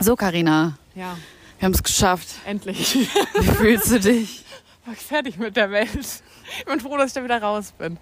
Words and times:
So, 0.00 0.16
Karina, 0.16 0.74
Ja, 0.94 1.16
wir 1.58 1.66
haben 1.66 1.74
es 1.74 1.82
geschafft. 1.82 2.28
endlich. 2.46 2.94
Wie 3.38 3.44
fühlst 3.46 3.90
du 3.92 4.00
dich? 4.00 4.44
War 4.86 4.94
fertig 4.94 5.36
mit 5.38 5.56
der 5.56 5.70
Welt. 5.70 5.90
Ich 6.58 6.64
bin 6.64 6.80
froh, 6.80 6.96
dass 6.96 7.08
ich 7.08 7.12
da 7.12 7.22
wieder 7.22 7.40
raus 7.40 7.72
bin. 7.78 7.98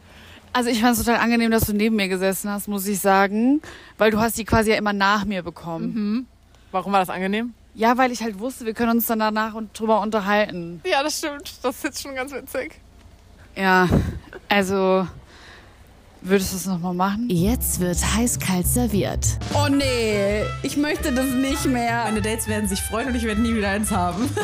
Also 0.52 0.70
ich 0.70 0.80
fand 0.80 0.96
es 0.96 1.04
total 1.04 1.20
angenehm, 1.20 1.50
dass 1.50 1.64
du 1.66 1.72
neben 1.74 1.96
mir 1.96 2.08
gesessen 2.08 2.50
hast, 2.50 2.68
muss 2.68 2.86
ich 2.86 3.00
sagen, 3.00 3.60
weil 3.98 4.10
du 4.10 4.18
hast 4.20 4.38
die 4.38 4.44
quasi 4.44 4.70
ja 4.70 4.76
immer 4.76 4.92
nach 4.92 5.24
mir 5.24 5.42
bekommen. 5.42 6.26
Warum 6.72 6.92
war 6.92 7.00
das 7.00 7.10
angenehm? 7.10 7.52
Ja, 7.74 7.98
weil 7.98 8.10
ich 8.12 8.22
halt 8.22 8.38
wusste, 8.38 8.64
wir 8.64 8.74
können 8.74 8.92
uns 8.92 9.06
dann 9.06 9.18
danach 9.18 9.54
und 9.54 9.78
drüber 9.78 10.00
unterhalten. 10.00 10.80
Ja, 10.86 11.02
das 11.02 11.18
stimmt. 11.18 11.52
Das 11.62 11.76
ist 11.76 11.84
jetzt 11.84 12.02
schon 12.02 12.14
ganz 12.14 12.32
witzig. 12.32 12.80
Ja, 13.56 13.88
also 14.48 15.06
würdest 16.22 16.52
du 16.52 16.56
es 16.56 16.66
nochmal 16.66 16.94
machen? 16.94 17.28
Jetzt 17.30 17.80
wird 17.80 17.98
heiß-kalt 18.16 18.66
serviert. 18.66 19.38
Oh 19.54 19.68
nee, 19.68 20.42
ich 20.62 20.76
möchte 20.76 21.12
das 21.12 21.32
nicht 21.34 21.66
mehr. 21.66 22.04
Meine 22.04 22.22
Dates 22.22 22.48
werden 22.48 22.68
sich 22.68 22.80
freuen 22.80 23.08
und 23.08 23.14
ich 23.14 23.24
werde 23.24 23.40
nie 23.40 23.54
wieder 23.54 23.70
eins 23.70 23.90
haben. 23.90 24.28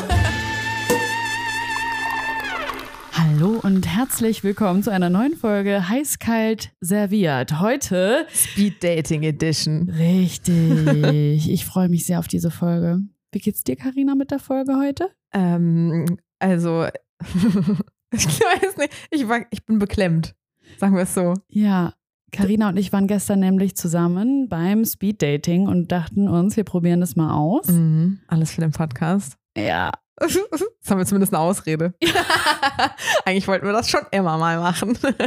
Hallo 3.11 3.59
und 3.63 3.87
herzlich 3.87 4.43
willkommen 4.43 4.83
zu 4.83 4.91
einer 4.91 5.09
neuen 5.09 5.35
Folge 5.35 5.89
Heiß-Kalt 5.89 6.71
serviert. 6.79 7.59
Heute 7.59 8.27
Speed 8.33 8.83
Dating 8.83 9.23
Edition. 9.23 9.89
Richtig. 9.89 11.49
Ich 11.49 11.65
freue 11.65 11.89
mich 11.89 12.05
sehr 12.05 12.19
auf 12.19 12.27
diese 12.27 12.51
Folge. 12.51 12.99
Wie 13.31 13.39
geht's 13.39 13.63
dir, 13.63 13.75
Karina, 13.75 14.15
mit 14.15 14.31
der 14.31 14.39
Folge 14.39 14.77
heute? 14.77 15.09
Ähm, 15.33 16.17
also, 16.39 16.85
ich 18.11 18.25
weiß 18.25 18.77
nicht. 18.77 18.93
Ich, 19.11 19.27
war, 19.27 19.41
ich 19.49 19.65
bin 19.65 19.79
beklemmt. 19.79 20.33
Sagen 20.79 20.95
wir 20.95 21.03
es 21.03 21.13
so. 21.13 21.33
Ja, 21.49 21.93
Karina 22.31 22.69
und 22.69 22.77
ich 22.77 22.91
waren 22.91 23.07
gestern 23.07 23.39
nämlich 23.39 23.75
zusammen 23.77 24.49
beim 24.49 24.83
Speed 24.85 25.21
Dating 25.21 25.67
und 25.67 25.91
dachten 25.91 26.27
uns, 26.27 26.57
wir 26.57 26.63
probieren 26.65 26.99
das 26.99 27.15
mal 27.15 27.33
aus. 27.33 27.67
Mhm. 27.67 28.19
Alles 28.27 28.51
für 28.51 28.61
den 28.61 28.71
Podcast. 28.71 29.37
Ja. 29.57 29.91
Das 30.85 30.91
haben 30.91 30.99
wir 30.99 31.05
zumindest 31.07 31.33
eine 31.33 31.41
Ausrede. 31.41 31.95
Eigentlich 33.25 33.47
wollten 33.47 33.65
wir 33.65 33.73
das 33.73 33.89
schon 33.89 34.01
immer 34.11 34.37
mal 34.37 34.59
machen. 34.59 34.95
Aber 35.03 35.17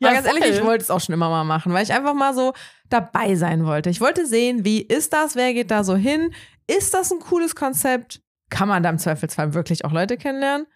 Ja, 0.00 0.12
ganz 0.12 0.26
ehrlich, 0.26 0.42
voll. 0.44 0.52
ich 0.54 0.64
wollte 0.64 0.82
es 0.82 0.90
auch 0.90 1.00
schon 1.00 1.12
immer 1.12 1.30
mal 1.30 1.44
machen, 1.44 1.72
weil 1.72 1.84
ich 1.84 1.92
einfach 1.92 2.14
mal 2.14 2.34
so 2.34 2.52
dabei 2.88 3.36
sein 3.36 3.64
wollte. 3.64 3.90
Ich 3.90 4.00
wollte 4.00 4.26
sehen, 4.26 4.64
wie 4.64 4.82
ist 4.82 5.12
das, 5.12 5.36
wer 5.36 5.54
geht 5.54 5.70
da 5.70 5.84
so 5.84 5.94
hin? 5.94 6.32
Ist 6.66 6.94
das 6.94 7.12
ein 7.12 7.20
cooles 7.20 7.54
Konzept? 7.54 8.20
Kann 8.50 8.66
man 8.68 8.82
da 8.82 8.90
im 8.90 8.98
Zweifelsfall 8.98 9.54
wirklich 9.54 9.84
auch 9.84 9.92
Leute 9.92 10.16
kennenlernen? 10.16 10.66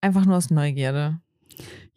Einfach 0.00 0.24
nur 0.24 0.38
aus 0.38 0.48
Neugierde. 0.48 1.20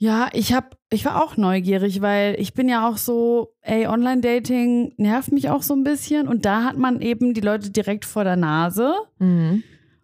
Ja, 0.02 0.30
ich 0.31 0.53
hab, 0.53 0.78
ich 0.89 1.03
war 1.03 1.22
auch 1.22 1.36
neugierig, 1.36 2.00
weil 2.02 2.36
ich 2.39 2.53
bin 2.53 2.69
ja 2.69 2.88
auch 2.88 2.95
so, 2.95 3.53
ey, 3.61 3.86
Online-Dating 3.86 4.94
nervt 4.95 5.33
mich 5.33 5.50
auch 5.50 5.61
so 5.61 5.73
ein 5.75 5.83
bisschen. 5.83 6.28
Und 6.30 6.45
da 6.45 6.64
hat 6.64 6.78
man 6.78 7.02
eben 7.02 7.33
die 7.33 7.42
Leute 7.42 7.69
direkt 7.69 8.05
vor 8.05 8.23
der 8.23 8.38
Nase. 8.38 8.94
Mhm. 9.20 9.61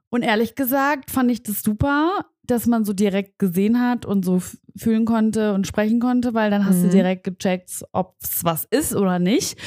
Und 0.10 0.22
ehrlich 0.22 0.56
gesagt 0.56 1.12
fand 1.12 1.32
ich 1.32 1.44
das 1.44 1.62
super, 1.64 2.26
dass 2.44 2.68
man 2.68 2.84
so 2.84 2.92
direkt 2.92 3.40
gesehen 3.40 3.80
hat 3.82 4.06
und 4.06 4.24
so 4.26 4.42
fühlen 4.78 5.06
konnte 5.06 5.54
und 5.54 5.66
sprechen 5.66 6.02
konnte, 6.02 6.34
weil 6.34 6.52
dann 6.52 6.66
hast 6.66 6.82
du 6.82 6.88
Mhm. 6.88 6.92
direkt 6.92 7.24
gecheckt, 7.24 7.72
ob 7.94 8.16
es 8.22 8.44
was 8.44 8.66
ist 8.66 8.94
oder 8.96 9.18
nicht. 9.20 9.58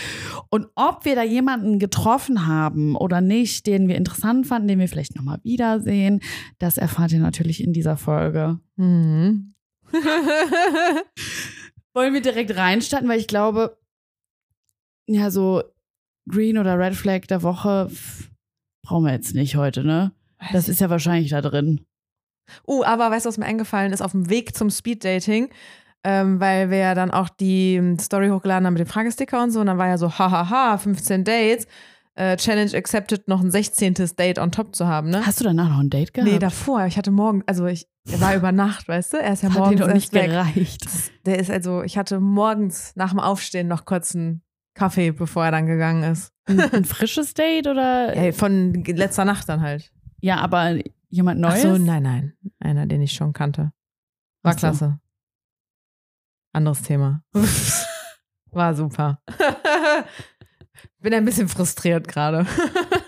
Und 0.50 0.66
ob 0.74 1.06
wir 1.06 1.14
da 1.14 1.22
jemanden 1.22 1.78
getroffen 1.78 2.46
haben 2.46 2.96
oder 2.96 3.22
nicht, 3.22 3.66
den 3.66 3.88
wir 3.88 3.96
interessant 3.96 4.46
fanden, 4.46 4.68
den 4.68 4.78
wir 4.78 4.88
vielleicht 4.88 5.16
nochmal 5.16 5.38
wiedersehen, 5.42 6.20
das 6.58 6.76
erfahrt 6.76 7.12
ihr 7.12 7.20
natürlich 7.20 7.64
in 7.64 7.72
dieser 7.72 7.96
Folge. 7.96 8.60
Mhm. 8.76 9.54
Wollen 11.94 12.14
wir 12.14 12.20
direkt 12.20 12.56
reinstarten, 12.56 13.08
weil 13.08 13.18
ich 13.18 13.26
glaube, 13.26 13.78
ja, 15.06 15.30
so 15.30 15.62
Green 16.28 16.58
oder 16.58 16.78
Red 16.78 16.94
Flag 16.94 17.22
der 17.22 17.42
Woche 17.42 17.88
pff, 17.90 18.30
brauchen 18.82 19.04
wir 19.04 19.12
jetzt 19.12 19.34
nicht 19.34 19.56
heute, 19.56 19.84
ne? 19.84 20.12
Das 20.52 20.68
ist 20.68 20.80
ja 20.80 20.90
wahrscheinlich 20.90 21.30
da 21.30 21.40
drin. 21.40 21.84
Uh, 22.66 22.84
aber 22.84 23.10
weißt 23.10 23.26
du, 23.26 23.28
was 23.28 23.38
mir 23.38 23.46
eingefallen 23.46 23.92
ist 23.92 24.02
auf 24.02 24.12
dem 24.12 24.30
Weg 24.30 24.54
zum 24.56 24.70
Speeddating? 24.70 25.50
Ähm, 26.04 26.38
weil 26.40 26.70
wir 26.70 26.78
ja 26.78 26.94
dann 26.94 27.10
auch 27.10 27.28
die 27.28 27.96
Story 28.00 28.28
hochgeladen 28.28 28.66
haben 28.66 28.74
mit 28.74 28.80
dem 28.80 28.86
Fragesticker 28.86 29.42
und 29.42 29.50
so. 29.50 29.60
Und 29.60 29.66
dann 29.66 29.78
war 29.78 29.88
ja 29.88 29.98
so, 29.98 30.10
hahaha, 30.10 30.78
15 30.78 31.24
Dates. 31.24 31.66
Äh, 32.18 32.36
Challenge 32.36 32.76
accepted, 32.76 33.28
noch 33.28 33.40
ein 33.40 33.52
16. 33.52 33.94
Date 34.16 34.40
on 34.40 34.50
top 34.50 34.74
zu 34.74 34.88
haben, 34.88 35.08
ne? 35.08 35.24
Hast 35.24 35.38
du 35.38 35.44
danach 35.44 35.68
noch 35.68 35.78
ein 35.78 35.88
Date 35.88 36.12
gehabt? 36.12 36.28
Nee, 36.28 36.40
davor. 36.40 36.84
Ich 36.86 36.98
hatte 36.98 37.12
morgen, 37.12 37.44
also 37.46 37.66
ich, 37.66 37.86
er 38.10 38.20
war 38.20 38.34
über 38.34 38.50
Nacht, 38.50 38.88
weißt 38.88 39.12
du? 39.12 39.18
Er 39.18 39.34
ist 39.34 39.44
ja 39.44 39.50
das 39.50 39.56
hat 39.58 39.64
morgens 39.64 39.80
doch 39.82 39.94
nicht 39.94 40.12
weg. 40.12 40.26
gereicht. 40.26 40.84
Der 41.26 41.38
ist 41.38 41.48
also, 41.48 41.84
ich 41.84 41.96
hatte 41.96 42.18
morgens 42.18 42.96
nach 42.96 43.10
dem 43.10 43.20
Aufstehen 43.20 43.68
noch 43.68 43.84
kurz 43.84 44.16
einen 44.16 44.42
Kaffee, 44.74 45.12
bevor 45.12 45.44
er 45.44 45.52
dann 45.52 45.66
gegangen 45.66 46.02
ist. 46.02 46.32
Ein, 46.46 46.58
ein 46.72 46.84
frisches 46.84 47.34
Date 47.34 47.68
oder? 47.68 48.16
Ey, 48.16 48.32
von 48.32 48.74
letzter 48.82 49.24
Nacht 49.24 49.48
dann 49.48 49.60
halt. 49.60 49.92
Ja, 50.20 50.38
aber 50.38 50.76
jemand 51.10 51.38
Neues? 51.38 51.64
Ach 51.64 51.76
so, 51.76 51.78
nein, 51.78 52.02
nein. 52.02 52.32
Einer, 52.58 52.86
den 52.86 53.00
ich 53.00 53.12
schon 53.12 53.32
kannte. 53.32 53.70
War 54.42 54.54
so. 54.54 54.58
klasse. 54.58 54.98
Anderes 56.52 56.82
Thema. 56.82 57.22
War 58.50 58.74
super. 58.74 59.22
Bin 61.00 61.14
ein 61.14 61.24
bisschen 61.24 61.48
frustriert 61.48 62.08
gerade. 62.08 62.46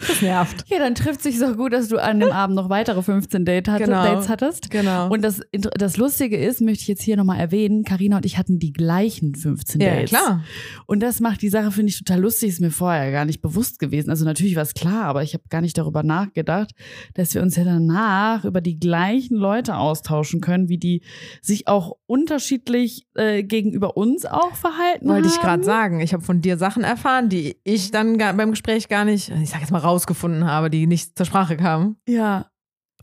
Das 0.00 0.20
nervt. 0.22 0.64
Ja, 0.68 0.78
dann 0.78 0.94
trifft 0.96 1.22
sich 1.22 1.38
so 1.38 1.54
gut, 1.54 1.72
dass 1.72 1.88
du 1.88 1.98
an 2.02 2.18
dem 2.20 2.32
Abend 2.32 2.56
noch 2.56 2.68
weitere 2.68 3.00
15 3.02 3.44
Date 3.44 3.68
hatte, 3.68 3.84
Genau. 3.84 4.02
Dates 4.04 4.28
hattest. 4.28 4.70
Genau. 4.70 5.08
Und 5.08 5.22
das, 5.22 5.40
das 5.52 5.96
Lustige 5.96 6.36
ist, 6.36 6.60
möchte 6.60 6.82
ich 6.82 6.88
jetzt 6.88 7.02
hier 7.02 7.16
nochmal 7.16 7.38
erwähnen, 7.38 7.84
Karina 7.84 8.16
und 8.16 8.26
ich 8.26 8.36
hatten 8.36 8.58
die 8.58 8.72
gleichen 8.72 9.34
15 9.34 9.80
ja, 9.80 9.94
Dates. 9.94 10.10
klar. 10.10 10.42
Und 10.86 11.00
das 11.00 11.20
macht 11.20 11.42
die 11.42 11.48
Sache, 11.48 11.70
finde 11.70 11.90
ich, 11.90 11.98
total 11.98 12.20
lustig. 12.20 12.48
Ist 12.50 12.60
mir 12.60 12.70
vorher 12.72 13.12
gar 13.12 13.24
nicht 13.24 13.40
bewusst 13.40 13.78
gewesen. 13.78 14.10
Also 14.10 14.24
natürlich 14.24 14.56
war 14.56 14.62
es 14.62 14.74
klar, 14.74 15.04
aber 15.04 15.22
ich 15.22 15.32
habe 15.34 15.44
gar 15.48 15.60
nicht 15.60 15.78
darüber 15.78 16.02
nachgedacht, 16.02 16.72
dass 17.14 17.34
wir 17.34 17.42
uns 17.42 17.54
ja 17.56 17.62
danach 17.64 18.44
über 18.44 18.60
die 18.60 18.78
gleichen 18.80 19.36
Leute 19.36 19.76
austauschen 19.76 20.40
können, 20.40 20.68
wie 20.68 20.78
die 20.78 21.02
sich 21.40 21.68
auch 21.68 21.92
unterschiedlich 22.06 23.06
äh, 23.14 23.42
gegenüber 23.44 23.96
uns 23.96 24.26
auch 24.26 24.54
verhalten 24.56 25.08
Wollte 25.08 25.28
ich 25.28 25.34
haben. 25.36 25.42
gerade 25.42 25.64
sagen. 25.64 26.00
Ich 26.00 26.12
habe 26.12 26.24
von 26.24 26.40
dir 26.40 26.56
Sachen 26.58 26.82
erfahren, 26.82 27.28
die 27.28 27.56
ich 27.64 27.90
dann 27.92 28.18
gar, 28.18 28.32
beim 28.34 28.50
Gespräch 28.50 28.88
gar 28.88 29.04
nicht, 29.04 29.30
ich 29.30 29.50
sag 29.50 29.60
jetzt 29.60 29.70
mal 29.70 29.83
rausgefunden 29.84 30.44
habe, 30.46 30.70
die 30.70 30.86
nicht 30.86 31.16
zur 31.16 31.26
Sprache 31.26 31.56
kamen. 31.56 31.96
Ja, 32.08 32.50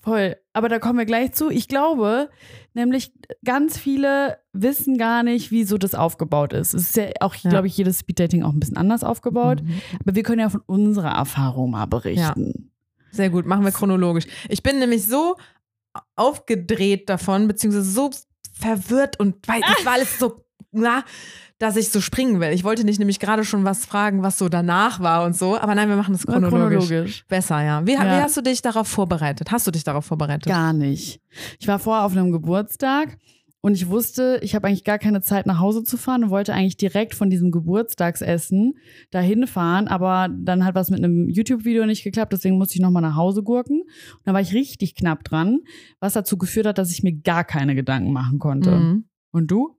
voll. 0.02 0.36
Aber 0.54 0.68
da 0.68 0.80
kommen 0.80 0.98
wir 1.00 1.06
gleich 1.06 1.32
zu. 1.34 1.50
Ich 1.50 1.68
glaube, 1.68 2.30
nämlich 2.74 3.14
ganz 3.46 3.78
viele 3.78 4.38
wissen 4.52 4.98
gar 4.98 5.24
nicht, 5.24 5.52
wie 5.52 5.64
so 5.64 5.78
das 5.78 5.96
aufgebaut 5.96 6.54
ist. 6.54 6.74
Es 6.74 6.82
ist 6.90 6.98
ja 6.98 7.06
auch, 7.22 7.36
Ja. 7.36 7.50
glaube 7.52 7.68
ich, 7.68 7.78
jedes 7.78 8.00
Speeddating 8.00 8.44
auch 8.44 8.52
ein 8.52 8.60
bisschen 8.60 8.78
anders 8.78 9.04
aufgebaut. 9.04 9.62
Mhm. 9.64 9.82
Aber 10.02 10.16
wir 10.16 10.24
können 10.24 10.40
ja 10.42 10.50
von 10.50 10.62
unserer 10.66 11.12
Erfahrung 11.16 11.72
mal 11.72 11.86
berichten. 11.86 12.72
Sehr 13.12 13.30
gut, 13.30 13.46
machen 13.46 13.64
wir 13.66 13.72
chronologisch. 13.72 14.26
Ich 14.50 14.64
bin 14.64 14.80
nämlich 14.80 15.06
so 15.06 15.36
aufgedreht 16.16 17.10
davon, 17.10 17.48
beziehungsweise 17.48 17.90
so 17.90 18.10
verwirrt 18.54 19.20
und 19.20 19.48
weil 19.48 19.62
das 19.62 19.86
war 19.86 19.94
alles 19.94 20.18
so, 20.20 20.46
na, 20.72 21.04
dass 21.62 21.76
ich 21.78 21.90
so 21.90 22.02
springen 22.02 22.40
will. 22.40 22.50
Ich 22.50 22.64
wollte 22.64 22.84
dich 22.84 22.98
nämlich 22.98 23.20
gerade 23.20 23.44
schon 23.46 23.64
was 23.64 23.86
fragen, 23.86 24.24
was 24.24 24.40
so 24.40 24.50
danach 24.50 25.00
war 25.00 25.24
und 25.26 25.36
so, 25.36 25.58
aber 25.60 25.76
nein, 25.76 25.90
wir 25.90 25.96
machen 25.96 26.14
das 26.14 26.26
chronologisch. 26.26 26.88
chronologisch. 26.88 27.26
Besser, 27.28 27.64
ja. 27.64 27.86
Wie, 27.86 27.94
Ja. 27.94 28.02
wie 28.04 28.22
hast 28.24 28.36
du 28.36 28.42
dich 28.42 28.64
darauf 28.64 28.88
vorbereitet? 28.88 29.52
Hast 29.52 29.68
du 29.68 29.72
dich 29.72 29.84
darauf 29.84 30.04
vorbereitet? 30.06 30.48
Gar 30.48 30.74
nicht. 30.74 31.22
Ich 31.60 31.68
war 31.68 31.78
vorher 31.78 32.04
auf 32.04 32.14
einem 32.14 32.32
Geburtstag 32.32 33.16
und 33.62 33.76
ich 33.76 33.90
wusste, 33.90 34.40
ich 34.42 34.56
habe 34.56 34.68
eigentlich 34.68 34.84
gar 34.84 34.98
keine 34.98 35.22
Zeit 35.22 35.46
nach 35.46 35.60
Hause 35.60 35.84
zu 35.84 35.98
fahren 35.98 36.24
und 36.24 36.30
wollte 36.32 36.52
eigentlich 36.56 36.78
direkt 36.78 37.14
von 37.14 37.30
diesem 37.30 37.52
Geburtstagsessen 37.52 38.74
dahin 39.12 39.46
fahren, 39.46 39.88
aber 39.88 40.30
dann 40.36 40.66
hat 40.66 40.74
was 40.74 40.90
mit 40.90 40.98
einem 40.98 41.30
YouTube-Video 41.30 41.86
nicht 41.86 42.04
geklappt, 42.04 42.34
deswegen 42.34 42.58
musste 42.58 42.74
ich 42.76 42.82
nochmal 42.82 43.04
nach 43.04 43.16
Hause 43.16 43.44
gurken. 43.44 43.82
Und 43.82 44.22
da 44.26 44.34
war 44.34 44.42
ich 44.42 44.54
richtig 44.54 44.96
knapp 44.96 45.24
dran, 45.24 45.60
was 46.00 46.14
dazu 46.14 46.40
geführt 46.40 46.66
hat, 46.66 46.80
dass 46.80 46.92
ich 46.92 47.04
mir 47.04 47.14
gar 47.14 47.44
keine 47.44 47.76
Gedanken 47.76 48.12
machen 48.14 48.40
konnte. 48.40 48.72
Mhm. 48.72 49.06
Und 49.32 49.52
du? 49.52 49.76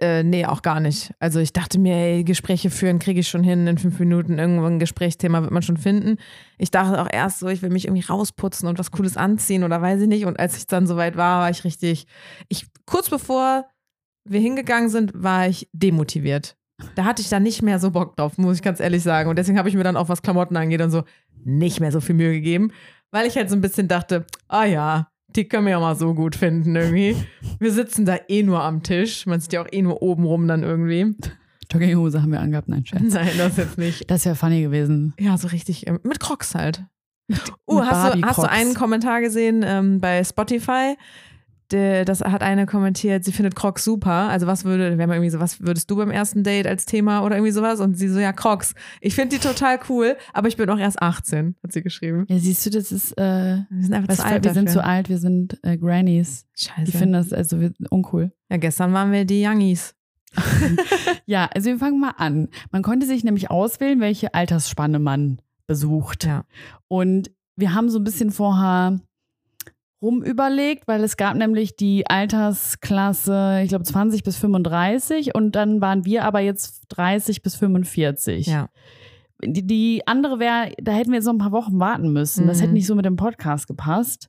Äh, 0.00 0.22
nee, 0.22 0.46
auch 0.46 0.62
gar 0.62 0.80
nicht. 0.80 1.12
Also 1.18 1.40
ich 1.40 1.52
dachte 1.52 1.78
mir, 1.78 1.94
ey, 1.94 2.24
Gespräche 2.24 2.70
führen 2.70 2.98
kriege 2.98 3.20
ich 3.20 3.28
schon 3.28 3.44
hin, 3.44 3.66
in 3.66 3.76
fünf 3.76 3.98
Minuten 3.98 4.38
irgendwo 4.38 4.64
ein 4.64 4.78
Gesprächsthema 4.78 5.42
wird 5.42 5.50
man 5.50 5.62
schon 5.62 5.76
finden. 5.76 6.16
Ich 6.56 6.70
dachte 6.70 7.02
auch 7.02 7.08
erst 7.10 7.40
so, 7.40 7.48
ich 7.48 7.60
will 7.60 7.68
mich 7.68 7.84
irgendwie 7.84 8.06
rausputzen 8.06 8.66
und 8.66 8.78
was 8.78 8.92
Cooles 8.92 9.18
anziehen 9.18 9.62
oder 9.62 9.82
weiß 9.82 10.00
ich 10.00 10.08
nicht. 10.08 10.24
Und 10.24 10.40
als 10.40 10.56
ich 10.56 10.66
dann 10.66 10.86
soweit 10.86 11.18
war, 11.18 11.40
war 11.40 11.50
ich 11.50 11.64
richtig, 11.64 12.06
ich, 12.48 12.66
kurz 12.86 13.10
bevor 13.10 13.66
wir 14.24 14.40
hingegangen 14.40 14.88
sind, 14.88 15.12
war 15.14 15.48
ich 15.48 15.68
demotiviert. 15.74 16.56
Da 16.94 17.04
hatte 17.04 17.20
ich 17.20 17.28
dann 17.28 17.42
nicht 17.42 17.60
mehr 17.60 17.78
so 17.78 17.90
Bock 17.90 18.16
drauf, 18.16 18.38
muss 18.38 18.56
ich 18.56 18.62
ganz 18.62 18.80
ehrlich 18.80 19.02
sagen. 19.02 19.28
Und 19.28 19.36
deswegen 19.36 19.58
habe 19.58 19.68
ich 19.68 19.76
mir 19.76 19.84
dann 19.84 19.98
auch, 19.98 20.08
was 20.08 20.22
Klamotten 20.22 20.56
angeht 20.56 20.80
und 20.80 20.90
so, 20.90 21.02
nicht 21.44 21.78
mehr 21.78 21.92
so 21.92 22.00
viel 22.00 22.14
Mühe 22.14 22.32
gegeben, 22.32 22.72
weil 23.10 23.26
ich 23.26 23.36
halt 23.36 23.50
so 23.50 23.56
ein 23.56 23.60
bisschen 23.60 23.86
dachte, 23.86 24.24
ah 24.48 24.64
ja, 24.64 25.08
die 25.36 25.48
können 25.48 25.66
wir 25.66 25.72
ja 25.72 25.80
mal 25.80 25.96
so 25.96 26.14
gut 26.14 26.36
finden 26.36 26.76
irgendwie. 26.76 27.16
Wir 27.58 27.72
sitzen 27.72 28.04
da 28.04 28.16
eh 28.28 28.42
nur 28.42 28.62
am 28.62 28.82
Tisch. 28.82 29.26
Man 29.26 29.40
sieht 29.40 29.52
ja 29.52 29.62
auch 29.62 29.68
eh 29.70 29.82
nur 29.82 30.02
oben 30.02 30.24
rum 30.24 30.48
dann 30.48 30.62
irgendwie. 30.62 31.14
Jogginghose 31.70 32.22
haben 32.22 32.32
wir 32.32 32.40
angehabt, 32.40 32.68
nein, 32.68 32.84
Scherz. 32.84 33.02
Nein, 33.02 33.30
das 33.38 33.56
jetzt 33.56 33.78
nicht. 33.78 34.10
Das 34.10 34.24
wäre 34.24 34.34
funny 34.34 34.62
gewesen. 34.62 35.14
Ja, 35.18 35.36
so 35.38 35.48
richtig. 35.48 35.86
ähm, 35.86 36.00
Mit 36.02 36.20
Crocs 36.20 36.54
halt. 36.54 36.84
Uh, 37.66 37.78
mit 37.78 37.90
hast, 37.90 38.14
du, 38.14 38.22
hast 38.22 38.38
du 38.38 38.50
einen 38.50 38.74
Kommentar 38.74 39.20
gesehen 39.20 39.64
ähm, 39.64 40.00
bei 40.00 40.24
Spotify? 40.24 40.96
Der, 41.72 42.04
das 42.04 42.20
hat 42.20 42.42
eine 42.42 42.66
kommentiert, 42.66 43.24
sie 43.24 43.32
findet 43.32 43.54
Crocs 43.56 43.84
super. 43.84 44.10
Also 44.28 44.46
was 44.46 44.64
würde, 44.64 44.98
wenn 44.98 45.08
man 45.08 45.16
irgendwie 45.16 45.30
so, 45.30 45.40
was 45.40 45.60
würdest 45.60 45.90
du 45.90 45.96
beim 45.96 46.10
ersten 46.10 46.42
Date 46.42 46.66
als 46.66 46.86
Thema 46.86 47.22
oder 47.24 47.36
irgendwie 47.36 47.52
sowas? 47.52 47.80
Und 47.80 47.94
sie 47.96 48.08
so, 48.08 48.18
ja, 48.18 48.32
Crocs. 48.32 48.74
Ich 49.00 49.14
finde 49.14 49.36
die 49.36 49.42
total 49.42 49.78
cool, 49.88 50.16
aber 50.32 50.48
ich 50.48 50.56
bin 50.56 50.68
auch 50.70 50.78
erst 50.78 51.00
18, 51.02 51.56
hat 51.62 51.72
sie 51.72 51.82
geschrieben. 51.82 52.26
Ja, 52.28 52.38
siehst 52.38 52.64
du, 52.66 52.70
das 52.70 52.92
ist, 52.92 53.12
äh, 53.18 53.58
Wir 53.70 53.82
sind 53.84 53.94
einfach 53.94 54.14
zu 54.16 54.24
alt 54.24 54.44
wir 54.44 54.52
sind 54.54 54.68
dafür. 54.68 54.80
zu 54.82 54.86
alt, 54.86 55.08
wir 55.08 55.18
sind 55.18 55.58
äh, 55.62 55.76
Grannies. 55.78 56.46
Scheiße. 56.56 56.82
Ich 56.90 56.96
finde 56.96 57.18
das 57.18 57.32
also 57.32 57.60
wir- 57.60 57.72
uncool. 57.90 58.32
ja, 58.50 58.56
gestern 58.56 58.92
waren 58.92 59.12
wir 59.12 59.24
die 59.24 59.44
Youngies. 59.46 59.94
Ja, 61.26 61.48
also 61.54 61.70
wir 61.70 61.78
fangen 61.78 62.00
mal 62.00 62.14
an. 62.16 62.48
Man 62.72 62.82
konnte 62.82 63.06
sich 63.06 63.24
nämlich 63.24 63.50
auswählen, 63.50 64.00
welche 64.00 64.34
Altersspanne 64.34 64.98
man 64.98 65.40
besucht. 65.66 66.24
Ja. 66.24 66.44
Und 66.88 67.30
wir 67.56 67.74
haben 67.74 67.88
so 67.88 67.98
ein 67.98 68.04
bisschen 68.04 68.30
vorher 68.30 69.00
rumüberlegt, 70.02 70.88
weil 70.88 71.02
es 71.04 71.16
gab 71.16 71.36
nämlich 71.36 71.76
die 71.76 72.06
Altersklasse, 72.08 73.60
ich 73.62 73.68
glaube 73.68 73.84
20 73.84 74.22
bis 74.22 74.36
35 74.36 75.34
und 75.34 75.52
dann 75.56 75.80
waren 75.80 76.04
wir 76.04 76.24
aber 76.24 76.40
jetzt 76.40 76.84
30 76.88 77.42
bis 77.42 77.54
45. 77.56 78.46
Ja. 78.46 78.68
Die, 79.44 79.66
die 79.66 80.02
andere 80.06 80.38
wäre, 80.38 80.72
da 80.80 80.92
hätten 80.92 81.10
wir 81.10 81.16
jetzt 81.16 81.24
noch 81.26 81.32
ein 81.34 81.38
paar 81.38 81.52
Wochen 81.52 81.78
warten 81.78 82.12
müssen. 82.12 82.46
Das 82.46 82.58
Mhm. 82.58 82.62
hätte 82.62 82.72
nicht 82.74 82.86
so 82.86 82.94
mit 82.94 83.04
dem 83.04 83.16
Podcast 83.16 83.66
gepasst. 83.66 84.28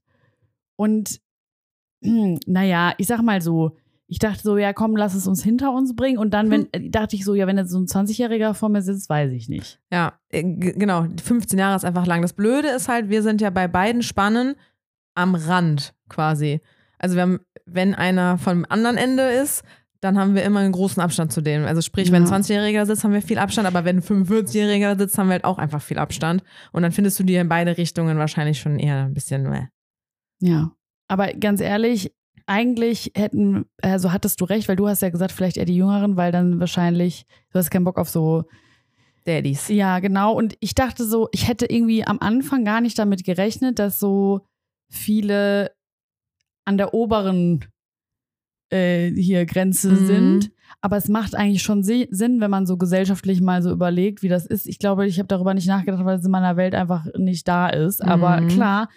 Und 0.78 1.20
naja, 2.02 2.94
ich 2.98 3.08
sag 3.08 3.22
mal 3.22 3.42
so, 3.42 3.76
ich 4.08 4.20
dachte 4.20 4.42
so, 4.42 4.58
ja 4.58 4.74
komm, 4.74 4.98
lass 4.98 5.14
es 5.16 5.26
uns 5.28 5.42
hinter 5.44 5.74
uns 5.74 5.96
bringen. 5.96 6.18
Und 6.18 6.34
dann 6.34 6.50
wenn, 6.50 6.68
äh, 6.74 6.90
dachte 6.90 7.16
ich 7.16 7.24
so, 7.26 7.34
ja, 7.34 7.48
wenn 7.48 7.58
jetzt 7.58 7.72
so 7.72 7.80
ein 7.80 7.86
20-Jähriger 7.88 8.54
vor 8.54 8.70
mir 8.70 8.82
sitzt, 8.82 9.10
weiß 9.10 9.32
ich 9.32 9.48
nicht. 9.50 9.80
Ja, 9.92 10.14
äh, 10.30 10.44
genau. 10.44 11.06
15 11.24 11.58
Jahre 11.60 11.76
ist 11.76 11.86
einfach 11.86 12.06
lang. 12.06 12.22
Das 12.22 12.34
Blöde 12.34 12.70
ist 12.70 12.88
halt, 12.90 13.10
wir 13.10 13.22
sind 13.24 13.40
ja 13.42 13.50
bei 13.50 13.68
beiden 13.68 14.02
Spannen 14.04 14.56
am 15.16 15.36
Rand 15.36 15.94
quasi. 16.10 16.62
Also 17.00 17.16
wir 17.16 17.24
haben, 17.24 17.40
wenn 17.66 17.96
einer 17.96 18.38
vom 18.38 18.66
anderen 18.70 18.98
Ende 18.98 19.24
ist, 19.24 19.64
dann 20.02 20.18
haben 20.18 20.34
wir 20.34 20.44
immer 20.44 20.62
einen 20.62 20.72
großen 20.72 21.02
Abstand 21.02 21.32
zu 21.32 21.42
dem. 21.42 21.64
Also 21.66 21.82
sprich, 21.82 22.12
wenn 22.12 22.24
ein 22.24 22.30
Ja. 22.30 22.36
20-Jähriger 22.36 22.86
sitzt, 22.86 23.04
haben 23.04 23.14
wir 23.14 23.22
viel 23.22 23.38
Abstand, 23.38 23.68
aber 23.68 23.86
wenn 23.86 23.98
ein 23.98 24.04
45-Jähriger 24.04 24.98
sitzt, 24.98 25.18
haben 25.18 25.28
wir 25.28 25.34
halt 25.34 25.46
auch 25.46 25.60
einfach 25.60 25.82
viel 25.82 26.00
Abstand. 26.00 26.44
Und 26.72 26.82
dann 26.82 26.92
findest 26.92 27.20
du 27.20 27.24
die 27.24 27.36
in 27.36 27.50
beide 27.50 27.78
Richtungen 27.78 28.18
wahrscheinlich 28.18 28.60
schon 28.60 28.80
eher 28.80 29.06
ein 29.06 29.14
bisschen, 29.14 29.46
äh. 29.54 29.68
Ja. 30.40 30.72
Aber 31.08 31.28
ganz 31.34 31.62
ehrlich, 31.62 32.12
eigentlich 32.48 33.12
hätten, 33.16 33.66
also 33.82 34.12
hattest 34.12 34.42
du 34.42 34.46
recht, 34.46 34.68
weil 34.68 34.76
du 34.76 34.88
hast 34.88 35.02
ja 35.04 35.10
gesagt, 35.10 35.32
vielleicht 35.32 35.58
eher 35.58 35.66
die 35.66 35.76
Jüngeren, 35.76 36.18
weil 36.18 36.32
dann 36.32 36.60
wahrscheinlich, 36.60 37.26
du 37.52 37.60
hast 37.60 37.70
keinen 37.70 37.86
Bock 37.86 37.98
auf 38.00 38.10
so 38.10 38.46
Daddies. 39.26 39.68
Ja, 39.68 40.00
genau. 40.00 40.34
Und 40.34 40.58
ich 40.62 40.74
dachte 40.74 41.06
so, 41.06 41.30
ich 41.32 41.48
hätte 41.48 41.68
irgendwie 41.68 42.06
am 42.06 42.18
Anfang 42.20 42.66
gar 42.66 42.82
nicht 42.82 42.98
damit 42.98 43.24
gerechnet, 43.24 43.78
dass 43.78 44.00
so 44.00 44.42
viele 44.92 45.72
an 46.66 46.78
der 46.78 46.94
oberen 46.94 47.66
äh, 48.72 49.10
hier 49.12 49.46
Grenze 49.46 49.92
Mhm. 49.92 50.06
sind. 50.06 50.52
Aber 50.80 50.96
es 50.98 51.08
macht 51.10 51.36
eigentlich 51.36 51.62
schon 51.64 51.84
Si- 51.84 52.08
Sinn, 52.12 52.40
wenn 52.40 52.52
man 52.52 52.66
so 52.66 52.78
gesellschaftlich 52.78 53.42
mal 53.42 53.62
so 53.62 53.72
überlegt, 53.72 54.22
wie 54.24 54.30
das 54.30 54.46
ist. 54.46 54.66
Ich 54.68 54.80
glaube, 54.80 55.06
ich 55.08 55.18
habe 55.20 55.28
darüber 55.28 55.54
nicht 55.54 55.68
nachgedacht, 55.68 56.06
weil 56.06 56.18
es 56.20 56.26
in 56.26 56.32
meiner 56.32 56.56
Welt 56.56 56.74
einfach 56.76 57.06
nicht 57.18 57.48
da 57.48 57.68
ist. 57.70 58.02
Aber 58.02 58.42
Mhm. 58.42 58.48
klar, 58.48 58.90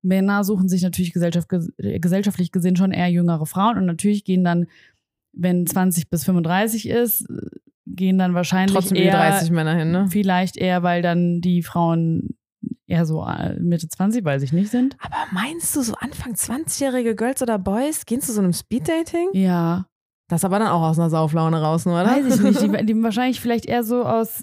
Männer 0.00 0.44
suchen 0.44 0.68
sich 0.68 0.82
natürlich 0.82 1.12
gesellschaft, 1.12 1.48
gesellschaftlich 1.78 2.52
gesehen 2.52 2.76
schon 2.76 2.92
eher 2.92 3.08
jüngere 3.08 3.44
Frauen. 3.46 3.76
Und 3.76 3.86
natürlich 3.86 4.24
gehen 4.24 4.44
dann, 4.44 4.66
wenn 5.32 5.66
20 5.66 6.08
bis 6.08 6.24
35 6.24 6.88
ist, 6.88 7.26
gehen 7.86 8.16
dann 8.16 8.32
wahrscheinlich 8.34 8.74
Trotzdem 8.74 8.96
eher 8.96 9.12
30 9.12 9.50
Männer 9.50 9.74
hin, 9.76 9.90
ne? 9.90 10.06
Vielleicht 10.08 10.56
eher, 10.56 10.82
weil 10.82 11.02
dann 11.02 11.40
die 11.42 11.62
Frauen 11.62 12.37
eher 12.88 13.06
so 13.06 13.24
äh, 13.24 13.54
Mitte 13.60 13.88
20, 13.88 14.24
weiß 14.24 14.42
ich 14.42 14.52
nicht, 14.52 14.70
sind. 14.70 14.96
Aber 15.00 15.16
meinst 15.30 15.76
du, 15.76 15.82
so 15.82 15.94
Anfang 15.94 16.32
20-jährige 16.34 17.14
Girls 17.14 17.40
oder 17.42 17.58
Boys 17.58 18.04
gehen 18.06 18.20
zu 18.20 18.32
so 18.32 18.40
einem 18.40 18.52
Speeddating? 18.52 19.28
Ja, 19.34 19.86
Das 20.28 20.44
aber 20.44 20.58
dann 20.58 20.68
auch 20.68 20.82
aus 20.82 20.98
einer 20.98 21.10
Sauflaune 21.10 21.60
raus, 21.60 21.86
oder? 21.86 22.04
weiß 22.06 22.34
ich 22.36 22.42
nicht. 22.42 22.60
Die, 22.62 22.86
die 22.86 23.02
wahrscheinlich 23.02 23.40
vielleicht 23.40 23.66
eher 23.66 23.84
so 23.84 24.02
aus 24.04 24.42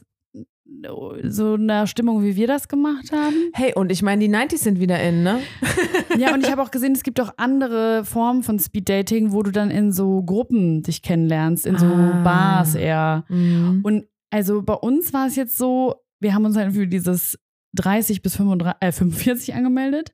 so 1.24 1.54
einer 1.54 1.86
Stimmung, 1.86 2.24
wie 2.24 2.36
wir 2.36 2.48
das 2.48 2.68
gemacht 2.68 3.12
haben. 3.12 3.36
Hey, 3.54 3.74
und 3.76 3.92
ich 3.92 4.02
meine, 4.02 4.26
die 4.28 4.34
90s 4.34 4.58
sind 4.58 4.80
wieder 4.80 5.00
in, 5.02 5.24
ne? 5.24 5.40
Ja, 6.18 6.34
und 6.34 6.44
ich 6.44 6.52
habe 6.52 6.62
auch 6.62 6.72
gesehen, 6.72 6.94
es 6.94 7.04
gibt 7.04 7.20
auch 7.22 7.34
andere 7.38 8.04
Formen 8.06 8.42
von 8.42 8.58
Speeddating, 8.60 9.32
wo 9.32 9.44
du 9.44 9.52
dann 9.52 9.70
in 9.70 9.92
so 9.92 10.24
Gruppen 10.24 10.82
dich 10.82 11.02
kennenlernst, 11.02 11.66
in 11.68 11.78
so 11.78 11.86
Ah. 11.86 12.22
Bars 12.24 12.74
eher. 12.76 13.26
Mhm. 13.30 13.82
Und 13.84 14.06
also 14.32 14.62
bei 14.64 14.74
uns 14.74 15.14
war 15.14 15.28
es 15.28 15.36
jetzt 15.36 15.58
so, 15.58 15.96
wir 16.20 16.34
haben 16.34 16.46
uns 16.46 16.58
halt 16.58 16.74
für 16.74 16.88
dieses 16.88 17.38
30 17.75 18.22
bis 18.22 18.36
35, 18.36 18.77
äh, 18.81 18.92
45 18.92 19.54
angemeldet. 19.54 20.13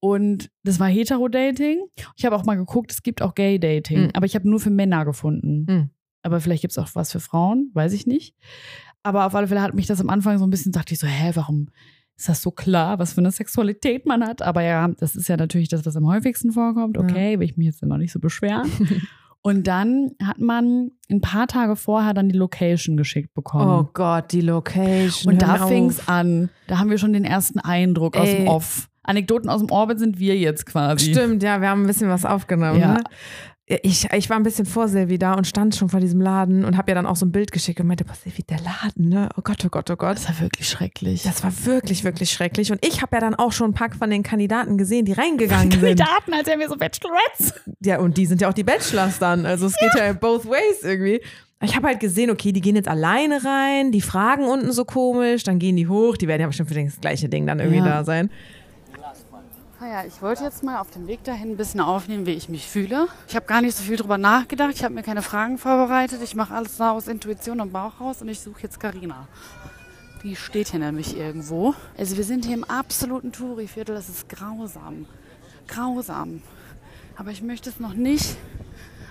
Und 0.00 0.50
das 0.64 0.80
war 0.80 0.88
Hetero-Dating. 0.88 1.80
Ich 2.16 2.26
habe 2.26 2.36
auch 2.36 2.44
mal 2.44 2.56
geguckt, 2.56 2.92
es 2.92 3.02
gibt 3.02 3.22
auch 3.22 3.34
Gay-Dating. 3.34 4.02
Mhm. 4.02 4.10
Aber 4.12 4.26
ich 4.26 4.34
habe 4.34 4.48
nur 4.48 4.60
für 4.60 4.70
Männer 4.70 5.04
gefunden. 5.04 5.64
Mhm. 5.66 5.90
Aber 6.22 6.40
vielleicht 6.40 6.62
gibt 6.62 6.72
es 6.72 6.78
auch 6.78 6.88
was 6.94 7.12
für 7.12 7.20
Frauen, 7.20 7.70
weiß 7.74 7.92
ich 7.92 8.06
nicht. 8.06 8.34
Aber 9.02 9.26
auf 9.26 9.34
alle 9.34 9.48
Fälle 9.48 9.62
hat 9.62 9.74
mich 9.74 9.86
das 9.86 10.00
am 10.00 10.10
Anfang 10.10 10.38
so 10.38 10.46
ein 10.46 10.50
bisschen, 10.50 10.72
dachte 10.72 10.94
ich 10.94 11.00
so, 11.00 11.06
hä, 11.06 11.30
warum 11.34 11.68
ist 12.16 12.28
das 12.28 12.42
so 12.42 12.50
klar, 12.50 12.98
was 12.98 13.12
für 13.12 13.20
eine 13.20 13.30
Sexualität 13.30 14.06
man 14.06 14.24
hat? 14.24 14.40
Aber 14.40 14.62
ja, 14.62 14.88
das 14.88 15.16
ist 15.16 15.28
ja 15.28 15.36
natürlich 15.36 15.68
das, 15.68 15.84
was 15.84 15.96
am 15.96 16.06
häufigsten 16.06 16.52
vorkommt. 16.52 16.96
Okay, 16.96 17.38
will 17.38 17.48
ich 17.48 17.56
mich 17.56 17.66
jetzt 17.66 17.82
noch 17.82 17.98
nicht 17.98 18.12
so 18.12 18.20
beschweren. 18.20 18.70
Und 19.46 19.66
dann 19.66 20.12
hat 20.22 20.38
man 20.38 20.92
ein 21.10 21.20
paar 21.20 21.46
Tage 21.46 21.76
vorher 21.76 22.14
dann 22.14 22.30
die 22.30 22.36
Location 22.36 22.96
geschickt 22.96 23.34
bekommen. 23.34 23.68
Oh 23.68 23.90
Gott, 23.92 24.32
die 24.32 24.40
Location. 24.40 25.34
Und 25.34 25.42
da 25.42 25.66
fing 25.66 25.90
es 25.90 26.08
an. 26.08 26.48
Da 26.66 26.78
haben 26.78 26.88
wir 26.88 26.96
schon 26.96 27.12
den 27.12 27.26
ersten 27.26 27.58
Eindruck 27.60 28.16
aus 28.16 28.26
dem 28.26 28.44
Ey. 28.44 28.48
Off. 28.48 28.88
Anekdoten 29.02 29.50
aus 29.50 29.60
dem 29.60 29.70
Orbit 29.70 29.98
sind 29.98 30.18
wir 30.18 30.34
jetzt 30.38 30.64
quasi. 30.64 31.10
Stimmt, 31.10 31.42
ja, 31.42 31.60
wir 31.60 31.68
haben 31.68 31.82
ein 31.82 31.86
bisschen 31.86 32.08
was 32.08 32.24
aufgenommen. 32.24 32.80
Ja. 32.80 32.94
Ne? 32.94 33.04
Ich, 33.66 34.06
ich 34.12 34.28
war 34.28 34.36
ein 34.36 34.42
bisschen 34.42 34.66
vor 34.66 34.88
Silvi 34.88 35.18
da 35.18 35.32
und 35.32 35.46
stand 35.46 35.74
schon 35.74 35.88
vor 35.88 35.98
diesem 35.98 36.20
Laden 36.20 36.66
und 36.66 36.76
habe 36.76 36.90
ja 36.90 36.94
dann 36.94 37.06
auch 37.06 37.16
so 37.16 37.24
ein 37.24 37.32
Bild 37.32 37.50
geschickt 37.50 37.80
und 37.80 37.86
meinte, 37.86 38.04
boah, 38.04 38.14
Silvi, 38.14 38.42
der 38.42 38.58
Laden, 38.60 39.08
ne? 39.08 39.30
Oh 39.38 39.40
Gott, 39.42 39.64
oh 39.64 39.70
Gott, 39.70 39.90
oh 39.90 39.96
Gott. 39.96 40.16
Das 40.16 40.28
war 40.28 40.38
wirklich 40.40 40.68
schrecklich. 40.68 41.22
Das 41.22 41.42
war 41.42 41.50
wirklich, 41.64 42.04
wirklich 42.04 42.30
schrecklich. 42.30 42.72
Und 42.72 42.84
ich 42.86 43.00
habe 43.00 43.16
ja 43.16 43.20
dann 43.20 43.34
auch 43.34 43.52
schon 43.52 43.70
ein 43.70 43.74
paar 43.74 43.90
von 43.90 44.10
den 44.10 44.22
Kandidaten 44.22 44.76
gesehen, 44.76 45.06
die 45.06 45.12
reingegangen 45.12 45.70
sind. 45.70 45.80
Kandidaten, 45.80 46.34
als 46.34 46.46
wären 46.46 46.60
wir 46.60 46.68
so 46.68 46.76
Bachelorettes. 46.76 47.54
Ja, 47.82 48.00
und 48.00 48.18
die 48.18 48.26
sind 48.26 48.42
ja 48.42 48.50
auch 48.50 48.54
die 48.54 48.64
Bachelors 48.64 49.18
dann. 49.18 49.46
Also 49.46 49.66
es 49.66 49.76
geht 49.78 49.94
ja 49.96 50.12
both 50.12 50.44
ways 50.44 50.82
irgendwie. 50.82 51.22
Ich 51.62 51.74
habe 51.74 51.86
halt 51.86 52.00
gesehen, 52.00 52.30
okay, 52.30 52.52
die 52.52 52.60
gehen 52.60 52.76
jetzt 52.76 52.88
alleine 52.88 53.42
rein, 53.42 53.90
die 53.92 54.02
fragen 54.02 54.44
unten 54.44 54.72
so 54.72 54.84
komisch, 54.84 55.44
dann 55.44 55.58
gehen 55.58 55.76
die 55.76 55.88
hoch, 55.88 56.18
die 56.18 56.28
werden 56.28 56.42
ja 56.42 56.46
bestimmt 56.48 56.68
für 56.68 56.74
das 56.74 57.00
gleiche 57.00 57.30
Ding 57.30 57.46
dann 57.46 57.60
irgendwie 57.60 57.78
Ja. 57.78 57.84
da 57.86 58.04
sein. 58.04 58.30
Ah 59.86 60.06
ich 60.06 60.22
wollte 60.22 60.44
jetzt 60.44 60.62
mal 60.62 60.78
auf 60.78 60.90
dem 60.90 61.06
Weg 61.06 61.24
dahin 61.24 61.50
ein 61.50 61.56
bisschen 61.58 61.80
aufnehmen, 61.80 62.24
wie 62.24 62.32
ich 62.32 62.48
mich 62.48 62.66
fühle. 62.66 63.06
Ich 63.28 63.36
habe 63.36 63.44
gar 63.44 63.60
nicht 63.60 63.76
so 63.76 63.82
viel 63.82 63.96
drüber 63.96 64.16
nachgedacht. 64.16 64.70
Ich 64.74 64.82
habe 64.82 64.94
mir 64.94 65.02
keine 65.02 65.20
Fragen 65.20 65.58
vorbereitet. 65.58 66.22
Ich 66.22 66.34
mache 66.34 66.54
alles 66.54 66.78
da 66.78 66.92
aus 66.92 67.06
Intuition 67.06 67.60
und 67.60 67.70
Bauch 67.70 68.00
raus 68.00 68.22
und 68.22 68.28
ich 68.28 68.40
suche 68.40 68.62
jetzt 68.62 68.80
Karina. 68.80 69.28
Die 70.22 70.36
steht 70.36 70.68
hier 70.68 70.80
nämlich 70.80 71.18
irgendwo. 71.18 71.74
Also 71.98 72.16
wir 72.16 72.24
sind 72.24 72.46
hier 72.46 72.54
im 72.54 72.64
absoluten 72.64 73.30
Touri-Viertel. 73.30 73.94
Das 73.94 74.08
ist 74.08 74.26
grausam. 74.30 75.04
Grausam. 75.68 76.42
Aber 77.16 77.30
ich 77.30 77.42
möchte 77.42 77.68
es 77.68 77.78
noch 77.78 77.92
nicht 77.92 78.38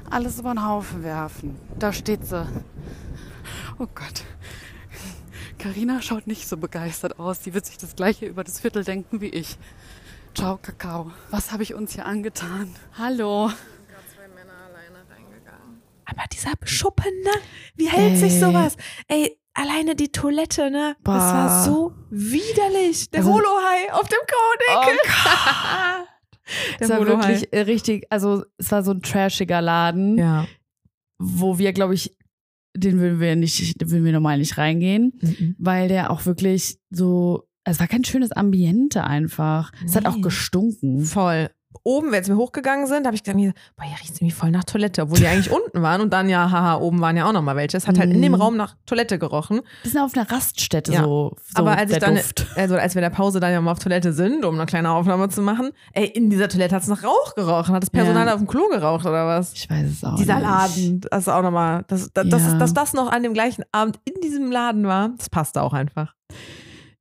alles 0.09 0.39
über 0.39 0.55
den 0.55 0.65
Haufen 0.67 1.03
werfen. 1.03 1.55
Da 1.77 1.93
steht 1.93 2.25
sie. 2.25 2.47
Oh 3.77 3.87
Gott. 3.93 4.23
Karina 5.59 6.01
schaut 6.01 6.25
nicht 6.25 6.47
so 6.47 6.57
begeistert 6.57 7.19
aus. 7.19 7.41
Die 7.41 7.53
wird 7.53 7.67
sich 7.67 7.77
das 7.77 7.95
gleiche 7.95 8.25
über 8.25 8.43
das 8.43 8.59
Viertel 8.59 8.83
denken 8.83 9.21
wie 9.21 9.29
ich. 9.29 9.57
Ciao, 10.33 10.57
Kakao. 10.57 11.11
Was 11.29 11.51
habe 11.51 11.63
ich 11.63 11.73
uns 11.73 11.93
hier 11.93 12.05
angetan? 12.05 12.73
Hallo. 12.97 13.49
Aber 16.05 16.21
dieser 16.31 16.51
Schuppen, 16.65 17.11
ne? 17.23 17.31
Wie 17.75 17.89
hält 17.89 18.17
sich 18.17 18.33
Ey. 18.33 18.39
sowas? 18.39 18.75
Ey, 19.07 19.37
alleine 19.53 19.95
die 19.95 20.11
Toilette, 20.11 20.69
ne? 20.69 20.95
Das 21.03 21.13
war 21.33 21.63
so 21.63 21.93
widerlich. 22.09 23.09
Der 23.11 23.21
Also- 23.21 23.33
Holohai 23.33 23.91
auf 23.93 24.07
dem 24.07 24.19
Kaudeckel. 24.19 24.99
Es 26.77 26.89
war 26.89 26.99
wirklich 27.07 27.53
äh, 27.53 27.61
richtig, 27.61 28.05
also 28.09 28.43
es 28.57 28.69
war 28.69 28.83
so 28.83 28.91
ein 28.91 29.01
trashiger 29.01 29.61
Laden, 29.61 30.17
Ja. 30.17 30.45
wo 31.17 31.57
wir, 31.57 31.71
glaube 31.71 31.93
ich, 31.93 32.17
den 32.75 32.99
würden 32.99 33.21
wir 33.21 33.37
nicht, 33.37 33.79
den 33.79 33.89
würden 33.89 34.03
wir 34.03 34.11
normal 34.11 34.39
nicht 34.39 34.57
reingehen, 34.57 35.13
Mhm. 35.21 35.55
weil 35.57 35.87
der 35.87 36.11
auch 36.11 36.25
wirklich 36.25 36.77
so, 36.89 37.47
es 37.65 37.79
war 37.79 37.87
kein 37.87 38.03
schönes 38.03 38.31
Ambiente 38.31 39.03
einfach. 39.03 39.71
Es 39.85 39.95
hat 39.95 40.05
auch 40.05 40.15
Nee. 40.15 40.21
gestunken. 40.21 41.03
Voll. 41.05 41.49
Oben, 41.81 42.13
als 42.13 42.27
wir 42.27 42.37
hochgegangen 42.37 42.85
sind, 42.85 43.07
habe 43.07 43.15
ich 43.15 43.23
gedacht, 43.23 43.55
boah, 43.75 43.83
hier 43.83 43.97
riecht 43.99 44.11
irgendwie 44.17 44.29
voll 44.31 44.51
nach 44.51 44.63
Toilette, 44.63 45.01
obwohl 45.01 45.17
die 45.17 45.25
eigentlich 45.25 45.49
unten 45.51 45.81
waren 45.81 46.01
und 46.01 46.13
dann 46.13 46.29
ja, 46.29 46.51
haha, 46.51 46.75
oben 46.77 47.01
waren 47.01 47.17
ja 47.17 47.25
auch 47.27 47.33
noch 47.33 47.41
mal 47.41 47.55
welche. 47.55 47.75
Es 47.77 47.87
hat 47.87 47.97
halt 47.97 48.11
in 48.11 48.21
dem 48.21 48.33
Mhm. 48.33 48.41
Raum 48.41 48.55
nach 48.57 48.75
Toilette 48.85 49.17
gerochen. 49.17 49.61
Bisschen 49.81 50.01
auf 50.01 50.15
einer 50.15 50.29
Raststätte 50.29 50.93
Ja. 50.93 51.01
so, 51.03 51.35
so 51.37 51.55
Aber 51.55 51.75
als 51.75 51.91
ich 51.91 51.97
dann, 51.97 52.13
Duft. 52.15 52.45
also 52.55 52.75
als 52.75 52.93
wir 52.93 53.01
in 53.01 53.09
der 53.09 53.15
Pause 53.15 53.39
dann 53.39 53.51
ja 53.51 53.59
mal 53.59 53.71
auf 53.71 53.79
Toilette 53.79 54.13
sind, 54.13 54.45
um 54.45 54.53
eine 54.53 54.67
kleine 54.67 54.91
Aufnahme 54.91 55.29
zu 55.29 55.41
machen, 55.41 55.71
ey, 55.93 56.05
in 56.05 56.29
dieser 56.29 56.47
Toilette 56.47 56.75
hat 56.75 56.83
es 56.83 56.87
nach 56.89 57.03
Rauch 57.03 57.33
gerochen. 57.33 57.73
Hat 57.73 57.81
das 57.81 57.89
Personal 57.89 58.27
Ja. 58.27 58.33
auf 58.35 58.39
dem 58.39 58.47
Klo 58.47 58.67
geraucht 58.69 59.07
oder 59.07 59.25
was? 59.25 59.53
Ich 59.53 59.67
weiß 59.67 59.89
es 59.89 60.03
auch 60.03 60.15
Dieser 60.15 60.35
nicht. 60.35 60.43
Laden, 60.43 61.01
das 61.09 61.21
ist 61.21 61.27
auch 61.29 61.41
nochmal, 61.41 61.85
dass, 61.87 62.13
dass, 62.13 62.25
Ja. 62.25 62.29
dass, 62.29 62.57
dass 62.59 62.73
das 62.75 62.93
noch 62.93 63.11
an 63.11 63.23
dem 63.23 63.33
gleichen 63.33 63.63
Abend 63.71 63.99
in 64.05 64.13
diesem 64.21 64.51
Laden 64.51 64.85
war, 64.85 65.09
das 65.17 65.29
passte 65.31 65.63
auch 65.63 65.73
einfach. 65.73 66.13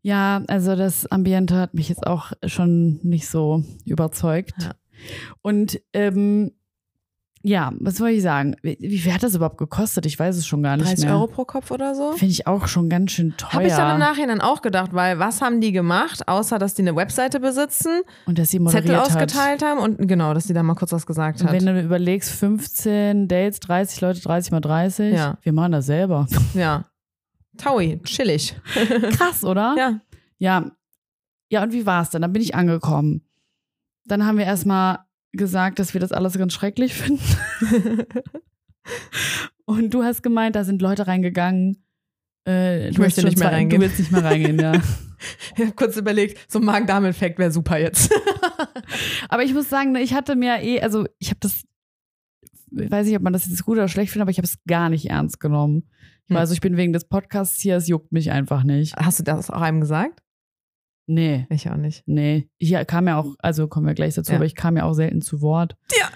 Ja, 0.02 0.42
also 0.48 0.74
das 0.76 1.06
Ambiente 1.10 1.56
hat 1.56 1.74
mich 1.74 1.88
jetzt 1.88 2.06
auch 2.06 2.32
schon 2.44 2.98
nicht 3.02 3.28
so 3.28 3.62
überzeugt. 3.84 4.54
Ja. 4.60 4.72
Und 5.42 5.80
ähm, 5.92 6.52
ja, 7.44 7.72
was 7.80 7.96
soll 7.96 8.10
ich 8.10 8.22
sagen? 8.22 8.54
Wie, 8.62 8.76
wie 8.80 8.98
viel 8.98 9.12
hat 9.12 9.24
das 9.24 9.34
überhaupt 9.34 9.58
gekostet? 9.58 10.06
Ich 10.06 10.16
weiß 10.16 10.36
es 10.36 10.46
schon 10.46 10.62
gar 10.62 10.76
nicht 10.76 10.88
30 10.88 11.04
mehr. 11.06 11.14
Euro 11.14 11.26
pro 11.26 11.44
Kopf 11.44 11.72
oder 11.72 11.92
so? 11.96 12.12
Finde 12.12 12.30
ich 12.32 12.46
auch 12.46 12.68
schon 12.68 12.88
ganz 12.88 13.10
schön 13.12 13.36
teuer. 13.36 13.52
Habe 13.54 13.66
ich 13.66 13.72
dann 13.72 13.94
im 13.94 13.98
Nachhinein 13.98 14.40
auch 14.40 14.62
gedacht, 14.62 14.90
weil 14.92 15.18
was 15.18 15.40
haben 15.42 15.60
die 15.60 15.72
gemacht, 15.72 16.28
außer 16.28 16.60
dass 16.60 16.74
die 16.74 16.82
eine 16.82 16.94
Webseite 16.94 17.40
besitzen, 17.40 18.02
Und 18.26 18.38
dass 18.38 18.50
sie 18.50 18.64
Zettel 18.64 18.96
hat. 18.96 19.06
ausgeteilt 19.06 19.64
haben 19.64 19.80
und 19.80 20.06
genau, 20.06 20.34
dass 20.34 20.46
die 20.46 20.52
da 20.52 20.62
mal 20.62 20.74
kurz 20.74 20.92
was 20.92 21.04
gesagt 21.04 21.40
Und 21.40 21.48
hat. 21.48 21.54
wenn 21.54 21.66
du 21.66 21.80
überlegst, 21.80 22.30
15 22.30 23.26
Dates, 23.26 23.58
30 23.58 24.00
Leute, 24.00 24.20
30 24.20 24.52
mal 24.52 24.60
30, 24.60 25.12
Ja. 25.14 25.38
wir 25.42 25.52
machen 25.52 25.72
das 25.72 25.86
selber. 25.86 26.26
Ja. 26.54 26.84
Taui, 27.58 28.00
chillig. 28.04 28.56
Krass, 29.12 29.44
oder? 29.44 29.74
Ja. 29.78 30.00
Ja. 30.38 30.72
Ja, 31.50 31.62
und 31.62 31.72
wie 31.72 31.84
war 31.86 32.02
es 32.02 32.10
dann? 32.10 32.22
Dann 32.22 32.32
bin 32.32 32.42
ich 32.42 32.54
angekommen. 32.54 33.22
Dann 34.06 34.24
haben 34.26 34.38
wir 34.38 34.44
erstmal 34.46 35.00
gesagt, 35.32 35.78
dass 35.78 35.92
wir 35.94 36.00
das 36.00 36.12
alles 36.12 36.36
ganz 36.38 36.52
schrecklich 36.54 36.94
finden. 36.94 37.22
Und 39.64 39.94
du 39.94 40.02
hast 40.02 40.22
gemeint, 40.22 40.56
da 40.56 40.64
sind 40.64 40.82
Leute 40.82 41.06
reingegangen. 41.06 41.84
Äh, 42.46 42.88
Ich 42.88 42.98
möchte 42.98 43.22
nicht 43.24 43.38
mehr 43.38 43.48
zwei- 43.48 43.54
reingehen. 43.56 43.80
Du 43.80 43.86
willst 43.86 43.98
nicht 44.00 44.12
mehr 44.12 44.24
reingehen, 44.24 44.58
ja. 44.58 44.72
Ich 45.54 45.60
habe 45.62 45.72
kurz 45.76 45.96
überlegt, 45.96 46.50
so 46.50 46.58
ein 46.58 46.64
Magen-Darm-Infekt 46.64 47.38
wäre 47.38 47.52
super 47.52 47.78
jetzt. 47.78 48.12
Aber 49.28 49.44
ich 49.44 49.54
muss 49.54 49.68
sagen, 49.68 49.92
ne, 49.92 50.00
ich 50.02 50.14
hatte 50.14 50.34
mir 50.34 50.60
eh, 50.62 50.80
also 50.80 51.06
ich 51.20 51.28
habe 51.28 51.38
das, 51.38 51.62
ich 52.72 52.90
weiß 52.90 53.06
nicht, 53.06 53.14
ob 53.14 53.22
man 53.22 53.32
das 53.32 53.46
jetzt 53.48 53.64
gut 53.64 53.76
oder 53.76 53.86
schlecht 53.86 54.10
findet, 54.10 54.22
aber 54.22 54.32
ich 54.32 54.38
habe 54.38 54.46
es 54.48 54.58
gar 54.66 54.88
nicht 54.88 55.08
ernst 55.10 55.38
genommen. 55.38 55.88
Hm. 56.28 56.36
Also 56.36 56.54
ich 56.54 56.60
bin 56.60 56.76
wegen 56.76 56.92
des 56.92 57.06
Podcasts 57.06 57.60
hier, 57.60 57.76
es 57.76 57.88
juckt 57.88 58.12
mich 58.12 58.30
einfach 58.30 58.62
nicht. 58.64 58.96
Hast 58.96 59.18
du 59.18 59.22
das 59.24 59.50
auch 59.50 59.60
einem 59.60 59.80
gesagt? 59.80 60.22
Nee, 61.06 61.46
Ich 61.50 61.68
auch 61.68 61.76
nicht. 61.76 62.04
nee. 62.06 62.48
Ich 62.58 62.72
kam 62.86 63.08
ja 63.08 63.18
auch, 63.18 63.34
also 63.40 63.66
kommen 63.68 63.86
wir 63.86 63.94
gleich 63.94 64.14
dazu, 64.14 64.30
Ja. 64.32 64.36
aber 64.36 64.46
ich 64.46 64.54
kam 64.54 64.76
ja 64.76 64.84
auch 64.84 64.94
selten 64.94 65.20
zu 65.20 65.40
Wort. 65.42 65.76
Ja. 65.98 66.08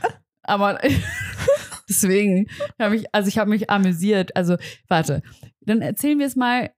Aber 0.42 0.78
deswegen 1.88 2.46
habe 2.80 2.96
ich, 2.96 3.06
also 3.12 3.28
ich 3.28 3.38
habe 3.38 3.50
mich 3.50 3.68
amüsiert. 3.70 4.34
Also, 4.36 4.56
warte, 4.88 5.22
dann 5.60 5.82
erzählen 5.82 6.18
wir 6.18 6.26
es 6.26 6.36
mal 6.36 6.70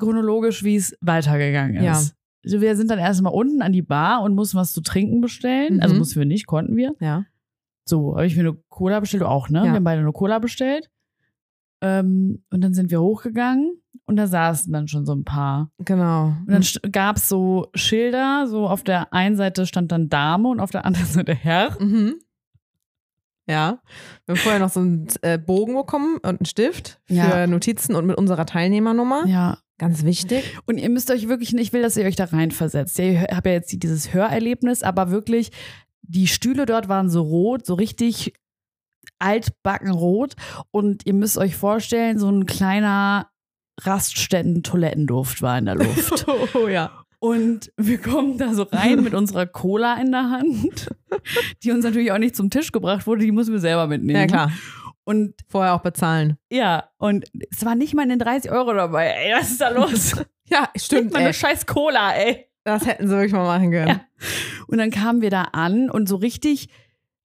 chronologisch, 0.00 0.64
wie 0.64 0.76
es 0.76 0.96
weitergegangen 1.00 1.76
ist. 1.76 1.82
Ja. 1.84 2.14
Also 2.44 2.60
wir 2.60 2.76
sind 2.76 2.90
dann 2.90 2.98
erstmal 2.98 3.32
unten 3.32 3.62
an 3.62 3.72
die 3.72 3.82
Bar 3.82 4.22
und 4.22 4.34
mussten 4.34 4.58
was 4.58 4.72
zu 4.72 4.80
trinken 4.82 5.20
bestellen. 5.20 5.76
Mhm. 5.76 5.80
Also 5.80 5.94
mussten 5.94 6.18
wir 6.18 6.26
nicht, 6.26 6.46
konnten 6.46 6.76
wir. 6.76 6.94
Ja. 7.00 7.24
So, 7.86 8.16
habe 8.16 8.26
ich 8.26 8.34
mir 8.36 8.42
eine 8.42 8.54
Cola 8.68 9.00
bestellt, 9.00 9.22
du 9.22 9.28
auch, 9.28 9.48
ne? 9.48 9.58
Ja. 9.60 9.64
Wir 9.66 9.72
haben 9.74 9.84
beide 9.84 10.00
eine 10.00 10.12
Cola 10.12 10.38
bestellt. 10.40 10.90
Ähm, 11.84 12.42
und 12.50 12.62
dann 12.62 12.72
sind 12.72 12.90
wir 12.90 13.02
hochgegangen 13.02 13.80
und 14.06 14.16
da 14.16 14.26
saßen 14.26 14.72
dann 14.72 14.88
schon 14.88 15.04
so 15.04 15.14
ein 15.14 15.24
paar. 15.24 15.70
Genau. 15.78 16.34
Und 16.46 16.48
dann 16.48 16.92
gab 16.92 17.16
es 17.16 17.28
so 17.28 17.68
Schilder, 17.74 18.46
so 18.48 18.66
auf 18.66 18.82
der 18.82 19.12
einen 19.12 19.36
Seite 19.36 19.66
stand 19.66 19.92
dann 19.92 20.08
Dame 20.08 20.48
und 20.48 20.60
auf 20.60 20.70
der 20.70 20.86
anderen 20.86 21.06
Seite 21.12 21.34
Herr. 21.34 21.76
Mhm. 21.80 22.14
Ja. 23.46 23.80
Wir 24.24 24.34
haben 24.34 24.40
vorher 24.40 24.60
noch 24.60 24.70
so 24.70 24.80
einen 24.80 25.08
äh, 25.20 25.38
Bogen 25.38 25.74
bekommen 25.74 26.16
und 26.16 26.40
einen 26.40 26.46
Stift 26.46 27.00
für 27.04 27.14
Ja. 27.14 27.46
Notizen 27.46 27.94
und 27.94 28.06
mit 28.06 28.16
unserer 28.16 28.46
Teilnehmernummer. 28.46 29.26
Ja. 29.26 29.58
Ganz 29.76 30.04
wichtig. 30.04 30.56
Und 30.66 30.78
ihr 30.78 30.88
müsst 30.88 31.10
euch 31.10 31.28
wirklich, 31.28 31.52
ich 31.52 31.72
will, 31.72 31.82
dass 31.82 31.96
ihr 31.96 32.06
euch 32.06 32.14
da 32.16 32.24
reinversetzt. 32.24 32.96
Ihr 33.00 33.22
habt 33.22 33.46
ja 33.46 33.52
jetzt 33.52 33.72
dieses 33.82 34.14
Hörerlebnis, 34.14 34.84
aber 34.84 35.10
wirklich, 35.10 35.50
die 36.02 36.28
Stühle 36.28 36.64
dort 36.64 36.88
waren 36.88 37.10
so 37.10 37.22
rot, 37.22 37.66
so 37.66 37.74
richtig 37.74 38.34
altbackenrot. 39.24 40.34
Und 40.70 41.06
ihr 41.06 41.14
müsst 41.14 41.38
euch 41.38 41.56
vorstellen, 41.56 42.18
so 42.18 42.28
ein 42.30 42.46
kleiner 42.46 43.28
Raststätten-Toilettenduft 43.80 45.42
war 45.42 45.58
in 45.58 45.66
der 45.66 45.74
Luft. 45.76 46.26
Oh 46.54 46.68
ja. 46.68 46.90
Und 47.18 47.72
wir 47.78 47.98
kommen 47.98 48.36
da 48.36 48.52
so 48.52 48.64
rein 48.64 49.02
mit 49.02 49.14
unserer 49.14 49.46
Cola 49.46 49.94
in 50.00 50.12
der 50.12 50.28
Hand, 50.30 50.88
die 51.62 51.70
uns 51.70 51.84
natürlich 51.84 52.12
auch 52.12 52.18
nicht 52.18 52.36
zum 52.36 52.50
Tisch 52.50 52.70
gebracht 52.70 53.06
wurde, 53.06 53.22
die 53.24 53.32
mussten 53.32 53.52
wir 53.52 53.60
selber 53.60 53.86
mitnehmen. 53.86 54.20
Ja, 54.20 54.26
klar. 54.26 54.52
Und 55.04 55.34
Vorher 55.48 55.74
auch 55.74 55.80
bezahlen. 55.80 56.36
ja, 56.50 56.88
und 56.98 57.24
es 57.50 57.64
war 57.64 57.74
nicht 57.74 57.94
mal 57.94 58.02
in 58.02 58.10
den 58.10 58.18
30 58.18 58.50
Euro 58.50 58.72
dabei. 58.74 59.06
Ey, 59.08 59.34
was 59.34 59.50
ist 59.52 59.60
da 59.60 59.68
los? 59.70 60.12
Ja, 60.46 60.68
stimmt. 60.76 61.14
mal 61.14 61.20
eine 61.20 61.32
scheiß 61.32 61.64
Cola, 61.64 62.12
ey. 62.12 62.46
Das 62.64 62.84
hätten 62.86 63.08
sie 63.08 63.14
wirklich 63.14 63.32
mal 63.32 63.44
machen 63.46 63.70
können. 63.70 63.88
Ja. 63.88 64.00
Und 64.66 64.76
dann 64.76 64.90
kamen 64.90 65.22
wir 65.22 65.30
da 65.30 65.42
an 65.52 65.88
und 65.88 66.06
so 66.06 66.16
richtig, 66.16 66.68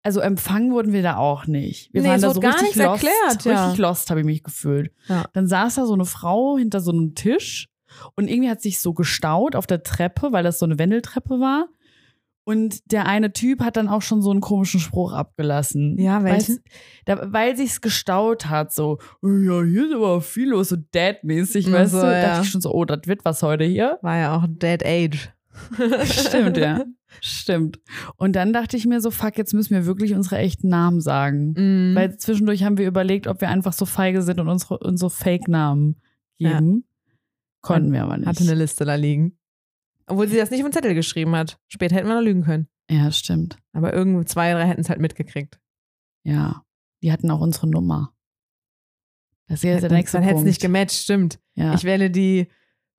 also 0.04 0.20
empfangen 0.20 0.72
wurden 0.72 0.92
wir 0.92 1.02
da 1.02 1.16
auch 1.16 1.46
nicht. 1.46 1.92
Wir 1.92 2.02
Nee, 2.02 2.08
waren 2.08 2.20
da 2.20 2.32
so 2.32 2.40
gar 2.40 2.54
richtig 2.60 2.76
lost. 2.76 3.02
erklärt, 3.04 3.44
ja. 3.44 3.64
Richtig 3.64 3.78
lost 3.78 4.10
habe 4.10 4.20
ich 4.20 4.26
mich 4.26 4.42
gefühlt. 4.44 4.92
Ja. 5.08 5.24
Dann 5.32 5.46
saß 5.48 5.74
da 5.76 5.86
so 5.86 5.94
eine 5.94 6.04
Frau 6.04 6.56
hinter 6.58 6.80
so 6.80 6.92
einem 6.92 7.14
Tisch 7.14 7.68
und 8.14 8.28
irgendwie 8.28 8.50
hat 8.50 8.60
sich 8.60 8.80
so 8.80 8.92
gestaut 8.92 9.56
auf 9.56 9.66
der 9.66 9.82
Treppe, 9.82 10.30
weil 10.30 10.44
das 10.44 10.58
so 10.58 10.66
eine 10.66 10.78
Wendeltreppe 10.78 11.40
war. 11.40 11.68
Und 12.46 12.92
der 12.92 13.06
eine 13.06 13.32
Typ 13.32 13.60
hat 13.62 13.78
dann 13.78 13.88
auch 13.88 14.02
schon 14.02 14.20
so 14.20 14.30
einen 14.30 14.42
komischen 14.42 14.78
Spruch 14.78 15.14
abgelassen. 15.14 15.98
Ja, 15.98 16.22
welchen? 16.24 16.56
Weißt, 16.56 16.62
da, 17.06 17.32
weil 17.32 17.56
sich's 17.56 17.80
gestaut 17.80 18.46
hat, 18.50 18.74
so, 18.74 18.98
ja, 19.22 19.62
hier 19.62 19.86
ist 19.86 19.94
aber 19.94 20.20
viel 20.20 20.50
los, 20.50 20.68
so 20.68 20.76
Dad-mäßig, 20.76 21.72
weißt 21.72 21.92
so, 21.92 22.02
du? 22.02 22.06
ja. 22.12 22.20
Dachte 22.20 22.42
ich 22.44 22.50
schon 22.50 22.60
so, 22.60 22.70
oh, 22.74 22.84
das 22.84 23.00
wird 23.06 23.24
was 23.24 23.42
heute 23.42 23.64
hier. 23.64 23.98
War 24.02 24.18
ja 24.18 24.36
auch 24.36 24.44
Dead 24.46 24.84
Age. 24.84 25.30
Stimmt, 26.04 26.58
ja. 26.58 26.84
Stimmt. 27.20 27.80
Und 28.16 28.34
dann 28.36 28.52
dachte 28.52 28.76
ich 28.76 28.86
mir 28.86 29.00
so, 29.00 29.10
fuck, 29.10 29.36
jetzt 29.38 29.54
müssen 29.54 29.74
wir 29.74 29.86
wirklich 29.86 30.14
unsere 30.14 30.38
echten 30.38 30.68
Namen 30.68 31.00
sagen. 31.00 31.54
Mhm. 31.56 31.94
Weil 31.94 32.16
zwischendurch 32.16 32.64
haben 32.64 32.78
wir 32.78 32.86
überlegt, 32.86 33.26
ob 33.26 33.40
wir 33.40 33.48
einfach 33.48 33.72
so 33.72 33.86
feige 33.86 34.22
sind 34.22 34.40
und 34.40 34.48
unsere, 34.48 34.78
unsere 34.78 35.10
Fake-Namen 35.10 36.00
geben. 36.38 36.84
Konnten 37.60 37.92
wir 37.92 38.02
aber 38.02 38.16
nicht. 38.18 38.26
Hatte 38.26 38.44
eine 38.44 38.54
Liste 38.54 38.84
da 38.84 38.94
liegen. 38.94 39.38
Obwohl 40.06 40.28
sie 40.28 40.36
das 40.36 40.50
nicht 40.50 40.60
auf 40.62 40.68
den 40.68 40.72
Zettel 40.74 40.94
geschrieben 40.94 41.34
hat. 41.34 41.58
Später 41.68 41.96
hätten 41.96 42.08
wir 42.08 42.14
noch 42.14 42.22
lügen 42.22 42.42
können. 42.42 42.68
ja, 42.90 43.10
stimmt. 43.10 43.56
Aber 43.72 43.94
irgendwie 43.94 44.24
zwei, 44.26 44.52
drei 44.52 44.66
hätten 44.66 44.82
es 44.82 44.90
halt 44.90 45.00
mitgekriegt. 45.00 45.58
Ja. 46.24 46.62
Die 47.02 47.10
hatten 47.12 47.30
auch 47.30 47.40
unsere 47.40 47.68
Nummer. 47.68 48.12
Das 49.46 49.58
ist 49.60 49.64
jetzt 49.64 49.82
der 49.82 49.90
nächste 49.92 50.16
Dann 50.18 50.24
hätte 50.24 50.38
es 50.38 50.44
nicht 50.44 50.60
gematcht, 50.62 51.02
stimmt. 51.02 51.38
ja. 51.54 51.74
Ich 51.74 51.84
wähle 51.84 52.10
die, 52.10 52.48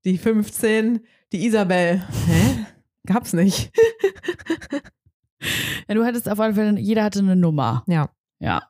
die 0.03 0.17
15, 0.17 0.99
die 1.31 1.45
Isabel. 1.45 2.03
Hä? 2.27 2.54
Gab's 3.05 3.33
nicht. 3.33 3.71
ja, 5.87 5.95
du 5.95 6.03
hattest 6.05 6.29
auf 6.29 6.39
alle 6.39 6.53
Fälle, 6.53 6.79
jeder 6.79 7.03
hatte 7.03 7.19
eine 7.19 7.35
Nummer. 7.35 7.83
Ja. 7.87 8.09
Ja. 8.39 8.63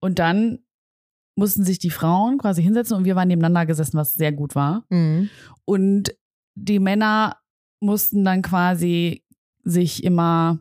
Und 0.00 0.18
dann 0.18 0.58
mussten 1.36 1.64
sich 1.64 1.78
die 1.78 1.90
Frauen 1.90 2.38
quasi 2.38 2.62
hinsetzen 2.62 2.96
und 2.96 3.04
wir 3.04 3.14
waren 3.16 3.28
nebeneinander 3.28 3.66
gesessen, 3.66 3.96
was 3.96 4.14
sehr 4.14 4.32
gut 4.32 4.54
war. 4.54 4.84
Mhm. 4.90 5.30
Und 5.64 6.14
die 6.56 6.80
Männer 6.80 7.36
mussten 7.80 8.24
dann 8.24 8.42
quasi 8.42 9.24
sich 9.62 10.02
immer, 10.02 10.58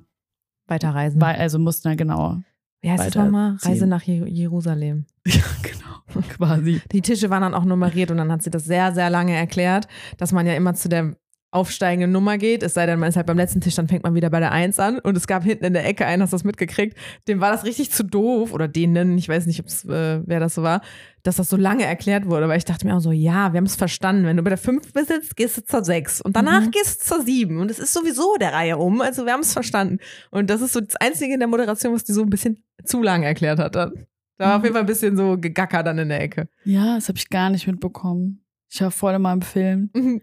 Weiterreisen. 0.67 1.19
bei, 1.19 1.37
also 1.37 1.57
mussten 1.59 1.87
dann 1.89 1.97
genau, 1.97 2.37
Wie 2.81 2.91
heißt 2.91 3.07
das 3.07 3.15
nochmal? 3.15 3.57
Reise 3.61 3.87
nach 3.87 4.03
Je- 4.03 4.27
Jerusalem. 4.27 5.05
ja, 5.25 5.41
genau, 5.63 6.21
quasi. 6.29 6.81
Die 6.91 7.01
Tische 7.01 7.29
waren 7.31 7.41
dann 7.41 7.53
auch 7.55 7.65
nummeriert 7.65 8.11
und 8.11 8.17
dann 8.17 8.31
hat 8.31 8.43
sie 8.43 8.51
das 8.51 8.65
sehr, 8.65 8.93
sehr 8.93 9.09
lange 9.09 9.33
erklärt, 9.35 9.87
dass 10.17 10.31
man 10.31 10.45
ja 10.45 10.53
immer 10.53 10.73
zu 10.75 10.89
der 10.89 11.15
aufsteigenden 11.51 12.11
Nummer 12.11 12.37
geht, 12.37 12.61
es 12.61 12.73
sei 12.73 12.85
denn, 12.85 12.99
man 12.99 13.07
ist 13.09 13.15
halt 13.15 13.25
beim 13.25 13.37
letzten 13.37 13.61
Tisch, 13.61 13.75
dann 13.75 13.87
fängt 13.87 14.03
man 14.03 14.13
wieder 14.15 14.29
bei 14.29 14.39
der 14.39 14.51
Eins 14.51 14.79
an 14.79 14.99
und 14.99 15.15
es 15.15 15.27
gab 15.27 15.43
hinten 15.43 15.63
in 15.65 15.73
der 15.73 15.85
Ecke 15.85 16.05
einen, 16.05 16.21
hast 16.21 16.33
du 16.33 16.35
das 16.35 16.43
mitgekriegt, 16.43 16.97
dem 17.27 17.39
war 17.39 17.51
das 17.51 17.63
richtig 17.63 17.91
zu 17.91 18.03
doof 18.03 18.51
oder 18.53 18.67
denen, 18.67 19.17
ich 19.17 19.29
weiß 19.29 19.45
nicht, 19.45 19.59
ob's, 19.61 19.85
äh, 19.85 20.21
wer 20.25 20.39
das 20.41 20.55
so 20.55 20.63
war, 20.63 20.81
dass 21.23 21.37
das 21.37 21.49
so 21.49 21.55
lange 21.57 21.85
erklärt 21.85 22.25
wurde, 22.25 22.49
weil 22.49 22.57
ich 22.57 22.65
dachte 22.65 22.85
mir 22.85 22.95
auch 22.95 22.99
so, 22.99 23.11
ja, 23.13 23.53
wir 23.53 23.57
haben 23.57 23.65
es 23.65 23.75
verstanden, 23.77 24.25
wenn 24.25 24.35
du 24.37 24.43
bei 24.43 24.49
der 24.49 24.57
5 24.57 24.91
bist, 24.93 25.35
gehst 25.37 25.57
du 25.57 25.63
zur 25.63 25.83
6 25.85 26.19
und 26.21 26.35
danach 26.35 26.65
Mhm. 26.65 26.71
gehst 26.71 27.01
du 27.09 27.15
zur 27.15 27.23
7 27.25 27.59
und 27.59 27.71
es 27.71 27.79
ist 27.79 27.93
sowieso 27.93 28.35
der 28.39 28.51
Reihe 28.53 28.77
um, 28.77 28.99
also 29.01 29.25
wir 29.25 29.31
haben 29.33 29.41
es 29.41 29.53
verstanden 29.53 29.99
und 30.31 30.49
das 30.49 30.61
ist 30.61 30.73
so 30.73 30.81
das 30.81 30.95
Einzige 30.97 31.33
in 31.33 31.39
der 31.39 31.47
Moderation, 31.47 31.93
was 31.93 32.03
die 32.03 32.11
so 32.13 32.23
ein 32.23 32.29
bisschen 32.29 32.61
zu 32.83 33.01
lange 33.01 33.25
erklärt 33.25 33.59
hat 33.59 33.75
dann. 33.75 33.93
Da 34.37 34.45
war 34.49 34.55
auf 34.55 34.59
Mhm. 34.59 34.65
jeden 34.65 34.73
Fall 34.75 34.83
ein 34.83 34.87
bisschen 34.87 35.15
so 35.17 35.37
gegacker 35.37 35.81
dann 35.81 35.97
in 35.97 36.09
der 36.09 36.21
Ecke. 36.21 36.49
Ja, 36.65 36.95
das 36.95 37.07
habe 37.07 37.17
ich 37.17 37.29
gar 37.29 37.49
nicht 37.49 37.65
mitbekommen. 37.67 38.43
Ich 38.69 38.81
war 38.81 38.91
voll 38.91 39.13
in 39.13 39.21
meinem 39.21 39.41
Film. 39.41 39.89
Mhm. 39.95 40.21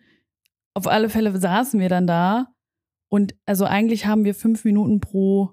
Auf 0.74 0.86
alle 0.86 1.08
Fälle 1.08 1.38
saßen 1.38 1.78
wir 1.80 1.88
dann 1.88 2.06
da 2.06 2.48
und 3.08 3.34
also 3.46 3.64
eigentlich 3.64 4.06
haben 4.06 4.24
wir 4.24 4.34
fünf 4.34 4.64
Minuten 4.64 5.00
pro 5.00 5.52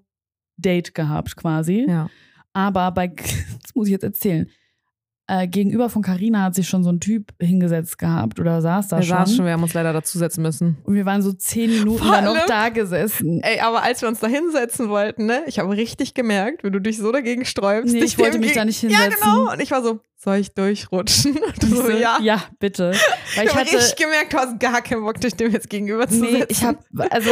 Date 0.58 0.94
gehabt 0.94 1.36
quasi. 1.36 1.86
Ja. 1.88 2.10
Aber 2.54 2.92
bei, 2.92 3.08
das 3.62 3.76
muss 3.76 3.88
ich 3.88 3.92
jetzt 3.92 4.04
erzählen, 4.04 4.50
äh, 5.34 5.48
gegenüber 5.48 5.90
von 5.90 6.02
Carina 6.02 6.44
hat 6.44 6.56
sich 6.56 6.68
schon 6.68 6.84
so 6.84 6.90
ein 6.92 7.00
Typ 7.00 7.34
hingesetzt 7.40 7.98
gehabt 7.98 8.38
oder 8.42 8.62
saß 8.62 8.90
da 8.90 8.98
Wir 8.98 9.04
schon. 9.04 9.18
saßen 9.18 9.36
schon, 9.38 9.46
wir 9.46 9.54
haben 9.54 9.64
uns 9.64 9.74
leider 9.74 9.94
dazusetzen 9.94 10.42
müssen. 10.42 10.78
Und 10.84 10.96
wir 10.96 11.06
waren 11.06 11.22
so 11.22 11.32
zehn 11.32 11.70
Minuten 11.70 12.04
Vor 12.04 12.12
dann 12.12 12.26
noch 12.26 12.46
da 12.48 12.68
gesessen. 12.68 13.40
Ey, 13.42 13.62
aber 13.62 13.82
als 13.82 14.02
wir 14.02 14.10
uns 14.10 14.20
da 14.20 14.28
hinsetzen 14.28 14.90
wollten, 14.90 15.28
ne, 15.28 15.44
ich 15.48 15.60
habe 15.60 15.72
richtig 15.72 16.14
gemerkt, 16.14 16.66
wie 16.66 16.72
du 16.72 16.80
dich 16.82 16.98
so 16.98 17.14
dagegen 17.14 17.46
sträubst. 17.46 17.94
Nee, 17.94 18.04
ich 18.04 18.20
wollte 18.20 18.40
mich 18.40 18.52
da 18.54 18.66
nicht 18.66 18.84
Ja, 18.84 18.90
hinsetzen. 18.90 19.20
genau. 19.24 19.52
Und 19.54 19.62
ich 19.62 19.72
war 19.72 19.82
so, 19.82 20.02
soll 20.18 20.36
ich 20.36 20.54
durchrutschen? 20.54 21.38
Und 21.64 21.76
so, 21.78 21.90
ja. 21.90 22.18
ja, 22.22 22.44
bitte. 22.60 22.92
Weil 23.36 23.46
Ich 23.46 23.56
habe 23.56 23.62
richtig 23.62 23.96
gemerkt, 23.96 24.34
du 24.34 24.38
hast 24.38 24.60
gar 24.60 24.82
keinen 24.82 25.04
Bock, 25.04 25.20
dich 25.22 25.34
dem 25.36 25.52
jetzt 25.52 25.70
gegenüber 25.70 26.08
zu 26.08 26.20
nee, 26.22 26.32
setzen. 26.40 26.48
ich 26.50 26.64
habe, 26.64 26.78
also 27.10 27.30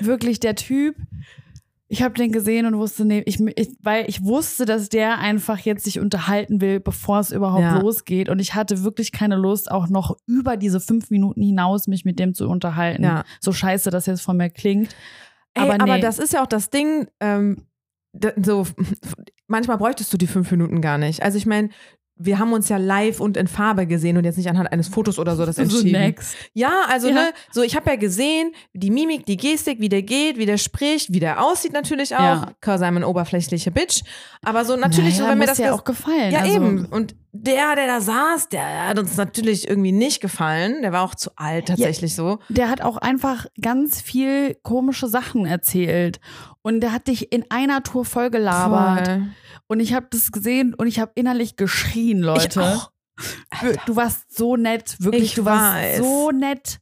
wirklich 0.00 0.38
der 0.40 0.54
Typ, 0.54 0.94
ich 1.92 2.02
habe 2.02 2.14
den 2.14 2.32
gesehen 2.32 2.64
und 2.64 2.78
wusste, 2.78 3.04
nee, 3.04 3.22
ich, 3.26 3.38
ich, 3.38 3.76
weil 3.82 4.08
ich 4.08 4.24
wusste, 4.24 4.64
dass 4.64 4.88
der 4.88 5.18
einfach 5.18 5.58
jetzt 5.58 5.84
sich 5.84 6.00
unterhalten 6.00 6.62
will, 6.62 6.80
bevor 6.80 7.20
es 7.20 7.30
überhaupt 7.30 7.60
Ja. 7.60 7.80
losgeht. 7.80 8.30
Und 8.30 8.38
ich 8.38 8.54
hatte 8.54 8.82
wirklich 8.82 9.12
keine 9.12 9.36
Lust, 9.36 9.70
auch 9.70 9.90
noch 9.90 10.16
über 10.26 10.56
diese 10.56 10.80
fünf 10.80 11.10
Minuten 11.10 11.42
hinaus 11.42 11.88
mich 11.88 12.06
mit 12.06 12.18
dem 12.18 12.32
zu 12.32 12.48
unterhalten. 12.48 13.04
Ja. 13.04 13.24
So 13.40 13.52
scheiße 13.52 13.90
das 13.90 14.06
jetzt 14.06 14.22
von 14.22 14.38
mir 14.38 14.48
klingt. 14.48 14.96
Ey, 15.52 15.64
aber 15.64 15.74
aber, 15.74 15.96
nee. 15.96 16.00
das 16.00 16.18
ist 16.18 16.32
ja 16.32 16.42
auch 16.42 16.46
das 16.46 16.70
Ding, 16.70 17.08
ähm, 17.20 17.66
so, 18.42 18.66
manchmal 19.46 19.76
bräuchtest 19.76 20.10
du 20.14 20.16
die 20.16 20.26
fünf 20.26 20.50
Minuten 20.50 20.80
gar 20.80 20.96
nicht. 20.96 21.22
Also 21.22 21.36
ich 21.36 21.44
meine, 21.44 21.68
wir 22.24 22.38
haben 22.38 22.52
uns 22.52 22.68
ja 22.68 22.76
live 22.76 23.20
und 23.20 23.36
in 23.36 23.46
Farbe 23.46 23.86
gesehen 23.86 24.16
und 24.16 24.24
jetzt 24.24 24.36
nicht 24.36 24.48
anhand 24.48 24.70
eines 24.72 24.88
Fotos 24.88 25.18
oder 25.18 25.36
so 25.36 25.44
das 25.46 25.56
so 25.56 25.62
entschieden. 25.62 25.92
next. 25.92 26.34
Ja, 26.54 26.70
also 26.88 27.08
Ja. 27.08 27.14
ne, 27.14 27.32
so 27.52 27.62
ich 27.62 27.76
habe 27.76 27.90
ja 27.90 27.96
gesehen, 27.96 28.52
die 28.72 28.90
Mimik, 28.90 29.26
die 29.26 29.36
Gestik, 29.36 29.80
wie 29.80 29.88
der 29.88 30.02
geht, 30.02 30.38
wie 30.38 30.46
der 30.46 30.58
spricht, 30.58 31.12
wie 31.12 31.20
der 31.20 31.42
aussieht 31.44 31.72
natürlich 31.72 32.14
auch. 32.14 32.20
Ja. 32.20 32.52
Cause 32.60 32.84
I'm 32.84 32.96
an 32.96 33.04
oberflächliche 33.04 33.70
Bitch. 33.70 34.02
Aber 34.44 34.64
so 34.64 34.76
natürlich, 34.76 35.14
naja, 35.18 35.24
so, 35.24 35.30
wenn 35.30 35.38
mir 35.38 35.46
das 35.46 35.58
ja 35.58 35.72
auch 35.72 35.84
gefallen. 35.84 36.32
ja, 36.32 36.40
also, 36.40 36.54
eben. 36.56 36.86
Und 36.86 37.14
der, 37.34 37.74
der 37.76 37.86
da 37.86 38.00
saß, 38.00 38.50
der 38.50 38.88
hat 38.88 38.98
uns 38.98 39.16
natürlich 39.16 39.66
irgendwie 39.66 39.92
nicht 39.92 40.20
gefallen. 40.20 40.82
Der 40.82 40.92
war 40.92 41.02
auch 41.02 41.14
zu 41.14 41.30
alt, 41.36 41.68
tatsächlich 41.68 42.14
so. 42.14 42.38
Der 42.50 42.68
hat 42.68 42.82
auch 42.82 42.98
einfach 42.98 43.46
ganz 43.60 44.02
viel 44.02 44.54
komische 44.62 45.08
Sachen 45.08 45.46
erzählt. 45.46 46.20
Und 46.60 46.80
der 46.80 46.92
hat 46.92 47.06
dich 47.08 47.32
in 47.32 47.44
einer 47.50 47.82
Tour 47.82 48.04
voll 48.04 48.30
gelabert. 48.30 49.06
Voll. 49.08 49.22
Und 49.68 49.80
ich 49.80 49.94
habe 49.94 50.06
das 50.10 50.32
gesehen 50.32 50.74
und 50.74 50.86
ich 50.86 50.98
habe 51.00 51.12
innerlich 51.14 51.56
geschrien, 51.56 52.20
Leute. 52.20 52.80
Du 53.86 53.96
warst 53.96 54.34
so 54.36 54.56
nett, 54.56 54.96
wirklich. 54.98 55.22
Ich 55.24 55.34
du 55.34 55.44
warst 55.44 55.74
weiß. 55.74 55.98
so 55.98 56.30
nett. 56.30 56.78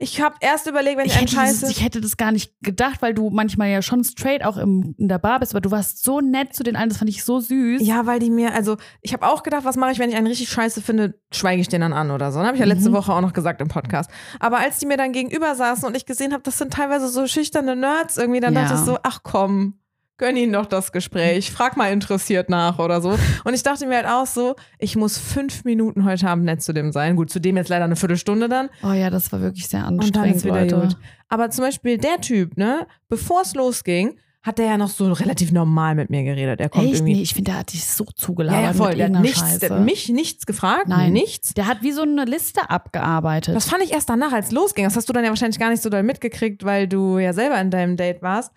Ich 0.00 0.20
habe 0.20 0.36
erst 0.40 0.68
überlegt, 0.68 0.96
wenn 0.98 1.06
ich, 1.06 1.12
Ich 1.12 1.18
einen 1.18 1.26
hätte, 1.26 1.36
Scheiße. 1.40 1.60
das, 1.62 1.70
ich 1.70 1.82
hätte 1.82 2.00
das 2.00 2.16
gar 2.16 2.30
nicht 2.30 2.52
gedacht, 2.62 3.02
weil 3.02 3.14
du 3.14 3.30
manchmal 3.30 3.68
ja 3.70 3.82
schon 3.82 4.04
straight 4.04 4.44
auch 4.44 4.56
im, 4.56 4.94
in 4.96 5.08
der 5.08 5.18
Bar 5.18 5.40
bist, 5.40 5.52
aber 5.52 5.60
du 5.60 5.72
warst 5.72 6.04
so 6.04 6.20
nett 6.20 6.54
zu 6.54 6.62
den 6.62 6.76
allen, 6.76 6.88
das 6.88 6.98
fand 6.98 7.10
ich 7.10 7.24
so 7.24 7.40
süß. 7.40 7.82
Ja, 7.84 8.06
weil 8.06 8.20
die 8.20 8.30
mir, 8.30 8.54
also 8.54 8.76
ich 9.02 9.12
habe 9.12 9.26
auch 9.26 9.42
gedacht, 9.42 9.64
was 9.64 9.74
mache 9.76 9.90
ich, 9.90 9.98
wenn 9.98 10.08
ich 10.08 10.14
einen 10.14 10.28
richtig 10.28 10.50
scheiße 10.50 10.82
finde, 10.82 11.18
schweige 11.32 11.60
ich 11.60 11.66
den 11.68 11.80
dann 11.80 11.92
an 11.92 12.12
oder 12.12 12.30
so. 12.30 12.38
Habe 12.38 12.54
ich 12.54 12.60
ja 12.60 12.66
letzte 12.66 12.90
Mhm. 12.90 12.94
Woche 12.94 13.12
auch 13.12 13.20
noch 13.20 13.32
gesagt 13.32 13.60
im 13.60 13.66
Podcast. 13.66 14.08
Aber 14.38 14.58
als 14.58 14.78
die 14.78 14.86
mir 14.86 14.96
dann 14.98 15.12
gegenüber 15.12 15.56
saßen 15.56 15.84
und 15.88 15.96
ich 15.96 16.06
gesehen 16.06 16.32
habe, 16.32 16.44
das 16.44 16.58
sind 16.58 16.72
teilweise 16.74 17.08
so 17.08 17.26
schüchterne 17.26 17.74
Nerds 17.74 18.18
irgendwie, 18.18 18.38
dann 18.40 18.54
Ja. 18.54 18.62
dachte 18.62 18.74
ich 18.74 18.80
so, 18.80 18.98
ach 19.02 19.20
komm, 19.24 19.80
gönn 20.18 20.36
ihnen 20.36 20.52
doch 20.52 20.66
das 20.66 20.92
Gespräch, 20.92 21.50
frag 21.50 21.76
mal 21.76 21.92
interessiert 21.92 22.50
nach 22.50 22.78
oder 22.78 23.00
so. 23.00 23.16
Und 23.44 23.54
ich 23.54 23.62
dachte 23.62 23.86
mir 23.86 23.96
halt 23.96 24.06
auch 24.06 24.26
so, 24.26 24.56
ich 24.78 24.96
muss 24.96 25.16
fünf 25.16 25.64
Minuten 25.64 26.04
heute 26.04 26.28
Abend 26.28 26.44
nett 26.44 26.62
zu 26.62 26.74
dem 26.74 26.92
sein. 26.92 27.16
Gut, 27.16 27.30
zu 27.30 27.40
dem 27.40 27.56
jetzt 27.56 27.68
leider 27.68 27.84
eine 27.84 27.96
Viertelstunde 27.96 28.48
dann. 28.48 28.68
Oh 28.82 28.92
ja, 28.92 29.10
das 29.10 29.32
war 29.32 29.40
wirklich 29.40 29.68
sehr 29.68 29.86
Und 29.86 29.98
dann 29.98 30.00
anstrengend, 30.00 30.36
ist 30.36 30.44
wieder 30.44 30.60
Leute. 30.62 30.76
gut. 30.80 30.96
Aber 31.28 31.50
zum 31.50 31.64
Beispiel 31.64 31.98
der 31.98 32.20
Typ, 32.20 32.56
ne, 32.56 32.86
bevor 33.08 33.42
es 33.42 33.54
losging, 33.54 34.18
hat 34.42 34.58
der 34.58 34.66
ja 34.66 34.78
noch 34.78 34.88
so 34.88 35.12
relativ 35.12 35.52
normal 35.52 35.94
mit 35.94 36.10
mir 36.10 36.22
geredet. 36.24 36.60
Er 36.60 36.68
kommt 36.68 36.86
Echt? 36.86 36.94
irgendwie. 36.96 37.14
Nee, 37.14 37.22
ich 37.22 37.34
finde, 37.34 37.50
der 37.50 37.60
hat 37.60 37.72
dich 37.72 37.84
so 37.84 38.04
zugelabert 38.04 38.60
Ja, 38.60 38.66
ja, 38.68 38.72
voll. 38.72 38.94
Der 38.94 39.06
hat, 39.06 39.20
nichts, 39.20 39.58
der 39.58 39.80
mich 39.80 40.08
nichts 40.08 40.46
gefragt. 40.46 40.88
Nein. 40.88 41.12
Nichts. 41.12 41.54
Der 41.54 41.66
hat 41.66 41.82
wie 41.82 41.92
so 41.92 42.02
eine 42.02 42.24
Liste 42.24 42.70
abgearbeitet. 42.70 43.54
Das 43.54 43.68
fand 43.68 43.82
ich 43.82 43.92
erst 43.92 44.08
danach, 44.08 44.32
als 44.32 44.46
es 44.46 44.52
losging. 44.52 44.84
Das 44.84 44.96
hast 44.96 45.08
du 45.08 45.12
dann 45.12 45.24
ja 45.24 45.30
wahrscheinlich 45.30 45.58
gar 45.58 45.70
nicht 45.70 45.82
so 45.82 45.90
doll 45.90 46.02
mitgekriegt, 46.02 46.64
weil 46.64 46.88
du 46.88 47.18
ja 47.18 47.32
selber 47.32 47.60
in 47.60 47.70
deinem 47.70 47.96
Date 47.96 48.22
warst. 48.22 48.52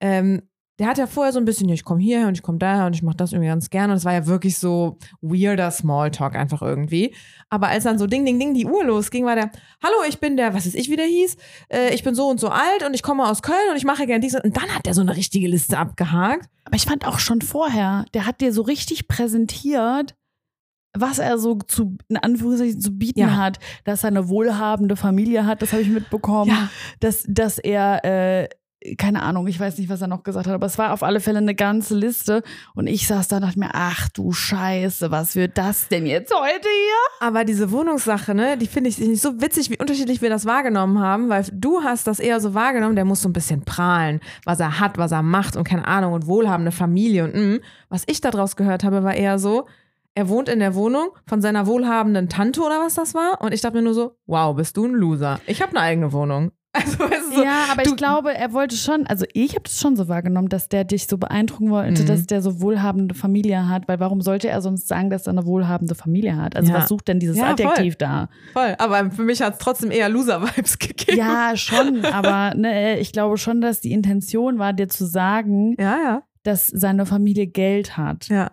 Ähm, 0.00 0.42
der 0.80 0.88
hat 0.88 0.98
ja 0.98 1.06
vorher 1.06 1.32
so 1.32 1.38
ein 1.38 1.44
bisschen, 1.44 1.68
ja, 1.68 1.74
ich 1.74 1.84
komme 1.84 2.00
hierher 2.00 2.26
und 2.26 2.34
ich 2.34 2.42
komme 2.42 2.58
daher 2.58 2.86
und 2.86 2.94
ich 2.94 3.02
mache 3.02 3.16
das 3.16 3.32
irgendwie 3.32 3.48
ganz 3.48 3.68
gerne. 3.70 3.92
Und 3.92 3.98
es 3.98 4.04
war 4.06 4.14
ja 4.14 4.26
wirklich 4.26 4.58
so 4.58 4.96
weirder 5.20 5.70
Smalltalk 5.70 6.34
einfach 6.34 6.62
irgendwie. 6.62 7.14
Aber 7.50 7.68
als 7.68 7.84
dann 7.84 7.98
so 7.98 8.06
Ding, 8.06 8.24
Ding, 8.24 8.38
Ding 8.40 8.54
die 8.54 8.64
Uhr 8.66 8.82
losging, 8.84 9.26
war 9.26 9.36
der, 9.36 9.50
hallo, 9.84 9.96
ich 10.08 10.18
bin 10.20 10.36
der, 10.38 10.54
was 10.54 10.64
ist 10.66 10.74
ich 10.74 10.90
wieder 10.90 11.04
hieß, 11.04 11.36
äh, 11.68 11.94
ich 11.94 12.02
bin 12.02 12.14
so 12.14 12.28
und 12.28 12.40
so 12.40 12.48
alt 12.48 12.84
und 12.86 12.94
ich 12.94 13.02
komme 13.02 13.28
aus 13.28 13.42
Köln 13.42 13.70
und 13.70 13.76
ich 13.76 13.84
mache 13.84 14.06
gerne 14.06 14.20
dies. 14.20 14.34
Und 14.34 14.56
dann 14.56 14.74
hat 14.74 14.86
der 14.86 14.94
so 14.94 15.02
eine 15.02 15.14
richtige 15.16 15.48
Liste 15.48 15.76
abgehakt. 15.78 16.48
Aber 16.64 16.76
ich 16.76 16.84
fand 16.86 17.06
auch 17.06 17.18
schon 17.18 17.42
vorher, 17.42 18.06
der 18.14 18.24
hat 18.26 18.40
dir 18.40 18.52
so 18.52 18.62
richtig 18.62 19.06
präsentiert, 19.06 20.14
was 20.96 21.18
er 21.20 21.38
so 21.38 21.56
zu, 21.56 21.96
in 22.08 22.16
Anführungszeichen 22.16 22.80
zu 22.80 22.90
bieten 22.92 23.20
Ja. 23.20 23.36
hat, 23.36 23.58
dass 23.84 24.02
er 24.02 24.08
eine 24.08 24.28
wohlhabende 24.28 24.96
Familie 24.96 25.46
hat, 25.46 25.62
das 25.62 25.72
habe 25.72 25.82
ich 25.82 25.88
mitbekommen, 25.88 26.50
Ja. 26.50 26.68
dass, 27.00 27.24
dass 27.28 27.58
er, 27.58 28.04
äh, 28.04 28.48
keine 28.96 29.22
Ahnung, 29.22 29.46
ich 29.46 29.60
weiß 29.60 29.76
nicht, 29.78 29.90
was 29.90 30.00
er 30.00 30.08
noch 30.08 30.22
gesagt 30.22 30.46
hat, 30.46 30.54
aber 30.54 30.66
es 30.66 30.78
war 30.78 30.92
auf 30.92 31.02
alle 31.02 31.20
Fälle 31.20 31.38
eine 31.38 31.54
ganze 31.54 31.94
Liste 31.94 32.42
und 32.74 32.86
ich 32.86 33.06
saß 33.06 33.28
da 33.28 33.36
und 33.36 33.42
dachte 33.42 33.58
mir, 33.58 33.70
ach 33.74 34.08
du 34.08 34.32
Scheiße, 34.32 35.10
was 35.10 35.36
wird 35.36 35.58
das 35.58 35.88
denn 35.88 36.06
jetzt 36.06 36.32
heute 36.34 36.68
hier? 36.68 37.28
Aber 37.28 37.44
diese 37.44 37.70
Wohnungssache, 37.72 38.34
ne, 38.34 38.56
die 38.56 38.66
finde 38.66 38.88
ich 38.88 38.98
nicht 38.98 39.20
so 39.20 39.40
witzig, 39.40 39.68
wie 39.70 39.78
unterschiedlich 39.78 40.22
wir 40.22 40.30
das 40.30 40.46
wahrgenommen 40.46 40.98
haben, 40.98 41.28
weil 41.28 41.44
du 41.52 41.82
hast 41.82 42.06
das 42.06 42.20
eher 42.20 42.40
so 42.40 42.54
wahrgenommen, 42.54 42.96
der 42.96 43.04
muss 43.04 43.20
so 43.20 43.28
ein 43.28 43.34
bisschen 43.34 43.64
prahlen, 43.64 44.20
was 44.44 44.60
er 44.60 44.80
hat, 44.80 44.96
was 44.96 45.12
er 45.12 45.22
macht 45.22 45.56
und 45.56 45.64
keine 45.64 45.86
Ahnung 45.86 46.14
und 46.14 46.26
wohlhabende 46.26 46.72
Familie 46.72 47.24
und 47.24 47.34
mm. 47.34 47.60
was 47.90 48.04
ich 48.06 48.22
daraus 48.22 48.56
gehört 48.56 48.82
habe, 48.82 49.04
war 49.04 49.14
eher 49.14 49.38
so, 49.38 49.66
er 50.14 50.28
wohnt 50.28 50.48
in 50.48 50.58
der 50.58 50.74
Wohnung 50.74 51.10
von 51.26 51.42
seiner 51.42 51.66
wohlhabenden 51.66 52.28
Tante 52.30 52.62
oder 52.62 52.80
was 52.80 52.94
das 52.94 53.14
war 53.14 53.42
und 53.42 53.52
ich 53.52 53.60
dachte 53.60 53.76
mir 53.76 53.82
nur 53.82 53.94
so, 53.94 54.16
wow, 54.26 54.56
bist 54.56 54.76
du 54.76 54.86
ein 54.86 54.92
Loser. 54.92 55.38
Ich 55.46 55.60
habe 55.60 55.72
eine 55.72 55.80
eigene 55.80 56.12
Wohnung. 56.12 56.52
Also, 56.82 56.98
so, 57.34 57.42
ja, 57.42 57.64
aber 57.72 57.84
ich 57.84 57.96
glaube, 57.96 58.32
er 58.32 58.52
wollte 58.52 58.76
schon, 58.76 59.04
also 59.08 59.24
ich 59.32 59.50
habe 59.52 59.62
das 59.64 59.80
schon 59.80 59.96
so 59.96 60.06
wahrgenommen, 60.06 60.48
dass 60.48 60.68
der 60.68 60.84
dich 60.84 61.06
so 61.08 61.18
beeindrucken 61.18 61.70
wollte, 61.70 62.02
Mhm. 62.02 62.06
dass 62.06 62.26
der 62.26 62.42
so 62.42 62.60
wohlhabende 62.60 63.14
Familie 63.16 63.68
hat, 63.68 63.88
weil 63.88 63.98
warum 63.98 64.20
sollte 64.20 64.48
er 64.48 64.62
sonst 64.62 64.86
sagen, 64.86 65.10
dass 65.10 65.26
er 65.26 65.32
eine 65.32 65.46
wohlhabende 65.46 65.96
Familie 65.96 66.36
hat? 66.36 66.54
Also 66.54 66.72
Ja. 66.72 66.78
was 66.78 66.88
sucht 66.88 67.08
denn 67.08 67.18
dieses 67.18 67.36
Ja, 67.36 67.44
voll. 67.56 67.66
Adjektiv 67.66 67.96
da? 67.96 68.28
voll. 68.52 68.76
Aber 68.78 69.10
für 69.10 69.22
mich 69.22 69.42
hat 69.42 69.54
es 69.54 69.58
trotzdem 69.58 69.90
eher 69.90 70.08
Loser-Vibes 70.08 70.78
gegeben. 70.78 71.18
Ja, 71.18 71.56
schon, 71.56 72.04
aber 72.04 72.54
ne, 72.54 72.98
ich 73.00 73.10
glaube 73.12 73.36
schon, 73.36 73.60
dass 73.60 73.80
die 73.80 73.90
Intention 73.92 74.58
war, 74.60 74.72
dir 74.72 74.88
zu 74.88 75.06
sagen, 75.06 75.74
ja. 75.78 76.22
dass 76.44 76.68
seine 76.68 77.04
Familie 77.04 77.48
Geld 77.48 77.96
hat. 77.96 78.28
ja. 78.28 78.52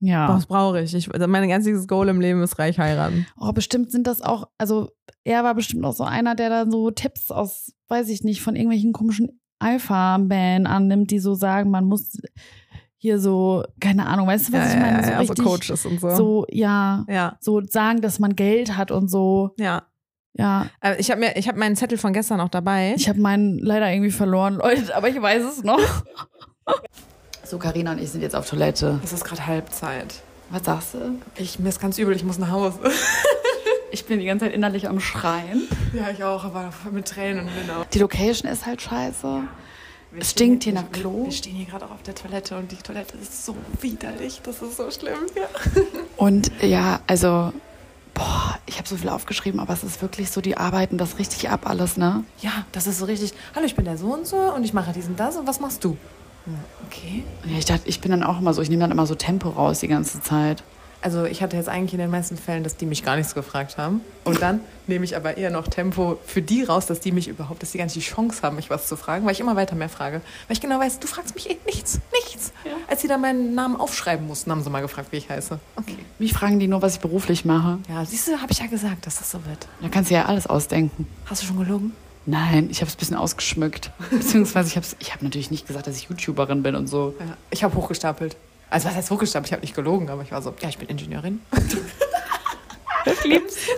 Ja. 0.00 0.26
Das 0.28 0.46
brauche 0.46 0.80
ich. 0.82 0.94
ich. 0.94 1.12
also 1.12 1.26
Mein 1.26 1.50
einziges 1.50 1.88
Goal 1.88 2.08
im 2.08 2.20
Leben 2.20 2.42
ist 2.42 2.58
reich 2.58 2.78
heiraten. 2.78 3.26
Oh, 3.40 3.52
bestimmt 3.52 3.90
sind 3.90 4.06
das 4.06 4.20
auch, 4.22 4.48
also 4.58 4.90
er 5.24 5.42
war 5.44 5.54
bestimmt 5.54 5.84
auch 5.84 5.94
so 5.94 6.04
einer, 6.04 6.34
der 6.34 6.50
da 6.50 6.70
so 6.70 6.90
Tipps 6.90 7.30
aus, 7.30 7.72
weiß 7.88 8.08
ich 8.10 8.22
nicht, 8.22 8.42
von 8.42 8.56
irgendwelchen 8.56 8.92
komischen 8.92 9.40
Alpha-Man 9.58 10.66
annimmt, 10.66 11.10
die 11.10 11.18
so 11.18 11.34
sagen, 11.34 11.70
man 11.70 11.84
muss 11.86 12.18
hier 12.98 13.18
so, 13.18 13.62
keine 13.80 14.06
Ahnung, 14.06 14.26
weißt 14.26 14.48
du, 14.48 14.52
was 14.52 14.74
ich 14.74 14.80
meine? 14.80 15.02
So 15.04 15.10
ja, 15.10 15.18
richtig, 15.18 15.36
so 15.38 15.44
Coaches 15.44 15.86
und 15.86 16.00
so. 16.00 16.10
so, 16.14 16.46
ja, 16.50 17.04
Ja, 17.08 17.36
so 17.40 17.62
sagen, 17.64 18.00
dass 18.00 18.18
man 18.18 18.34
Geld 18.36 18.76
hat 18.76 18.90
und 18.90 19.08
so. 19.08 19.54
ja. 19.58 19.82
Ja, 20.38 20.66
Äh, 20.82 20.96
Ich 21.00 21.10
habe 21.10 21.20
mir, 21.20 21.34
ich 21.38 21.48
habe 21.48 21.58
meinen 21.58 21.76
Zettel 21.76 21.96
von 21.96 22.12
gestern 22.12 22.40
auch 22.42 22.50
dabei. 22.50 22.92
ich 22.94 23.08
habe 23.08 23.18
meinen 23.18 23.58
leider 23.58 23.90
irgendwie 23.90 24.10
verloren, 24.10 24.54
Leute, 24.62 24.94
aber 24.94 25.08
ich 25.08 25.20
weiß 25.20 25.42
es 25.44 25.64
noch. 25.64 25.80
So, 27.48 27.58
Karina 27.58 27.92
und 27.92 28.00
ich 28.00 28.10
sind 28.10 28.22
jetzt 28.22 28.34
auf 28.34 28.48
Toilette. 28.48 28.98
Es 29.04 29.12
ist 29.12 29.24
gerade 29.24 29.46
Halbzeit. 29.46 30.14
Was 30.50 30.64
sagst 30.64 30.94
du? 30.94 31.20
Ich, 31.36 31.60
mir 31.60 31.68
ist 31.68 31.80
ganz 31.80 31.96
übel, 31.96 32.14
ich 32.16 32.24
muss 32.24 32.38
nach 32.38 32.50
Hause. 32.50 32.78
Ich 33.92 34.04
bin 34.04 34.18
die 34.18 34.26
ganze 34.26 34.44
Zeit 34.44 34.52
innerlich 34.52 34.88
am 34.88 34.98
Schreien. 35.00 35.62
ja, 35.94 36.10
ich 36.10 36.22
auch, 36.22 36.44
aber 36.44 36.70
mit 36.90 37.06
Tränen 37.06 37.48
genau. 37.62 37.84
Die 37.94 37.98
Location 38.00 38.50
ist 38.50 38.66
halt 38.66 38.82
scheiße. 38.82 39.42
Es 40.18 40.32
stinkt 40.32 40.64
hier 40.64 40.74
nach 40.74 40.90
Klo. 40.90 41.24
Wir 41.24 41.32
stehen 41.32 41.54
hier 41.54 41.66
gerade 41.66 41.86
auch 41.86 41.92
auf 41.92 42.02
der 42.02 42.14
Toilette 42.14 42.58
und 42.58 42.70
die 42.72 42.76
Toilette 42.76 43.16
ist 43.16 43.46
so 43.46 43.56
widerlich. 43.80 44.40
Das 44.42 44.60
ist 44.60 44.76
so 44.76 44.90
schlimm. 44.90 45.20
Ja. 45.34 45.46
Und 46.16 46.50
ja, 46.60 47.00
also, 47.06 47.52
boah, 48.12 48.58
ich 48.66 48.76
habe 48.78 48.88
so 48.88 48.96
viel 48.96 49.08
aufgeschrieben, 49.08 49.60
aber 49.60 49.72
es 49.72 49.84
ist 49.84 50.02
wirklich 50.02 50.30
so, 50.30 50.40
die 50.40 50.56
arbeiten 50.56 50.98
das 50.98 51.18
richtig 51.18 51.48
ab 51.48 51.60
alles, 51.64 51.96
ne? 51.96 52.24
ja, 52.40 52.66
das 52.72 52.86
ist 52.86 52.98
so 52.98 53.04
richtig. 53.06 53.32
Hallo, 53.54 53.66
ich 53.66 53.76
bin 53.76 53.84
der 53.84 53.96
so 53.96 54.12
und 54.12 54.26
so 54.26 54.36
und 54.36 54.64
ich 54.64 54.74
mache 54.74 54.92
diesen 54.92 55.16
das 55.16 55.36
und 55.36 55.46
was 55.46 55.60
machst 55.60 55.84
du? 55.84 55.96
Ja, 56.46 56.52
Okay. 56.86 57.24
Ja, 57.44 57.58
ich 57.58 57.64
dachte, 57.64 57.88
ich 57.88 58.00
bin 58.00 58.10
dann 58.10 58.22
auch 58.22 58.38
immer 58.40 58.54
so, 58.54 58.62
ich 58.62 58.70
nehme 58.70 58.80
dann 58.80 58.90
immer 58.90 59.06
so 59.06 59.14
Tempo 59.14 59.48
raus 59.50 59.80
die 59.80 59.88
ganze 59.88 60.20
Zeit. 60.20 60.62
Also 61.02 61.24
ich 61.24 61.42
hatte 61.42 61.56
jetzt 61.56 61.68
eigentlich 61.68 61.92
in 61.92 62.00
den 62.00 62.10
meisten 62.10 62.36
Fällen, 62.36 62.64
dass 62.64 62.76
die 62.76 62.86
mich 62.86 63.04
gar 63.04 63.16
nichts 63.16 63.34
gefragt 63.34 63.76
haben. 63.78 64.00
Und 64.24 64.42
dann 64.42 64.60
nehme 64.86 65.04
ich 65.04 65.14
aber 65.16 65.36
eher 65.36 65.50
noch 65.50 65.68
Tempo 65.68 66.18
für 66.26 66.42
die 66.42 66.64
raus, 66.64 66.86
dass 66.86 67.00
die 67.00 67.12
mich 67.12 67.28
überhaupt, 67.28 67.62
dass 67.62 67.70
die 67.72 67.78
gar 67.78 67.84
nicht 67.84 67.94
die 67.94 68.00
Chance 68.00 68.42
haben, 68.42 68.56
mich 68.56 68.70
was 68.70 68.88
zu 68.88 68.96
fragen, 68.96 69.24
weil 69.24 69.32
ich 69.32 69.40
immer 69.40 69.54
weiter 69.54 69.76
mehr 69.76 69.88
frage. 69.88 70.20
Weil 70.48 70.56
ich 70.56 70.60
genau 70.60 70.80
weiß, 70.80 70.98
du 70.98 71.06
fragst 71.06 71.34
mich 71.34 71.50
eh 71.50 71.58
nichts, 71.66 72.00
nichts. 72.24 72.52
Als 72.88 73.02
sie 73.02 73.08
dann 73.08 73.20
meinen 73.20 73.54
Namen 73.54 73.76
aufschreiben 73.76 74.26
mussten, 74.26 74.50
haben 74.50 74.62
sie 74.64 74.70
mal 74.70 74.80
gefragt, 74.80 75.12
wie 75.12 75.16
ich 75.18 75.28
heiße. 75.30 75.60
Okay. 75.76 75.96
Mich 76.18 76.32
fragen 76.32 76.58
die 76.58 76.66
nur, 76.66 76.82
was 76.82 76.94
ich 76.94 77.00
beruflich 77.00 77.44
mache. 77.44 77.78
Ja, 77.88 78.04
siehst 78.04 78.26
du, 78.26 78.40
habe 78.40 78.50
ich 78.50 78.58
ja 78.58 78.66
gesagt, 78.66 79.06
dass 79.06 79.18
das 79.18 79.30
so 79.30 79.44
wird. 79.44 79.68
Da 79.82 79.88
kannst 79.88 80.10
du 80.10 80.14
ja 80.14 80.24
alles 80.24 80.46
ausdenken. 80.46 81.06
Hast 81.26 81.42
du 81.42 81.46
schon 81.46 81.58
gelogen? 81.58 81.92
Nein, 82.26 82.68
ich 82.70 82.80
habe 82.80 82.88
es 82.88 82.96
ein 82.96 82.98
bisschen 82.98 83.16
ausgeschmückt. 83.16 83.92
Beziehungsweise 84.10 84.68
ich 84.68 84.76
habe 84.76 84.86
ich 84.98 85.14
hab 85.14 85.22
natürlich 85.22 85.50
nicht 85.50 85.66
gesagt, 85.66 85.86
dass 85.86 85.96
ich 85.96 86.08
YouTuberin 86.08 86.62
bin 86.62 86.74
und 86.74 86.88
so. 86.88 87.14
Ja. 87.18 87.36
Ich 87.50 87.64
habe 87.64 87.74
hochgestapelt. 87.76 88.36
Also 88.68 88.88
was 88.88 88.96
heißt 88.96 89.10
hochgestapelt? 89.10 89.46
Ich 89.46 89.52
habe 89.52 89.62
nicht 89.62 89.76
gelogen, 89.76 90.10
aber 90.10 90.22
ich 90.22 90.32
war 90.32 90.42
so, 90.42 90.52
ja, 90.60 90.68
ich 90.68 90.76
bin 90.76 90.88
Ingenieurin. 90.88 91.40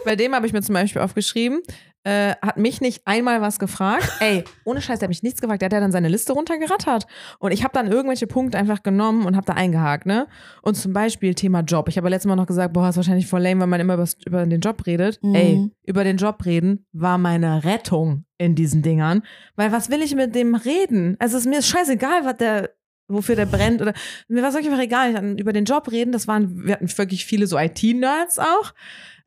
Bei 0.07 0.17
dem 0.17 0.35
habe 0.35 0.47
ich 0.47 0.55
mir 0.55 0.63
zum 0.63 0.73
Beispiel 0.73 1.03
aufgeschrieben, 1.03 1.61
äh, 2.09 2.35
hat 2.41 2.57
mich 2.57 2.81
nicht 2.81 3.03
einmal 3.07 3.43
was 3.43 3.59
gefragt. 3.59 4.11
Ey, 4.21 4.43
ohne 4.65 4.81
Scheiß, 4.81 4.99
der 4.99 5.07
hat 5.07 5.11
mich 5.11 5.23
nichts 5.23 5.41
gefragt. 5.43 5.61
Der 5.61 5.67
hat 5.67 5.73
ja 5.75 5.81
dann 5.81 5.93
seine 5.93 6.09
Liste 6.09 6.33
runtergerattert. 6.33 7.07
Und 7.39 7.53
ich 7.53 7.65
habe 7.65 7.75
dann 7.75 7.87
irgendwelche 7.91 8.27
Punkte 8.27 8.57
einfach 8.57 8.83
genommen 8.83 9.27
und 9.27 9.37
habe 9.37 9.45
da 9.47 9.53
eingehakt, 9.53 10.07
ne? 10.07 10.27
Und 10.63 10.75
zum 10.77 10.93
Beispiel 10.95 11.35
Thema 11.35 11.61
Job. 11.61 11.89
Ich 11.89 11.99
habe 11.99 12.07
ja 12.09 12.11
letztes 12.11 12.29
Mal 12.29 12.37
noch 12.37 12.47
gesagt, 12.47 12.73
boah, 12.73 12.89
ist 12.89 12.97
wahrscheinlich 12.97 13.27
voll 13.27 13.43
lame, 13.43 13.61
wenn 13.61 13.69
man 13.69 13.81
immer 13.81 13.95
übers- 13.97 14.17
über 14.27 14.47
den 14.47 14.61
Job 14.61 14.87
redet. 14.87 15.19
Mhm. 15.23 15.35
Ey, 15.35 15.71
über 15.85 16.05
den 16.05 16.17
Job 16.17 16.45
reden 16.47 16.87
war 16.93 17.19
meine 17.19 17.65
Rettung 17.65 18.25
in 18.39 18.55
diesen 18.55 18.81
Dingern. 18.83 19.23
Weil 19.57 19.71
was 19.73 19.91
will 19.91 20.01
ich 20.01 20.15
mit 20.15 20.35
dem 20.35 20.55
reden? 20.55 21.17
Also 21.19 21.37
es, 21.37 21.45
mir 21.45 21.59
ist 21.59 21.69
scheißegal, 21.69 22.25
was 22.25 22.37
der 22.39 22.71
wofür 23.11 23.37
der 23.37 23.47
brennt 23.47 23.81
oder 23.81 23.95
mir 24.29 24.43
war 24.43 24.51
es 24.51 24.55
einfach 24.55 24.79
egal. 24.79 25.39
Über 25.41 25.55
den 25.55 25.65
Job 25.65 25.91
reden, 25.91 26.13
das 26.13 26.29
waren, 26.29 26.65
wir 26.67 26.75
hatten 26.75 26.89
wirklich 26.99 27.25
viele 27.25 27.47
so 27.47 27.59
IT-Nerds 27.59 28.39
auch. 28.39 28.75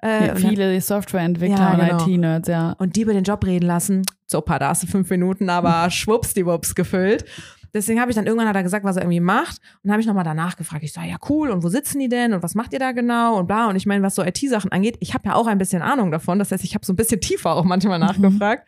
Äh, 0.04 0.28
Ja, 0.28 0.36
viele 0.36 0.82
Softwareentwickler 0.82 1.58
Ja, 1.58 1.76
genau. 1.76 2.04
und 2.04 2.08
IT-Nerds, 2.12 2.48
ja. 2.48 2.72
und 2.80 2.96
die 2.96 3.02
über 3.02 3.14
den 3.14 3.24
Job 3.24 3.46
reden 3.46 3.66
lassen. 3.68 4.02
Super, 4.28 4.58
da 4.60 4.70
hast 4.70 4.84
du 4.84 4.88
fünf 4.88 5.10
Minuten, 5.10 5.50
aber 5.50 5.90
schwuppsdiwupps 5.92 6.74
gefüllt. 6.76 7.26
Deswegen 7.74 8.02
habe 8.02 8.12
ich 8.12 8.16
dann 8.16 8.26
irgendwann 8.26 8.50
hat 8.50 8.56
er 8.58 8.64
gesagt, 8.64 8.84
was 8.84 8.98
er 8.98 9.04
irgendwie 9.04 9.22
macht. 9.22 9.60
Und 9.76 9.80
dann 9.86 9.92
habe 9.94 10.02
ich 10.02 10.08
nochmal 10.08 10.26
danach 10.26 10.58
gefragt. 10.58 10.84
Ich 10.84 10.92
so, 10.92 11.00
ja 11.00 11.16
cool, 11.30 11.50
und 11.52 11.64
wo 11.64 11.70
sitzen 11.70 12.00
die 12.00 12.10
denn? 12.10 12.34
Und 12.34 12.44
was 12.44 12.54
macht 12.54 12.74
ihr 12.74 12.80
da 12.80 12.92
genau? 12.92 13.38
Und 13.38 13.48
bla. 13.48 13.70
Und 13.70 13.78
ich 13.78 13.86
meine, 13.86 14.04
was 14.04 14.16
so 14.16 14.24
IT-Sachen 14.26 14.72
angeht, 14.74 14.98
ich 15.00 15.14
habe 15.14 15.30
ja 15.30 15.36
auch 15.36 15.48
ein 15.48 15.58
bisschen 15.58 15.82
Ahnung 15.82 16.12
davon. 16.12 16.38
Das 16.40 16.52
heißt, 16.52 16.66
ich 16.66 16.74
habe 16.76 16.86
so 16.86 16.92
ein 16.92 16.98
bisschen 16.98 17.22
tiefer 17.22 17.56
auch 17.56 17.64
manchmal 17.64 17.98
Mhm. 18.00 18.06
nachgefragt. 18.06 18.68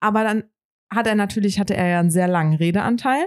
Aber 0.00 0.24
dann 0.24 0.44
hat 0.90 1.06
er 1.06 1.14
natürlich, 1.14 1.58
hatte 1.60 1.76
er 1.76 1.88
ja 1.88 2.00
einen 2.00 2.10
sehr 2.10 2.28
langen 2.28 2.54
Redeanteil. 2.54 3.26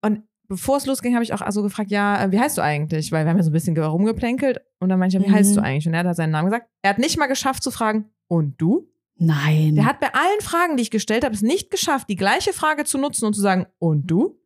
Und 0.00 0.22
bevor 0.52 0.76
es 0.76 0.86
losging, 0.86 1.14
habe 1.14 1.24
ich 1.24 1.32
auch 1.32 1.40
also 1.40 1.62
gefragt, 1.62 1.90
ja, 1.90 2.24
äh, 2.24 2.30
wie 2.32 2.38
heißt 2.38 2.56
du 2.58 2.62
eigentlich? 2.62 3.10
Weil 3.12 3.24
wir 3.24 3.30
haben 3.30 3.38
ja 3.38 3.42
so 3.42 3.50
ein 3.50 3.54
bisschen 3.54 3.76
rumgeplänkelt. 3.76 4.60
Und 4.78 4.88
dann 4.88 4.98
meinte 4.98 5.16
ich, 5.16 5.22
wie 5.24 5.28
Mhm. 5.28 5.34
heißt 5.34 5.56
du 5.56 5.60
eigentlich? 5.62 5.86
Und 5.86 5.94
er 5.94 6.00
hat 6.00 6.06
da 6.06 6.14
seinen 6.14 6.30
Namen 6.30 6.50
gesagt. 6.50 6.68
Er 6.82 6.90
hat 6.90 6.98
nicht 6.98 7.18
mal 7.18 7.26
geschafft 7.26 7.62
zu 7.62 7.70
fragen, 7.70 8.10
und 8.28 8.60
du? 8.60 8.88
Nein. 9.16 9.74
Der 9.74 9.84
hat 9.84 10.00
bei 10.00 10.08
allen 10.14 10.40
Fragen, 10.40 10.76
die 10.76 10.82
ich 10.82 10.90
gestellt 10.90 11.24
habe, 11.24 11.34
es 11.34 11.42
nicht 11.42 11.70
geschafft, 11.70 12.08
die 12.08 12.16
gleiche 12.16 12.52
Frage 12.52 12.84
zu 12.84 12.96
nutzen 12.98 13.26
und 13.26 13.34
zu 13.34 13.40
sagen, 13.40 13.66
und 13.78 14.06
du? 14.06 14.38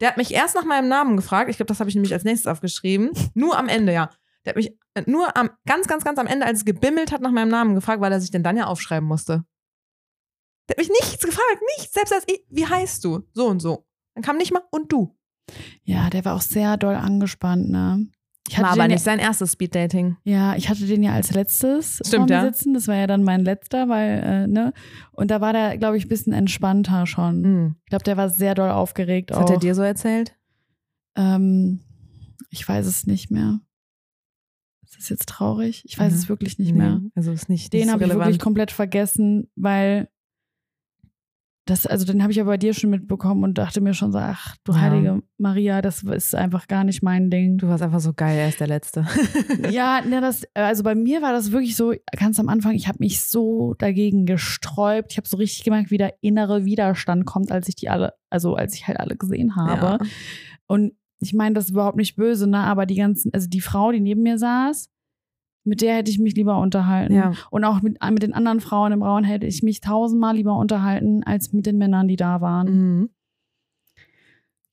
Der 0.00 0.08
hat 0.08 0.16
mich 0.16 0.32
erst 0.32 0.54
nach 0.54 0.64
meinem 0.64 0.88
Namen 0.88 1.16
gefragt. 1.16 1.50
Ich 1.50 1.56
glaube, 1.56 1.68
das 1.68 1.80
habe 1.80 1.88
ich 1.90 1.94
nämlich 1.96 2.12
als 2.12 2.24
nächstes 2.24 2.50
aufgeschrieben. 2.50 3.10
Nur 3.34 3.56
am 3.58 3.68
Ende, 3.68 3.92
ja. 3.92 4.10
Der 4.44 4.50
hat 4.50 4.56
mich 4.56 4.76
äh, 4.94 5.02
nur 5.06 5.36
am, 5.36 5.50
ganz, 5.66 5.86
ganz, 5.88 6.04
ganz 6.04 6.18
am 6.18 6.26
Ende, 6.26 6.44
als 6.46 6.58
es 6.60 6.64
gebimmelt 6.64 7.12
hat, 7.12 7.22
nach 7.22 7.30
meinem 7.30 7.48
Namen 7.48 7.74
gefragt, 7.74 8.00
weil 8.00 8.12
er 8.12 8.20
sich 8.20 8.30
denn 8.30 8.42
dann 8.42 8.56
ja 8.56 8.66
aufschreiben 8.66 9.08
musste. 9.08 9.44
Der 10.68 10.74
hat 10.74 10.78
mich 10.78 10.90
nichts 10.90 11.24
gefragt, 11.24 11.60
nichts. 11.78 11.94
Selbst 11.94 12.12
als 12.12 12.24
ich, 12.26 12.44
wie 12.50 12.66
heißt 12.66 13.04
du? 13.04 13.22
So 13.32 13.46
und 13.46 13.60
so. 13.60 13.86
Dann 14.14 14.22
kam 14.22 14.36
nicht 14.36 14.52
mal, 14.52 14.62
und 14.70 14.92
du. 14.92 15.16
Ja, 15.84 16.10
der 16.10 16.24
war 16.24 16.34
auch 16.34 16.40
sehr 16.42 16.76
doll 16.76 16.94
angespannt, 16.94 17.68
ne? 17.70 18.06
Ich 18.48 18.58
War 18.58 18.70
hatte 18.72 18.80
aber 18.82 18.88
nicht 18.88 19.02
sein 19.02 19.18
erstes 19.18 19.52
Speeddating. 19.52 20.16
ja, 20.24 20.52
ja, 20.52 20.56
ich 20.56 20.68
hatte 20.68 20.86
den 20.86 21.02
ja 21.02 21.12
als 21.14 21.32
letztes 21.32 21.96
Stimmt, 22.04 22.08
vor 22.30 22.38
mir 22.38 22.44
ja. 22.44 22.52
sitzen. 22.52 22.74
Das 22.74 22.86
war 22.88 22.94
ja 22.94 23.06
dann 23.06 23.22
mein 23.24 23.40
letzter, 23.42 23.88
weil, 23.88 24.22
äh, 24.22 24.46
ne? 24.46 24.74
Und 25.12 25.30
da 25.30 25.40
war 25.40 25.54
der, 25.54 25.78
glaube 25.78 25.96
ich, 25.96 26.04
ein 26.04 26.08
bisschen 26.10 26.34
entspannter 26.34 27.06
schon. 27.06 27.42
Hm. 27.42 27.76
Ich 27.84 27.90
glaube, 27.90 28.04
der 28.04 28.18
war 28.18 28.28
sehr 28.28 28.54
doll 28.54 28.70
aufgeregt 28.70 29.30
Was 29.30 29.38
auch. 29.38 29.42
hat 29.44 29.50
er 29.50 29.58
dir 29.60 29.74
so 29.74 29.80
erzählt? 29.80 30.36
Ähm, 31.16 31.80
ich 32.50 32.68
weiß 32.68 32.86
es 32.86 33.06
nicht 33.06 33.30
mehr. 33.30 33.60
Ist 34.82 34.98
das 34.98 35.08
jetzt 35.08 35.28
traurig? 35.28 35.82
Ich 35.86 35.98
weiß 35.98 36.12
Mhm. 36.12 36.18
es 36.18 36.28
wirklich 36.28 36.58
nicht 36.58 36.74
mehr. 36.74 37.00
Also 37.14 37.32
ist 37.32 37.48
nicht, 37.48 37.72
Den 37.72 37.86
so 37.86 37.92
habe 37.92 38.04
ich 38.04 38.10
wirklich 38.14 38.38
komplett 38.38 38.70
vergessen, 38.70 39.48
weil 39.56 40.08
das, 41.66 41.86
also 41.86 42.04
den 42.04 42.20
habe 42.22 42.30
ich 42.30 42.36
ja 42.36 42.44
bei 42.44 42.58
dir 42.58 42.74
schon 42.74 42.90
mitbekommen 42.90 43.42
und 43.42 43.56
dachte 43.56 43.80
mir 43.80 43.94
schon 43.94 44.12
so, 44.12 44.18
ach 44.18 44.54
du 44.64 44.72
Ja. 44.72 44.80
heilige 44.80 45.22
Maria, 45.38 45.80
das 45.80 46.02
ist 46.02 46.34
einfach 46.34 46.68
gar 46.68 46.84
nicht 46.84 47.02
mein 47.02 47.30
Ding. 47.30 47.56
Du 47.56 47.68
warst 47.68 47.82
einfach 47.82 48.00
so 48.00 48.12
geil, 48.12 48.36
er 48.38 48.48
ist 48.48 48.60
der 48.60 48.66
Letzte. 48.66 49.06
Ja, 49.70 50.02
ne, 50.02 50.20
das, 50.20 50.44
also 50.54 50.82
bei 50.82 50.94
mir 50.94 51.22
war 51.22 51.32
das 51.32 51.52
wirklich 51.52 51.74
so, 51.74 51.94
ganz 52.18 52.38
am 52.38 52.48
Anfang, 52.48 52.74
ich 52.74 52.86
habe 52.86 52.98
mich 53.00 53.22
so 53.22 53.74
dagegen 53.78 54.26
gesträubt. 54.26 55.12
Ich 55.12 55.16
habe 55.16 55.26
so 55.28 55.36
richtig 55.38 55.64
gemerkt, 55.64 55.90
wie 55.90 55.96
der 55.98 56.14
innere 56.20 56.64
Widerstand 56.64 57.24
kommt, 57.24 57.50
als 57.50 57.68
ich 57.68 57.76
die 57.76 57.88
alle, 57.88 58.12
also 58.30 58.54
als 58.56 58.74
ich 58.74 58.86
halt 58.86 59.00
alle 59.00 59.16
gesehen 59.16 59.56
habe. 59.56 60.04
Ja. 60.04 60.10
Und 60.66 60.92
ich 61.20 61.32
meine, 61.32 61.54
das 61.54 61.64
ist 61.66 61.70
überhaupt 61.70 61.96
nicht 61.96 62.16
böse, 62.16 62.46
ne? 62.46 62.58
Aber 62.58 62.84
die 62.84 62.96
ganzen, 62.96 63.32
also 63.32 63.48
die 63.48 63.62
Frau, 63.62 63.90
die 63.90 64.00
neben 64.00 64.22
mir 64.22 64.36
saß, 64.38 64.90
mit 65.64 65.80
der 65.80 65.96
hätte 65.96 66.10
ich 66.10 66.18
mich 66.18 66.34
lieber 66.34 66.58
unterhalten. 66.58 67.14
Ja. 67.14 67.32
Und 67.50 67.64
auch 67.64 67.82
mit, 67.82 67.96
mit 68.02 68.22
den 68.22 68.34
anderen 68.34 68.60
Frauen 68.60 68.92
im 68.92 69.02
Raum 69.02 69.24
hätte 69.24 69.46
ich 69.46 69.62
mich 69.62 69.80
tausendmal 69.80 70.36
lieber 70.36 70.56
unterhalten, 70.56 71.22
als 71.24 71.52
mit 71.52 71.66
den 71.66 71.78
Männern, 71.78 72.06
die 72.06 72.16
da 72.16 72.40
waren. 72.40 72.66
Mhm. 72.68 73.10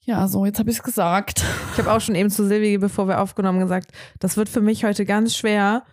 Ja, 0.03 0.27
so, 0.27 0.45
jetzt 0.45 0.59
habe 0.59 0.69
ich 0.69 0.77
es 0.77 0.83
gesagt. 0.83 1.43
Ich 1.73 1.79
habe 1.79 1.91
auch 1.91 2.01
schon 2.01 2.15
eben 2.15 2.29
zu 2.29 2.45
Silvi, 2.45 2.77
bevor 2.77 3.07
wir 3.07 3.21
aufgenommen, 3.21 3.59
gesagt, 3.59 3.91
das 4.19 4.35
wird 4.35 4.49
für 4.49 4.61
mich 4.61 4.83
heute 4.83 5.05
ganz 5.05 5.35
schwer, 5.35 5.83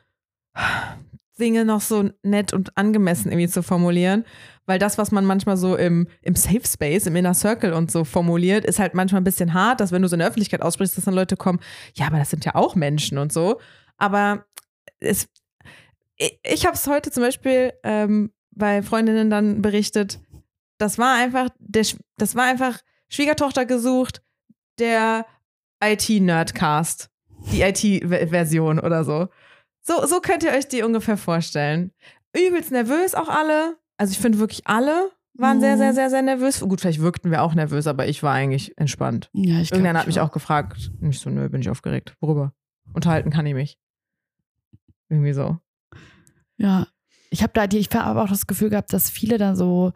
Dinge 1.39 1.65
noch 1.65 1.83
so 1.83 2.11
nett 2.23 2.53
und 2.53 2.77
angemessen 2.77 3.31
irgendwie 3.31 3.49
zu 3.49 3.63
formulieren. 3.63 4.25
Weil 4.67 4.79
das, 4.79 4.99
was 4.99 5.13
man 5.13 5.25
manchmal 5.25 5.57
so 5.57 5.77
im, 5.77 6.09
im 6.23 6.35
Safe 6.35 6.67
Space, 6.67 7.07
im 7.07 7.17
Inner 7.17 7.35
Circle 7.35 7.73
und 7.73 7.91
so 7.91 8.05
formuliert, 8.05 8.65
ist 8.65 8.79
halt 8.79 8.95
manchmal 8.95 9.21
ein 9.21 9.25
bisschen 9.25 9.55
hart, 9.55 9.81
dass 9.81 9.93
wenn 9.93 10.03
du 10.03 10.09
so 10.09 10.15
in 10.15 10.19
der 10.19 10.29
Öffentlichkeit 10.29 10.63
aussprichst, 10.63 10.97
dass 10.97 11.05
dann 11.05 11.15
Leute 11.15 11.37
kommen, 11.37 11.61
ja, 11.95 12.07
aber 12.07 12.19
das 12.19 12.31
sind 12.31 12.45
ja 12.45 12.55
auch 12.55 12.75
Menschen 12.75 13.19
und 13.19 13.33
so. 13.33 13.61
Aber 13.99 14.45
es, 15.01 15.29
ich, 16.17 16.39
ich 16.43 16.67
habe 16.67 16.75
es 16.77 16.87
heute 16.87 17.11
zum 17.11 17.23
Beispiel 17.23 17.73
ähm, 17.83 18.33
bei 18.51 18.83
Freundinnen 18.83 19.31
dann 19.31 19.63
berichtet, 19.63 20.21
das 20.79 20.99
war 20.99 21.17
einfach, 21.17 21.49
der, 21.59 21.85
das 22.17 22.35
war 22.35 22.45
einfach 22.45 22.81
Schwiegertochter 23.09 23.67
gesucht, 23.67 24.23
der 24.79 25.27
IT-Nerdcast. 25.83 27.11
Die 27.53 27.63
IT-Version 27.63 28.81
oder 28.81 29.05
so. 29.05 29.29
so. 29.81 30.05
So 30.07 30.21
könnt 30.21 30.43
ihr 30.43 30.51
euch 30.53 30.67
die 30.67 30.83
ungefähr 30.83 31.17
vorstellen. 31.17 31.93
Übelst 32.37 32.73
nervös 32.73 33.15
auch 33.15 33.29
alle. 33.29 33.77
Also 33.97 34.13
ich 34.13 34.19
finde 34.19 34.39
wirklich 34.39 34.67
alle 34.67 35.11
waren 35.35 35.59
Mhm. 35.59 35.61
sehr, 35.61 35.79
sehr, 35.79 35.95
sehr, 35.95 36.11
sehr 36.11 36.23
nervös. 36.23 36.61
Gut, 36.61 36.81
vielleicht 36.81 37.01
wirkten 37.01 37.31
wir 37.31 37.43
auch 37.43 37.55
nervös, 37.55 37.87
aber 37.87 38.07
ich 38.09 38.23
war 38.23 38.35
eigentlich 38.35 38.77
entspannt. 38.77 39.31
Ja, 39.33 39.61
ich 39.61 39.71
Irgendeiner 39.71 40.01
hat 40.01 40.07
ich 40.09 40.15
mich 40.17 40.21
auch 40.21 40.33
gefragt. 40.33 40.91
Und 41.01 41.11
ich 41.11 41.21
so, 41.21 41.31
nö, 41.31 41.49
bin 41.49 41.61
ich 41.61 41.71
aufgeregt. 41.71 42.15
Worüber? 42.21 42.53
Unterhalten 42.93 43.31
kann 43.31 43.47
ich 43.47 43.55
mich. 43.55 43.79
Irgendwie 45.09 45.33
so. 45.33 45.59
Ja, 46.57 46.87
ich 47.31 47.43
habe 47.43 47.53
da 47.55 47.67
die, 47.67 47.79
ich 47.79 47.89
habe 47.95 48.21
auch 48.23 48.29
das 48.29 48.47
Gefühl 48.47 48.71
gehabt, 48.71 48.93
dass 48.93 49.11
viele 49.11 49.39
da 49.39 49.55
so 49.57 49.93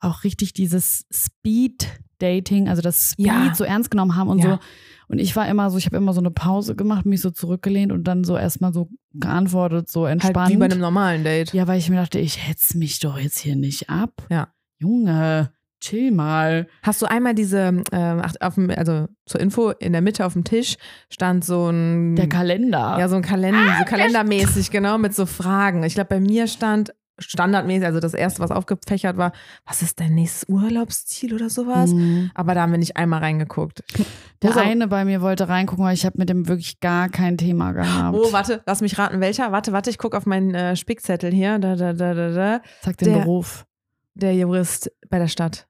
auch 0.00 0.24
richtig 0.24 0.52
dieses 0.52 1.06
Speed-Dating, 1.12 2.68
also 2.68 2.82
das 2.82 3.10
Speed 3.12 3.26
Ja. 3.26 3.54
so 3.54 3.64
ernst 3.64 3.90
genommen 3.90 4.16
haben 4.16 4.28
und 4.28 4.38
Ja. 4.38 4.54
so. 4.54 4.58
Und 5.08 5.18
ich 5.18 5.36
war 5.36 5.46
immer 5.48 5.70
so, 5.70 5.76
ich 5.78 5.86
habe 5.86 5.96
immer 5.96 6.12
so 6.14 6.20
eine 6.20 6.30
Pause 6.30 6.74
gemacht, 6.74 7.04
mich 7.04 7.20
so 7.20 7.30
zurückgelehnt 7.30 7.92
und 7.92 8.04
dann 8.04 8.24
so 8.24 8.36
erstmal 8.36 8.72
so 8.72 8.88
geantwortet, 9.12 9.88
so 9.90 10.06
entspannt. 10.06 10.36
Halt 10.38 10.50
wie 10.54 10.56
bei 10.56 10.64
einem 10.64 10.80
normalen 10.80 11.22
Date. 11.22 11.52
ja, 11.52 11.66
weil 11.68 11.78
ich 11.78 11.90
mir 11.90 11.96
dachte, 11.96 12.18
ich 12.18 12.48
hetz 12.48 12.74
mich 12.74 12.98
doch 13.00 13.18
jetzt 13.18 13.38
hier 13.38 13.56
nicht 13.56 13.90
ab. 13.90 14.26
Ja. 14.30 14.48
Junge, 14.78 15.52
chill 15.82 16.12
mal. 16.12 16.66
Hast 16.82 17.02
du 17.02 17.06
einmal 17.06 17.34
diese, 17.34 17.58
ähm, 17.92 18.22
ach, 18.22 18.34
auf 18.40 18.54
dem, 18.54 18.70
also 18.70 19.08
zur 19.26 19.40
Info, 19.40 19.70
in 19.70 19.92
der 19.92 20.00
Mitte 20.00 20.24
auf 20.24 20.32
dem 20.32 20.44
Tisch 20.44 20.76
stand 21.10 21.44
so 21.44 21.68
ein. 21.70 22.16
Der 22.16 22.28
Kalender. 22.28 22.96
Ja, 22.98 23.08
so 23.08 23.16
ein 23.16 23.22
Kalender, 23.22 23.76
so 23.78 23.84
kalendermäßig, 23.84 24.70
genau, 24.70 24.96
mit 24.98 25.14
so 25.14 25.26
Fragen. 25.26 25.82
Ich 25.82 25.94
glaube, 25.94 26.08
bei 26.08 26.20
mir 26.20 26.46
stand 26.46 26.94
standardmäßig, 27.18 27.84
also 27.84 28.00
das 28.00 28.14
erste, 28.14 28.40
was 28.40 28.50
aufgefächert 28.50 29.16
war, 29.16 29.32
was 29.66 29.82
ist 29.82 30.00
dein 30.00 30.14
nächstes 30.14 30.48
Urlaubsziel 30.48 31.34
oder 31.34 31.50
sowas? 31.50 31.90
Mhm. 31.92 32.30
Aber 32.34 32.54
da 32.54 32.62
haben 32.62 32.72
wir 32.72 32.78
nicht 32.78 32.96
einmal 32.96 33.20
reingeguckt. 33.20 33.84
Der 34.40 34.50
auch- 34.50 34.56
eine 34.56 34.88
bei 34.88 35.04
mir 35.04 35.20
wollte 35.20 35.48
reingucken, 35.48 35.84
weil 35.84 35.94
ich 35.94 36.06
habe 36.06 36.16
mit 36.18 36.28
dem 36.30 36.48
wirklich 36.48 36.80
gar 36.80 37.08
kein 37.10 37.36
Thema 37.36 37.72
gehabt. 37.72 38.16
Oh, 38.18 38.32
warte, 38.32 38.62
lass 38.66 38.80
mich 38.80 38.98
raten, 38.98 39.20
welcher? 39.20 39.52
Warte, 39.52 39.72
warte, 39.72 39.90
ich 39.90 39.98
gucke 39.98 40.16
auf 40.16 40.26
meinen 40.26 40.54
äh, 40.54 40.74
Spickzettel 40.74 41.30
hier. 41.32 41.58
Da, 41.58 41.76
da, 41.76 41.92
da, 41.92 42.14
da, 42.14 42.30
da. 42.30 42.60
Sag 42.80 42.96
den 42.96 43.12
der- 43.12 43.20
Beruf. 43.20 43.66
Der 44.14 44.34
Jurist 44.34 44.90
bei 45.08 45.18
der 45.18 45.28
Stadt. 45.28 45.66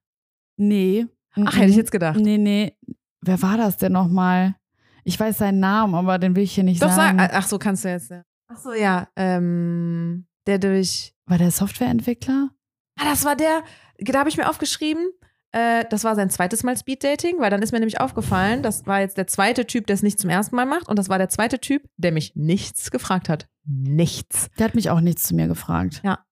Nee. 0.57 1.07
Ach, 1.35 1.57
hätte 1.57 1.71
ich 1.71 1.77
jetzt 1.77 1.93
gedacht. 1.93 2.19
Nee, 2.19 2.39
nee. 2.39 2.77
Wer 3.21 3.41
war 3.43 3.57
das 3.57 3.77
denn 3.77 3.93
nochmal? 3.93 4.57
Ich 5.05 5.19
weiß 5.19 5.39
seinen 5.39 5.61
Namen, 5.61 5.95
aber 5.95 6.19
den 6.19 6.37
will 6.37 6.43
ich 6.45 6.55
hier 6.55 6.65
nicht 6.65 6.83
Doch, 6.83 6.89
sag, 6.89 7.19
sagen. 7.19 7.31
ach 7.33 7.47
so, 7.47 7.59
kannst 7.59 7.85
du 7.85 7.89
jetzt. 7.89 8.11
Ja. 8.11 8.23
Ach 8.49 8.59
so, 8.59 8.73
ja. 8.73 9.09
Ähm, 9.17 10.27
der 10.47 10.59
durch. 10.59 11.15
War 11.27 11.39
der 11.39 11.51
Softwareentwickler? 11.51 12.51
Ah, 12.99 13.05
das 13.05 13.25
war 13.25 13.37
der. 13.37 13.63
Da 13.99 14.19
habe 14.19 14.29
ich 14.29 14.37
mir 14.37 14.49
aufgeschrieben. 14.49 15.09
Äh, 15.53 15.85
das 15.91 16.05
war 16.05 16.15
sein 16.17 16.31
zweites 16.31 16.63
Mal 16.63 16.77
Speeddating, 16.77 17.39
weil 17.39 17.51
dann 17.51 17.63
ist 17.63 17.73
mir 17.73 17.79
nämlich 17.79 18.01
aufgefallen, 18.01 18.63
das 18.63 18.87
war 18.87 19.01
jetzt 19.01 19.19
der 19.19 19.27
zweite 19.27 19.67
Typ, 19.67 19.87
der 19.87 19.95
es 19.95 20.03
nicht 20.03 20.19
zum 20.19 20.31
ersten 20.31 20.57
Mal 20.57 20.67
macht. 20.67 20.89
Und 20.89 20.99
das 20.99 21.09
war 21.09 21.19
der 21.19 21.29
zweite 21.29 21.59
Typ, 21.61 21.83
der 21.97 22.13
mich 22.13 22.35
nichts 22.35 22.91
gefragt 22.91 23.29
hat. 23.29 23.49
Nichts. 23.65 24.51
Der 24.59 24.67
hat 24.67 24.75
mich 24.75 24.91
auch 24.91 25.01
nichts 25.01 25.25
zu 25.25 25.35
mir 25.35 25.49
gefragt. 25.49 26.01
Ja. 26.05 26.25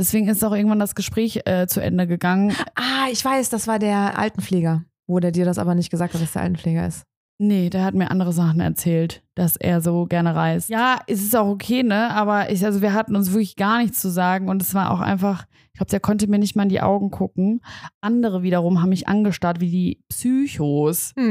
Deswegen 0.00 0.28
ist 0.28 0.42
auch 0.42 0.54
irgendwann 0.54 0.78
das 0.78 0.94
Gespräch 0.94 1.42
äh, 1.44 1.66
zu 1.66 1.82
Ende 1.82 2.06
gegangen. 2.06 2.56
Ah, 2.74 3.08
ich 3.12 3.22
weiß, 3.22 3.50
das 3.50 3.66
war 3.66 3.78
der 3.78 4.18
Altenpfleger. 4.18 4.82
Wo 5.06 5.20
der 5.20 5.30
dir 5.30 5.44
das 5.44 5.58
aber 5.58 5.74
nicht 5.74 5.90
gesagt 5.90 6.14
hat, 6.14 6.22
dass 6.22 6.32
der 6.32 6.40
Altenpfleger 6.40 6.86
ist. 6.86 7.04
Nee, 7.38 7.68
der 7.68 7.84
hat 7.84 7.94
mir 7.94 8.10
andere 8.10 8.32
Sachen 8.32 8.60
erzählt, 8.60 9.22
dass 9.34 9.56
er 9.56 9.82
so 9.82 10.06
gerne 10.06 10.34
reist. 10.34 10.70
Ja, 10.70 11.00
es 11.06 11.22
ist 11.22 11.36
auch 11.36 11.48
okay, 11.48 11.82
ne? 11.82 12.10
Aber 12.12 12.50
ich, 12.50 12.64
also 12.64 12.80
wir 12.80 12.94
hatten 12.94 13.14
uns 13.14 13.32
wirklich 13.32 13.56
gar 13.56 13.78
nichts 13.78 14.00
zu 14.00 14.10
sagen 14.10 14.48
und 14.48 14.62
es 14.62 14.72
war 14.72 14.90
auch 14.90 15.00
einfach, 15.00 15.44
ich 15.72 15.78
glaube, 15.78 15.90
der 15.90 16.00
konnte 16.00 16.28
mir 16.28 16.38
nicht 16.38 16.56
mal 16.56 16.62
in 16.62 16.68
die 16.70 16.80
Augen 16.80 17.10
gucken. 17.10 17.60
Andere 18.00 18.42
wiederum 18.42 18.80
haben 18.80 18.88
mich 18.88 19.06
angestarrt 19.06 19.60
wie 19.60 19.70
die 19.70 20.02
Psychos. 20.08 21.12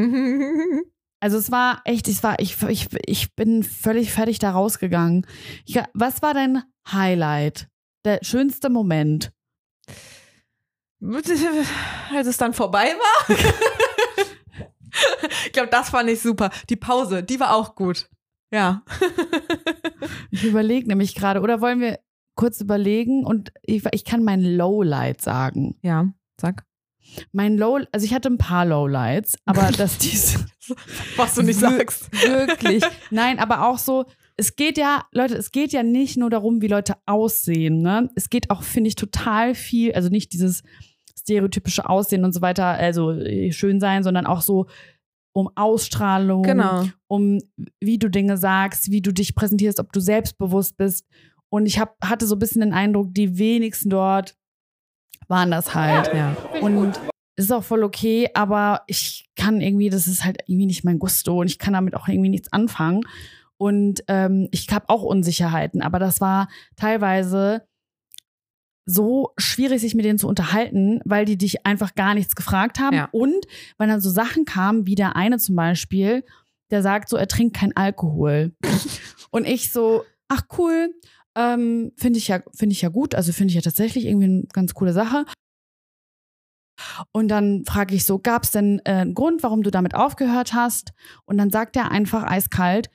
Also 1.22 1.38
es 1.38 1.52
war 1.52 1.82
echt, 1.84 2.08
es 2.08 2.24
war, 2.24 2.40
ich, 2.40 2.64
ich, 2.64 2.88
ich 3.06 3.36
bin 3.36 3.64
völlig 3.64 4.10
fertig 4.10 4.40
da 4.40 4.52
rausgegangen. 4.52 5.28
Ich, 5.66 5.78
was 5.94 6.22
war 6.22 6.34
dein 6.34 6.64
Highlight? 6.90 7.69
Der 8.06 8.20
schönste 8.22 8.70
Moment? 8.70 9.32
Als 11.02 12.28
es 12.28 12.38
dann 12.38 12.54
vorbei 12.54 12.94
war. 12.96 13.38
ich 15.46 15.54
glaube, 15.54 15.70
das 15.70 15.90
fand 15.90 16.10
ich 16.10 16.22
super. 16.22 16.50
Die 16.70 16.76
Pause, 16.76 17.24
die 17.24 17.40
war 17.40 17.56
auch 17.56 17.76
gut. 17.76 18.10
Ja. 18.52 18.84
Ich 20.32 20.44
überlege 20.44 20.88
nämlich 20.88 21.16
gerade, 21.16 21.42
oder 21.42 21.60
wollen 21.60 21.80
wir 21.80 22.00
kurz 22.36 22.62
überlegen 22.62 23.26
und 23.26 23.52
ich, 23.64 23.84
ich 23.92 24.06
kann 24.06 24.24
mein 24.24 24.42
Lowlight 24.44 25.22
sagen. 25.22 25.76
Ja, 25.82 26.06
sag. 26.40 26.66
Mein 27.32 27.58
Low, 27.58 27.80
also 27.92 28.06
ich 28.06 28.14
hatte 28.14 28.30
ein 28.30 28.38
paar 28.38 28.66
Lowlights, 28.66 29.38
aber 29.46 29.72
dass 29.72 29.98
diese 29.98 30.46
Was 31.18 31.34
du 31.34 31.42
nicht 31.42 31.60
sagst. 31.60 32.12
wirklich, 32.12 32.84
nein, 33.10 33.40
aber 33.40 33.68
auch 33.68 33.80
so, 33.80 34.06
es 34.40 34.56
geht 34.56 34.78
ja, 34.78 35.04
Leute, 35.12 35.36
es 35.36 35.52
geht 35.52 35.74
ja 35.74 35.84
nicht 35.84 36.18
nur 36.18 36.30
darum, 36.30 36.62
wie 36.62 36.68
Leute 36.68 36.96
aussehen, 37.06 37.82
ne? 37.82 38.10
Es 38.16 38.30
geht 38.30 38.50
auch, 38.50 38.64
finde 38.64 38.88
ich, 38.88 38.96
total 38.96 39.54
viel, 39.54 39.92
also 39.94 40.10
nicht 40.10 40.32
dieses 40.34 40.64
stereotypische 41.20 41.88
Aussehen 41.90 42.24
und 42.24 42.34
so 42.34 42.42
weiter, 42.42 42.66
also 42.66 43.12
äh, 43.12 43.52
schön 43.52 43.80
sein, 43.80 44.04
sondern 44.04 44.26
auch 44.26 44.42
so 44.42 44.68
um 45.34 45.50
Ausstrahlung, 45.56 46.44
Genau. 46.44 46.86
um 47.08 47.40
wie 47.80 48.00
du 48.00 48.10
Dinge 48.10 48.38
sagst, 48.38 48.92
wie 48.92 49.02
du 49.02 49.12
dich 49.14 49.36
präsentierst, 49.36 49.80
ob 49.80 49.92
du 49.92 50.00
selbstbewusst 50.00 50.78
bist. 50.78 51.06
Und 51.50 51.66
ich 51.66 51.80
hab, 51.80 51.96
hatte 52.04 52.26
so 52.26 52.36
ein 52.36 52.40
bisschen 52.40 52.62
den 52.62 52.74
Eindruck, 52.74 53.14
die 53.14 53.38
wenigsten 53.38 53.90
dort 53.90 54.36
waren 55.28 55.52
das 55.52 55.76
halt. 55.76 56.12
Ja. 56.14 56.36
Und 56.62 57.00
es 57.36 57.46
ist 57.46 57.52
auch 57.52 57.64
voll 57.64 57.84
okay, 57.84 58.30
aber 58.34 58.82
ich 58.88 59.30
kann 59.36 59.62
irgendwie, 59.62 59.90
das 59.90 60.08
ist 60.08 60.24
halt 60.26 60.38
irgendwie 60.48 60.66
nicht 60.66 60.84
mein 60.84 61.00
Gusto 61.00 61.40
und 61.42 61.48
ich 61.48 61.60
kann 61.60 61.74
damit 61.74 61.96
auch 61.96 62.08
irgendwie 62.08 62.30
nichts 62.30 62.52
anfangen. 62.52 63.02
Und 63.60 64.04
ähm, 64.08 64.48
ich 64.52 64.70
habe 64.72 64.88
auch 64.88 65.04
Unsicherheiten, 65.04 65.82
aber 65.82 66.00
das 66.00 66.22
war 66.22 66.48
teilweise 66.78 67.68
so 68.86 69.34
schwierig, 69.38 69.82
sich 69.82 69.96
mit 69.96 70.06
denen 70.06 70.18
zu 70.18 70.28
unterhalten, 70.28 71.02
weil 71.04 71.26
die 71.26 71.38
dich 71.38 71.66
einfach 71.66 71.94
gar 71.94 72.14
nichts 72.14 72.36
gefragt 72.36 72.80
haben. 72.80 72.96
Ja. 72.96 73.10
Und 73.12 73.46
weil 73.78 73.90
dann 73.90 74.02
so 74.02 74.10
Sachen 74.10 74.46
kamen, 74.46 74.88
wie 74.88 74.96
der 74.96 75.16
eine 75.18 75.38
zum 75.38 75.56
Beispiel, 75.56 76.24
der 76.72 76.82
sagt 76.82 77.10
so, 77.10 77.18
er 77.18 77.28
trinkt 77.28 77.56
kein 77.56 77.76
Alkohol. 77.76 78.54
und 79.30 79.46
ich 79.46 79.72
so, 79.72 80.06
ach 80.30 80.44
cool, 80.58 80.94
ähm, 81.36 81.92
finde 81.98 82.18
ich 82.18 82.30
ja, 82.30 82.42
finde 82.56 82.74
ich 82.74 82.82
ja 82.82 82.90
gut. 82.90 83.14
Also 83.14 83.34
finde 83.34 83.50
ich 83.52 83.56
ja 83.56 83.62
tatsächlich 83.62 84.06
irgendwie 84.06 84.26
eine 84.26 84.44
ganz 84.54 84.74
coole 84.74 84.94
Sache. 84.94 85.26
Und 87.12 87.28
dann 87.28 87.66
frage 87.66 87.94
ich 87.94 88.06
so, 88.06 88.20
gab 88.20 88.44
es 88.44 88.52
denn 88.52 88.80
äh, 88.86 88.92
einen 88.92 89.14
Grund, 89.14 89.44
warum 89.44 89.64
du 89.64 89.70
damit 89.70 89.96
aufgehört 89.96 90.54
hast? 90.54 90.94
Und 91.26 91.38
dann 91.38 91.50
sagt 91.50 91.76
er 91.76 91.92
einfach 91.92 92.24
eiskalt, 92.24 92.90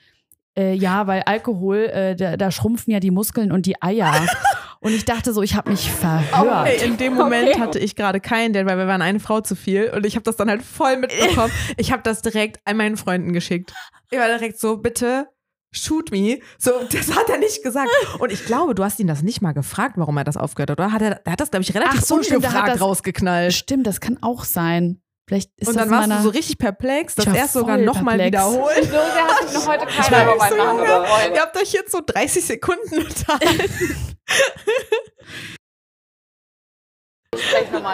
äh, 0.59 0.75
ja, 0.75 1.07
weil 1.07 1.23
Alkohol, 1.27 1.79
äh, 1.87 2.17
da, 2.17 2.37
da 2.37 2.51
schrumpfen 2.51 2.93
ja 2.93 3.01
die 3.01 3.11
Muskeln 3.11 3.53
und 3.53 3.67
die 3.67 3.81
Eier. 3.83 4.13
und 4.81 4.93
ich 4.93 5.05
dachte 5.05 5.33
so, 5.33 5.43
ich 5.43 5.55
habe 5.57 5.71
mich 5.71 5.91
verhört. 5.91 6.69
Ey, 6.69 6.85
in 6.87 6.97
dem 6.97 7.15
Moment 7.15 7.59
hatte 7.59 7.79
ich 7.79 7.97
gerade 7.97 8.21
keinen 8.21 8.53
Date, 8.53 8.67
weil 8.67 8.79
wir 8.79 8.87
waren 8.87 9.03
eine 9.03 9.21
Frau 9.21 9.41
zu 9.41 9.57
viel 9.57 9.91
und 9.91 10.07
ich 10.07 10.15
habe 10.17 10.25
das 10.25 10.37
dann 10.37 10.49
halt 10.49 10.63
voll 10.63 10.97
mitbekommen. 10.97 11.53
Ich 11.77 11.93
habe 11.93 12.03
das 12.03 12.23
direkt 12.23 12.61
an 12.65 12.77
meinen 12.77 12.97
Freunden 12.97 13.33
geschickt. 13.33 13.73
Ich 14.11 14.19
war 14.19 14.27
direkt 14.29 14.59
so, 14.59 14.77
bitte 14.77 15.29
shoot 15.73 16.11
me. 16.13 16.39
So, 16.59 16.71
das 16.91 17.17
hat 17.17 17.29
er 17.29 17.39
nicht 17.39 17.63
gesagt. 17.63 17.89
Und 18.19 18.31
ich 18.31 18.45
glaube, 18.45 18.75
du 18.75 18.85
hast 18.85 19.01
ihn 19.01 19.07
das 19.09 19.23
nicht 19.23 19.43
mal 19.43 19.53
gefragt, 19.53 19.95
warum 19.97 20.17
er 20.17 20.25
das 20.25 20.37
aufgehört 20.37 20.71
hat, 20.71 20.79
oder? 20.79 20.93
Hat 20.93 21.03
er, 21.03 21.21
er 21.25 21.33
hat 21.33 21.41
das, 21.41 21.51
glaube 21.51 21.65
ich, 21.65 21.75
relativ 21.75 22.01
Ach 22.01 22.05
so, 22.05 22.23
stimmt, 22.23 22.45
ungefragt 22.45 22.69
das- 22.75 22.81
rausgeknallt. 22.81 23.53
Stimmt, 23.53 23.87
das 23.87 24.01
kann 24.01 24.19
auch 24.23 24.45
sein. 24.45 25.01
Vielleicht 25.27 25.51
ist 25.57 25.69
Und 25.69 25.77
das 25.77 25.89
dann 25.89 25.91
warst 25.91 26.11
du 26.11 26.23
so 26.23 26.29
richtig 26.29 26.59
perplex, 26.59 27.15
dass 27.15 27.27
er 27.27 27.45
es 27.47 27.53
sogar 27.55 27.79
nochmal 27.79 28.19
wiederholt. 28.19 28.85
So 28.85 28.91
sehr 28.91 29.27
hat 29.27 29.49
sich 29.49 29.55
noch 29.55 29.67
heute 29.67 29.87
Ich 29.89 29.97
keiner 29.97 30.35
über 30.35 30.49
Junge, 30.51 30.83
gefreut. 30.83 31.33
Ihr 31.35 31.41
habt 31.41 31.57
euch 31.57 31.73
jetzt 31.73 31.93
so 31.93 32.01
30 32.05 32.45
Sekunden 32.45 32.99
unterhalten. 32.99 34.17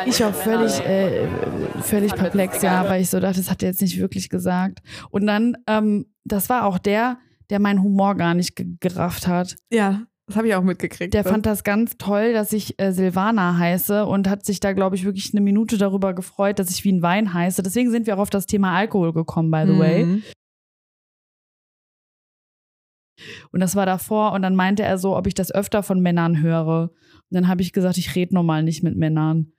Ich 0.07 0.21
war 0.21 0.35
völlig, 0.35 0.81
äh, 0.81 1.27
völlig 1.83 2.14
perplex, 2.14 2.62
ja, 2.62 2.88
weil 2.88 3.03
ich 3.03 3.11
so 3.11 3.21
dachte, 3.21 3.38
das 3.38 3.51
hat 3.51 3.62
er 3.62 3.71
jetzt 3.71 3.81
nicht 3.81 3.99
wirklich 3.99 4.29
gesagt. 4.29 4.81
Und 5.11 5.27
dann, 5.27 5.57
ähm, 5.66 6.12
das 6.25 6.49
war 6.49 6.64
auch 6.64 6.79
der, 6.79 7.19
der 7.49 7.61
meinen 7.61 7.83
Humor 7.83 8.16
gar 8.16 8.35
nicht 8.35 8.57
ge 8.57 8.66
gerafft 8.81 9.27
hat. 9.27 9.57
Ja, 9.71 10.03
das 10.31 10.37
habe 10.37 10.49
ich 10.49 10.55
auch 10.55 10.62
mitgekriegt. 10.62 11.12
Der 11.12 11.25
fand 11.25 11.45
das 11.47 11.64
ganz 11.64 11.99
toll, 11.99 12.33
dass 12.33 12.53
ich 12.53 12.81
äh, 12.81 12.93
Silvana 12.93 13.59
heiße 13.59 14.07
und 14.07 14.29
hat 14.29 14.45
sich 14.45 14.61
da, 14.61 14.73
glaube 14.73 14.97
ich, 14.97 15.05
wirklich 15.05 15.33
eine 15.33 15.40
Minute 15.40 15.77
darüber 15.77 16.14
gefreut, 16.14 16.59
dass 16.59 16.71
ich 16.71 16.85
wie 16.85 16.93
ein 16.93 17.03
Wein 17.03 17.35
heiße. 17.35 17.62
Deswegen 17.62 17.90
sind 17.90 18.07
wir 18.07 18.14
auch 18.14 18.21
auf 18.21 18.31
das 18.31 18.47
Thema 18.47 18.77
Alkohol 18.77 19.12
gekommen, 19.12 19.51
by 19.51 19.64
the 19.66 19.79
way. 19.79 20.05
Mhm. 20.05 20.23
Und 23.51 23.61
das 23.61 23.77
war 23.77 23.87
davor 23.87 24.33
und 24.33 24.43
dann 24.43 24.55
meinte 24.55 24.83
er 24.83 24.99
so, 24.99 25.16
ob 25.16 25.27
ich 25.27 25.35
das 25.35 25.53
öfter 25.53 25.83
von 25.83 26.01
Männern 26.01 26.40
höre. 26.40 26.90
Und 26.90 27.35
dann 27.35 27.49
habe 27.49 27.62
ich 27.62 27.73
gesagt, 27.73 27.99
ich 27.99 28.14
rede 28.14 28.35
normal 28.35 28.62
nicht 28.62 28.83
mit 28.83 28.97
Männern. 28.97 29.53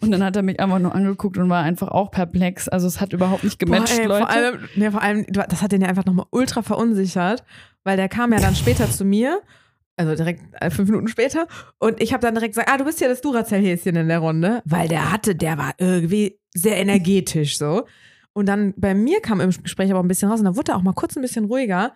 Und 0.00 0.10
dann 0.10 0.24
hat 0.24 0.36
er 0.36 0.42
mich 0.42 0.60
einfach 0.60 0.78
nur 0.78 0.94
angeguckt 0.94 1.36
und 1.38 1.48
war 1.50 1.62
einfach 1.62 1.88
auch 1.88 2.10
perplex. 2.10 2.68
Also 2.68 2.86
es 2.86 3.00
hat 3.00 3.12
überhaupt 3.12 3.44
nicht 3.44 3.58
gematcht, 3.58 3.94
Boah, 3.94 4.00
ey, 4.00 4.06
Leute. 4.06 4.20
Vor 4.20 4.30
allem, 4.30 4.68
nee, 4.76 4.90
vor 4.90 5.02
allem, 5.02 5.26
das 5.28 5.62
hat 5.62 5.72
den 5.72 5.82
ja 5.82 5.88
einfach 5.88 6.04
nochmal 6.06 6.26
ultra 6.30 6.62
verunsichert, 6.62 7.44
weil 7.84 7.96
der 7.96 8.08
kam 8.08 8.32
ja 8.32 8.40
dann 8.40 8.54
später 8.54 8.90
zu 8.90 9.04
mir, 9.04 9.40
also 9.96 10.14
direkt 10.14 10.42
äh, 10.60 10.70
fünf 10.70 10.88
Minuten 10.88 11.08
später, 11.08 11.46
und 11.78 12.00
ich 12.00 12.12
habe 12.12 12.22
dann 12.22 12.34
direkt 12.34 12.54
gesagt, 12.54 12.70
ah, 12.72 12.78
du 12.78 12.84
bist 12.84 13.00
ja 13.00 13.08
das 13.08 13.20
Duracell-Häschen 13.20 13.96
in 13.96 14.08
der 14.08 14.18
Runde, 14.18 14.62
weil 14.64 14.88
der 14.88 15.12
hatte, 15.12 15.34
der 15.34 15.58
war 15.58 15.74
irgendwie 15.78 16.38
sehr 16.54 16.78
energetisch 16.78 17.58
so. 17.58 17.86
Und 18.32 18.46
dann 18.46 18.74
bei 18.76 18.94
mir 18.94 19.20
kam 19.20 19.40
im 19.40 19.50
Gespräch 19.50 19.90
aber 19.90 20.00
ein 20.00 20.08
bisschen 20.08 20.30
raus 20.30 20.38
und 20.38 20.46
dann 20.46 20.56
wurde 20.56 20.72
er 20.72 20.76
auch 20.76 20.82
mal 20.82 20.94
kurz 20.94 21.16
ein 21.16 21.22
bisschen 21.22 21.46
ruhiger. 21.46 21.92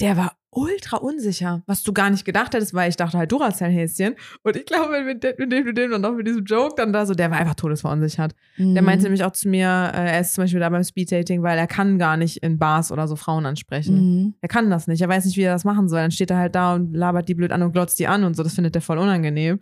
Der 0.00 0.16
war 0.16 0.37
ultra 0.60 0.96
unsicher, 0.96 1.62
was 1.66 1.82
du 1.84 1.92
gar 1.92 2.10
nicht 2.10 2.24
gedacht 2.24 2.52
hättest, 2.54 2.74
weil 2.74 2.88
ich 2.88 2.96
dachte 2.96 3.16
halt 3.16 3.30
Duracell-Häschen. 3.30 4.16
Und 4.42 4.56
ich 4.56 4.66
glaube, 4.66 5.02
mit 5.04 5.22
dem, 5.22 5.34
mit 5.38 5.52
dem, 5.52 5.64
mit 5.64 5.78
dem 5.78 5.92
und 5.92 6.04
auch 6.04 6.12
mit 6.14 6.26
diesem 6.26 6.44
Joke 6.44 6.74
dann 6.76 6.92
da 6.92 7.06
so, 7.06 7.14
der 7.14 7.30
war 7.30 7.38
einfach 7.38 7.54
todesverunsichert. 7.54 8.34
Der 8.58 8.66
Mhm. 8.82 8.84
meinte 8.84 9.04
nämlich 9.04 9.22
auch 9.24 9.30
zu 9.32 9.48
mir, 9.48 9.66
äh, 9.94 10.12
er 10.14 10.20
ist 10.20 10.34
zum 10.34 10.44
Beispiel 10.44 10.58
da 10.60 10.68
beim 10.68 10.82
Speeddating, 10.82 11.42
weil 11.42 11.56
er 11.58 11.66
kann 11.68 11.98
gar 11.98 12.16
nicht 12.16 12.38
in 12.38 12.58
Bars 12.58 12.90
oder 12.90 13.06
so 13.06 13.14
Frauen 13.14 13.46
ansprechen. 13.46 13.96
Mhm. 14.24 14.34
Er 14.40 14.48
kann 14.48 14.68
das 14.70 14.86
nicht. 14.88 15.00
Er 15.00 15.08
weiß 15.08 15.24
nicht, 15.26 15.36
wie 15.36 15.42
er 15.42 15.52
das 15.52 15.64
machen 15.64 15.88
soll. 15.88 16.00
Dann 16.00 16.10
steht 16.10 16.30
er 16.30 16.38
halt 16.38 16.54
da 16.54 16.74
und 16.74 16.92
labert 16.94 17.28
die 17.28 17.34
blöd 17.34 17.52
an 17.52 17.62
und 17.62 17.72
glotzt 17.72 17.98
die 18.00 18.08
an 18.08 18.24
und 18.24 18.34
so. 18.34 18.42
Das 18.42 18.54
findet 18.54 18.74
er 18.74 18.82
voll 18.82 18.98
unangenehm. 18.98 19.60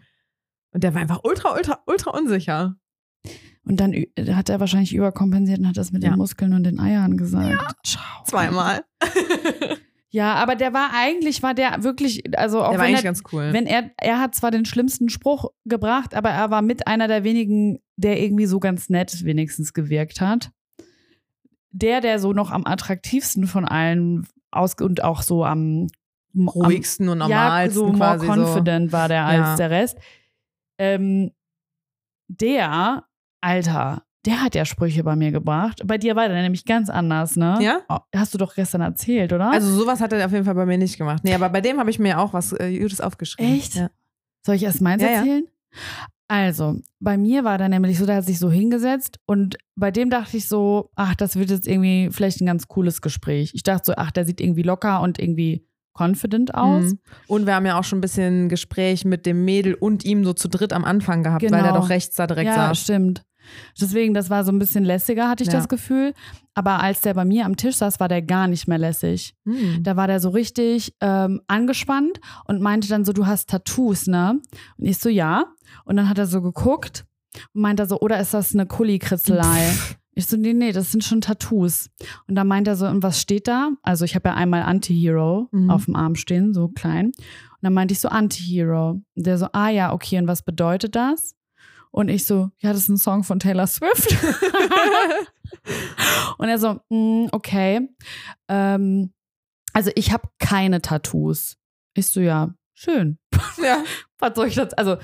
Und 0.73 0.83
der 0.85 0.95
war 0.95 1.01
einfach 1.03 1.21
ultra, 1.25 1.55
ultra, 1.55 1.81
ultra 1.87 2.11
unsicher. 2.11 2.77
Und 3.65 3.81
dann 3.81 3.93
hat 4.31 4.49
er 4.49 4.61
wahrscheinlich 4.61 4.95
überkompensiert 4.95 5.59
und 5.59 5.67
hat 5.69 5.77
das 5.77 5.91
mit 5.91 6.05
Ja. 6.05 6.11
den 6.11 6.19
Muskeln 6.19 6.53
und 6.55 6.63
den 6.65 6.79
Eiern 6.79 7.17
gesagt. 7.17 7.75
Ciao. 7.85 8.23
Zweimal. 8.25 8.85
Ja, 10.17 10.33
aber 10.37 10.55
der 10.57 10.73
war 10.73 10.93
eigentlich, 10.95 11.43
war 11.43 11.53
der 11.53 11.83
wirklich, 11.83 12.23
also 12.39 12.63
auch 12.65 12.71
der 12.71 12.79
war 12.79 12.87
wenn 12.87 12.95
eigentlich 12.95 13.05
er, 13.05 13.09
ganz 13.11 13.23
cool. 13.33 13.53
wenn 13.53 13.67
er, 13.67 13.91
er 13.99 14.19
hat 14.19 14.35
zwar 14.35 14.51
den 14.51 14.65
schlimmsten 14.65 15.11
Spruch 15.11 15.51
gebracht, 15.67 16.15
aber 16.15 16.31
er 16.31 16.51
war 16.51 16.63
mit 16.63 16.87
einer 16.87 17.07
der 17.07 17.23
wenigen, 17.23 17.81
der 17.97 18.19
irgendwie 18.23 18.47
so 18.47 18.59
ganz 18.59 18.89
nett 18.89 19.25
wenigstens 19.27 19.75
gewirkt 19.75 20.23
hat. 20.23 20.51
Der, 21.71 22.01
der 22.01 22.19
so 22.19 22.33
noch 22.33 22.51
am 22.51 22.65
attraktivsten 22.65 23.47
von 23.47 23.67
allen 23.67 24.27
aus 24.51 24.75
und 24.81 25.05
auch 25.05 25.21
so 25.21 25.45
am 25.45 25.89
am- 26.35 26.49
Ruhigsten 26.49 27.11
und 27.11 27.19
ja, 27.19 27.27
normalsten 27.27 27.75
so 27.75 27.93
more 27.93 28.17
confident 28.19 28.93
war 28.93 29.09
der 29.09 29.27
als 29.27 29.39
Ja. 29.49 29.57
der 29.57 29.71
Rest. 29.71 29.99
Ähm, 30.79 31.31
der, 32.29 33.05
Alter, 33.43 34.03
der 34.27 34.43
hat 34.43 34.55
ja 34.55 34.65
Sprüche 34.65 35.05
bei 35.05 35.17
mir 35.17 35.31
gebracht. 35.31 35.81
Bei 35.87 35.97
dir 35.99 36.17
war 36.17 36.29
der 36.29 36.43
nämlich 36.43 36.65
ganz 36.65 36.91
anders, 36.91 37.37
ne? 37.37 37.59
Ja? 37.63 37.81
Oh, 37.89 37.99
hast 38.15 38.35
du 38.35 38.39
doch 38.39 38.55
gestern 38.55 38.81
erzählt, 38.81 39.33
oder? 39.33 39.47
so. 39.47 39.51
Also 39.53 39.71
sowas 39.75 40.01
hat 40.01 40.13
er 40.13 40.27
auf 40.27 40.33
jeden 40.33 40.45
Fall 40.45 40.55
bei 40.55 40.67
mir 40.67 40.79
nicht 40.79 40.99
gemacht. 40.99 41.23
Nee, 41.25 41.35
aber 41.35 41.49
bei 41.49 41.61
dem 41.61 41.79
habe 41.79 41.91
ich 41.91 41.99
mir 41.99 42.19
auch 42.19 42.33
was 42.33 42.53
äh, 42.53 42.77
Gutes 42.79 43.01
aufgeschrieben. 43.01 43.55
Echt? 43.55 43.77
Ja. 43.77 43.89
Soll 44.45 44.57
ich 44.57 44.63
erst 44.65 44.81
meins 44.83 45.03
Ja, 45.03 45.09
ja. 45.09 45.15
erzählen? 45.19 45.45
Also, 46.29 46.81
bei 46.99 47.17
mir 47.17 47.45
war 47.45 47.57
der 47.57 47.69
nämlich 47.69 47.99
so, 47.99 48.05
der 48.07 48.17
hat 48.17 48.25
sich 48.25 48.41
so 48.41 48.51
hingesetzt 48.51 49.21
und 49.27 49.59
bei 49.77 49.93
dem 49.93 50.11
dachte 50.11 50.37
ich 50.37 50.49
so, 50.49 50.91
ach, 50.97 51.15
das 51.15 51.37
wird 51.37 51.51
jetzt 51.51 51.69
irgendwie 51.69 52.09
vielleicht 52.11 52.41
ein 52.41 52.47
ganz 52.47 52.67
cooles 52.67 53.01
Gespräch. 53.01 53.53
Ich 53.55 53.63
dachte 53.63 53.83
so, 53.87 53.93
ach, 53.97 54.11
der 54.11 54.25
sieht 54.25 54.41
irgendwie 54.41 54.63
locker 54.63 55.03
und 55.03 55.21
irgendwie 55.21 55.65
confident 55.97 56.53
aus. 56.55 56.83
Mhm. 56.85 56.99
Und 57.29 57.47
wir 57.47 57.55
haben 57.55 57.65
ja 57.65 57.79
auch 57.79 57.85
schon 57.85 57.99
ein 57.99 58.03
bisschen 58.03 58.49
Gespräch 58.49 59.05
mit 59.05 59.25
dem 59.25 59.45
Mädel 59.45 59.75
und 59.75 60.05
ihm 60.05 60.25
so 60.25 60.33
zu 60.33 60.49
dritt 60.49 60.73
am 60.73 60.85
Anfang 60.85 61.23
gehabt, 61.23 61.43
weil 61.45 61.51
der 61.51 61.61
Genau. 61.63 61.77
doch 61.81 61.89
rechts 61.91 62.17
da 62.17 62.27
direkt 62.27 62.49
ja, 62.49 62.55
saß. 62.55 62.81
stimmt. 62.81 63.23
Deswegen, 63.81 64.15
das 64.15 64.31
war 64.31 64.45
so 64.45 64.53
ein 64.53 64.59
bisschen 64.59 64.85
lässiger, 64.85 65.29
hatte 65.29 65.43
ich 65.45 65.49
Ja. 65.51 65.55
das 65.57 65.69
Gefühl. 65.69 66.15
Aber 66.55 66.81
als 66.83 67.01
der 67.03 67.15
bei 67.15 67.25
mir 67.25 67.45
am 67.45 67.57
Tisch 67.57 67.77
saß, 67.77 68.01
war 68.01 68.09
der 68.09 68.23
gar 68.23 68.49
nicht 68.49 68.67
mehr 68.69 68.79
lässig. 68.79 69.35
Mhm. 69.45 69.83
Da 69.83 69.97
war 69.97 70.07
der 70.07 70.21
so 70.21 70.31
richtig 70.31 70.95
ähm, 71.01 71.41
angespannt 71.49 72.19
und 72.47 72.61
meinte 72.63 72.89
dann 72.89 73.05
so, 73.05 73.13
du 73.13 73.27
hast 73.27 73.51
Tattoos, 73.51 74.07
ne? 74.07 74.41
Und 74.79 74.87
ich 74.87 74.99
so, 74.99 75.09
ja. 75.09 75.47
Und 75.85 75.97
dann 75.97 76.09
hat 76.09 76.19
er 76.19 76.27
so 76.27 76.41
geguckt 76.43 77.05
und 77.55 77.61
meinte 77.61 77.85
so, 77.87 78.01
oder 78.01 78.19
ist 78.21 78.33
das 78.35 78.55
eine 78.55 78.67
Kulli-Kritzelei? 78.67 79.71
Ich 80.19 80.29
so, 80.29 80.39
nee, 80.39 80.55
nee, 80.55 80.73
das 80.73 80.93
sind 80.93 81.05
schon 81.05 81.21
Tattoos. 81.21 81.91
Und 82.27 82.37
dann 82.37 82.47
meint 82.49 82.67
er 82.67 82.75
so, 82.75 82.87
und 82.87 83.03
was 83.03 83.21
steht 83.21 83.47
da? 83.47 83.73
Also 83.83 84.07
ich 84.07 84.15
habe 84.15 84.31
ja 84.31 84.35
einmal 84.35 84.63
Anti-Hero 84.63 85.49
Mhm. 85.53 85.69
auf 85.69 85.85
dem 85.85 85.95
Arm 85.95 86.15
stehen, 86.15 86.55
so 86.55 86.69
klein. 86.69 87.09
Und 87.09 87.15
dann 87.61 87.75
meinte 87.75 87.93
ich 87.93 88.01
so, 88.01 88.09
Anti-Hero. 88.09 88.93
Und 88.93 89.27
der 89.27 89.37
so, 89.37 89.49
ah 89.53 89.69
ja, 89.69 89.93
okay, 89.93 90.17
und 90.19 90.27
was 90.27 90.41
bedeutet 90.43 90.97
das? 90.97 91.35
Und 91.97 92.11
ich 92.11 92.27
so, 92.27 92.51
ja, 92.59 92.75
das 92.75 92.83
ist 92.83 92.89
ein 92.91 92.99
Song 92.99 93.25
von 93.25 93.39
Taylor 93.39 93.67
Swift. 93.67 94.11
und 96.39 96.49
er 96.49 96.59
so, 96.59 96.79
mm, 96.91 97.29
okay. 97.33 97.89
Ähm, 98.49 99.13
also 99.73 99.91
ich 99.95 100.13
habe 100.13 100.29
keine 100.39 100.83
Tattoos. 100.83 101.57
Ich 101.95 102.09
so, 102.09 102.21
ja, 102.21 102.55
schön. 102.75 103.19
ja. 103.63 103.83
Was 104.19 104.35
soll 104.35 104.49
ich 104.49 104.55
das? 104.55 104.73
Also, 104.75 104.97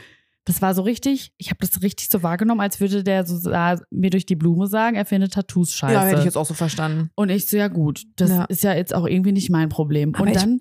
das 0.45 0.61
war 0.61 0.75
so 0.75 0.83
richtig, 0.83 1.33
ich 1.39 1.51
habe 1.51 1.59
das 1.67 1.83
richtig 1.83 2.09
so 2.11 2.23
wahrgenommen, 2.23 2.61
als 2.61 2.81
würde 2.81 3.05
der 3.05 3.25
so 3.25 3.37
sa- 3.39 3.81
mir 3.91 4.11
durch 4.11 4.27
die 4.27 4.37
Blume 4.37 4.67
sagen, 4.67 4.97
er 4.97 5.05
findet 5.07 5.33
Tattoos 5.35 5.73
scheiße. 5.73 5.95
ja, 5.95 6.05
hätte 6.05 6.19
ich 6.19 6.25
jetzt 6.25 6.37
auch 6.37 6.47
so 6.47 6.55
verstanden. 6.55 7.11
und 7.15 7.31
ich 7.31 7.47
so, 7.49 7.57
ja 7.57 7.69
gut, 7.69 8.03
das 8.17 8.31
Ja. 8.31 8.45
ist 8.45 8.65
ja 8.65 8.75
jetzt 8.75 8.95
auch 8.95 9.07
irgendwie 9.07 9.33
nicht 9.33 9.51
mein 9.51 9.69
Problem. 9.69 10.15
Aber 10.15 10.25
und 10.25 10.31
ich- 10.31 10.37
dann, 10.37 10.61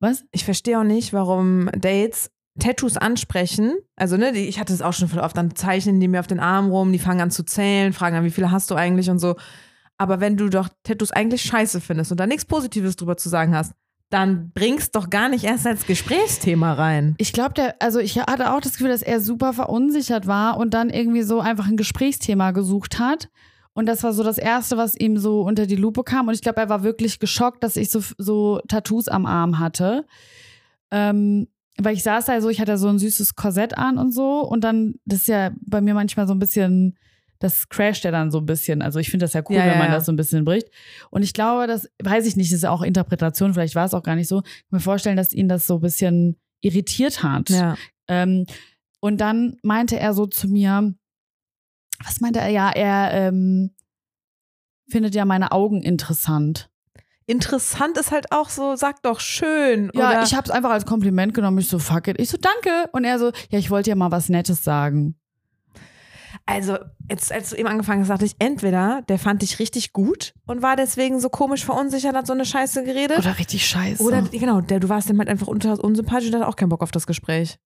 was? 0.00 0.24
Ich 0.32 0.44
verstehe 0.44 0.78
auch 0.78 0.84
nicht, 0.84 1.12
warum 1.12 1.70
Dates 1.76 2.30
Tattoos 2.58 2.96
ansprechen. 2.96 3.76
Also, 3.96 4.16
ne, 4.16 4.30
ich 4.32 4.60
hatte 4.60 4.72
es 4.72 4.82
auch 4.82 4.92
schon 4.92 5.08
voll 5.08 5.20
oft, 5.20 5.36
dann 5.36 5.54
zeichnen 5.54 6.00
die 6.00 6.08
mir 6.08 6.20
auf 6.20 6.26
den 6.26 6.40
Arm 6.40 6.70
rum, 6.70 6.92
die 6.92 6.98
fangen 6.98 7.20
an 7.20 7.30
zu 7.30 7.44
zählen, 7.44 7.92
fragen 7.92 8.16
an, 8.16 8.24
wie 8.24 8.30
viele 8.30 8.50
hast 8.50 8.70
du 8.70 8.74
eigentlich 8.74 9.08
und 9.10 9.18
so. 9.18 9.36
Aber 9.98 10.20
wenn 10.20 10.36
du 10.36 10.48
doch 10.48 10.68
Tattoos 10.82 11.12
eigentlich 11.12 11.42
scheiße 11.42 11.80
findest 11.80 12.10
und 12.10 12.18
da 12.20 12.26
nichts 12.26 12.44
Positives 12.44 12.96
drüber 12.96 13.16
zu 13.16 13.28
sagen 13.28 13.54
hast, 13.54 13.72
dann 14.10 14.50
bringst 14.52 14.94
doch 14.94 15.08
gar 15.08 15.28
nicht 15.28 15.44
erst 15.44 15.66
als 15.66 15.86
Gesprächsthema 15.86 16.74
rein. 16.74 17.14
Ich 17.18 17.32
glaube, 17.32 17.54
der, 17.54 17.76
also 17.80 17.98
ich 17.98 18.18
hatte 18.18 18.52
auch 18.52 18.60
das 18.60 18.72
Gefühl, 18.72 18.90
dass 18.90 19.02
er 19.02 19.20
super 19.20 19.54
verunsichert 19.54 20.26
war 20.26 20.58
und 20.58 20.74
dann 20.74 20.90
irgendwie 20.90 21.22
so 21.22 21.40
einfach 21.40 21.66
ein 21.66 21.78
Gesprächsthema 21.78 22.50
gesucht 22.50 22.98
hat. 22.98 23.30
Und 23.74 23.86
das 23.86 24.02
war 24.02 24.12
so 24.12 24.22
das 24.22 24.36
Erste, 24.36 24.76
was 24.76 24.94
ihm 24.94 25.16
so 25.16 25.42
unter 25.42 25.66
die 25.66 25.76
Lupe 25.76 26.04
kam. 26.04 26.28
Und 26.28 26.34
ich 26.34 26.42
glaube, 26.42 26.60
er 26.60 26.68
war 26.68 26.82
wirklich 26.82 27.20
geschockt, 27.20 27.64
dass 27.64 27.76
ich 27.76 27.90
so, 27.90 28.02
so 28.18 28.60
Tattoos 28.68 29.08
am 29.08 29.24
Arm 29.24 29.58
hatte. 29.58 30.04
Ähm, 30.90 31.48
weil 31.78 31.94
ich 31.94 32.02
saß 32.02 32.26
da 32.26 32.40
so, 32.40 32.48
ich 32.48 32.60
hatte 32.60 32.76
so 32.78 32.88
ein 32.88 32.98
süßes 32.98 33.34
Korsett 33.34 33.76
an 33.76 33.98
und 33.98 34.12
so. 34.12 34.40
Und 34.40 34.62
dann, 34.62 34.94
das 35.04 35.20
ist 35.20 35.28
ja 35.28 35.52
bei 35.60 35.80
mir 35.80 35.94
manchmal 35.94 36.26
so 36.26 36.34
ein 36.34 36.38
bisschen, 36.38 36.98
das 37.38 37.68
crasht 37.68 38.04
ja 38.04 38.10
dann 38.10 38.30
so 38.30 38.38
ein 38.38 38.46
bisschen. 38.46 38.82
Also 38.82 38.98
ich 38.98 39.10
finde 39.10 39.24
das 39.24 39.32
ja 39.32 39.42
cool, 39.48 39.56
Ja, 39.56 39.66
wenn 39.66 39.78
man 39.78 39.88
ja. 39.88 39.94
das 39.94 40.06
so 40.06 40.12
ein 40.12 40.16
bisschen 40.16 40.44
bricht. 40.44 40.68
Und 41.10 41.22
ich 41.22 41.32
glaube, 41.32 41.66
das 41.66 41.88
weiß 42.02 42.26
ich 42.26 42.36
nicht, 42.36 42.50
das 42.52 42.56
ist 42.58 42.62
ja 42.62 42.70
auch 42.70 42.82
Interpretation, 42.82 43.54
vielleicht 43.54 43.74
war 43.74 43.86
es 43.86 43.94
auch 43.94 44.02
gar 44.02 44.16
nicht 44.16 44.28
so. 44.28 44.42
Ich 44.44 44.68
kann 44.68 44.76
mir 44.76 44.80
vorstellen, 44.80 45.16
dass 45.16 45.32
ihn 45.32 45.48
das 45.48 45.66
so 45.66 45.76
ein 45.76 45.80
bisschen 45.80 46.36
irritiert 46.60 47.22
hat. 47.22 47.50
Ja. 47.50 47.76
Ähm, 48.08 48.46
und 49.00 49.20
dann 49.20 49.56
meinte 49.62 49.98
er 49.98 50.14
so 50.14 50.26
zu 50.26 50.48
mir, 50.48 50.94
was 52.04 52.20
meinte 52.20 52.40
er? 52.40 52.48
Ja, 52.48 52.70
er 52.70 53.28
ähm, 53.28 53.70
findet 54.88 55.14
ja 55.14 55.24
meine 55.24 55.52
Augen 55.52 55.82
interessant. 55.82 56.70
Interessant 57.26 57.98
ist 57.98 58.10
halt 58.10 58.32
auch 58.32 58.48
so, 58.48 58.76
sag 58.76 59.02
doch 59.02 59.20
schön. 59.20 59.90
Ja, 59.94 60.10
oder 60.10 60.22
ich 60.22 60.34
habe 60.34 60.44
es 60.44 60.50
einfach 60.50 60.70
als 60.70 60.86
Kompliment 60.86 61.34
genommen. 61.34 61.58
Ich 61.58 61.68
so, 61.68 61.78
fuck 61.78 62.08
it. 62.08 62.20
Ich 62.20 62.30
so, 62.30 62.36
danke. 62.38 62.90
Und 62.92 63.04
er 63.04 63.18
so, 63.18 63.32
ja, 63.50 63.58
ich 63.58 63.70
wollte 63.70 63.90
ja 63.90 63.96
mal 63.96 64.10
was 64.10 64.28
Nettes 64.28 64.64
sagen. 64.64 65.16
Also, 66.44 66.76
jetzt, 67.08 67.32
als 67.32 67.50
du 67.50 67.56
eben 67.56 67.68
angefangen 67.68 68.00
hast, 68.00 68.08
dachte 68.08 68.24
ich, 68.24 68.34
entweder 68.38 69.02
der 69.08 69.18
fand 69.18 69.42
dich 69.42 69.58
richtig 69.58 69.92
gut 69.92 70.34
und 70.46 70.60
war 70.60 70.74
deswegen 70.74 71.20
so 71.20 71.28
komisch 71.28 71.64
verunsichert, 71.64 72.16
hat 72.16 72.26
so 72.26 72.32
eine 72.32 72.44
Scheiße 72.44 72.82
geredet. 72.84 73.18
Oder 73.18 73.38
richtig 73.38 73.66
scheiße. 73.66 74.02
Oder, 74.02 74.22
genau, 74.22 74.60
der, 74.60 74.80
du 74.80 74.88
warst 74.88 75.08
dem 75.08 75.18
halt 75.18 75.28
einfach 75.28 75.46
unter, 75.46 75.82
unsympathisch 75.82 76.28
und 76.32 76.40
hat 76.40 76.46
auch 76.46 76.56
keinen 76.56 76.70
Bock 76.70 76.82
auf 76.82 76.90
das 76.90 77.06
Gespräch. 77.06 77.58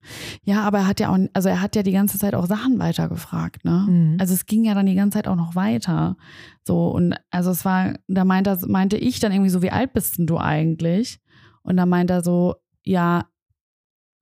ja, 0.44 0.62
aber 0.62 0.78
er 0.78 0.86
hat 0.86 1.00
ja 1.00 1.08
auch, 1.10 1.18
also 1.32 1.48
er 1.48 1.62
hat 1.62 1.74
ja 1.74 1.82
die 1.82 1.92
ganze 1.92 2.18
Zeit 2.18 2.34
auch 2.34 2.46
Sachen 2.46 2.78
weitergefragt, 2.78 3.64
ne? 3.64 3.86
Mhm. 3.88 4.16
Also 4.20 4.34
es 4.34 4.44
ging 4.44 4.64
ja 4.64 4.74
dann 4.74 4.86
die 4.86 4.94
ganze 4.94 5.18
Zeit 5.18 5.28
auch 5.28 5.36
noch 5.36 5.54
weiter. 5.54 6.16
So, 6.64 6.88
und 6.88 7.14
also 7.30 7.50
es 7.50 7.64
war, 7.64 7.94
da 8.08 8.24
meinte, 8.24 8.58
meinte 8.66 8.96
ich 8.98 9.20
dann 9.20 9.32
irgendwie 9.32 9.50
so, 9.50 9.62
wie 9.62 9.70
alt 9.70 9.94
bist 9.94 10.18
denn 10.18 10.26
du 10.26 10.36
eigentlich? 10.36 11.20
Und 11.62 11.76
dann 11.76 11.88
meinte 11.88 12.12
er 12.12 12.22
so, 12.22 12.56
ja, 12.84 13.26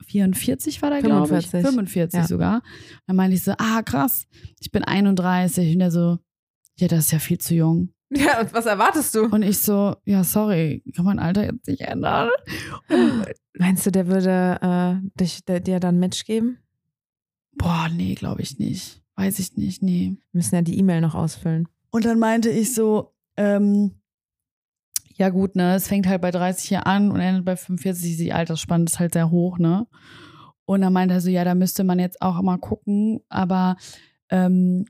44 0.05 0.83
war 0.83 0.91
da, 0.91 1.01
glaube 1.01 1.39
ich. 1.39 1.47
45. 1.49 1.63
45 1.71 2.21
Ja. 2.21 2.27
sogar. 2.27 2.63
Dann 3.07 3.17
meinte 3.17 3.37
ich 3.37 3.43
so, 3.43 3.53
ah, 3.59 3.83
krass, 3.83 4.27
ich 4.61 4.71
bin 4.71 4.85
31. 4.85 5.75
Und 5.75 5.81
er 5.81 5.91
so, 5.91 6.19
ja, 6.79 6.89
das 6.89 7.07
ist 7.07 7.13
ja 7.13 7.19
viel 7.19 7.39
zu 7.39 7.55
jung. 7.55 7.91
Ja, 8.11 8.41
und 8.41 8.53
was 8.53 8.67
erwartest 8.67 9.15
du? 9.15 9.25
Und 9.25 9.43
ich 9.43 9.59
so, 9.59 9.97
ja, 10.05 10.23
sorry, 10.23 10.85
kann 10.95 11.05
mein 11.05 11.19
Alter 11.19 11.45
jetzt 11.45 11.67
nicht 11.67 11.81
ändern? 11.81 12.29
Meinst 13.59 13.87
du, 13.87 13.91
der 13.91 14.07
würde 14.07 14.59
äh, 14.63 15.09
dich, 15.19 15.45
der, 15.45 15.61
dir 15.61 15.81
dann 15.81 15.97
ein 15.97 16.01
Match 16.01 16.25
geben? 16.25 16.59
Boah, 17.57 17.89
nee, 17.93 18.15
glaube 18.15 18.43
ich 18.43 18.59
nicht. 18.59 19.03
Weiß 19.17 19.39
ich 19.39 19.57
nicht, 19.57 19.83
nee. 19.83 20.17
Wir 20.33 20.39
müssen 20.39 20.55
ja 20.55 20.63
die 20.63 20.79
E-Mail 20.79 21.01
noch 21.01 21.15
ausfüllen. 21.15 21.69
Und 21.91 22.05
dann 22.05 22.19
meinte 22.19 22.51
ich 22.51 22.75
so, 22.75 23.15
ähm, 23.37 23.93
ja 25.17 25.29
gut, 25.31 25.57
ne, 25.57 25.75
es 25.75 25.89
fängt 25.89 26.07
halt 26.07 26.21
bei 26.21 26.31
30 26.31 26.69
hier 26.69 26.87
an 26.87 27.11
und 27.11 27.21
endet 27.21 27.45
bei 27.45 27.57
45, 27.57 28.17
die 28.17 28.33
Altersspanne 28.33 28.85
ist 28.85 28.99
halt 28.99 29.15
sehr 29.15 29.31
hoch, 29.31 29.59
ne? 29.59 29.87
Und 30.67 30.81
dann 30.81 30.93
meinte 30.93 31.15
er 31.15 31.21
so, 31.21 31.31
ja, 31.31 31.45
da 31.45 31.55
müsste 31.55 31.85
man 31.85 31.99
jetzt 31.99 32.23
auch 32.23 32.41
mal 32.43 32.59
gucken, 32.59 33.21
aber 33.29 33.77
ähm, 34.31 34.87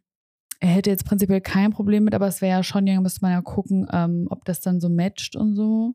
er 0.60 0.68
hätte 0.68 0.90
jetzt 0.90 1.04
prinzipiell 1.04 1.40
kein 1.40 1.72
Problem 1.72 2.04
mit, 2.04 2.14
aber 2.14 2.28
es 2.28 2.40
wäre 2.40 2.58
ja 2.58 2.62
schon, 2.62 2.86
ja, 2.86 3.00
müsste 3.00 3.20
man 3.22 3.32
ja 3.32 3.42
gucken, 3.42 3.86
ähm, 3.92 4.26
ob 4.30 4.44
das 4.44 4.60
dann 4.60 4.80
so 4.80 4.88
matcht 4.88 5.36
und 5.36 5.54
so. 5.54 5.94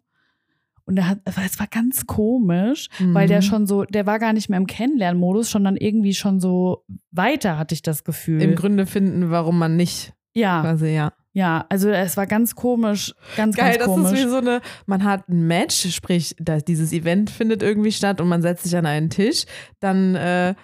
Und 0.85 0.97
er 0.97 1.07
hat, 1.07 1.19
es 1.25 1.59
war 1.59 1.67
ganz 1.67 2.07
komisch, 2.07 2.89
weil 2.99 3.27
der 3.27 3.39
Mhm. 3.39 3.43
schon 3.43 3.67
so, 3.67 3.83
der 3.83 4.05
war 4.07 4.17
gar 4.19 4.33
nicht 4.33 4.49
mehr 4.49 4.57
im 4.57 4.65
Kennenlernmodus, 4.67 5.49
schon 5.49 5.63
dann 5.63 5.77
irgendwie 5.77 6.13
schon 6.15 6.39
so 6.39 6.83
weiter, 7.11 7.57
hatte 7.59 7.75
ich 7.75 7.83
das 7.83 8.03
Gefühl. 8.03 8.41
im 8.41 8.55
Gründe 8.55 8.85
finden, 8.87 9.29
warum 9.29 9.59
man 9.59 9.75
nicht 9.75 10.13
ja, 10.33 10.61
quasi, 10.61 10.87
ja. 10.87 11.13
Ja, 11.33 11.65
also 11.69 11.89
es 11.89 12.17
war 12.17 12.27
ganz 12.27 12.55
komisch, 12.55 13.13
ganz, 13.37 13.55
Geil, 13.55 13.77
ganz 13.77 13.79
das 13.79 13.87
komisch. 13.87 14.11
ist 14.11 14.25
wie 14.25 14.29
so 14.29 14.37
eine, 14.37 14.61
man 14.85 15.03
hat 15.03 15.29
ein 15.29 15.47
Match, 15.47 15.93
sprich, 15.93 16.35
da, 16.39 16.57
dieses 16.57 16.91
Event 16.91 17.29
findet 17.29 17.61
irgendwie 17.63 17.91
statt 17.91 18.19
und 18.21 18.27
man 18.27 18.41
setzt 18.41 18.63
sich 18.63 18.75
an 18.75 18.85
einen 18.85 19.09
Tisch, 19.09 19.45
dann 19.79 20.15
äh, 20.15 20.55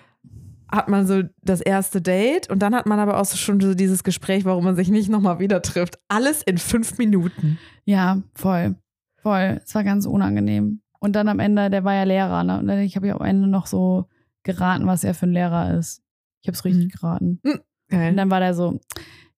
hat 0.71 0.89
man 0.89 1.06
so 1.06 1.21
das 1.43 1.62
erste 1.62 2.01
Date 2.01 2.49
und 2.49 2.60
dann 2.60 2.73
hat 2.75 2.88
man 2.88 2.99
aber 2.99 3.19
auch 3.21 3.25
schon 3.25 3.60
so 3.62 3.75
dieses 3.75 4.04
Gespräch, 4.04 4.43
warum 4.45 4.63
man 4.63 4.75
sich 4.75 4.89
nicht 4.89 5.10
nochmal 5.10 5.39
wieder 5.39 5.62
trifft. 5.62 5.99
Alles 6.08 6.41
in 6.41 6.58
fünf 6.58 6.97
Minuten. 6.97 7.60
Ja, 7.86 8.23
voll. 8.34 8.75
Voll. 9.21 9.62
Es 9.63 9.73
war 9.75 9.84
ganz 9.84 10.06
unangenehm. 10.08 10.82
Und 10.99 11.15
dann 11.15 11.28
am 11.30 11.39
Ende, 11.39 11.69
der 11.69 11.84
war 11.84 11.93
ja 11.93 12.04
Lehrer, 12.04 12.43
ne? 12.43 12.58
Und 12.60 12.67
dann 12.67 12.80
ich 12.80 12.95
habe 12.95 13.08
ja 13.08 13.15
am 13.15 13.25
Ende 13.25 13.47
noch 13.47 13.67
so 13.67 14.06
geraten, 14.43 14.88
was 14.88 15.04
er 15.04 15.13
für 15.13 15.28
ein 15.28 15.34
Lehrer 15.34 15.78
ist. 15.78 16.01
Ich 16.41 16.47
habe 16.47 16.56
es 16.56 16.65
richtig 16.65 16.86
Mhm. 16.86 16.89
geraten. 16.89 17.39
Und 17.43 17.62
Geil. 17.89 18.15
dann 18.15 18.32
war 18.32 18.39
der 18.39 18.56
so, 18.56 18.80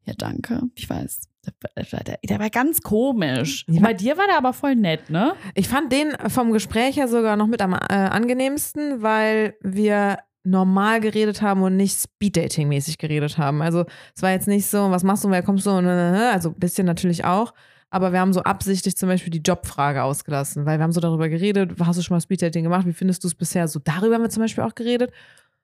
ja, 0.07 0.13
danke, 0.17 0.61
ich 0.75 0.89
weiß. 0.89 1.21
Der, 1.45 1.53
war- 1.93 2.03
der, 2.03 2.17
der 2.27 2.39
war 2.39 2.49
ganz 2.49 2.81
komisch. 2.81 3.65
Ja. 3.69 3.81
Bei 3.81 3.93
dir 3.93 4.17
war 4.17 4.25
der 4.27 4.37
aber 4.37 4.53
voll 4.53 4.75
nett, 4.75 5.09
ne? 5.09 5.33
Ich 5.55 5.69
fand 5.69 5.91
den 5.91 6.11
vom 6.27 6.51
Gespräch 6.51 6.97
her 6.97 7.07
sogar 7.07 7.37
noch 7.37 7.47
mit 7.47 7.61
am 7.61 7.73
äh, 7.73 7.77
angenehmsten, 7.93 9.01
weil 9.01 9.55
wir 9.61 10.17
normal 10.43 10.99
geredet 11.01 11.41
haben 11.41 11.61
und 11.63 11.75
nicht 11.77 11.97
Speed-Dating-mäßig 11.99 12.97
geredet 12.97 13.37
haben. 13.37 13.61
Also 13.61 13.85
es 14.15 14.21
war 14.21 14.31
jetzt 14.31 14.47
nicht 14.47 14.65
so, 14.67 14.91
was 14.91 15.03
machst 15.03 15.23
du, 15.23 15.29
wer 15.29 15.41
kommst 15.43 15.65
du? 15.65 15.71
Und, 15.71 15.85
äh, 15.85 15.89
also 16.33 16.49
ein 16.49 16.55
bisschen 16.59 16.85
natürlich 16.85 17.25
auch. 17.25 17.53
Aber 17.89 18.11
wir 18.11 18.19
haben 18.19 18.33
so 18.33 18.41
absichtlich 18.43 18.97
zum 18.97 19.07
Beispiel 19.07 19.31
die 19.31 19.41
Jobfrage 19.41 20.03
ausgelassen, 20.03 20.65
weil 20.65 20.79
wir 20.79 20.83
haben 20.83 20.91
so 20.91 20.99
darüber 20.99 21.29
geredet, 21.29 21.71
hast 21.81 21.97
du 21.97 22.01
schon 22.03 22.15
mal 22.15 22.21
Speed-Dating 22.21 22.63
gemacht, 22.63 22.85
wie 22.85 22.91
findest 22.93 23.23
du 23.23 23.27
es 23.29 23.35
bisher? 23.35 23.67
So 23.69 23.79
darüber 23.79 24.15
haben 24.15 24.21
wir 24.23 24.29
zum 24.29 24.43
Beispiel 24.43 24.63
auch 24.65 24.75
geredet. 24.75 25.11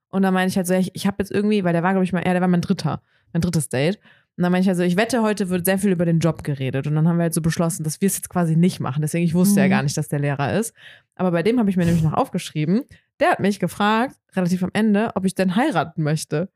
Und 0.10 0.22
dann 0.22 0.34
meine 0.34 0.48
ich 0.48 0.56
halt 0.56 0.68
so, 0.68 0.74
ich, 0.74 0.92
ich 0.96 1.08
habe 1.08 1.18
jetzt 1.20 1.32
irgendwie, 1.32 1.64
weil 1.66 1.74
der 1.74 1.84
war, 1.84 1.92
glaube 1.92 2.06
ich, 2.06 2.14
mal, 2.14 2.24
ja, 2.26 2.32
der 2.32 2.42
war 2.42 2.48
mein 2.48 2.62
dritter, 2.62 3.02
mein 3.34 3.42
drittes 3.42 3.68
Date. 3.68 4.00
Und 4.36 4.42
dann 4.44 4.52
meine 4.52 4.64
ich 4.64 4.70
also, 4.70 4.82
ich 4.82 4.98
wette, 4.98 5.22
heute 5.22 5.50
wird 5.50 5.66
sehr 5.66 5.78
viel 5.78 5.92
über 5.92 6.06
den 6.06 6.20
Job 6.20 6.44
geredet. 6.44 6.88
Und 6.88 6.96
dann 6.96 7.08
haben 7.08 7.18
wir 7.18 7.24
halt 7.24 7.34
so 7.36 7.42
beschlossen, 7.42 7.84
dass 7.84 8.02
wir 8.02 8.08
es 8.08 8.18
jetzt 8.18 8.30
quasi 8.30 8.56
nicht 8.56 8.80
machen. 8.80 9.02
Deswegen, 9.04 9.24
ich 9.26 9.36
wusste 9.36 9.60
ja 9.60 9.68
Mhm. 9.68 9.70
gar 9.72 9.84
nicht, 9.84 9.96
dass 9.96 10.08
der 10.08 10.20
Lehrer 10.20 10.58
ist. 10.58 10.74
Aber 11.16 11.30
bei 11.32 11.44
dem 11.44 11.60
habe 11.60 11.70
ich 11.70 11.78
mir 11.78 11.86
nämlich 11.86 12.04
noch 12.04 12.14
aufgeschrieben, 12.14 12.84
der 13.20 13.30
hat 13.32 13.40
mich 13.40 13.60
gefragt, 13.60 14.16
relativ 14.36 14.64
am 14.64 14.72
Ende, 14.74 15.12
ob 15.16 15.26
ich 15.26 15.36
denn 15.36 15.56
heiraten 15.56 16.02
möchte. 16.02 16.50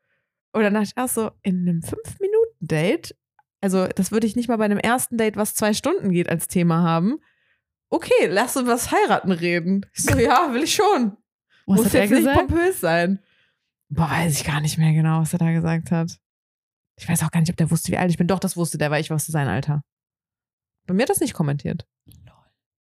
Und 0.54 0.64
dann 0.64 0.74
dachte 0.74 0.88
ich 0.96 0.98
auch 1.02 1.08
so, 1.08 1.32
in 1.44 1.62
einem 1.68 1.84
Fünf-Minuten-Date, 1.84 3.16
also 3.62 3.88
das 3.88 4.12
würde 4.12 4.26
ich 4.26 4.36
nicht 4.36 4.50
mal 4.50 4.58
bei 4.58 4.66
einem 4.66 4.80
ersten 4.80 5.18
Date, 5.18 5.36
was 5.38 5.54
zwei 5.54 5.74
Stunden 5.74 6.10
geht, 6.12 6.30
als 6.30 6.48
Thema 6.48 6.82
haben. 6.82 7.20
Okay, 7.90 8.28
lass 8.28 8.58
uns 8.58 8.68
was 8.68 8.92
heiraten 8.92 9.32
reden. 9.32 9.86
Ich 9.94 10.04
so, 10.04 10.18
ja, 10.18 10.50
will 10.52 10.64
ich 10.64 10.74
schon. 10.74 11.16
Was 11.68 11.84
Muss 11.84 11.94
jetzt 11.94 12.12
nicht 12.12 12.32
pompös 12.34 12.82
sein. 12.82 13.20
Boah, 13.90 14.10
weiß 14.10 14.40
ich 14.42 14.46
gar 14.48 14.62
nicht 14.62 14.78
mehr 14.78 14.94
genau, 14.94 15.22
was 15.22 15.34
er 15.34 15.40
da 15.40 15.52
gesagt 15.52 15.92
hat. 15.92 16.18
Ich 17.00 17.08
weiß 17.08 17.24
auch 17.24 17.32
gar 17.32 17.40
nicht, 17.40 17.50
ob 17.50 17.58
der 17.58 17.70
wusste, 17.72 17.92
wie 17.92 17.98
alt 17.98 18.10
ich 18.10 18.18
bin. 18.18 18.28
Doch, 18.28 18.40
das 18.40 18.58
wusste 18.58 18.78
der, 18.78 18.92
weil 18.92 19.02
ich 19.02 19.12
wusste 19.12 19.32
sein 19.32 19.48
Alter. 19.48 19.82
Bei 20.88 20.94
mir 20.94 21.04
hat 21.04 21.10
das 21.10 21.20
nicht 21.20 21.34
kommentiert. 21.34 21.86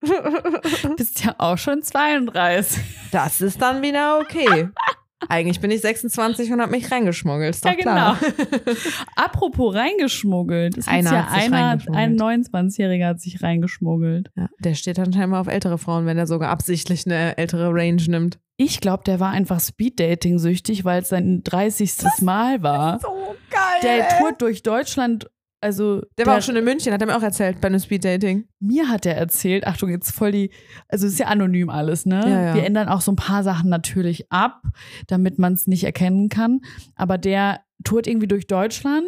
Bist 0.98 1.24
ja 1.24 1.36
auch 1.38 1.58
schon 1.58 1.82
32. 1.82 2.84
Das 3.12 3.42
ist 3.42 3.62
dann 3.62 3.82
wieder 3.82 4.20
okay. 4.20 4.70
Eigentlich 5.30 5.60
bin 5.60 5.72
ich 5.72 5.82
26 5.82 6.52
und 6.52 6.62
habe 6.62 6.72
mich 6.72 6.92
reingeschmuggelt. 6.92 7.56
Ist 7.56 7.66
doch 7.66 7.72
Ja, 7.72 7.76
genau. 7.76 8.14
klar. 8.14 8.20
Apropos 9.16 9.74
reingeschmuggelt. 9.74 10.78
Es 10.78 10.88
Einer 10.88 11.12
ja 11.12 11.28
einer, 11.32 11.80
ein 11.92 12.16
29-Jähriger 12.18 13.08
hat 13.08 13.20
sich 13.20 13.42
reingeschmuggelt. 13.42 14.30
Ja, 14.36 14.48
der 14.60 14.76
steht 14.76 15.00
dann 15.00 15.12
scheinbar 15.12 15.42
auf 15.42 15.48
ältere 15.48 15.80
Frauen, 15.80 16.06
wenn 16.06 16.20
er 16.20 16.28
sogar 16.28 16.50
absichtlich 16.50 17.08
eine 17.08 17.36
ältere 17.38 17.74
Range 17.74 18.04
nimmt. 18.08 18.40
Ich 18.58 18.82
glaube, 18.82 19.04
der 19.06 19.20
war 19.20 19.30
einfach 19.32 19.60
Speed-Dating-süchtig, 19.60 20.84
weil 20.84 21.04
es 21.04 21.10
sein 21.10 21.44
30. 21.44 22.22
Mal 22.22 22.64
war. 22.64 23.00
So 23.00 23.36
geil. 23.52 23.62
Der 23.84 24.20
tourt 24.20 24.42
durch 24.42 24.64
Deutschland. 24.64 25.30
Also, 25.60 26.02
Der 26.18 26.28
war 26.28 26.38
auch 26.38 26.42
schon 26.42 26.56
in 26.56 26.64
München, 26.64 26.94
hat 26.94 27.02
er 27.02 27.08
mir 27.08 27.18
auch 27.18 27.24
erzählt, 27.24 27.60
bei 27.62 27.68
einem 27.68 27.80
Speeddating. 27.80 28.48
mir 28.60 28.90
hat 28.90 29.08
er 29.08 29.18
erzählt, 29.18 29.66
Achtung, 29.66 29.90
jetzt 29.90 30.12
voll 30.12 30.32
die, 30.32 30.52
also 30.88 31.08
es 31.08 31.14
ist 31.14 31.20
ja 31.20 31.28
anonym 31.28 31.72
alles, 31.72 32.06
ne? 32.06 32.22
Ja, 32.22 32.42
ja. 32.48 32.54
Wir 32.56 32.64
ändern 32.64 32.90
auch 32.90 33.02
so 33.02 33.12
ein 33.12 33.16
paar 33.16 33.44
Sachen 33.44 33.70
natürlich 33.70 34.32
ab, 34.32 34.62
damit 35.08 35.40
man 35.40 35.54
es 35.54 35.66
nicht 35.66 35.84
erkennen 35.84 36.30
kann. 36.30 36.62
Aber 36.96 37.18
der 37.18 37.62
tourt 37.84 38.06
irgendwie 38.06 38.28
durch 38.28 38.46
Deutschland 38.46 39.08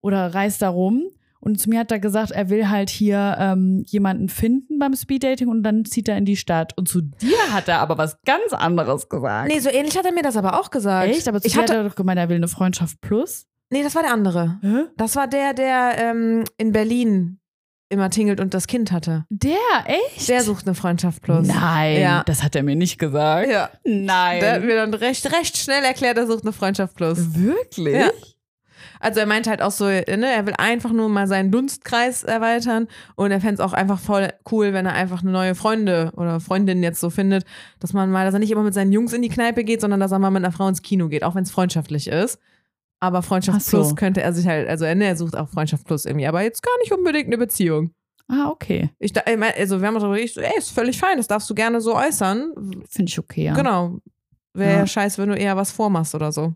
oder 0.00 0.34
reist 0.34 0.62
da 0.62 0.70
rum. 0.70 1.02
Und 1.46 1.60
zu 1.60 1.70
mir 1.70 1.78
hat 1.78 1.92
er 1.92 2.00
gesagt, 2.00 2.32
er 2.32 2.50
will 2.50 2.68
halt 2.68 2.90
hier 2.90 3.36
ähm, 3.38 3.84
jemanden 3.86 4.28
finden 4.28 4.80
beim 4.80 4.96
Speeddating 4.96 5.46
und 5.46 5.62
dann 5.62 5.84
zieht 5.84 6.08
er 6.08 6.18
in 6.18 6.24
die 6.24 6.36
Stadt. 6.36 6.76
Und 6.76 6.88
zu 6.88 7.02
dir 7.02 7.36
hat 7.52 7.68
er 7.68 7.78
aber 7.78 7.96
was 7.98 8.20
ganz 8.24 8.52
anderes 8.52 9.08
gesagt. 9.08 9.46
Nee, 9.52 9.60
so 9.60 9.70
ähnlich 9.70 9.96
hat 9.96 10.04
er 10.04 10.10
mir 10.12 10.24
das 10.24 10.36
aber 10.36 10.58
auch 10.58 10.72
gesagt. 10.72 11.08
Echt? 11.08 11.28
Aber 11.28 11.40
zu 11.40 11.46
ich 11.46 11.52
dir 11.52 11.62
hat 11.62 11.70
hatte, 11.70 11.78
er 11.78 11.88
doch 11.88 11.94
gemeint, 11.94 12.18
er 12.18 12.28
will 12.28 12.34
eine 12.36 12.48
Freundschaft 12.48 13.00
plus. 13.00 13.46
Nee, 13.70 13.84
das 13.84 13.94
war 13.94 14.02
der 14.02 14.12
andere. 14.12 14.58
Hä? 14.60 14.86
Das 14.96 15.14
war 15.14 15.28
der, 15.28 15.54
der 15.54 15.92
ähm, 15.98 16.42
in 16.58 16.72
Berlin 16.72 17.38
immer 17.90 18.10
tingelt 18.10 18.40
und 18.40 18.52
das 18.52 18.66
Kind 18.66 18.90
hatte. 18.90 19.24
Der, 19.28 19.54
echt? 19.84 20.28
Der 20.28 20.42
sucht 20.42 20.66
eine 20.66 20.74
Freundschaft 20.74 21.22
plus. 21.22 21.46
Nein, 21.46 22.00
Ja. 22.00 22.24
das 22.26 22.42
hat 22.42 22.56
er 22.56 22.64
mir 22.64 22.74
nicht 22.74 22.98
gesagt. 22.98 23.48
Ja. 23.48 23.70
Nein. 23.84 24.40
Der 24.40 24.54
hat 24.54 24.64
mir 24.64 24.74
dann 24.74 24.92
recht, 24.94 25.32
recht 25.32 25.56
schnell 25.56 25.84
erklärt, 25.84 26.18
er 26.18 26.26
sucht 26.26 26.42
eine 26.42 26.52
Freundschaft 26.52 26.96
plus. 26.96 27.18
Wirklich? 27.36 27.94
Ja. 27.94 28.10
Also 29.00 29.20
er 29.20 29.26
meinte 29.26 29.50
halt 29.50 29.62
auch 29.62 29.70
so, 29.70 29.84
ne, 29.86 30.04
er 30.06 30.46
will 30.46 30.54
einfach 30.58 30.92
nur 30.92 31.08
mal 31.08 31.26
seinen 31.26 31.50
Dunstkreis 31.50 32.24
erweitern 32.24 32.88
und 33.14 33.30
er 33.30 33.40
fände 33.40 33.54
es 33.54 33.60
auch 33.60 33.72
einfach 33.72 33.98
voll 33.98 34.30
cool, 34.50 34.72
wenn 34.72 34.86
er 34.86 34.94
einfach 34.94 35.22
eine 35.22 35.30
neue 35.32 35.54
Freunde 35.54 36.12
oder 36.16 36.40
Freundin 36.40 36.82
jetzt 36.82 37.00
so 37.00 37.10
findet, 37.10 37.44
dass 37.80 37.92
man 37.92 38.10
mal, 38.10 38.24
dass 38.24 38.34
er 38.34 38.40
nicht 38.40 38.50
immer 38.50 38.62
mit 38.62 38.74
seinen 38.74 38.92
Jungs 38.92 39.12
in 39.12 39.22
die 39.22 39.28
Kneipe 39.28 39.64
geht, 39.64 39.80
sondern 39.80 40.00
dass 40.00 40.12
er 40.12 40.18
mal 40.18 40.30
mit 40.30 40.44
einer 40.44 40.52
Frau 40.52 40.68
ins 40.68 40.82
Kino 40.82 41.08
geht, 41.08 41.24
auch 41.24 41.34
wenn 41.34 41.42
es 41.44 41.50
freundschaftlich 41.50 42.08
ist. 42.08 42.38
Aber 42.98 43.22
Freundschaft 43.22 43.62
so. 43.62 43.76
Plus 43.76 43.94
könnte 43.96 44.22
er 44.22 44.32
sich 44.32 44.46
halt, 44.46 44.68
also 44.68 44.84
ne, 44.86 45.04
er 45.04 45.16
sucht 45.16 45.36
auch 45.36 45.48
Freundschaft 45.48 45.84
Plus 45.84 46.06
irgendwie, 46.06 46.26
aber 46.26 46.42
jetzt 46.42 46.62
gar 46.62 46.76
nicht 46.80 46.92
unbedingt 46.92 47.26
eine 47.26 47.38
Beziehung. 47.38 47.90
Ah, 48.28 48.48
okay. 48.48 48.90
Ich, 48.98 49.12
also 49.16 49.80
wir 49.80 49.86
haben 49.86 49.94
darüber 49.94 50.18
ich 50.18 50.34
so, 50.34 50.40
ey, 50.40 50.50
ist 50.58 50.72
völlig 50.72 50.98
fein, 50.98 51.16
das 51.16 51.28
darfst 51.28 51.48
du 51.48 51.54
gerne 51.54 51.80
so 51.80 51.94
äußern. 51.94 52.52
Finde 52.88 53.08
ich 53.10 53.18
okay, 53.18 53.44
ja. 53.44 53.54
Genau. 53.54 53.98
Wäre 54.52 54.72
Ja. 54.72 54.78
ja 54.78 54.86
scheiße, 54.86 55.20
wenn 55.22 55.28
du 55.28 55.36
eher 55.36 55.56
was 55.56 55.70
vormachst 55.70 56.14
oder 56.14 56.32
so. 56.32 56.54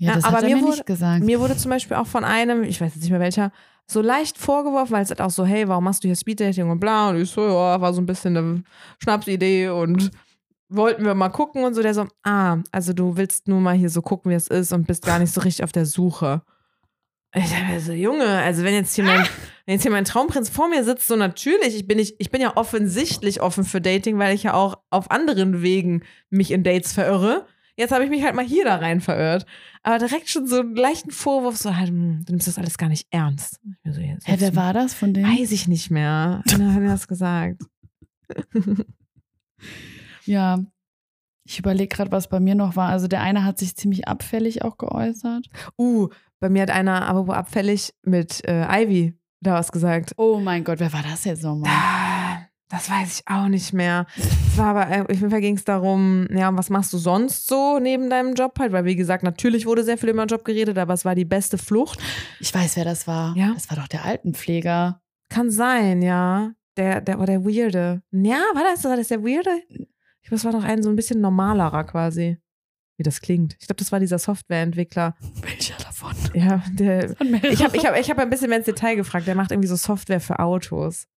Ja, 0.00 0.08
Ja, 0.10 0.14
das 0.16 0.24
aber 0.24 0.38
hat 0.38 0.42
er 0.44 0.48
mir 0.48 0.56
mir 0.56 0.62
wurde- 0.62 0.70
nicht 0.76 0.86
gesagt. 0.86 1.22
Mir 1.24 1.40
wurde 1.40 1.56
zum 1.56 1.70
Beispiel 1.70 1.96
auch 1.98 2.06
von 2.06 2.24
einem, 2.24 2.62
ich 2.62 2.80
weiß 2.80 2.94
jetzt 2.94 3.02
nicht 3.02 3.10
mehr 3.10 3.20
welcher, 3.20 3.52
so 3.86 4.00
leicht 4.00 4.38
vorgeworfen, 4.38 4.92
weil 4.92 5.02
es 5.02 5.10
halt 5.10 5.20
auch 5.20 5.30
so, 5.30 5.44
hey, 5.44 5.68
warum 5.68 5.84
machst 5.84 6.02
du 6.02 6.08
hier 6.08 6.16
Speeddating 6.16 6.70
und 6.70 6.80
bla? 6.80 7.10
Und 7.10 7.20
ich 7.20 7.30
so, 7.30 7.42
ja, 7.46 7.80
war 7.80 7.92
so 7.92 8.00
ein 8.00 8.06
bisschen 8.06 8.36
eine 8.36 8.62
Schnapsidee 9.02 9.68
und 9.68 10.10
wollten 10.70 11.04
wir 11.04 11.14
mal 11.14 11.28
gucken 11.28 11.64
und 11.64 11.74
so. 11.74 11.82
Der 11.82 11.92
so, 11.92 12.06
ah, 12.22 12.58
also 12.72 12.92
du 12.94 13.16
willst 13.16 13.46
nur 13.48 13.60
mal 13.60 13.74
hier 13.76 13.90
so 13.90 14.00
gucken, 14.00 14.30
wie 14.30 14.36
es 14.36 14.46
ist 14.46 14.72
und 14.72 14.86
bist 14.86 15.04
gar 15.04 15.18
nicht 15.18 15.34
so 15.34 15.40
richtig 15.42 15.64
auf 15.64 15.72
der 15.72 15.84
Suche. 15.86 16.42
Ich 17.34 17.50
dachte 17.50 17.64
mir 17.66 17.80
so, 17.80 17.92
Junge, 17.92 18.26
also 18.26 18.64
wenn 18.64 18.74
jetzt 18.74 18.94
hier 18.94 19.04
mein, 19.04 19.20
wenn 19.66 19.74
jetzt 19.74 19.82
hier 19.82 19.90
mein 19.92 20.04
Traumprinz 20.04 20.48
vor 20.48 20.68
mir 20.68 20.82
sitzt, 20.82 21.06
so 21.08 21.16
natürlich, 21.16 21.74
ich 21.76 21.86
bin, 21.86 21.98
nicht, 21.98 22.14
ich 22.18 22.30
bin 22.30 22.40
ja 22.40 22.56
offensichtlich 22.56 23.40
offen 23.42 23.64
für 23.64 23.80
Dating, 23.80 24.18
weil 24.18 24.34
ich 24.34 24.44
ja 24.44 24.54
auch 24.54 24.78
auf 24.90 25.10
anderen 25.10 25.62
Wegen 25.62 26.02
mich 26.30 26.50
in 26.52 26.62
Dates 26.64 26.92
verirre. 26.92 27.46
Jetzt 27.80 27.92
habe 27.92 28.04
ich 28.04 28.10
mich 28.10 28.22
halt 28.22 28.34
mal 28.34 28.44
hier 28.44 28.64
da 28.64 28.76
rein 28.76 29.00
verirrt. 29.00 29.46
Aber 29.82 29.98
direkt 29.98 30.28
schon 30.28 30.46
so 30.46 30.60
einen 30.60 30.76
leichten 30.76 31.10
Vorwurf, 31.10 31.56
so 31.56 31.74
halt, 31.74 31.88
hm, 31.88 32.24
du 32.26 32.32
nimmst 32.32 32.46
das 32.46 32.58
alles 32.58 32.76
gar 32.76 32.90
nicht 32.90 33.06
ernst. 33.10 33.58
So, 33.84 34.00
Hä, 34.00 34.16
wer 34.38 34.54
war 34.54 34.74
das 34.74 34.92
von 34.92 35.14
denen? 35.14 35.26
Weiß 35.26 35.50
ich 35.50 35.66
nicht 35.66 35.90
mehr. 35.90 36.42
Einer 36.52 36.74
hat 36.74 36.82
mir 36.82 36.88
das 36.88 37.08
gesagt. 37.08 37.62
Ja. 40.26 40.58
Ich 41.44 41.58
überlege 41.58 41.88
gerade, 41.88 42.12
was 42.12 42.28
bei 42.28 42.38
mir 42.38 42.54
noch 42.54 42.76
war. 42.76 42.90
Also 42.90 43.08
der 43.08 43.22
eine 43.22 43.44
hat 43.44 43.58
sich 43.58 43.74
ziemlich 43.74 44.06
abfällig 44.06 44.62
auch 44.62 44.78
geäußert. 44.78 45.46
Uh, 45.76 46.08
bei 46.38 46.48
mir 46.48 46.62
hat 46.62 46.70
einer, 46.70 47.06
aber 47.06 47.36
abfällig, 47.36 47.92
mit 48.02 48.46
äh, 48.46 48.84
Ivy 48.84 49.18
da 49.40 49.54
was 49.54 49.72
gesagt. 49.72 50.12
Oh 50.16 50.38
mein 50.38 50.62
Gott, 50.62 50.78
wer 50.78 50.92
war 50.92 51.02
das 51.02 51.24
jetzt 51.24 51.42
nochmal? 51.42 51.72
Das 52.70 52.88
weiß 52.88 53.18
ich 53.18 53.22
auch 53.26 53.48
nicht 53.48 53.72
mehr. 53.72 54.06
Es 54.16 54.56
war 54.56 54.76
aber, 54.76 54.88
äh, 54.88 55.00
auf 55.02 55.08
jeden 55.10 55.30
Fall 55.30 55.40
ging 55.40 55.56
es 55.56 55.64
darum, 55.64 56.28
ja, 56.30 56.56
was 56.56 56.70
machst 56.70 56.92
du 56.92 56.98
sonst 56.98 57.48
so 57.48 57.80
neben 57.80 58.08
deinem 58.08 58.34
Job 58.34 58.56
halt? 58.60 58.70
Weil, 58.70 58.84
wie 58.84 58.94
gesagt, 58.94 59.24
natürlich 59.24 59.66
wurde 59.66 59.82
sehr 59.82 59.98
viel 59.98 60.10
über 60.10 60.24
den 60.24 60.28
Job 60.28 60.44
geredet, 60.44 60.78
aber 60.78 60.94
es 60.94 61.04
war 61.04 61.16
die 61.16 61.24
beste 61.24 61.58
Flucht. 61.58 61.98
Ich 62.38 62.54
weiß, 62.54 62.76
wer 62.76 62.84
das 62.84 63.08
war. 63.08 63.36
Ja? 63.36 63.52
Das 63.54 63.68
war 63.70 63.76
doch 63.76 63.88
der 63.88 64.04
Altenpfleger. 64.04 65.02
Kann 65.28 65.50
sein, 65.50 66.00
ja. 66.00 66.52
Der, 66.76 67.00
der 67.00 67.18
war 67.18 67.26
der 67.26 67.44
Weirde. 67.44 68.02
Ja, 68.12 68.40
war 68.54 68.62
das, 68.62 68.84
war 68.84 68.96
das 68.96 69.08
der 69.08 69.24
Weirde? 69.24 69.50
Ich 69.68 70.28
glaube, 70.28 70.36
es 70.36 70.44
war 70.44 70.52
doch 70.52 70.62
ein 70.62 70.82
so 70.82 70.90
ein 70.90 70.96
bisschen 70.96 71.20
normalerer 71.20 71.82
quasi. 71.84 72.38
Wie 72.96 73.02
das 73.02 73.20
klingt. 73.20 73.56
Ich 73.58 73.66
glaube, 73.66 73.78
das 73.78 73.90
war 73.90 73.98
dieser 73.98 74.18
Softwareentwickler. 74.18 75.16
Welcher 75.42 75.76
davon? 75.82 76.14
Ja, 76.34 76.62
der. 76.70 77.16
Ich 77.50 77.64
habe 77.64 77.76
ich 77.76 77.84
hab, 77.84 77.98
ich 77.98 78.10
hab 78.10 78.18
ein 78.18 78.30
bisschen 78.30 78.50
mehr 78.50 78.58
ins 78.58 78.66
Detail 78.66 78.94
gefragt. 78.94 79.26
Der 79.26 79.34
macht 79.34 79.50
irgendwie 79.50 79.68
so 79.68 79.76
Software 79.76 80.20
für 80.20 80.38
Autos. 80.38 81.08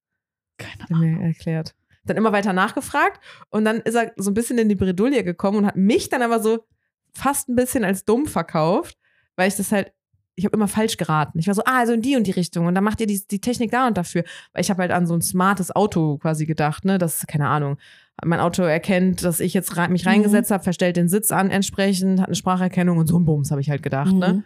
Keine 0.87 1.13
er 1.13 1.17
mir 1.17 1.25
erklärt. 1.27 1.75
Dann 2.05 2.17
immer 2.17 2.31
weiter 2.33 2.51
nachgefragt 2.53 3.21
und 3.49 3.63
dann 3.65 3.77
ist 3.81 3.95
er 3.95 4.11
so 4.17 4.31
ein 4.31 4.33
bisschen 4.33 4.57
in 4.57 4.67
die 4.69 4.75
Bredouille 4.75 5.23
gekommen 5.23 5.59
und 5.59 5.65
hat 5.65 5.75
mich 5.77 6.09
dann 6.09 6.21
aber 6.21 6.39
so 6.41 6.65
fast 7.13 7.47
ein 7.49 7.55
bisschen 7.55 7.83
als 7.83 8.03
dumm 8.05 8.25
verkauft, 8.25 8.97
weil 9.35 9.47
ich 9.47 9.55
das 9.55 9.71
halt, 9.71 9.93
ich 10.35 10.45
habe 10.45 10.57
immer 10.57 10.67
falsch 10.67 10.97
geraten. 10.97 11.37
Ich 11.39 11.47
war 11.47 11.53
so, 11.53 11.63
ah, 11.63 11.77
also 11.79 11.93
in 11.93 12.01
die 12.01 12.15
und 12.17 12.25
die 12.27 12.31
Richtung 12.31 12.65
und 12.65 12.75
dann 12.75 12.83
macht 12.83 12.99
ihr 12.99 13.07
die, 13.07 13.21
die 13.29 13.39
Technik 13.39 13.71
da 13.71 13.87
und 13.87 13.97
dafür. 13.97 14.23
Weil 14.51 14.61
ich 14.61 14.69
habe 14.69 14.81
halt 14.81 14.91
an 14.91 15.05
so 15.07 15.13
ein 15.13 15.21
smartes 15.21 15.73
Auto 15.75 16.17
quasi 16.17 16.45
gedacht, 16.45 16.83
ne, 16.85 16.97
das, 16.97 17.25
keine 17.27 17.47
Ahnung, 17.47 17.77
mein 18.25 18.39
Auto 18.39 18.63
erkennt, 18.63 19.23
dass 19.23 19.39
ich 19.39 19.53
jetzt 19.53 19.77
rei- 19.77 19.87
mich 19.87 20.03
Mhm. 20.05 20.09
reingesetzt 20.09 20.51
habe, 20.51 20.63
verstellt 20.63 20.97
den 20.97 21.07
Sitz 21.07 21.31
an 21.31 21.51
entsprechend, 21.51 22.19
hat 22.19 22.27
eine 22.27 22.35
Spracherkennung 22.35 22.97
und 22.97 23.07
so 23.07 23.17
ein 23.17 23.25
Bums, 23.25 23.49
habe 23.51 23.61
ich 23.61 23.69
halt 23.69 23.81
gedacht, 23.83 24.11
ne. 24.13 24.33
Mhm. 24.33 24.43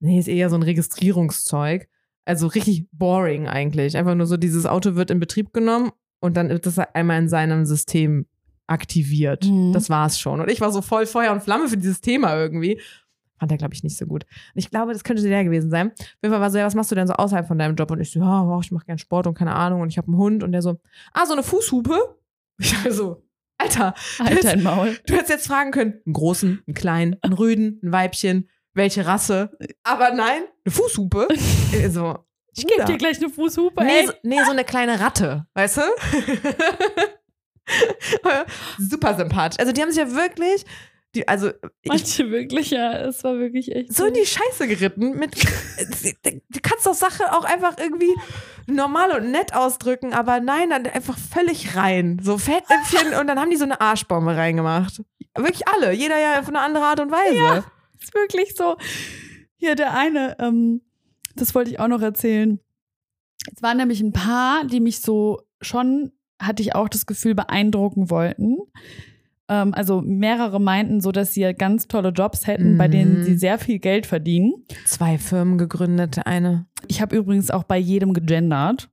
Nee, 0.00 0.18
ist 0.18 0.28
eher 0.28 0.50
so 0.50 0.56
ein 0.56 0.62
Registrierungszeug. 0.62 1.88
Also 2.24 2.46
richtig 2.46 2.86
boring 2.92 3.48
eigentlich. 3.48 3.96
Einfach 3.96 4.14
nur 4.14 4.26
so, 4.26 4.36
dieses 4.36 4.66
Auto 4.66 4.94
wird 4.94 5.10
in 5.10 5.20
Betrieb 5.20 5.52
genommen 5.52 5.90
und 6.20 6.36
dann 6.36 6.48
wird 6.48 6.66
das 6.66 6.78
einmal 6.78 7.18
in 7.18 7.28
seinem 7.28 7.64
System 7.64 8.26
aktiviert. 8.66 9.44
Mhm. 9.44 9.72
Das 9.72 9.90
war's 9.90 10.18
schon. 10.20 10.40
Und 10.40 10.50
ich 10.50 10.60
war 10.60 10.70
so 10.70 10.82
voll 10.82 11.06
Feuer 11.06 11.32
und 11.32 11.42
Flamme 11.42 11.68
für 11.68 11.76
dieses 11.76 12.00
Thema 12.00 12.36
irgendwie. 12.36 12.80
Fand 13.38 13.50
er, 13.50 13.58
glaube 13.58 13.74
ich, 13.74 13.82
nicht 13.82 13.96
so 13.96 14.06
gut. 14.06 14.24
Und 14.54 14.58
ich 14.58 14.70
glaube, 14.70 14.92
das 14.92 15.02
könnte 15.02 15.22
der 15.22 15.42
gewesen 15.42 15.68
sein. 15.68 15.90
Auf 15.90 15.98
jeden 16.22 16.32
Fall 16.32 16.40
war 16.40 16.50
so, 16.50 16.58
ja, 16.58 16.64
was 16.64 16.76
machst 16.76 16.92
du 16.92 16.94
denn 16.94 17.08
so 17.08 17.14
außerhalb 17.14 17.46
von 17.46 17.58
deinem 17.58 17.74
Job? 17.74 17.90
Und 17.90 18.00
ich 18.00 18.12
so, 18.12 18.20
ja, 18.20 18.46
wow, 18.46 18.62
ich 18.62 18.70
mache 18.70 18.86
gern 18.86 18.98
Sport 18.98 19.26
und 19.26 19.34
keine 19.34 19.54
Ahnung. 19.54 19.80
Und 19.80 19.88
ich 19.88 19.98
habe 19.98 20.06
einen 20.06 20.16
Hund. 20.16 20.44
Und 20.44 20.52
der 20.52 20.62
so, 20.62 20.78
ah, 21.12 21.26
so 21.26 21.32
eine 21.32 21.42
Fußhupe? 21.42 21.98
Ich 22.58 22.84
war 22.84 22.92
so, 22.92 23.24
Alter, 23.58 23.94
Alter, 24.18 24.50
ein 24.50 24.62
Maul. 24.62 24.96
Du 25.06 25.14
hättest 25.14 25.30
jetzt 25.30 25.46
fragen 25.46 25.70
können, 25.70 25.94
einen 26.04 26.12
großen, 26.12 26.62
einen 26.66 26.74
kleinen, 26.74 27.16
einen 27.22 27.32
Rüden, 27.32 27.80
ein 27.82 27.92
Weibchen, 27.92 28.48
welche 28.74 29.06
Rasse. 29.06 29.56
Aber 29.82 30.12
nein, 30.12 30.42
eine 30.64 30.74
Fußhupe. 30.74 31.28
So, 31.90 32.18
Ich 32.54 32.66
gebe 32.66 32.84
dir 32.84 32.98
gleich 32.98 33.18
eine 33.18 33.30
Fußhupe, 33.30 33.82
Nee 33.82 34.06
so, 34.06 34.12
nee, 34.22 34.42
so 34.44 34.50
eine 34.50 34.64
kleine 34.64 35.00
Ratte, 35.00 35.46
weißt 35.54 35.78
du? 35.78 35.82
Super 38.78 39.16
sympathisch. 39.16 39.58
Also 39.58 39.72
die 39.72 39.80
haben 39.80 39.90
sich 39.90 40.00
ja 40.00 40.14
wirklich, 40.14 40.64
die, 41.14 41.26
also 41.28 41.50
ich, 41.82 41.88
Manche 41.88 42.30
wirklich, 42.30 42.70
ja. 42.70 42.92
Es 43.06 43.22
war 43.24 43.38
wirklich 43.38 43.74
echt 43.74 43.94
so 43.94 44.06
in 44.06 44.14
die 44.14 44.26
Scheiße 44.26 44.66
geritten. 44.66 45.18
Mit, 45.18 45.34
du 45.34 46.60
kannst 46.62 46.86
doch 46.86 46.94
Sache 46.94 47.32
auch 47.32 47.44
einfach 47.44 47.76
irgendwie 47.78 48.14
normal 48.66 49.12
und 49.12 49.30
nett 49.30 49.54
ausdrücken, 49.54 50.14
aber 50.14 50.40
nein, 50.40 50.70
dann 50.70 50.86
einfach 50.86 51.16
völlig 51.18 51.76
rein. 51.76 52.20
So 52.22 52.38
Fettäpfchen 52.38 53.14
und 53.20 53.26
dann 53.26 53.38
haben 53.38 53.50
die 53.50 53.56
so 53.56 53.64
eine 53.64 53.80
Arschbombe 53.80 54.36
reingemacht. 54.36 55.02
Wirklich 55.36 55.68
alle, 55.68 55.92
jeder 55.92 56.18
ja 56.18 56.40
auf 56.40 56.48
eine 56.48 56.60
andere 56.60 56.84
Art 56.84 57.00
und 57.00 57.10
Weise. 57.10 57.64
Ist 58.02 58.14
wirklich 58.14 58.54
so. 58.56 58.76
Hier, 59.56 59.74
der 59.76 59.94
eine, 59.96 60.36
ähm, 60.40 60.82
das 61.36 61.54
wollte 61.54 61.70
ich 61.70 61.78
auch 61.80 61.88
noch 61.88 62.02
erzählen. 62.02 62.58
Es 63.54 63.62
waren 63.62 63.76
nämlich 63.76 64.00
ein 64.00 64.12
paar, 64.12 64.64
die 64.66 64.80
mich 64.80 65.00
so 65.00 65.40
schon, 65.60 66.12
hatte 66.40 66.62
ich 66.62 66.74
auch 66.74 66.88
das 66.88 67.06
Gefühl, 67.06 67.34
beeindrucken 67.34 68.10
wollten. 68.10 68.58
Ähm, 69.48 69.74
also 69.74 70.00
mehrere 70.00 70.60
meinten 70.60 71.00
so, 71.00 71.10
dass 71.12 71.34
sie 71.34 71.52
ganz 71.54 71.88
tolle 71.88 72.10
Jobs 72.10 72.46
hätten, 72.46 72.78
bei 72.78 72.88
denen 72.88 73.18
Mhm. 73.20 73.22
sie 73.24 73.36
sehr 73.36 73.58
viel 73.58 73.78
Geld 73.78 74.06
verdienen. 74.06 74.52
Zwei 74.84 75.18
Firmen 75.18 75.58
gegründet, 75.58 76.20
eine. 76.26 76.66
Ich 76.88 77.00
habe 77.00 77.16
übrigens 77.16 77.50
auch 77.50 77.64
bei 77.64 77.78
jedem 77.78 78.12
gegendert, 78.14 78.88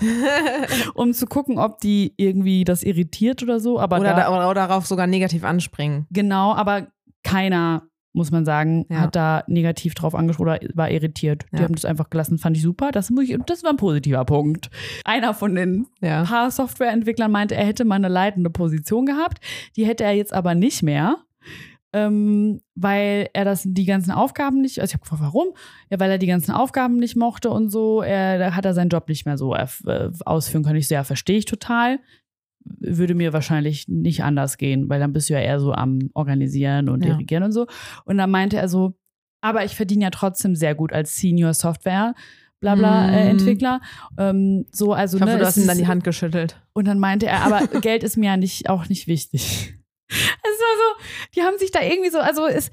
um 0.94 1.12
zu 1.12 1.26
gucken, 1.26 1.58
ob 1.58 1.80
die 1.80 2.14
irgendwie 2.16 2.64
das 2.64 2.82
irritiert 2.82 3.42
oder 3.42 3.60
so. 3.60 3.78
Aber 3.80 3.98
oder, 4.00 4.14
da, 4.14 4.28
oder 4.28 4.54
darauf 4.54 4.86
sogar 4.86 5.06
negativ 5.06 5.44
anspringen. 5.44 6.06
Genau, 6.10 6.54
aber 6.54 6.88
keiner, 7.22 7.88
muss 8.14 8.30
man 8.30 8.44
sagen, 8.46 8.86
Ja. 8.88 9.00
hat 9.00 9.16
da 9.16 9.44
negativ 9.48 9.94
drauf 9.94 10.14
angesprochen 10.14 10.48
oder 10.48 10.60
war 10.74 10.90
irritiert. 10.90 11.44
Die 11.52 11.56
Ja. 11.58 11.64
haben 11.64 11.74
das 11.74 11.84
einfach 11.84 12.08
gelassen, 12.08 12.38
fand 12.38 12.56
ich 12.56 12.62
super. 12.62 12.90
Das, 12.92 13.10
muss 13.10 13.28
ich, 13.28 13.36
das 13.44 13.62
war 13.62 13.70
ein 13.70 13.76
positiver 13.76 14.24
Punkt. 14.24 14.70
Einer 15.04 15.34
von 15.34 15.54
den 15.54 15.86
Ja. 16.00 16.24
paar 16.24 16.50
Softwareentwicklern 16.50 17.30
meinte, 17.30 17.54
er 17.56 17.66
hätte 17.66 17.84
mal 17.84 17.96
eine 17.96 18.08
leitende 18.08 18.48
Position 18.50 19.04
gehabt. 19.04 19.40
Die 19.76 19.84
hätte 19.84 20.04
er 20.04 20.12
jetzt 20.12 20.32
aber 20.32 20.54
nicht 20.54 20.82
mehr. 20.82 21.16
Ähm, 21.92 22.60
weil 22.74 23.28
er 23.34 23.44
das 23.44 23.62
die 23.64 23.84
ganzen 23.84 24.10
Aufgaben 24.10 24.60
nicht, 24.60 24.80
also 24.80 24.90
ich 24.90 24.94
habe 24.94 25.02
gefragt, 25.02 25.22
warum? 25.22 25.48
Ja, 25.90 26.00
weil 26.00 26.10
er 26.10 26.18
die 26.18 26.26
ganzen 26.26 26.50
Aufgaben 26.50 26.96
nicht 26.96 27.14
mochte 27.14 27.50
und 27.50 27.70
so, 27.70 28.02
er, 28.02 28.36
da 28.40 28.56
hat 28.56 28.64
er 28.64 28.74
seinen 28.74 28.88
Job 28.88 29.08
nicht 29.08 29.26
mehr 29.26 29.38
so 29.38 29.54
äh, 29.54 29.66
ausführen 30.24 30.64
können. 30.64 30.74
Ich 30.78 30.88
so, 30.88 30.94
ja, 30.96 31.04
verstehe 31.04 31.38
ich 31.38 31.44
total. 31.44 32.00
Würde 32.64 33.14
mir 33.14 33.32
wahrscheinlich 33.32 33.88
nicht 33.88 34.22
anders 34.24 34.56
gehen, 34.56 34.88
weil 34.88 34.98
dann 35.00 35.12
bist 35.12 35.28
du 35.28 35.34
ja 35.34 35.40
eher 35.40 35.60
so 35.60 35.72
am 35.72 36.10
Organisieren 36.14 36.88
und 36.88 37.04
Ja. 37.04 37.12
Dirigieren 37.12 37.44
und 37.44 37.52
so. 37.52 37.66
Und 38.04 38.16
dann 38.18 38.30
meinte 38.30 38.56
er 38.56 38.68
so, 38.68 38.94
aber 39.42 39.64
ich 39.64 39.76
verdiene 39.76 40.04
ja 40.04 40.10
trotzdem 40.10 40.56
sehr 40.56 40.74
gut 40.74 40.92
als 40.92 41.16
Senior 41.16 41.52
Software, 41.52 42.14
bla 42.60 42.74
bla, 42.76 43.08
äh, 43.10 43.24
Mhm. 43.24 43.30
Entwickler. 43.32 43.80
Ähm, 44.18 44.64
so, 44.72 44.94
also, 44.94 45.18
Ich 45.18 45.22
hoffe, 45.22 45.32
ne, 45.34 45.38
du 45.40 45.46
hast 45.46 45.58
ihm 45.58 45.66
dann 45.66 45.76
die 45.78 45.86
Hand 45.86 46.04
geschüttelt. 46.04 46.60
und 46.72 46.86
dann 46.86 46.98
meinte 46.98 47.26
er, 47.26 47.42
aber 47.42 47.60
Geld 47.82 48.02
ist 48.02 48.16
mir 48.16 48.26
ja 48.26 48.36
nicht, 48.38 48.70
auch 48.70 48.88
nicht 48.88 49.06
wichtig. 49.06 49.74
Es 50.08 50.60
war 50.60 50.76
so, 50.98 51.04
die 51.34 51.42
haben 51.42 51.58
sich 51.58 51.70
da 51.72 51.80
irgendwie 51.82 52.10
so, 52.10 52.18
also 52.18 52.46
es, 52.46 52.70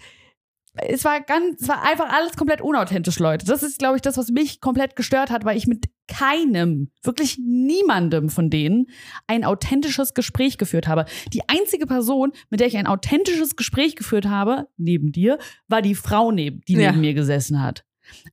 es 0.73 1.03
war 1.03 1.19
ganz, 1.21 1.61
es 1.61 1.67
war 1.67 1.83
einfach 1.83 2.09
alles 2.13 2.35
komplett 2.37 2.61
unauthentisch, 2.61 3.19
Leute. 3.19 3.45
Das 3.45 3.61
ist, 3.63 3.79
glaube 3.79 3.97
ich, 3.97 4.01
das, 4.01 4.17
was 4.17 4.29
mich 4.29 4.61
komplett 4.61 4.95
gestört 4.95 5.29
hat, 5.29 5.43
weil 5.43 5.57
ich 5.57 5.67
mit 5.67 5.85
keinem, 6.07 6.91
wirklich 7.03 7.37
niemandem 7.39 8.29
von 8.29 8.49
denen 8.49 8.87
ein 9.27 9.43
authentisches 9.45 10.13
Gespräch 10.13 10.57
geführt 10.57 10.87
habe. 10.87 11.05
Die 11.33 11.47
einzige 11.47 11.85
Person, 11.87 12.31
mit 12.49 12.59
der 12.59 12.67
ich 12.67 12.77
ein 12.77 12.87
authentisches 12.87 13.55
Gespräch 13.55 13.95
geführt 13.95 14.25
habe, 14.27 14.67
neben 14.77 15.11
dir, 15.11 15.37
war 15.67 15.81
die 15.81 15.95
Frau, 15.95 16.31
neben, 16.31 16.61
die 16.67 16.73
Ja. 16.73 16.91
neben 16.91 17.01
mir 17.01 17.13
gesessen 17.13 17.61
hat. 17.61 17.83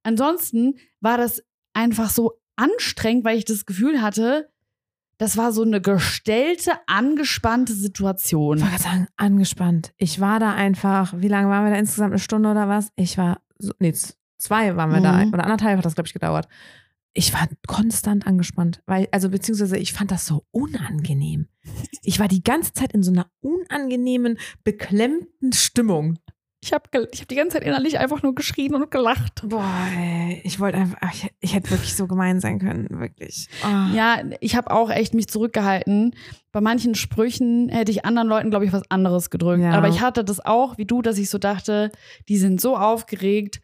Ansonsten 0.03 0.75
war 1.01 1.19
das 1.19 1.43
einfach 1.73 2.11
so 2.11 2.41
anstrengend, 2.57 3.25
weil 3.25 3.39
ich 3.39 3.45
das 3.45 3.67
Gefühl 3.67 4.03
hatte, 4.03 4.51
das 5.19 5.37
war 5.37 5.53
so 5.53 5.63
eine 5.63 5.81
gestellte, 5.81 6.73
angespannte 6.87 7.73
Situation. 7.75 8.59
Ich 8.59 8.63
wollte 8.65 8.77
gerade 8.77 8.91
sagen, 8.91 9.07
angespannt. 9.17 9.93
Ich 9.97 10.21
war 10.21 10.39
da 10.41 10.55
einfach, 10.55 11.13
wie 11.17 11.29
lange 11.29 11.49
waren 11.49 11.65
wir 11.65 11.73
da 11.73 11.79
insgesamt? 11.79 12.13
Eine 12.13 12.21
Stunde 12.21 12.51
oder 12.51 12.69
was? 12.69 12.91
Ich 12.97 13.19
war, 13.19 13.41
so, 13.59 13.73
nee, 13.81 13.93
zwei 14.39 14.77
waren 14.77 14.93
wir 14.93 15.01
da, 15.01 15.25
Mhm. 15.25 15.35
oder 15.35 15.45
anderthalb 15.45 15.79
hat 15.79 15.85
das, 15.85 15.95
glaube 15.97 16.07
ich, 16.07 16.13
gedauert. 16.15 16.49
Ich 17.15 17.33
war 17.33 17.49
konstant 17.67 18.27
angespannt, 18.29 18.81
weil, 18.87 19.09
also 19.11 19.29
beziehungsweise 19.29 19.77
ich 19.77 19.93
fand 19.93 20.13
das 20.13 20.25
so 20.25 20.45
unangenehm. 20.53 21.49
Ich 22.03 22.21
war 22.21 22.29
die 22.29 22.45
ganze 22.45 22.73
Zeit 22.73 22.93
in 22.93 23.03
so 23.03 23.11
einer 23.11 23.27
unangenehmen, 23.41 24.39
beklemmten 24.63 25.53
Stimmung. 25.53 26.19
Ich 26.61 26.73
habe 26.73 26.85
ich 27.13 27.21
hab 27.21 27.29
die 27.29 27.37
ganze 27.37 27.59
Zeit 27.59 27.67
innerlich 27.67 28.01
einfach 28.01 28.23
nur 28.23 28.35
geschrien 28.35 28.75
und 28.75 28.91
gelacht. 28.91 29.43
Boah, 29.45 29.87
ey, 29.97 30.41
ich 30.45 30.59
wollte 30.59 30.79
einfach, 30.79 30.99
ich, 31.13 31.31
ich 31.39 31.55
hätte 31.55 31.71
wirklich 31.71 31.95
so 31.95 32.09
gemein 32.09 32.41
sein 32.41 32.59
können, 32.59 32.89
wirklich. 32.99 33.49
Oh. 33.65 33.95
Ja, 33.95 34.23
ich 34.41 34.57
habe 34.57 34.73
auch 34.73 34.91
echt 34.91 35.15
mich 35.15 35.29
zurückgehalten. 35.29 36.17
Bei 36.51 36.61
manchen 36.61 36.97
Sprüchen 36.97 37.69
hätte 37.69 37.93
ich 37.93 38.05
anderen 38.05 38.29
Leuten, 38.29 38.51
glaube 38.51 38.65
ich, 38.65 38.73
was 38.73 38.91
anderes 38.91 39.31
gedrückt. 39.31 39.63
Ja. 39.63 39.71
Aber 39.71 39.89
ich 39.89 40.01
hatte 40.01 40.25
das 40.25 40.45
auch, 40.45 40.79
wie 40.79 40.85
du, 40.85 41.01
dass 41.01 41.17
ich 41.19 41.31
so 41.31 41.39
dachte, 41.39 41.93
die 42.29 42.39
sind 42.39 42.61
so 42.61 42.77
aufgeregt. 42.77 43.61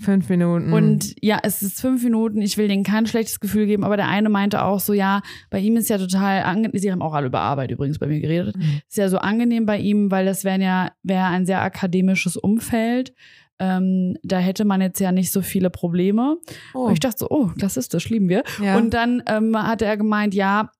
Fünf 0.00 0.28
Minuten. 0.28 0.72
Und 0.72 1.14
ja, 1.22 1.38
es 1.44 1.62
ist 1.62 1.80
fünf 1.80 2.02
Minuten, 2.02 2.40
ich 2.42 2.58
will 2.58 2.66
denen 2.66 2.82
kein 2.82 3.06
schlechtes 3.06 3.38
Gefühl 3.38 3.66
geben, 3.66 3.84
aber 3.84 3.96
der 3.96 4.08
eine 4.08 4.28
meinte 4.28 4.64
auch 4.64 4.80
so, 4.80 4.92
ja, 4.92 5.22
bei 5.50 5.60
ihm 5.60 5.76
ist 5.76 5.88
ja 5.88 5.98
total 5.98 6.42
angenehm, 6.42 6.72
sie 6.80 6.90
haben 6.90 7.00
auch 7.00 7.14
alle 7.14 7.28
über 7.28 7.40
Arbeit 7.40 7.70
übrigens 7.70 8.00
bei 8.00 8.08
mir 8.08 8.20
geredet, 8.20 8.56
Mhm. 8.56 8.80
ist 8.88 8.96
ja 8.96 9.08
so 9.08 9.18
angenehm 9.18 9.66
bei 9.66 9.78
ihm, 9.78 10.10
weil 10.10 10.26
das 10.26 10.42
wäre 10.42 10.60
ja, 10.60 10.90
wäre 11.04 11.26
ein 11.26 11.46
sehr 11.46 11.62
akademisches 11.62 12.36
Umfeld. 12.36 13.14
Ähm, 13.60 14.16
da 14.24 14.38
hätte 14.38 14.64
man 14.64 14.80
jetzt 14.80 14.98
ja 14.98 15.12
nicht 15.12 15.30
so 15.30 15.40
viele 15.40 15.70
Probleme. 15.70 16.38
oh. 16.74 16.86
Und 16.86 16.94
ich 16.94 16.98
dachte 17.00 17.18
so, 17.20 17.28
oh, 17.30 17.46
klassistisch, 17.56 18.10
lieben 18.10 18.28
wir. 18.28 18.42
ja. 18.60 18.76
Und 18.76 18.92
dann 18.94 19.22
ähm, 19.28 19.56
hatte 19.56 19.84
er 19.84 19.96
gemeint, 19.96 20.34
ja, 20.34 20.70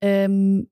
ähm, 0.00 0.68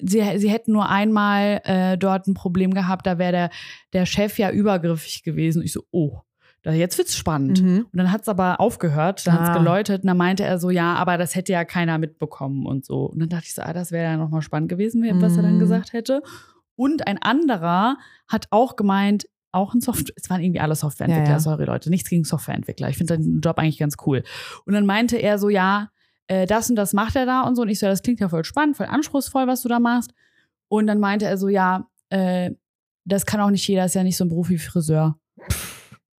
sie, 0.00 0.22
sie 0.38 0.50
hätten 0.50 0.72
nur 0.72 0.88
einmal 0.88 1.60
äh, 1.64 1.96
dort 1.98 2.26
ein 2.26 2.34
Problem 2.34 2.74
gehabt, 2.74 3.06
da 3.06 3.18
wäre 3.18 3.32
der, 3.32 3.50
der 3.92 4.06
Chef 4.06 4.38
ja 4.38 4.50
übergriffig 4.50 5.22
gewesen. 5.22 5.62
Ich 5.62 5.72
so, 5.72 5.84
oh, 5.90 6.20
da, 6.62 6.72
jetzt 6.72 6.96
wird's 6.96 7.16
spannend. 7.16 7.62
Mhm. 7.62 7.86
Und 7.92 7.96
dann 7.98 8.10
hat's 8.10 8.28
aber 8.28 8.58
aufgehört, 8.60 9.26
dann 9.26 9.34
hat's 9.38 9.50
Ah. 9.50 9.58
geläutet 9.58 10.02
und 10.02 10.06
dann 10.08 10.16
meinte 10.16 10.44
er 10.44 10.58
so, 10.58 10.70
ja, 10.70 10.94
aber 10.94 11.18
das 11.18 11.34
hätte 11.34 11.52
ja 11.52 11.64
keiner 11.64 11.98
mitbekommen 11.98 12.64
und 12.66 12.84
so. 12.86 13.04
Und 13.04 13.18
dann 13.20 13.28
dachte 13.28 13.44
ich 13.46 13.54
so, 13.54 13.62
ah, 13.62 13.72
das 13.74 13.92
wäre 13.92 14.04
ja 14.04 14.16
nochmal 14.16 14.40
spannend 14.42 14.70
gewesen, 14.70 15.04
was 15.20 15.36
er 15.36 15.42
dann 15.42 15.56
Mhm. 15.56 15.60
gesagt 15.60 15.92
hätte. 15.92 16.22
Und 16.76 17.06
ein 17.06 17.18
anderer 17.20 17.98
hat 18.28 18.46
auch 18.50 18.76
gemeint, 18.76 19.26
auch 19.52 19.74
ein 19.74 19.80
Software, 19.80 20.14
es 20.16 20.28
waren 20.30 20.40
irgendwie 20.40 20.58
alle 20.60 20.74
Softwareentwickler, 20.74 21.26
Ja, 21.28 21.32
ja. 21.34 21.38
sorry 21.40 21.64
Leute, 21.64 21.88
nichts 21.90 22.10
gegen 22.10 22.24
Softwareentwickler. 22.24 22.88
Ich 22.88 22.96
finde 22.96 23.16
den 23.18 23.40
Job 23.40 23.58
eigentlich 23.58 23.78
ganz 23.78 23.96
cool. 24.06 24.24
Und 24.64 24.72
dann 24.72 24.84
meinte 24.86 25.16
er 25.18 25.38
so, 25.38 25.48
ja, 25.48 25.90
äh, 26.26 26.46
das 26.46 26.70
und 26.70 26.76
das 26.76 26.92
macht 26.92 27.16
er 27.16 27.26
da 27.26 27.42
und 27.42 27.56
so. 27.56 27.62
Und 27.62 27.68
ich 27.68 27.78
so, 27.78 27.86
ja, 27.86 27.92
das 27.92 28.02
klingt 28.02 28.20
ja 28.20 28.28
voll 28.28 28.44
spannend, 28.44 28.76
voll 28.76 28.86
anspruchsvoll, 28.86 29.46
was 29.46 29.62
du 29.62 29.68
da 29.68 29.78
machst. 29.80 30.12
Und 30.68 30.86
dann 30.86 30.98
meinte 30.98 31.26
er 31.26 31.36
so, 31.36 31.48
ja, 31.48 31.88
äh, 32.10 32.50
das 33.04 33.26
kann 33.26 33.40
auch 33.40 33.50
nicht 33.50 33.66
jeder, 33.66 33.84
ist 33.84 33.94
ja 33.94 34.02
nicht 34.02 34.16
so 34.16 34.24
ein 34.24 34.28
Beruf 34.28 34.48
wie 34.48 34.58
Friseur. 34.58 35.18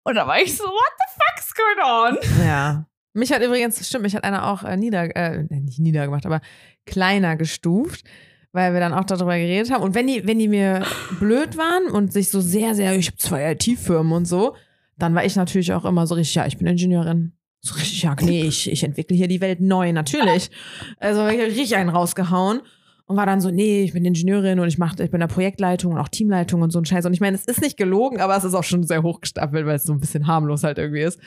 Und 0.04 0.16
da 0.16 0.28
war 0.28 0.40
ich 0.40 0.56
so, 0.56 0.64
what 0.64 0.92
the 0.98 1.20
fuck's 1.20 1.54
going 1.54 1.80
on? 1.84 2.46
Ja. 2.46 2.86
Mich 3.14 3.32
hat 3.32 3.42
übrigens, 3.42 3.88
stimmt, 3.88 4.04
mich 4.04 4.16
hat 4.16 4.24
einer 4.24 4.48
auch 4.48 4.64
äh, 4.64 4.76
nieder, 4.78 5.16
äh, 5.16 5.44
nicht 5.44 5.80
niedergemacht, 5.80 6.26
aber 6.26 6.42
kleiner 6.86 7.38
gestuft, 7.38 8.04
weil 8.52 8.74
wir 8.74 8.82
dann 8.82 8.94
auch 8.94 9.06
darüber 9.06 9.38
geredet 9.38 9.72
haben. 9.72 9.84
Und 9.84 9.96
wenn 9.96 10.06
die, 10.06 10.28
wenn 10.28 10.38
die 10.38 10.50
mir 10.50 10.86
blöd 11.20 11.58
waren 11.58 11.88
und 11.92 12.12
sich 12.12 12.30
so 12.30 12.42
sehr, 12.42 12.76
sehr, 12.76 12.96
ich 12.96 13.08
habe 13.08 13.18
zwei 13.18 13.52
IT-Firmen 13.54 14.12
und 14.12 14.26
so, 14.26 14.56
dann 14.98 15.16
war 15.16 15.26
ich 15.26 15.36
natürlich 15.36 15.74
auch 15.74 15.86
immer 15.86 16.06
so 16.08 16.16
richtig, 16.16 16.36
ja, 16.36 16.46
ich 16.46 16.58
bin 16.58 16.68
Ingenieurin. 16.68 17.35
So 17.66 17.74
richtig, 17.74 18.04
ja, 18.04 18.16
nee, 18.22 18.44
ich, 18.44 18.72
ich 18.72 18.84
entwickle 18.84 19.18
hier 19.18 19.28
die 19.28 19.42
Welt 19.42 19.60
neu, 19.60 19.92
natürlich. 19.92 20.52
Also 21.00 21.28
ich 21.28 21.40
hab 21.40 21.48
richtig 21.48 21.76
einen 21.76 21.90
rausgehauen 21.90 22.62
und 23.08 23.18
war 23.18 23.26
dann 23.26 23.42
so, 23.42 23.50
nee, 23.50 23.82
ich 23.82 23.94
bin 23.94 24.06
Ingenieurin 24.06 24.60
und 24.60 24.68
ich 24.68 24.78
mach, 24.78 24.92
ich 24.92 25.10
bin 25.10 25.16
in 25.16 25.20
der 25.22 25.34
Projektleitung 25.34 25.94
und 25.94 25.98
auch 25.98 26.08
Teamleitung 26.08 26.62
und 26.62 26.70
so 26.70 26.78
ein 26.78 26.86
Scheiß. 26.86 27.08
Und 27.08 27.14
ich 27.14 27.22
meine, 27.22 27.36
es 27.36 27.46
ist 27.46 27.62
nicht 27.62 27.76
gelogen, 27.76 28.22
aber 28.22 28.38
es 28.38 28.44
ist 28.44 28.54
auch 28.54 28.64
schon 28.64 28.84
sehr 28.84 29.02
hochgestapelt, 29.02 29.66
weil 29.66 29.78
es 29.78 29.84
so 29.84 29.94
ein 29.94 30.00
bisschen 30.00 30.28
harmlos 30.28 30.64
halt 30.64 30.78
irgendwie 30.78 31.02
ist. 31.02 31.20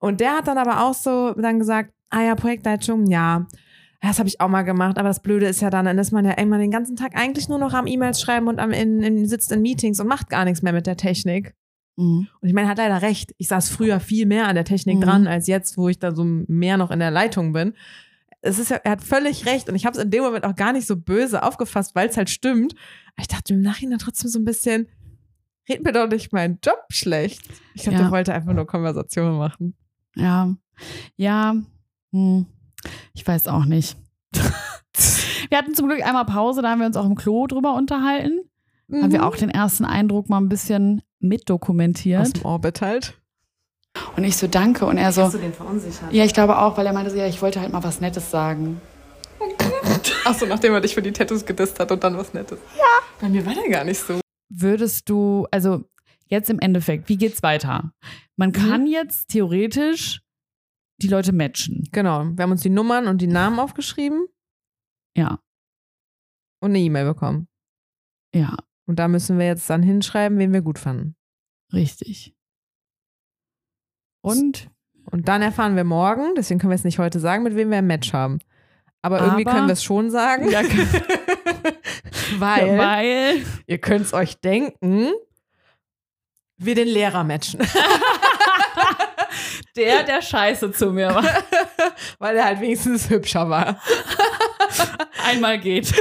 Und 0.00 0.18
der 0.18 0.32
hat 0.32 0.48
dann 0.48 0.58
aber 0.58 0.84
auch 0.84 0.94
so 0.94 1.32
dann 1.34 1.60
gesagt, 1.60 1.92
ah 2.10 2.22
ja, 2.22 2.34
Projektleitung, 2.34 3.06
ja, 3.06 3.46
das 4.00 4.18
habe 4.18 4.28
ich 4.28 4.40
auch 4.40 4.48
mal 4.48 4.62
gemacht, 4.62 4.98
aber 4.98 5.10
das 5.10 5.22
Blöde 5.22 5.46
ist 5.46 5.62
ja 5.62 5.70
dann, 5.70 5.84
dann 5.84 5.96
ist 5.96 6.10
man 6.10 6.24
ja 6.24 6.36
irgendwann 6.36 6.58
den 6.58 6.72
ganzen 6.72 6.96
Tag 6.96 7.14
eigentlich 7.14 7.48
nur 7.48 7.60
noch 7.60 7.72
am 7.72 7.86
E-Mails 7.86 8.20
schreiben 8.20 8.48
und 8.48 8.58
am 8.58 8.72
in, 8.72 9.00
in, 9.00 9.28
sitzt 9.28 9.52
in 9.52 9.62
Meetings 9.62 10.00
und 10.00 10.08
macht 10.08 10.28
gar 10.28 10.44
nichts 10.44 10.60
mehr 10.60 10.72
mit 10.72 10.88
der 10.88 10.96
Technik. 10.96 11.54
Mhm. 11.96 12.28
Und 12.40 12.48
ich 12.48 12.54
meine, 12.54 12.68
er 12.68 12.70
hat 12.70 12.78
leider 12.78 13.02
recht. 13.02 13.34
Ich 13.38 13.48
saß 13.48 13.68
früher 13.70 14.00
viel 14.00 14.26
mehr 14.26 14.48
an 14.48 14.54
der 14.54 14.64
Technik 14.64 14.96
Mhm. 14.96 15.00
dran, 15.02 15.26
als 15.26 15.46
jetzt, 15.46 15.76
wo 15.76 15.88
ich 15.88 15.98
da 15.98 16.14
so 16.14 16.24
mehr 16.24 16.76
noch 16.76 16.90
in 16.90 16.98
der 16.98 17.10
Leitung 17.10 17.52
bin. 17.52 17.74
Es 18.40 18.58
ist 18.58 18.70
ja, 18.70 18.78
er 18.78 18.92
hat 18.92 19.02
völlig 19.04 19.46
recht 19.46 19.68
und 19.68 19.76
ich 19.76 19.86
habe 19.86 19.96
es 19.96 20.02
in 20.02 20.10
dem 20.10 20.24
Moment 20.24 20.44
auch 20.44 20.56
gar 20.56 20.72
nicht 20.72 20.86
so 20.86 20.96
böse 20.96 21.42
aufgefasst, 21.44 21.94
weil 21.94 22.08
es 22.08 22.16
halt 22.16 22.28
stimmt. 22.30 22.74
Aber 23.14 23.20
ich 23.22 23.28
dachte 23.28 23.54
im 23.54 23.60
Nachhinein 23.60 23.98
trotzdem 23.98 24.30
so 24.30 24.38
ein 24.40 24.44
bisschen, 24.44 24.88
red 25.68 25.84
mir 25.84 25.92
doch 25.92 26.08
nicht 26.08 26.32
meinen 26.32 26.58
Job 26.64 26.82
schlecht. 26.90 27.42
Ich 27.74 27.82
glaube, 27.82 27.98
Ja. 27.98 28.02
der 28.04 28.10
wollte 28.10 28.34
einfach 28.34 28.52
nur 28.52 28.66
Konversationen 28.66 29.38
machen. 29.38 29.76
Ja, 30.16 30.52
ja, 31.16 31.54
hm. 32.12 32.46
ich 33.12 33.24
weiß 33.26 33.46
auch 33.48 33.64
nicht. 33.64 33.96
wir 35.50 35.58
hatten 35.58 35.74
zum 35.74 35.88
Glück 35.88 36.04
einmal 36.04 36.24
Pause, 36.26 36.62
da 36.62 36.70
haben 36.70 36.80
wir 36.80 36.86
uns 36.86 36.96
auch 36.96 37.06
im 37.06 37.14
Klo 37.14 37.46
drüber 37.46 37.74
unterhalten. 37.74 38.40
Haben 38.90 39.06
Mhm. 39.08 39.12
wir 39.12 39.24
auch 39.26 39.36
den 39.36 39.50
ersten 39.50 39.84
Eindruck 39.84 40.28
mal 40.28 40.38
ein 40.38 40.48
bisschen 40.48 41.02
mitdokumentiert. 41.22 42.20
aus 42.20 42.32
dem 42.32 42.44
Orbit 42.44 42.80
halt. 42.82 43.18
Und 44.16 44.24
ich 44.24 44.36
so, 44.36 44.46
danke. 44.46 44.86
Und 44.86 44.96
er 44.98 45.12
so, 45.12 45.28
du 45.28 45.38
den 45.38 45.52
verunsichert? 45.52 46.12
ja, 46.12 46.24
ich 46.24 46.32
glaube 46.34 46.58
auch, 46.58 46.76
weil 46.76 46.86
er 46.86 46.92
meinte 46.92 47.10
so, 47.10 47.16
ja, 47.16 47.26
ich 47.26 47.40
wollte 47.42 47.60
halt 47.60 47.72
mal 47.72 47.82
was 47.84 48.00
Nettes 48.00 48.30
sagen. 48.30 48.80
Achso, 50.24 50.46
nachdem 50.46 50.72
er 50.72 50.80
dich 50.80 50.94
für 50.94 51.02
die 51.02 51.12
Tattoos 51.12 51.44
gedisst 51.44 51.78
hat 51.80 51.90
und 51.92 52.02
dann 52.02 52.16
was 52.16 52.32
Nettes. 52.32 52.58
Ja. 52.76 52.84
Bei 53.20 53.28
mir 53.28 53.44
war 53.44 53.54
der 53.54 53.68
gar 53.68 53.84
nicht 53.84 54.00
so. 54.00 54.20
Würdest 54.48 55.08
du, 55.08 55.46
also 55.50 55.84
jetzt 56.28 56.48
im 56.50 56.58
Endeffekt, 56.58 57.08
wie 57.08 57.16
geht's 57.16 57.42
weiter? 57.42 57.92
Man 58.36 58.52
kann 58.52 58.86
jetzt 58.86 59.28
theoretisch 59.28 60.22
die 60.98 61.08
Leute 61.08 61.32
matchen. 61.32 61.88
Genau. 61.92 62.24
Wir 62.34 62.42
haben 62.44 62.52
uns 62.52 62.62
die 62.62 62.70
Nummern 62.70 63.08
und 63.08 63.20
die 63.20 63.26
Namen 63.26 63.58
aufgeschrieben 63.58 64.26
Ja, 65.16 65.38
und 66.60 66.70
eine 66.70 66.78
E-Mail 66.78 67.04
bekommen. 67.06 67.48
ja, 68.34 68.56
Und 68.86 68.98
da 68.98 69.08
müssen 69.08 69.38
wir 69.38 69.46
jetzt 69.46 69.68
dann 69.70 69.82
hinschreiben, 69.82 70.38
wen 70.38 70.52
wir 70.52 70.62
gut 70.62 70.78
fanden. 70.78 71.16
richtig. 71.72 72.34
Und 74.24 74.70
Und 75.10 75.26
dann 75.28 75.42
erfahren 75.42 75.74
wir 75.76 75.82
morgen, 75.84 76.34
deswegen 76.36 76.60
können 76.60 76.70
wir 76.70 76.76
es 76.76 76.84
nicht 76.84 76.98
heute 77.00 77.18
sagen, 77.20 77.42
mit 77.42 77.56
wem 77.56 77.70
wir 77.70 77.78
ein 77.78 77.86
Match 77.86 78.12
haben. 78.12 78.38
Aber 79.02 79.20
irgendwie 79.20 79.44
Aber- 79.46 79.56
können 79.56 79.66
wir 79.68 79.72
es 79.72 79.82
schon 79.82 80.10
sagen. 80.12 80.48
Ja, 80.48 80.62
weil, 82.38 82.78
weil 82.78 83.44
ihr 83.66 83.78
könnt 83.78 84.06
es 84.06 84.14
euch 84.14 84.38
denken, 84.40 85.10
wir 86.56 86.74
den 86.76 86.86
Lehrer 86.86 87.24
matchen. 87.24 87.60
der, 89.76 90.04
der 90.04 90.22
scheiße 90.22 90.70
zu 90.72 90.92
mir 90.92 91.12
war. 91.14 91.24
weil 92.20 92.36
er 92.36 92.44
halt 92.44 92.60
wenigstens 92.60 93.10
hübscher 93.10 93.48
war. 93.50 93.82
Einmal 95.24 95.58
geht. 95.58 95.92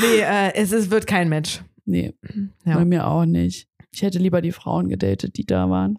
Nee, 0.00 0.20
äh, 0.20 0.54
es 0.54 0.72
ist, 0.72 0.90
wird 0.90 1.06
kein 1.06 1.28
Match. 1.28 1.62
Nee, 1.84 2.14
Ja. 2.64 2.74
bei 2.76 2.84
mir 2.84 3.06
auch 3.06 3.24
nicht. 3.24 3.68
Ich 3.92 4.02
hätte 4.02 4.18
lieber 4.18 4.40
die 4.42 4.52
Frauen 4.52 4.88
gedatet, 4.88 5.36
die 5.36 5.44
da 5.46 5.68
waren. 5.70 5.98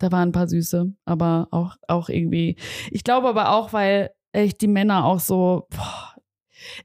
Da 0.00 0.10
waren 0.12 0.28
ein 0.30 0.32
paar 0.32 0.48
süße, 0.48 0.92
aber 1.04 1.48
auch, 1.50 1.76
auch 1.88 2.08
irgendwie. 2.08 2.56
Ich 2.90 3.04
glaube 3.04 3.28
aber 3.28 3.50
auch, 3.50 3.72
weil 3.72 4.10
echt 4.32 4.60
die 4.60 4.68
Männer 4.68 5.04
auch 5.04 5.20
so. 5.20 5.66
Boah, 5.70 6.14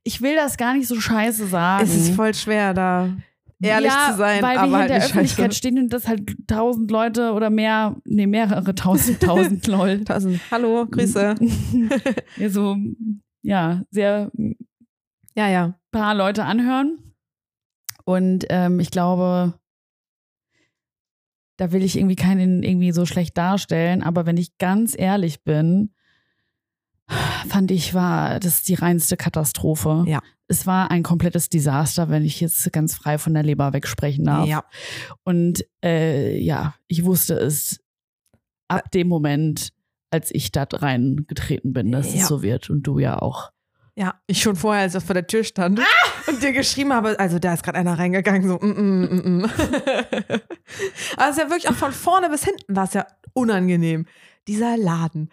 ich 0.04 0.22
will 0.22 0.36
das 0.36 0.58
gar 0.58 0.74
nicht 0.76 0.88
so 0.88 1.00
scheiße 1.00 1.48
sagen. 1.48 1.84
Es 1.84 1.96
ist 1.96 2.16
voll 2.16 2.34
schwer, 2.34 2.74
da 2.74 3.16
ehrlich 3.62 3.92
ja, 3.92 4.12
zu 4.12 4.18
sein, 4.18 4.42
weil 4.44 4.58
aber 4.58 4.72
wir 4.72 4.78
halt 4.78 4.84
in 4.84 4.88
der 4.90 4.98
nicht 5.00 5.06
Öffentlichkeit 5.12 5.46
scheiße. 5.54 5.58
stehen 5.58 5.78
und 5.80 5.94
das 5.94 6.08
halt 6.08 6.36
tausend 6.48 6.92
Leute 6.92 7.32
oder 7.34 7.50
mehr, 7.50 7.96
nee, 8.06 8.28
mehrere 8.28 8.76
tausend, 8.76 9.22
tausend 9.22 9.66
Leute. 9.68 10.04
Tausend. 10.04 10.40
Hallo, 10.52 10.86
Grüße. 10.86 11.36
ja, 12.38 12.50
so, 12.50 12.78
ja, 13.42 13.84
sehr 13.90 14.32
Ja, 15.36 15.48
ja. 15.50 15.80
paar 15.92 16.16
Leute 16.16 16.46
anhören. 16.46 17.00
Und 18.06 18.46
ähm, 18.50 18.80
ich 18.80 18.92
glaube, 18.92 19.54
da 21.58 21.72
will 21.72 21.84
ich 21.84 21.98
irgendwie 21.98 22.16
keinen 22.16 22.64
irgendwie 22.64 22.92
so 22.92 23.06
schlecht 23.06 23.38
darstellen. 23.38 24.04
Aber 24.04 24.26
wenn 24.26 24.38
ich 24.38 24.58
ganz 24.58 24.98
ehrlich 24.98 25.44
bin, 25.44 25.94
fand 27.48 27.72
ich, 27.72 27.94
war 27.94 28.40
das 28.40 28.64
die 28.64 28.74
reinste 28.74 29.18
Katastrophe. 29.18 30.04
Ja. 30.08 30.22
Es 30.48 30.68
war 30.68 30.92
ein 30.92 31.04
komplettes 31.04 31.50
Desaster, 31.50 32.10
wenn 32.10 32.26
ich 32.26 32.42
jetzt 32.42 32.72
ganz 32.74 32.96
frei 32.96 33.18
von 33.18 33.34
der 33.34 33.44
Leber 33.44 33.72
wegsprechen 33.74 34.26
darf. 34.26 34.48
Ja. 34.48 34.66
Und 35.24 35.66
äh, 35.84 36.38
ja, 36.40 36.76
ich 36.88 37.06
wusste 37.06 37.36
es 37.36 37.80
ab 38.68 38.92
dem 38.92 39.08
Moment, 39.08 39.70
als 40.12 40.30
ich 40.32 40.52
da 40.52 40.66
reingetreten 40.72 41.72
bin, 41.74 41.92
dass 41.92 42.14
Ja. 42.14 42.22
es 42.22 42.28
so 42.28 42.42
wird. 42.44 42.70
Und 42.70 42.84
du 42.84 43.00
ja 43.00 43.20
auch. 43.22 43.53
Ja, 43.96 44.20
ich 44.26 44.42
schon 44.42 44.56
vorher, 44.56 44.84
als 44.84 44.96
ich 44.96 45.04
vor 45.04 45.14
der 45.14 45.28
Tür 45.28 45.44
stand 45.44 45.80
und 46.28 46.42
dir 46.42 46.52
geschrieben 46.52 46.94
habe, 46.94 47.20
also 47.20 47.38
da 47.38 47.54
ist 47.54 47.64
gerade 47.64 47.78
einer 47.78 47.98
reingegangen, 48.00 48.48
so, 48.48 48.58
mm, 48.58 48.70
mm, 48.70 49.04
mm, 49.04 49.38
mm. 49.38 49.44
Aber 51.18 51.30
es 51.30 51.38
ist 51.38 51.38
ja 51.38 51.50
wirklich 51.50 51.70
auch 51.70 51.76
von 51.76 51.92
vorne 51.92 52.30
bis 52.30 52.44
hinten 52.44 52.76
war 52.76 52.86
es 52.86 52.94
ja 52.94 53.06
unangenehm. 53.34 54.08
Dieser 54.48 54.78
Laden. 54.78 55.30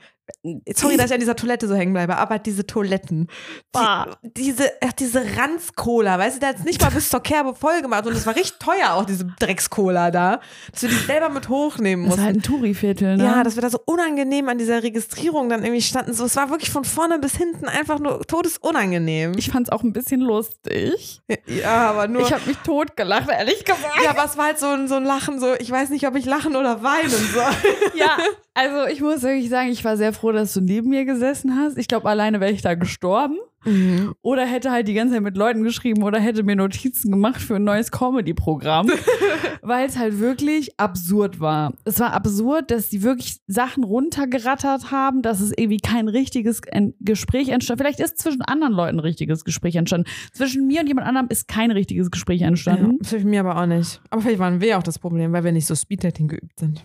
Sorry, 0.75 0.97
dass 0.97 1.07
ich 1.07 1.15
an 1.15 1.21
dieser 1.21 1.37
Toilette 1.37 1.69
so 1.69 1.75
hängen 1.75 1.93
bleibe, 1.93 2.17
aber 2.17 2.39
diese 2.39 2.67
Toiletten, 2.67 3.29
die, 3.75 4.31
diese, 4.43 4.71
diese 4.99 5.23
Ranz-Cola, 5.37 6.19
weißt 6.19 6.37
du, 6.37 6.41
der 6.41 6.49
hat 6.51 6.59
es 6.59 6.65
nicht 6.65 6.81
mal 6.81 6.91
bis 6.91 7.09
zur 7.09 7.23
Kerbe 7.23 7.55
voll 7.55 7.83
gemacht 7.83 8.07
und 8.07 8.13
es 8.15 8.27
war 8.27 8.35
richtig 8.37 8.59
teuer 8.59 8.95
auch, 8.95 9.05
diese 9.05 9.27
Drecks-Cola 9.39 10.11
da, 10.11 10.41
dass 10.73 10.83
wir 10.83 10.89
die 10.89 10.95
selber 10.97 11.29
mit 11.29 11.49
hochnehmen 11.49 12.05
Das 12.07 12.15
ist 12.15 12.19
mussten. 12.21 12.25
halt 12.27 12.37
ein 12.37 12.43
Touri-Viertel, 12.43 13.17
ne? 13.17 13.25
Ja, 13.25 13.43
dass 13.45 13.57
wir 13.57 13.63
da 13.63 13.71
so 13.71 13.81
unangenehm 13.87 14.49
an 14.49 14.59
dieser 14.59 14.83
Registrierung 14.83 15.49
dann 15.49 15.63
irgendwie 15.63 15.83
standen. 15.83 16.15
So, 16.15 16.25
es 16.25 16.37
war 16.37 16.51
wirklich 16.51 16.71
von 16.71 16.85
vorne 16.85 17.19
bis 17.19 17.37
hinten 17.37 17.67
einfach 17.67 17.99
nur 17.99 18.21
todesunangenehm. 18.27 19.33
ich 19.37 19.51
fand's 19.51 19.71
auch 19.71 19.83
ein 19.83 19.93
bisschen 19.93 20.21
lustig. 20.21 21.21
ja, 21.47 21.91
aber 21.91 22.09
nur. 22.09 22.23
Ich 22.23 22.33
habe 22.33 22.47
mich 22.47 22.57
totgelacht, 22.59 23.29
ehrlich 23.29 23.65
gesagt. 23.65 23.81
ja, 24.05 24.11
aber 24.11 24.25
es 24.25 24.37
war 24.37 24.47
halt 24.47 24.59
so 24.59 24.67
ein, 24.67 24.89
so 24.89 24.97
ein 24.97 25.05
Lachen, 25.05 25.41
so, 25.41 25.55
ich 25.59 25.71
weiß 25.71 25.91
nicht, 25.91 26.07
ob 26.07 26.17
ich 26.17 26.25
lachen 26.25 26.57
oder 26.57 26.83
weinen 26.83 27.11
soll. 27.11 27.45
Ja, 27.95 28.17
also 28.55 28.87
ich 28.87 29.01
muss 29.01 29.23
wirklich 29.23 29.49
sagen, 29.49 29.71
ich 29.71 29.85
war 29.85 29.97
sehr 29.97 30.13
froh, 30.13 30.20
dass 30.23 30.55
du 30.55 30.61
neben 30.61 30.91
mir 30.91 31.05
gesessen 31.05 31.57
hast. 31.57 31.79
Ich 31.79 31.89
glaube, 31.89 32.09
alleine 32.09 32.41
wäre 32.41 32.53
ich 32.53 32.63
da 32.63 32.75
gestorben. 32.75 33.37
Oder 34.23 34.47
hätte 34.47 34.71
halt 34.71 34.89
die 34.89 34.95
ganze 34.95 35.13
Zeit 35.15 35.23
mit 35.23 35.37
Leuten 35.37 35.65
geschrieben 35.65 36.03
oder 36.03 36.19
hätte 36.19 36.43
mir 36.45 36.57
Notizen 36.57 37.11
gemacht 37.11 37.43
für 37.43 37.57
ein 37.57 37.65
neues 37.65 37.91
Comedy-Programm. 37.91 38.89
Weil 39.61 39.87
es 39.87 39.99
halt 39.99 40.19
wirklich 40.19 40.81
absurd 40.81 41.41
war. 41.41 41.75
Es 41.85 42.01
war 42.01 42.15
absurd, 42.15 42.71
dass 42.71 42.89
die 42.89 43.03
wirklich 43.03 43.39
Sachen 43.47 43.85
runtergerattert 43.85 44.91
haben, 44.91 45.21
dass 45.21 45.43
es 45.43 45.53
irgendwie 45.55 45.77
kein 45.77 46.09
richtiges 46.09 46.63
Gespräch 47.01 47.51
entstand. 47.51 47.79
Vielleicht 47.79 48.01
ist 48.01 48.17
zwischen 48.19 48.41
anderen 48.41 48.73
Leuten 48.73 48.97
ein 48.97 49.01
richtiges 49.01 49.45
Gespräch 49.45 49.77
entstanden. 49.77 50.09
Zwischen 50.33 50.67
mir 50.67 50.81
und 50.81 50.87
jemand 50.87 51.07
anderem 51.07 51.27
ist 51.29 51.47
kein 51.47 51.71
richtiges 51.71 52.11
Gespräch 52.11 52.41
Ja, 52.41 52.49
entstanden. 52.49 53.05
für 53.05 53.19
mich 53.21 53.39
aber 53.39 53.61
auch 53.61 53.67
nicht. 53.67 54.01
Aber 54.09 54.23
vielleicht 54.23 54.39
waren 54.39 54.63
wir 54.63 54.79
auch 54.79 54.83
das 54.83 54.99
Problem, 54.99 55.35
weil 55.35 55.45
wir 55.45 55.53
nicht 55.53 55.67
so 55.67 55.75
Speeddating 55.75 56.29
geübt 56.29 56.59
sind. 56.59 56.83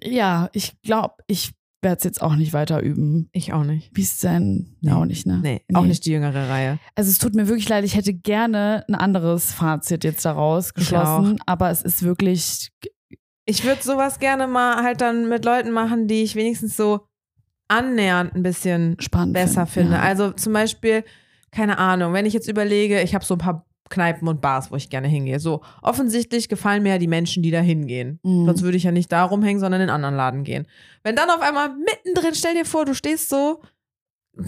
Ja, 0.00 0.48
ich 0.52 0.80
glaube, 0.82 1.14
ich 1.26 1.50
werde 1.82 1.98
es 1.98 2.04
jetzt 2.04 2.22
auch 2.22 2.34
nicht 2.34 2.52
weiter 2.52 2.80
üben. 2.82 3.28
Ich 3.32 3.52
auch 3.52 3.64
nicht. 3.64 3.90
Wie 3.94 4.02
ist 4.02 4.22
denn? 4.24 4.76
Nee. 4.80 4.92
Auch 4.92 5.04
nicht, 5.04 5.26
ne? 5.26 5.38
Nee, 5.42 5.62
auch 5.74 5.84
nicht 5.84 6.04
die 6.06 6.10
jüngere 6.10 6.48
Reihe. 6.48 6.78
Also 6.96 7.10
es 7.10 7.18
tut 7.18 7.34
mir 7.34 7.46
wirklich 7.48 7.68
leid, 7.68 7.84
ich 7.84 7.94
hätte 7.94 8.12
gerne 8.14 8.84
ein 8.88 8.94
anderes 8.94 9.52
Fazit 9.52 10.02
jetzt 10.04 10.24
daraus 10.24 10.74
geschlossen, 10.74 11.38
aber 11.46 11.70
es 11.70 11.82
ist 11.82 12.02
wirklich 12.02 12.70
Ich 13.44 13.64
würde 13.64 13.82
sowas 13.82 14.18
gerne 14.18 14.46
mal 14.46 14.82
halt 14.82 15.00
dann 15.00 15.28
mit 15.28 15.44
Leuten 15.44 15.70
machen, 15.70 16.06
die 16.08 16.22
ich 16.22 16.34
wenigstens 16.34 16.76
so 16.76 17.06
annähernd 17.68 18.34
ein 18.34 18.42
bisschen 18.42 18.96
spannend. 19.00 19.34
besser 19.34 19.66
finde. 19.66 19.94
Ja. 19.94 20.00
Also 20.00 20.32
zum 20.32 20.52
Beispiel, 20.52 21.04
keine 21.50 21.78
Ahnung, 21.78 22.12
wenn 22.12 22.26
ich 22.26 22.34
jetzt 22.34 22.48
überlege, 22.48 23.00
ich 23.02 23.14
habe 23.14 23.24
so 23.24 23.34
ein 23.34 23.38
paar 23.38 23.67
Kneipen 23.88 24.28
und 24.28 24.40
Bars, 24.40 24.70
wo 24.70 24.76
ich 24.76 24.90
gerne 24.90 25.08
hingehe. 25.08 25.40
So 25.40 25.62
offensichtlich 25.82 26.48
gefallen 26.48 26.82
mir 26.82 26.90
ja 26.90 26.98
die 26.98 27.06
Menschen, 27.06 27.42
die 27.42 27.50
da 27.50 27.60
hingehen. 27.60 28.20
Mhm. 28.22 28.46
Sonst 28.46 28.62
würde 28.62 28.76
ich 28.76 28.84
ja 28.84 28.92
nicht 28.92 29.10
da 29.12 29.24
rumhängen, 29.24 29.60
sondern 29.60 29.80
in 29.80 29.90
einen 29.90 30.04
anderen 30.04 30.16
Laden 30.16 30.44
gehen. 30.44 30.66
Wenn 31.02 31.16
dann 31.16 31.30
auf 31.30 31.40
einmal 31.40 31.70
mittendrin, 31.74 32.34
stell 32.34 32.54
dir 32.54 32.64
vor, 32.64 32.84
du 32.84 32.94
stehst 32.94 33.28
so, 33.28 33.62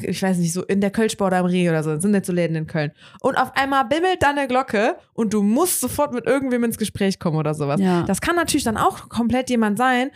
ich 0.02 0.22
weiß 0.22 0.38
nicht, 0.38 0.52
so 0.52 0.62
in 0.64 0.80
der 0.80 0.90
Kölschbau 0.90 1.26
oder 1.26 1.40
im 1.40 1.46
Rie 1.46 1.68
oder 1.68 1.82
so, 1.82 1.92
das 1.94 2.02
sind 2.02 2.14
jetzt 2.14 2.26
so 2.26 2.32
Läden 2.32 2.56
in 2.56 2.66
Köln. 2.66 2.92
Und 3.20 3.36
auf 3.36 3.56
einmal 3.56 3.84
bimmelt 3.84 4.22
da 4.22 4.30
eine 4.30 4.46
Glocke 4.46 4.96
und 5.14 5.32
du 5.32 5.42
musst 5.42 5.80
sofort 5.80 6.12
mit 6.12 6.26
irgendwem 6.26 6.64
ins 6.64 6.78
Gespräch 6.78 7.18
kommen 7.18 7.36
oder 7.36 7.54
sowas. 7.54 7.80
Ja. 7.80 8.02
Das 8.02 8.20
kann 8.20 8.36
natürlich 8.36 8.64
dann 8.64 8.76
auch 8.76 9.08
komplett 9.08 9.50
jemand 9.50 9.78
sein, 9.78 10.10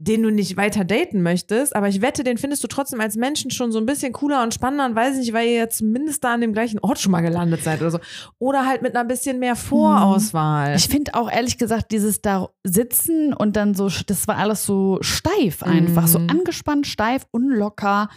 den 0.00 0.22
du 0.22 0.30
nicht 0.30 0.56
weiter 0.56 0.84
daten 0.84 1.22
möchtest, 1.22 1.74
aber 1.74 1.88
ich 1.88 2.00
wette, 2.00 2.22
den 2.22 2.38
findest 2.38 2.62
du 2.62 2.68
trotzdem 2.68 3.00
als 3.00 3.16
Menschen 3.16 3.50
schon 3.50 3.72
so 3.72 3.80
ein 3.80 3.86
bisschen 3.86 4.12
cooler 4.12 4.44
und 4.44 4.54
spannender 4.54 4.86
und 4.86 4.94
weiß 4.94 5.16
nicht, 5.18 5.32
weil 5.32 5.48
ihr 5.48 5.70
zumindest 5.70 6.22
da 6.22 6.34
an 6.34 6.40
dem 6.40 6.52
gleichen 6.52 6.78
Ort 6.78 7.00
schon 7.00 7.10
mal 7.10 7.20
gelandet 7.20 7.64
seid 7.64 7.80
oder 7.80 7.90
so. 7.90 7.98
Oder 8.38 8.64
halt 8.64 8.80
mit 8.82 8.94
einer 8.94 9.04
bisschen 9.04 9.40
mehr 9.40 9.56
Vorauswahl. 9.56 10.76
Ich 10.76 10.86
finde 10.88 11.14
auch 11.14 11.28
ehrlich 11.30 11.58
gesagt, 11.58 11.90
dieses 11.90 12.20
da 12.22 12.48
sitzen 12.62 13.32
und 13.32 13.56
dann 13.56 13.74
so, 13.74 13.88
das 14.06 14.28
war 14.28 14.36
alles 14.36 14.64
so 14.64 14.98
steif 15.00 15.62
einfach, 15.64 16.06
so 16.06 16.20
Mhm. 16.20 16.30
angespannt, 16.30 16.86
steif, 16.86 17.26
unlocker. 17.32 18.08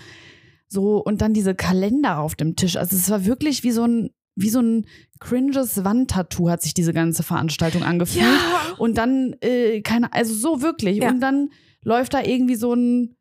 So, 0.68 0.98
und 1.04 1.22
dann 1.22 1.34
diese 1.34 1.56
Kalender 1.56 2.20
auf 2.20 2.36
dem 2.36 2.56
Tisch. 2.56 2.78
Also 2.78 2.96
es 2.96 3.10
war 3.10 3.26
wirklich 3.26 3.64
wie 3.64 3.72
so 3.72 3.86
ein, 3.86 4.12
wie 4.36 4.50
so 4.50 4.60
ein 4.62 4.86
cringes 5.20 5.84
Wandtattoo 5.84 6.50
hat 6.50 6.62
sich 6.62 6.74
diese 6.74 6.94
ganze 6.94 7.24
Veranstaltung 7.24 7.84
angefühlt. 7.84 8.24
ja. 8.26 8.76
Und 8.78 8.98
dann, 8.98 9.36
äh, 9.42 9.82
keine, 9.82 10.14
also 10.14 10.34
so 10.34 10.62
wirklich. 10.62 10.98
Ja. 10.98 11.10
Und 11.10 11.20
dann 11.20 11.50
läuft 11.84 12.14
da 12.14 12.22
irgendwie 12.22 12.56
so 12.56 12.74
ein, 12.74 13.16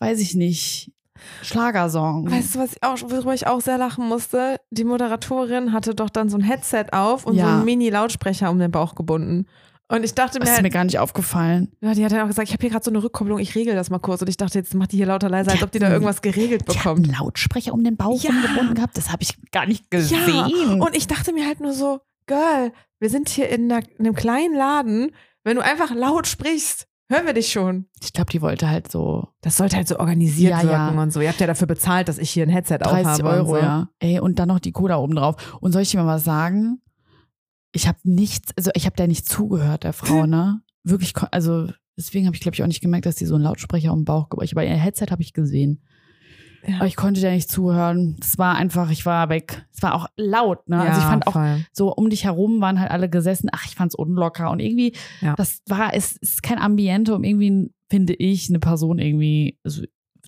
weiß 0.00 0.20
ich 0.20 0.34
nicht, 0.34 0.92
Schlagersong. 1.42 2.30
Weißt 2.30 2.54
du, 2.54 2.58
was 2.60 2.72
ich 2.74 2.82
auch, 2.82 2.96
worüber 3.10 3.34
ich 3.34 3.46
auch 3.46 3.60
sehr 3.60 3.78
lachen 3.78 4.06
musste? 4.06 4.60
Die 4.70 4.84
Moderatorin 4.84 5.72
hatte 5.72 5.94
doch 5.94 6.10
dann 6.10 6.28
so 6.28 6.36
ein 6.36 6.42
Headset 6.42 6.86
auf 6.92 7.26
und 7.26 7.34
so 7.34 7.40
Ja. 7.40 7.56
einen 7.56 7.64
Mini-Lautsprecher 7.64 8.50
um 8.50 8.58
den 8.58 8.70
Bauch 8.70 8.94
gebunden. 8.94 9.46
Und 9.90 10.04
ich 10.04 10.14
dachte 10.14 10.34
mir, 10.38 10.40
das 10.40 10.50
ist 10.50 10.54
halt, 10.56 10.62
mir 10.64 10.70
gar 10.70 10.84
nicht 10.84 10.98
aufgefallen. 10.98 11.72
ja, 11.80 11.94
die 11.94 12.04
hat 12.04 12.12
dann 12.12 12.20
auch 12.20 12.26
gesagt, 12.26 12.46
ich 12.48 12.52
habe 12.52 12.60
hier 12.60 12.70
gerade 12.70 12.84
so 12.84 12.90
eine 12.90 13.02
Rückkopplung, 13.02 13.38
ich 13.38 13.54
regel 13.54 13.74
das 13.74 13.88
mal 13.88 13.98
kurz. 13.98 14.20
Und 14.20 14.28
ich 14.28 14.36
dachte, 14.36 14.58
jetzt 14.58 14.74
macht 14.74 14.92
die 14.92 14.96
hier 14.98 15.06
lauter 15.06 15.30
leiser, 15.30 15.52
als 15.52 15.62
ob 15.62 15.72
die 15.72 15.78
da 15.78 15.90
irgendwas 15.90 16.20
geregelt 16.20 16.62
Die 16.68 16.72
hat 16.78 16.84
bekommt. 16.84 17.06
einen 17.08 17.16
Lautsprecher 17.18 17.72
um 17.72 17.82
den 17.82 17.96
Bauch 17.96 18.22
Ja. 18.22 18.30
rumgebunden 18.30 18.74
gehabt. 18.74 18.98
Das 18.98 19.10
habe 19.10 19.22
ich 19.22 19.34
gar 19.50 19.64
nicht 19.66 19.90
gesehen. 19.90 20.20
Ja, 20.28 20.44
und 20.74 20.94
ich 20.94 21.06
dachte 21.06 21.32
mir 21.32 21.46
halt 21.46 21.60
nur 21.60 21.72
so, 21.72 22.00
Girl, 22.26 22.72
wir 23.00 23.08
sind 23.08 23.30
hier 23.30 23.48
in, 23.48 23.72
einer, 23.72 23.82
in 23.98 24.04
einem 24.06 24.14
kleinen 24.14 24.54
Laden. 24.54 25.12
Wenn 25.42 25.56
du 25.56 25.62
einfach 25.64 25.94
laut 25.94 26.26
sprichst, 26.26 26.86
hören 27.08 27.26
wir 27.26 27.32
dich 27.34 27.50
schon. 27.50 27.86
ich 28.02 28.12
glaube, 28.12 28.30
die 28.30 28.42
wollte 28.42 28.68
halt 28.68 28.90
so 28.90 29.28
Das 29.40 29.56
sollte 29.56 29.76
halt 29.76 29.88
so 29.88 29.98
organisiert 29.98 30.52
Ja, 30.52 30.62
ja. 30.62 30.86
wirken 30.86 30.98
und 30.98 31.12
so. 31.12 31.20
Ihr 31.20 31.28
habt 31.28 31.40
ja 31.40 31.46
dafür 31.46 31.66
bezahlt, 31.66 32.08
dass 32.08 32.18
ich 32.18 32.30
hier 32.30 32.44
ein 32.44 32.50
Headset 32.50 32.78
30 32.78 33.06
aufhabe. 33.06 33.28
Euro, 33.28 33.52
und 33.54 33.60
so. 33.60 33.64
ja. 33.64 33.88
Ey, 33.98 34.20
und 34.20 34.38
dann 34.38 34.48
noch 34.48 34.60
die 34.60 34.72
Cola 34.72 34.96
oben 34.98 35.14
drauf. 35.16 35.58
Und 35.60 35.72
soll 35.72 35.82
ich 35.82 35.90
dir 35.90 35.98
mal 36.02 36.06
was 36.06 36.24
sagen? 36.24 36.80
Ich 37.72 37.86
habe 37.86 37.98
nichts, 38.04 38.52
also 38.56 38.70
ich 38.74 38.86
habe 38.86 38.96
da 38.96 39.06
nicht 39.06 39.26
zugehört, 39.28 39.84
der 39.84 39.92
Frau, 39.92 40.26
ne? 40.26 40.62
Wirklich, 40.84 41.12
also 41.32 41.68
deswegen 41.98 42.26
habe 42.26 42.34
ich, 42.34 42.40
glaube 42.40 42.54
ich, 42.54 42.62
auch 42.62 42.66
nicht 42.66 42.80
gemerkt, 42.80 43.04
dass 43.06 43.16
die 43.16 43.26
so 43.26 43.34
einen 43.34 43.44
Lautsprecher 43.44 43.92
um 43.92 44.00
den 44.00 44.04
Bauch 44.06 44.28
gebracht 44.30 44.50
Aber 44.52 44.64
ihr 44.64 44.70
Headset 44.74 45.06
habe 45.10 45.22
ich 45.22 45.32
gesehen. 45.34 45.82
Ja. 46.68 46.76
Aber 46.76 46.86
ich 46.86 46.96
konnte 46.96 47.20
da 47.20 47.30
nicht 47.30 47.50
zuhören. 47.50 48.16
Es 48.20 48.36
war 48.38 48.54
einfach, 48.56 48.90
ich 48.90 49.06
war 49.06 49.28
weg. 49.30 49.64
Es 49.74 49.82
war 49.82 49.94
auch 49.94 50.06
laut, 50.16 50.68
ne? 50.68 50.78
also 50.80 50.92
ich 50.98 51.04
Ja, 51.04 51.10
fand 51.10 51.26
auch 51.26 51.32
voll. 51.32 51.64
so 51.72 51.92
um 51.94 52.10
dich 52.10 52.24
herum 52.24 52.60
waren 52.60 52.78
halt 52.78 52.90
alle 52.90 53.08
gesessen. 53.08 53.48
Ach, 53.52 53.64
ich 53.66 53.74
fand's 53.74 53.94
unlocker. 53.94 54.50
Und 54.50 54.60
irgendwie, 54.60 54.94
Ja. 55.20 55.34
das 55.36 55.60
war, 55.66 55.94
es 55.94 56.16
ist 56.16 56.42
kein 56.42 56.58
Ambiente, 56.58 57.14
um 57.14 57.24
irgendwie, 57.24 57.72
finde 57.90 58.14
ich, 58.14 58.48
eine 58.50 58.58
Person 58.58 58.98
irgendwie, 58.98 59.58
also 59.64 59.82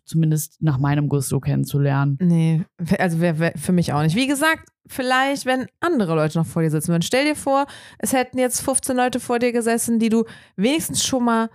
zumindest 0.07 0.61
nach 0.61 0.79
meinem 0.79 1.09
Gusto 1.09 1.39
kennenzulernen. 1.41 2.19
Nee, 2.21 2.63
also 2.99 3.21
wär, 3.21 3.39
wär 3.39 3.53
für 3.57 3.73
mich 3.73 3.93
auch 3.93 4.03
nicht. 4.03 4.17
Wie 4.17 4.27
gesagt, 4.27 4.69
vielleicht, 4.87 5.47
wenn 5.47 5.67
andere 5.79 6.15
Leute 6.17 6.39
noch 6.39 6.47
vor 6.47 6.63
dir 6.63 6.71
sitzen 6.71 6.89
würden. 6.89 7.03
Stell 7.03 7.25
dir 7.27 7.37
vor, 7.37 7.67
es 7.99 8.13
hätten 8.13 8.39
jetzt 8.39 8.61
15 8.63 8.97
Leute 8.97 9.21
vor 9.21 9.39
dir 9.39 9.53
gesessen, 9.53 9.99
die 10.01 10.09
du 10.09 10.25
wenigstens 10.57 11.05
schon 11.05 11.25
mal 11.25 11.49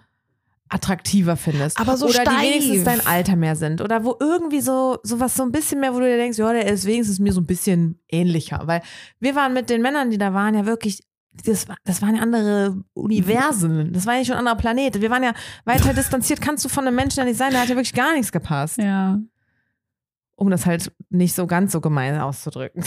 attraktiver 0.70 1.38
findest. 1.38 1.80
Aber 1.80 1.96
so 1.98 2.06
Oder 2.06 2.22
steif. 2.22 2.40
die 2.42 2.46
wenigstens 2.48 2.84
dein 2.84 3.06
Alter 3.06 3.36
mehr 3.36 3.56
sind. 3.56 3.82
Oder 3.82 4.04
wo 4.04 4.16
irgendwie 4.20 4.62
so, 4.62 4.98
so 5.04 5.20
was 5.20 5.36
so 5.36 5.44
ein 5.44 5.52
bisschen 5.52 5.80
mehr, 5.80 5.94
wo 5.94 6.00
du 6.00 6.06
dir 6.06 6.18
denkst, 6.18 6.38
ja, 6.40 6.52
der 6.54 6.66
ist 6.72 6.86
wenigstens 6.86 7.20
mir 7.20 7.34
so 7.34 7.42
ein 7.42 7.46
bisschen 7.46 8.00
ähnlicher. 8.10 8.62
Weil 8.66 8.82
wir 9.20 9.36
waren 9.36 9.54
mit 9.54 9.70
den 9.70 9.82
Männern, 9.82 10.10
die 10.10 10.18
da 10.18 10.34
waren, 10.34 10.56
ja 10.56 10.66
wirklich 10.66 11.04
das, 11.44 11.66
das 11.84 12.02
waren 12.02 12.16
ja 12.16 12.22
andere 12.22 12.82
Universen. 12.94 13.92
Das 13.92 14.06
war 14.06 14.16
ja 14.16 14.24
schon 14.24 14.36
ein 14.36 14.40
anderer 14.40 14.56
Planet. 14.56 15.02
Wir 15.02 15.10
waren 15.10 15.22
ja 15.24 15.34
weiter 15.66 15.94
distanziert. 15.94 16.40
Kannst 16.42 16.64
du 16.64 16.70
von 16.70 16.88
einem 16.88 16.96
Menschen 16.96 17.20
ja 17.20 17.26
nicht 17.26 17.38
sein, 17.38 17.52
der 17.52 17.62
hat 17.62 17.68
ja 17.70 17.76
wirklich 17.76 17.94
gar 17.94 18.14
nichts 18.14 18.32
gepasst 18.32 18.78
Ja. 18.78 19.20
um 20.36 20.50
das 20.50 20.66
halt 20.66 20.92
nicht 21.10 21.36
so 21.36 21.46
ganz 21.46 21.74
so 21.74 21.82
gemein 21.82 22.18
auszudrücken. 22.20 22.84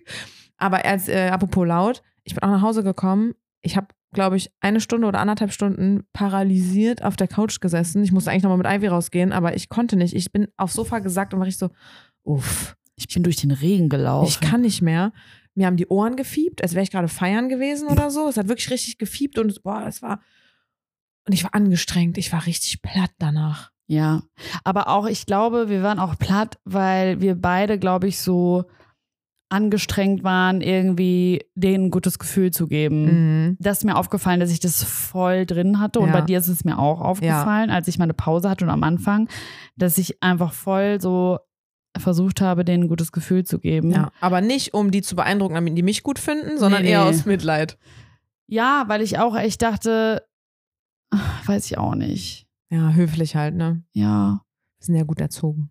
Aber 0.58 0.84
als, 0.84 1.08
äh, 1.08 1.28
apropos 1.28 1.66
laut, 1.66 2.02
ich 2.24 2.34
bin 2.34 2.42
auch 2.42 2.50
nach 2.50 2.62
Hause 2.62 2.82
gekommen. 2.82 3.32
Ich 3.62 3.76
habe, 3.76 3.86
glaube 4.16 4.36
ich, 4.36 4.50
eine 4.60 4.80
Stunde 4.80 5.06
oder 5.06 5.20
anderthalb 5.20 5.52
Stunden 5.52 6.02
paralysiert 6.12 7.04
auf 7.04 7.14
der 7.14 7.28
Couch 7.28 7.60
gesessen. 7.60 8.02
Ich 8.02 8.10
musste 8.10 8.32
eigentlich 8.32 8.42
nochmal 8.42 8.58
mit 8.58 8.66
Ivy 8.66 8.88
rausgehen, 8.88 9.32
aber 9.32 9.54
ich 9.54 9.68
konnte 9.68 9.94
nicht. 9.96 10.14
Ich 10.16 10.32
bin 10.32 10.48
aufs 10.56 10.74
Sofa 10.74 10.98
gesackt 10.98 11.32
und 11.32 11.40
war 11.40 11.46
ich 11.46 11.56
so, 11.58 11.70
uff, 12.24 12.76
Ich 12.96 13.06
bin 13.06 13.22
durch 13.22 13.36
den 13.36 13.52
Regen 13.52 13.88
gelaufen. 13.88 14.26
ich 14.28 14.40
kann 14.40 14.62
nicht 14.62 14.82
mehr. 14.82 15.12
Mir 15.54 15.66
haben 15.66 15.76
die 15.76 15.86
Ohren 15.86 16.16
gefiebt, 16.16 16.62
als 16.62 16.74
wäre 16.74 16.82
ich 16.82 16.90
gerade 16.90 17.08
feiern 17.08 17.48
gewesen 17.48 17.86
oder 17.88 18.10
so. 18.10 18.28
Es 18.28 18.36
hat 18.36 18.48
wirklich 18.48 18.70
richtig 18.70 18.98
gefiebt 18.98 19.38
und 19.38 19.62
boah, 19.62 19.84
es 19.86 20.02
war. 20.02 20.20
Und 21.26 21.32
ich 21.32 21.44
war 21.44 21.54
angestrengt. 21.54 22.18
Ich 22.18 22.32
war 22.32 22.44
richtig 22.46 22.82
platt 22.82 23.10
danach. 23.18 23.70
Ja, 23.86 24.22
aber 24.64 24.88
auch, 24.88 25.06
ich 25.06 25.26
glaube, 25.26 25.68
wir 25.68 25.82
waren 25.82 26.00
auch 26.00 26.18
platt, 26.18 26.58
weil 26.64 27.20
wir 27.20 27.36
beide, 27.36 27.78
glaube 27.78 28.08
ich, 28.08 28.18
so 28.18 28.64
angestrengt 29.48 30.24
waren, 30.24 30.60
irgendwie 30.60 31.44
denen 31.54 31.84
ein 31.86 31.90
gutes 31.90 32.18
Gefühl 32.18 32.50
zu 32.50 32.66
geben. 32.66 33.04
Mhm. 33.50 33.56
Das 33.60 33.78
ist 33.78 33.84
mir 33.84 33.96
aufgefallen, 33.96 34.40
dass 34.40 34.50
ich 34.50 34.58
das 34.60 34.82
voll 34.82 35.46
drin 35.46 35.78
hatte. 35.78 36.00
Und 36.00 36.08
Ja. 36.08 36.14
bei 36.14 36.20
dir 36.22 36.38
ist 36.38 36.48
es 36.48 36.64
mir 36.64 36.78
auch 36.78 37.00
aufgefallen, 37.00 37.70
als 37.70 37.86
ich 37.88 37.98
meine 37.98 38.14
Pause 38.14 38.50
hatte 38.50 38.64
und 38.64 38.70
am 38.70 38.82
Anfang, 38.82 39.28
dass 39.76 39.98
ich 39.98 40.22
einfach 40.22 40.52
voll 40.52 41.00
so 41.00 41.38
versucht 41.96 42.40
habe, 42.40 42.64
denen 42.64 42.84
ein 42.84 42.88
gutes 42.88 43.12
Gefühl 43.12 43.44
zu 43.44 43.58
geben. 43.58 43.90
Ja, 43.92 44.10
aber 44.20 44.40
nicht, 44.40 44.74
um 44.74 44.90
die 44.90 45.00
zu 45.00 45.14
beeindrucken, 45.16 45.54
damit 45.54 45.78
die 45.78 45.82
mich 45.82 46.02
gut 46.02 46.18
finden, 46.18 46.58
sondern 46.58 46.82
Nee, 46.82 46.90
eher 46.90 47.04
nee. 47.04 47.10
aus 47.10 47.24
Mitleid. 47.24 47.78
ja, 48.48 48.84
weil 48.88 49.00
ich 49.00 49.18
auch 49.18 49.36
echt 49.36 49.62
dachte, 49.62 50.22
ach, 51.10 51.48
weiß 51.48 51.66
ich 51.66 51.78
auch 51.78 51.94
nicht. 51.94 52.46
Ja, 52.68 52.90
höflich 52.92 53.36
halt, 53.36 53.54
ne? 53.54 53.84
Ja. 53.92 54.42
Wir 54.78 54.84
sind 54.84 54.96
ja 54.96 55.04
gut 55.04 55.20
erzogen. 55.20 55.70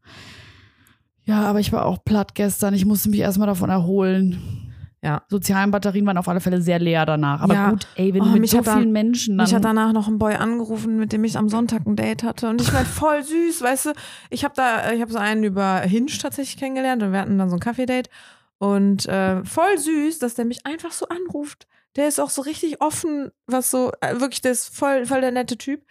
Ja, 1.26 1.42
aber 1.44 1.60
ich 1.60 1.72
war 1.74 1.86
auch 1.86 2.04
platt 2.04 2.36
gestern. 2.36 2.74
Ich 2.74 2.86
musste 2.86 3.10
mich 3.10 3.20
erstmal 3.20 3.48
davon 3.48 3.70
erholen. 3.70 4.62
Ja. 5.02 5.22
sozialen 5.30 5.70
Batterien 5.70 6.04
waren 6.08 6.18
auf 6.18 6.28
alle 6.28 6.40
Fälle 6.40 6.60
sehr 6.64 6.80
leer 6.80 7.06
danach. 7.06 7.42
Aber 7.42 7.54
Ja. 7.54 7.70
gut, 7.70 7.86
ey, 7.94 8.12
wenn 8.12 8.22
Oh, 8.24 8.26
du 8.26 8.32
mit 8.32 8.42
mich 8.42 8.50
so 8.52 8.64
vielen 8.64 8.92
Menschen 8.92 9.38
dann. 9.38 9.46
Mich 9.46 9.54
hat 9.54 9.64
danach 9.64 9.94
noch 9.94 10.08
ein 10.08 10.18
Boy 10.18 10.34
angerufen, 10.34 10.98
mit 10.98 11.14
dem 11.14 11.24
ich 11.24 11.38
am 11.38 11.48
Sonntag 11.48 11.86
ein 11.86 11.96
Date 11.96 12.24
hatte. 12.24 12.50
Und 12.50 12.60
ich 12.60 12.74
meine, 12.74 12.86
voll 12.88 13.22
süß, 13.24 13.62
weißt 13.62 13.86
du. 13.86 13.90
Ich 14.32 14.44
habe 14.44 14.56
da, 14.58 14.92
ich 14.94 15.02
habe 15.02 15.12
so 15.12 15.20
einen 15.20 15.44
über 15.44 15.82
Hinge 15.82 16.08
tatsächlich 16.20 16.58
kennengelernt 16.58 17.04
und 17.04 17.12
wir 17.12 17.20
hatten 17.20 17.38
dann 17.38 17.52
so 17.52 17.58
ein 17.58 17.60
Kaffee-Date. 17.60 18.10
Und 18.58 19.06
äh, 19.06 19.46
voll 19.46 19.78
süß, 19.78 20.18
dass 20.18 20.34
der 20.34 20.46
mich 20.46 20.66
einfach 20.66 20.92
so 20.92 21.08
anruft. 21.08 21.68
Der 21.98 22.08
ist 22.08 22.20
auch 22.20 22.32
so 22.32 22.42
richtig 22.42 22.82
offen, 22.82 23.30
was 23.46 23.70
so, 23.70 23.92
äh, 24.02 24.20
wirklich, 24.20 24.42
der 24.42 24.54
ist 24.54 24.76
voll, 24.76 25.06
voll 25.06 25.22
der 25.22 25.32
nette 25.32 25.56
Typ. 25.60 25.84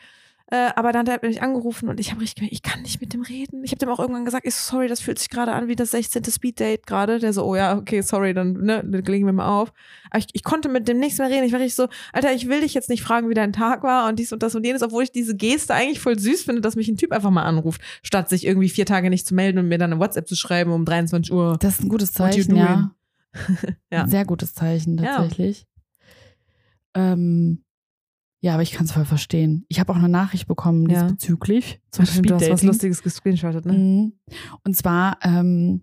Äh, 0.49 0.71
aber 0.77 0.93
dann 0.93 1.09
hat 1.09 1.23
er 1.23 1.29
mich 1.29 1.41
angerufen 1.41 1.89
und 1.89 1.99
ich 1.99 2.11
habe 2.11 2.21
richtig 2.21 2.37
gemerkt, 2.37 2.53
ich 2.53 2.63
kann 2.63 2.83
nicht 2.83 3.01
mit 3.01 3.15
dem 3.15 3.23
reden. 3.23 3.65
Ich 3.65 3.71
habe 3.71 3.79
dem 3.79 3.89
auch 3.89 3.99
irgendwann 3.99 4.27
gesagt, 4.27 4.47
ich 4.47 4.55
so, 4.55 4.73
sorry, 4.73 4.89
das 4.89 5.01
fühlt 5.01 5.19
sich 5.19 5.31
gerade 5.31 5.53
an 5.53 5.69
wie 5.69 5.75
das 5.77 5.93
16. 5.93 6.23
Speed-Date 6.23 6.87
gerade. 6.87 7.19
Der 7.19 7.33
so, 7.33 7.45
oh 7.45 7.57
ja, 7.57 7.77
okay, 7.79 8.03
sorry, 8.03 8.35
dann, 8.35 8.53
ne, 8.53 8.85
dann 8.85 9.05
legen 9.05 9.25
wir 9.25 9.33
mal 9.33 9.49
auf. 9.49 9.73
Aber 10.11 10.19
ich, 10.19 10.27
ich 10.35 10.45
konnte 10.45 10.69
mit 10.69 10.87
dem 10.87 10.99
nichts 10.99 11.19
mehr 11.19 11.31
reden. 11.31 11.45
Ich 11.45 11.53
war 11.53 11.61
richtig 11.61 11.75
so, 11.75 11.89
Alter, 12.13 12.33
ich 12.35 12.47
will 12.49 12.61
dich 12.61 12.75
jetzt 12.75 12.91
nicht 12.91 13.03
fragen, 13.03 13.31
wie 13.31 13.35
dein 13.35 13.55
Tag 13.55 13.83
war 13.83 14.07
und 14.07 14.19
dies 14.19 14.35
und 14.35 14.43
das 14.43 14.55
und 14.55 14.67
jenes, 14.67 14.83
obwohl 14.83 15.03
ich 15.03 15.13
diese 15.13 15.35
Geste 15.35 15.73
eigentlich 15.73 16.01
voll 16.01 16.19
süß 16.19 16.43
finde, 16.43 16.61
dass 16.61 16.77
mich 16.77 16.89
ein 16.89 16.99
Typ 16.99 17.13
einfach 17.13 17.31
mal 17.31 17.45
anruft, 17.45 17.81
statt 18.03 18.29
sich 18.29 18.47
irgendwie 18.47 18.69
vier 18.69 18.85
Tage 18.85 19.09
nicht 19.09 19.27
zu 19.27 19.35
melden 19.35 19.59
und 19.59 19.69
mir 19.69 19.79
dann 19.79 19.93
eine 19.93 20.01
WhatsApp 20.01 20.29
zu 20.29 20.37
schreiben 20.37 20.73
um 20.73 20.85
23 20.85 21.33
Uhr. 21.33 21.57
das 21.59 21.79
ist 21.79 21.85
ein 21.85 21.89
gutes 21.89 22.13
Zeichen, 22.13 22.55
ja. 22.55 22.91
Ja. 23.91 24.03
Ein 24.03 24.11
sehr 24.11 24.25
gutes 24.27 24.55
Zeichen 24.55 24.99
Ja. 24.99 25.17
tatsächlich. 25.17 25.67
Ähm, 26.95 27.64
ja, 28.45 28.53
aber 28.53 28.63
ich 28.63 28.73
kann 28.73 28.85
es 28.85 28.93
voll 28.93 29.07
verstehen. 29.07 29.65
Ich 29.69 29.81
habe 29.81 29.91
auch 29.91 29.97
eine 29.97 30.11
Nachricht 30.11 30.47
bekommen 30.47 30.87
Ja. 30.91 31.05
diesbezüglich 31.05 31.81
zum 31.91 32.05
Ach, 32.07 32.21
du 32.21 32.35
hast 32.35 32.51
was. 32.51 32.63
Lustiges 32.63 33.03
gescreenshottet, 33.03 33.65
ne? 33.65 33.73
Mhm. 33.73 34.13
Und 34.65 34.77
zwar 34.77 35.17
ähm, 35.23 35.81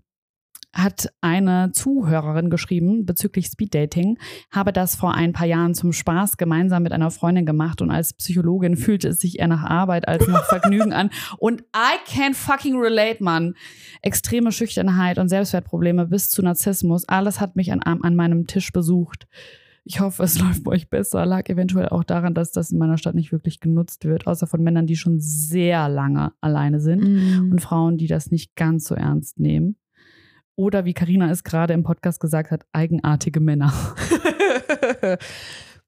hat 0.72 1.12
eine 1.22 1.72
Zuhörerin 1.74 2.52
geschrieben 2.52 3.08
bezüglich 3.08 3.48
Speeddating, 3.48 4.20
habe 4.52 4.72
das 4.72 4.96
vor 4.96 5.16
ein 5.16 5.34
paar 5.34 5.48
Jahren 5.48 5.74
zum 5.74 5.92
Spaß 5.92 6.38
gemeinsam 6.38 6.84
mit 6.84 6.92
einer 6.92 7.10
Freundin 7.10 7.48
gemacht 7.48 7.82
und 7.82 7.90
als 7.90 8.14
Psychologin 8.14 8.78
fühlte 8.78 9.08
es 9.08 9.18
sich 9.20 9.40
eher 9.40 9.48
nach 9.48 9.64
Arbeit 9.64 10.08
als 10.08 10.28
nach 10.28 10.46
Vergnügen 10.46 10.94
an. 10.94 11.10
Und 11.40 11.62
I 11.76 11.98
can 12.06 12.36
fucking 12.36 12.80
relate, 12.80 13.24
Mann. 13.24 13.56
Extreme 14.04 14.52
Schüchternheit 14.52 15.18
und 15.18 15.30
Selbstwertprobleme 15.30 16.06
bis 16.06 16.30
zu 16.30 16.44
Narzissmus, 16.44 17.10
alles 17.10 17.42
hat 17.42 17.56
mich 17.56 17.72
an, 17.72 17.82
an 17.82 18.16
meinem 18.16 18.46
Tisch 18.46 18.72
besucht. 18.72 19.28
Ich 19.84 20.00
hoffe, 20.00 20.24
es 20.24 20.38
läuft 20.40 20.64
bei 20.64 20.72
euch 20.72 20.90
besser. 20.90 21.26
Lag 21.26 21.50
eventuell 21.50 21.90
auch 21.90 22.04
daran, 22.04 22.34
dass 22.34 22.52
das 22.52 22.72
in 22.72 22.78
meiner 22.78 22.98
Stadt 22.98 23.16
nicht 23.16 23.32
wirklich 23.32 23.60
genutzt 23.60 24.06
wird, 24.06 24.28
außer 24.28 24.48
von 24.48 24.62
Männern, 24.62 24.86
die 24.88 24.96
schon 24.96 25.20
sehr 25.20 25.90
lange 25.90 26.34
alleine 26.42 26.80
sind 26.80 27.04
Mhm. 27.04 27.52
und 27.52 27.62
Frauen, 27.62 27.98
die 27.98 28.08
das 28.08 28.32
nicht 28.32 28.56
ganz 28.56 28.86
so 28.86 28.96
ernst 28.96 29.40
nehmen. 29.40 29.76
Oder 30.56 30.86
wie 30.86 30.94
Karina 30.94 31.32
es 31.32 31.44
gerade 31.44 31.74
im 31.74 31.84
Podcast 31.84 32.20
gesagt 32.20 32.52
hat, 32.52 32.64
eigenartige 32.74 33.40
Männer. 33.40 33.74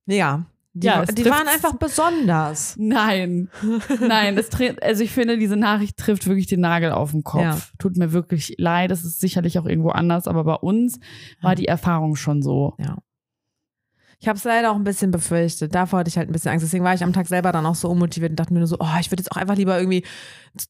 ja. 0.05 0.45
Die, 0.75 0.87
Ja, 0.87 1.05
die 1.05 1.25
waren 1.25 1.47
einfach 1.47 1.75
besonders. 1.75 2.75
Nein, 2.79 3.49
nein, 4.07 4.35
es 4.39 4.49
also 4.81 5.03
ich 5.03 5.11
finde, 5.11 5.37
diese 5.37 5.55
Nachricht 5.55 5.97
trifft 5.97 6.25
wirklich 6.25 6.47
den 6.47 6.61
Nagel 6.61 6.91
auf 6.91 7.11
den 7.11 7.23
Kopf. 7.23 7.43
Ja. 7.43 7.59
Tut 7.77 7.95
mir 7.95 8.11
wirklich 8.11 8.55
leid, 8.57 8.89
es 8.89 9.03
ist 9.05 9.19
sicherlich 9.19 9.59
auch 9.59 9.67
irgendwo 9.67 9.89
anders, 9.89 10.27
aber 10.27 10.43
bei 10.43 10.55
uns 10.55 10.99
war 11.43 11.53
die 11.53 11.67
Erfahrung 11.67 12.15
schon 12.15 12.41
so. 12.41 12.73
Ja. 12.79 12.97
Ich 14.23 14.29
habe 14.29 14.37
es 14.37 14.45
leider 14.45 14.71
auch 14.71 14.77
ein 14.77 14.85
bisschen 14.85 15.11
befürchtet. 15.11 15.75
Davor 15.75 15.99
hatte 15.99 16.07
ich 16.07 16.17
halt 16.17 16.29
ein 16.29 16.31
bisschen 16.31 16.51
Angst. 16.51 16.63
Deswegen 16.63 16.85
war 16.85 16.93
ich 16.93 17.03
am 17.03 17.11
Tag 17.11 17.27
selber 17.27 17.51
dann 17.51 17.65
auch 17.65 17.75
so 17.75 17.89
unmotiviert 17.89 18.29
und 18.29 18.37
dachte 18.37 18.53
mir 18.53 18.59
nur 18.59 18.69
so, 18.69 18.77
oh, 18.79 18.87
ich 18.97 19.11
würde 19.11 19.21
jetzt 19.21 19.33
auch 19.33 19.35
einfach 19.35 19.57
lieber 19.57 19.77
irgendwie 19.77 20.05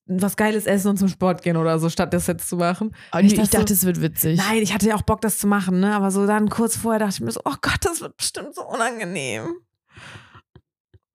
was 0.07 0.37
Geiles 0.37 0.65
essen 0.65 0.87
und 0.87 0.97
zum 0.97 1.07
Sport 1.07 1.43
gehen 1.43 1.55
oder 1.55 1.77
so, 1.77 1.87
statt 1.91 2.15
das 2.15 2.25
jetzt 2.25 2.49
zu 2.49 2.57
machen. 2.57 2.95
Und 3.11 3.25
ich, 3.25 3.37
ich 3.37 3.49
dachte, 3.51 3.71
es 3.71 3.85
wird 3.85 4.01
witzig. 4.01 4.39
Nein, 4.39 4.63
ich 4.63 4.73
hatte 4.73 4.87
ja 4.87 4.95
auch 4.95 5.03
Bock, 5.03 5.21
das 5.21 5.37
zu 5.37 5.45
machen, 5.45 5.81
ne? 5.81 5.93
Aber 5.95 6.09
so 6.09 6.25
dann 6.25 6.49
kurz 6.49 6.77
vorher 6.77 6.97
dachte 6.97 7.13
ich 7.13 7.21
mir 7.21 7.31
so, 7.31 7.41
oh 7.45 7.53
Gott, 7.61 7.77
das 7.81 8.01
wird 8.01 8.17
bestimmt 8.17 8.55
so 8.55 8.65
unangenehm. 8.67 9.43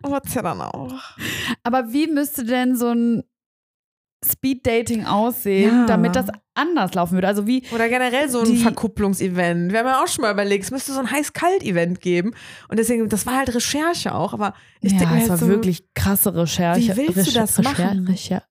Wird's 0.04 0.32
ja 0.32 0.42
dann 0.42 0.60
auch. 0.60 0.94
Aber 1.64 1.92
wie 1.92 2.06
müsste 2.06 2.44
denn 2.44 2.76
so 2.76 2.92
ein 2.92 3.24
Speed-Dating 4.24 5.04
aussehen, 5.06 5.70
Ja. 5.80 5.86
damit 5.86 6.16
das 6.16 6.26
anders 6.54 6.94
laufen 6.94 7.14
würde? 7.14 7.28
Also 7.28 7.46
wie, 7.46 7.62
Oder 7.72 7.88
generell 7.88 8.28
so 8.28 8.40
ein 8.40 8.56
Verkupplungsevent. 8.56 9.70
Wir 9.72 9.78
haben 9.80 9.86
ja 9.86 10.02
auch 10.02 10.08
schon 10.08 10.22
mal 10.22 10.32
überlegt, 10.32 10.64
es 10.64 10.70
müsste 10.70 10.92
so 10.92 10.98
ein 11.00 11.10
heiß-kalt-Event 11.10 12.00
geben. 12.00 12.32
Und 12.68 12.78
deswegen, 12.78 13.08
das 13.08 13.26
war 13.26 13.36
halt 13.38 13.54
Recherche 13.54 14.14
auch, 14.14 14.32
aber 14.32 14.54
ich 14.80 14.92
ja, 14.92 14.98
denke 14.98 15.14
mir 15.14 15.22
es 15.22 15.30
halt 15.30 15.40
war 15.40 15.46
so, 15.46 15.48
wirklich 15.48 15.84
krasse 15.94 16.34
Recherche. 16.34 16.96
Wie 16.96 16.96
willst 16.96 17.16
du 17.16 17.20
Recher- 17.22 17.40
das 17.40 17.58
Recher- 17.58 17.62
machen? 17.84 18.06
Recher 18.08 18.42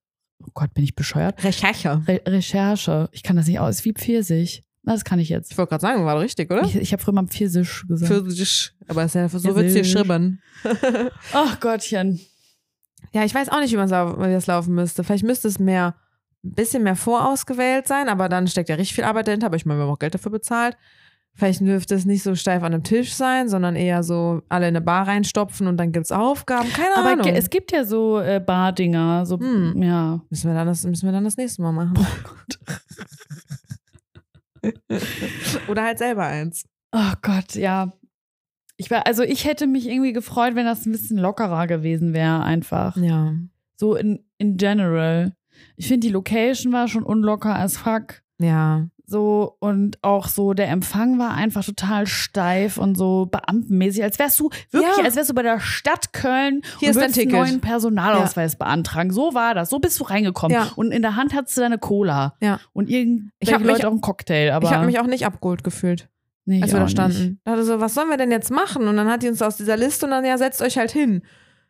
oh 0.44 0.50
Gott, 0.54 0.74
bin 0.74 0.84
ich 0.86 0.96
bescheuert? 0.96 1.44
Recherche. 1.44 2.02
Re 2.08 2.22
Recherche. 2.26 3.10
Ich 3.12 3.22
kann 3.24 3.36
das 3.36 3.48
nicht 3.48 3.60
aus. 3.60 3.84
Wie 3.84 3.92
Pfirsich. 3.92 4.64
Das 4.84 5.04
kann 5.04 5.20
ich 5.20 5.28
jetzt. 5.28 5.52
Ich 5.52 5.58
wollte 5.58 5.72
gerade 5.72 5.82
sagen, 5.82 6.06
war 6.06 6.16
doch 6.16 6.22
richtig, 6.22 6.50
oder? 6.50 6.64
Ich, 6.64 6.76
ich 6.78 6.94
habe 6.94 7.04
früher 7.04 7.14
mal 7.16 7.28
Pfirsich 7.28 7.84
gesagt. 7.90 8.08
Für 8.14 8.24
dich. 8.24 8.72
Aber 8.88 9.04
es 9.04 9.14
ist 9.14 9.16
ja, 9.16 9.28
so 9.28 9.44
wird's 9.44 9.74
hier 9.74 9.84
Pfirsich. 9.84 9.92
schribbern. 9.92 10.40
Ach 11.34 11.60
Gottchen. 11.60 12.22
Ja, 13.18 13.26
ich 13.26 13.34
weiß 13.34 13.50
auch 13.50 13.60
nicht, 13.60 13.74
wie 13.74 13.78
man 13.78 13.90
wie 13.90 14.32
das 14.32 14.46
laufen 14.46 14.76
müsste. 14.76 15.04
Vielleicht 15.04 15.24
müsste 15.26 15.48
es 15.48 15.58
mehr, 15.58 15.96
ein 16.46 16.54
bisschen 16.54 16.84
mehr 16.84 16.96
vorausgewählt 16.96 17.88
sein, 17.88 18.10
aber 18.10 18.30
dann 18.30 18.48
steckt 18.48 18.70
ja 18.70 18.76
richtig 18.76 18.94
viel 18.96 19.06
Arbeit 19.06 19.28
dahinter. 19.28 19.48
Aber 19.48 19.56
ich 19.56 19.66
meine, 19.66 19.80
wir 19.80 19.86
haben 19.86 19.92
auch 19.94 19.98
Geld 20.00 20.14
dafür 20.14 20.32
bezahlt. 20.32 20.78
Vielleicht 21.34 21.62
dürfte 21.62 21.96
es 21.96 22.06
nicht 22.06 22.22
so 22.24 22.36
steif 22.36 22.62
an 22.64 22.74
einem 22.74 22.84
Tisch 22.84 23.14
sein, 23.14 23.48
sondern 23.50 23.76
eher 23.76 24.02
so 24.04 24.42
alle 24.50 24.68
in 24.68 24.76
eine 24.76 24.84
Bar 24.86 25.08
reinstopfen 25.08 25.68
und 25.68 25.78
dann 25.78 25.92
gibt's 25.92 26.12
Aufgaben. 26.12 26.70
Keine 26.74 26.96
Aber 26.98 27.10
Ahnung. 27.12 27.26
ge- 27.26 27.36
es 27.36 27.50
gibt 27.50 27.72
ja 27.72 27.86
so 27.86 28.20
äh, 28.20 28.40
Bardinger, 28.40 29.26
so 29.26 29.40
Hm. 29.40 29.82
ja. 29.82 30.22
müssen, 30.30 30.48
wir 30.50 30.54
dann 30.56 30.68
das, 30.68 30.84
müssen 30.84 31.06
wir 31.08 31.12
dann 31.12 31.24
das 31.26 31.38
nächste 31.38 31.62
Mal 31.64 31.72
machen. 31.72 31.94
Oder 35.68 35.84
halt 35.84 35.98
selber 36.00 36.26
eins. 36.26 36.66
Oh 36.92 37.14
Gott, 37.22 37.56
ja. 37.56 37.92
Ich 38.78 38.92
war, 38.92 39.08
also 39.08 39.24
ich 39.24 39.46
hätte 39.46 39.66
mich 39.68 39.88
irgendwie 39.88 40.14
gefreut, 40.14 40.56
wenn 40.56 40.66
das 40.66 40.86
ein 40.86 40.92
bisschen 40.92 41.18
lockerer 41.18 41.66
gewesen 41.68 42.14
wäre, 42.14 42.44
einfach. 42.44 42.96
Ja. 42.98 43.34
So 43.76 43.96
in, 43.96 44.24
in 44.38 44.58
general. 44.58 45.34
Ich 45.76 45.88
finde, 45.88 46.06
die 46.08 46.14
Location 46.14 46.72
war 46.74 46.88
schon 46.88 47.04
unlocker 47.04 47.56
as 47.58 47.78
fuck. 47.78 48.22
Ja. 48.40 48.88
So, 49.10 49.56
und 49.62 50.04
auch 50.04 50.28
so, 50.28 50.54
der 50.54 50.68
Empfang 50.70 51.18
war 51.18 51.34
einfach 51.34 51.64
total 51.64 52.06
steif 52.08 52.78
und 52.78 52.96
so 52.98 53.26
beamtenmäßig, 53.26 54.04
als 54.04 54.20
wärst 54.20 54.38
du 54.40 54.50
wirklich, 54.70 54.98
Ja. 54.98 55.04
als 55.06 55.16
wärst 55.16 55.30
du 55.30 55.34
bei 55.34 55.44
der 55.44 55.62
Stadt 55.62 56.12
Köln 56.12 56.62
Hier 56.80 56.90
und 56.90 56.96
ist 56.96 56.96
dein 56.98 57.04
würdest 57.16 57.20
einen 57.20 57.32
neuen 57.32 57.62
Personalausweis 57.62 58.58
beantragen. 58.58 59.12
So 59.12 59.34
war 59.34 59.56
das. 59.56 59.70
So 59.70 59.80
bist 59.80 59.98
du 60.00 60.04
reingekommen. 60.04 60.54
Ja. 60.56 60.68
Und 60.76 60.92
in 60.92 61.02
der 61.02 61.16
Hand 61.16 61.34
hattest 61.34 61.56
du 61.58 61.62
deine 61.62 61.78
Cola. 61.78 62.36
Ja. 62.42 62.60
Und 62.74 62.90
irgendwelche 62.90 63.32
Ich 63.40 63.54
hab 63.54 63.62
mich- 63.62 63.72
Leute 63.72 63.88
auch 63.88 63.92
einen 63.92 64.02
Cocktail. 64.02 64.52
Aber 64.52 64.68
ich 64.68 64.74
habe 64.74 64.86
mich 64.86 65.00
auch 65.00 65.08
nicht 65.08 65.26
abgeholt 65.26 65.64
gefühlt. 65.64 66.10
Nee, 66.48 66.62
als 66.64 66.74
wir 66.74 66.80
da 66.80 66.88
standen. 66.88 67.22
nicht. 67.24 67.38
Da 67.44 67.52
hatte 67.52 67.64
so, 67.64 67.80
was 67.80 67.94
sollen 67.94 68.10
wir 68.10 68.18
denn 68.18 68.32
jetzt 68.32 68.50
machen? 68.50 68.88
Und 68.88 68.98
dann 68.98 69.08
hat 69.08 69.22
die 69.22 69.28
uns 69.28 69.42
aus 69.44 69.58
dieser 69.58 69.78
Liste 69.78 70.06
und 70.06 70.12
dann, 70.12 70.26
ja, 70.26 70.38
setzt 70.40 70.62
euch 70.64 70.78
halt 70.80 70.92
hin. 70.92 71.22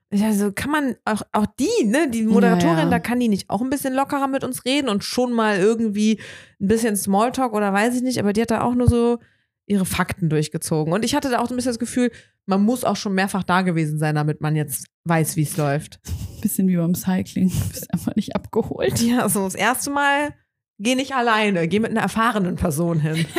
Ich 0.09 0.23
also 0.23 0.53
kann 0.53 0.71
man, 0.71 0.95
auch, 1.03 1.21
auch 1.33 1.45
die, 1.59 1.85
ne, 1.85 2.09
die 2.09 2.23
Moderatorin, 2.23 2.77
Ja, 2.77 2.83
ja. 2.85 2.89
da 2.89 2.99
kann 2.99 3.19
die 3.19 3.27
nicht 3.27 3.49
auch 3.49 3.61
ein 3.61 3.69
bisschen 3.69 3.93
lockerer 3.93 4.29
mit 4.29 4.45
uns 4.45 4.63
reden 4.63 4.87
und 4.87 5.03
schon 5.03 5.33
mal 5.33 5.57
irgendwie 5.57 6.21
ein 6.61 6.67
bisschen 6.69 6.95
Smalltalk 6.95 7.51
oder 7.53 7.73
weiß 7.73 7.93
ich 7.97 8.03
nicht, 8.03 8.17
aber 8.17 8.31
die 8.31 8.41
hat 8.41 8.51
da 8.51 8.61
auch 8.61 8.73
nur 8.73 8.87
so 8.87 9.17
ihre 9.65 9.85
Fakten 9.85 10.29
durchgezogen. 10.29 10.93
Und 10.93 11.03
ich 11.03 11.13
hatte 11.13 11.29
da 11.29 11.39
auch 11.39 11.49
ein 11.49 11.55
bisschen 11.57 11.71
das 11.71 11.79
Gefühl, 11.79 12.09
man 12.45 12.61
muss 12.63 12.85
auch 12.85 12.95
schon 12.95 13.13
mehrfach 13.15 13.43
da 13.43 13.63
gewesen 13.63 13.99
sein, 13.99 14.15
damit 14.15 14.39
man 14.39 14.55
jetzt 14.55 14.85
weiß, 15.03 15.35
wie 15.35 15.41
es 15.41 15.57
läuft. 15.57 15.99
Bisschen 16.41 16.69
wie 16.69 16.77
beim 16.77 16.95
Cycling. 16.95 17.49
Du 17.49 17.67
bist 17.67 17.93
einfach 17.93 18.15
nicht 18.15 18.33
abgeholt. 18.33 19.01
Ja, 19.01 19.27
so 19.27 19.43
das 19.43 19.55
erste 19.55 19.89
Mal, 19.89 20.33
geh 20.79 20.95
nicht 20.95 21.15
alleine, 21.15 21.67
geh 21.67 21.81
mit 21.81 21.91
einer 21.91 21.99
erfahrenen 22.01 22.55
Person 22.55 23.01
hin. 23.01 23.25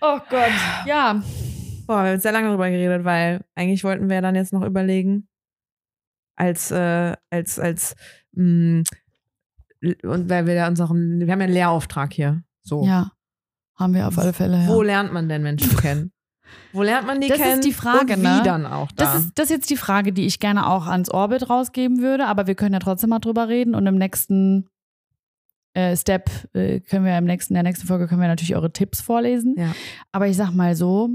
Oh 0.00 0.18
Gott. 0.28 0.50
Ja. 0.86 1.22
Boah, 1.86 2.04
wir 2.04 2.10
haben 2.12 2.20
sehr 2.20 2.32
lange 2.32 2.48
darüber 2.48 2.70
geredet, 2.70 3.04
weil 3.04 3.44
eigentlich 3.54 3.84
wollten 3.84 4.08
wir 4.08 4.20
dann 4.22 4.34
jetzt 4.34 4.52
noch 4.52 4.62
überlegen, 4.62 5.28
als, 6.36 6.70
äh, 6.70 7.14
als, 7.30 7.58
als, 7.58 7.94
mh, 8.32 8.84
und 10.02 10.30
weil 10.30 10.46
wir 10.46 10.54
ja 10.54 10.68
unseren, 10.68 11.20
wir 11.20 11.30
haben 11.30 11.40
ja 11.40 11.44
einen 11.44 11.52
Lehrauftrag 11.52 12.12
hier. 12.12 12.42
So. 12.62 12.84
Ja. 12.84 13.12
Haben 13.76 13.94
wir 13.94 14.06
auf 14.08 14.18
alle 14.18 14.32
Fälle, 14.32 14.62
ja. 14.62 14.68
Wo 14.68 14.82
lernt 14.82 15.12
man 15.12 15.28
denn 15.28 15.42
Menschen 15.42 15.76
kennen? 15.76 16.12
Wo 16.72 16.82
lernt 16.82 17.06
man 17.06 17.20
die 17.20 17.28
Das 17.28 17.38
ist 17.38 17.44
kennen? 17.44 17.60
die 17.62 17.72
Frage, 17.72 18.14
und 18.14 18.20
wie 18.20 18.26
ne? 18.26 18.42
dann 18.44 18.66
auch 18.66 18.90
da? 18.92 19.04
Das 19.04 19.16
ist, 19.16 19.32
das 19.34 19.44
ist 19.46 19.50
jetzt 19.50 19.70
die 19.70 19.76
Frage, 19.76 20.12
die 20.12 20.26
ich 20.26 20.38
gerne 20.38 20.66
auch 20.68 20.86
ans 20.86 21.10
Orbit 21.10 21.50
rausgeben 21.50 22.00
würde, 22.00 22.26
aber 22.26 22.46
wir 22.46 22.54
können 22.54 22.72
ja 22.72 22.78
trotzdem 22.78 23.10
mal 23.10 23.18
drüber 23.18 23.48
reden 23.48 23.74
und 23.74 23.86
im 23.86 23.96
nächsten 23.96 24.68
äh, 25.74 25.96
Step 25.96 26.30
äh, 26.54 26.80
können 26.80 27.04
wir 27.04 27.16
im 27.18 27.24
nächsten, 27.24 27.52
in 27.52 27.56
der 27.56 27.62
nächsten 27.64 27.86
Folge 27.86 28.06
können 28.06 28.20
wir 28.20 28.28
natürlich 28.28 28.56
eure 28.56 28.72
Tipps 28.72 29.00
vorlesen. 29.00 29.54
Ja. 29.58 29.74
Aber 30.12 30.26
ich 30.28 30.36
sag 30.36 30.52
mal 30.52 30.74
so, 30.74 31.10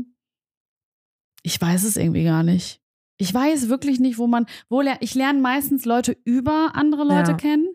ich 1.43 1.59
weiß 1.59 1.83
es 1.83 1.97
irgendwie 1.97 2.23
gar 2.25 2.43
nicht. 2.43 2.81
Ich 3.17 3.33
weiß 3.33 3.69
wirklich 3.69 3.99
nicht, 3.99 4.17
wo 4.17 4.27
man, 4.27 4.45
wo 4.69 4.81
ler 4.81 4.97
ich 5.01 5.15
lerne 5.15 5.39
meistens 5.39 5.85
Leute 5.85 6.15
über 6.23 6.71
andere 6.73 7.03
Leute 7.03 7.31
Ja. 7.31 7.37
kennen. 7.37 7.67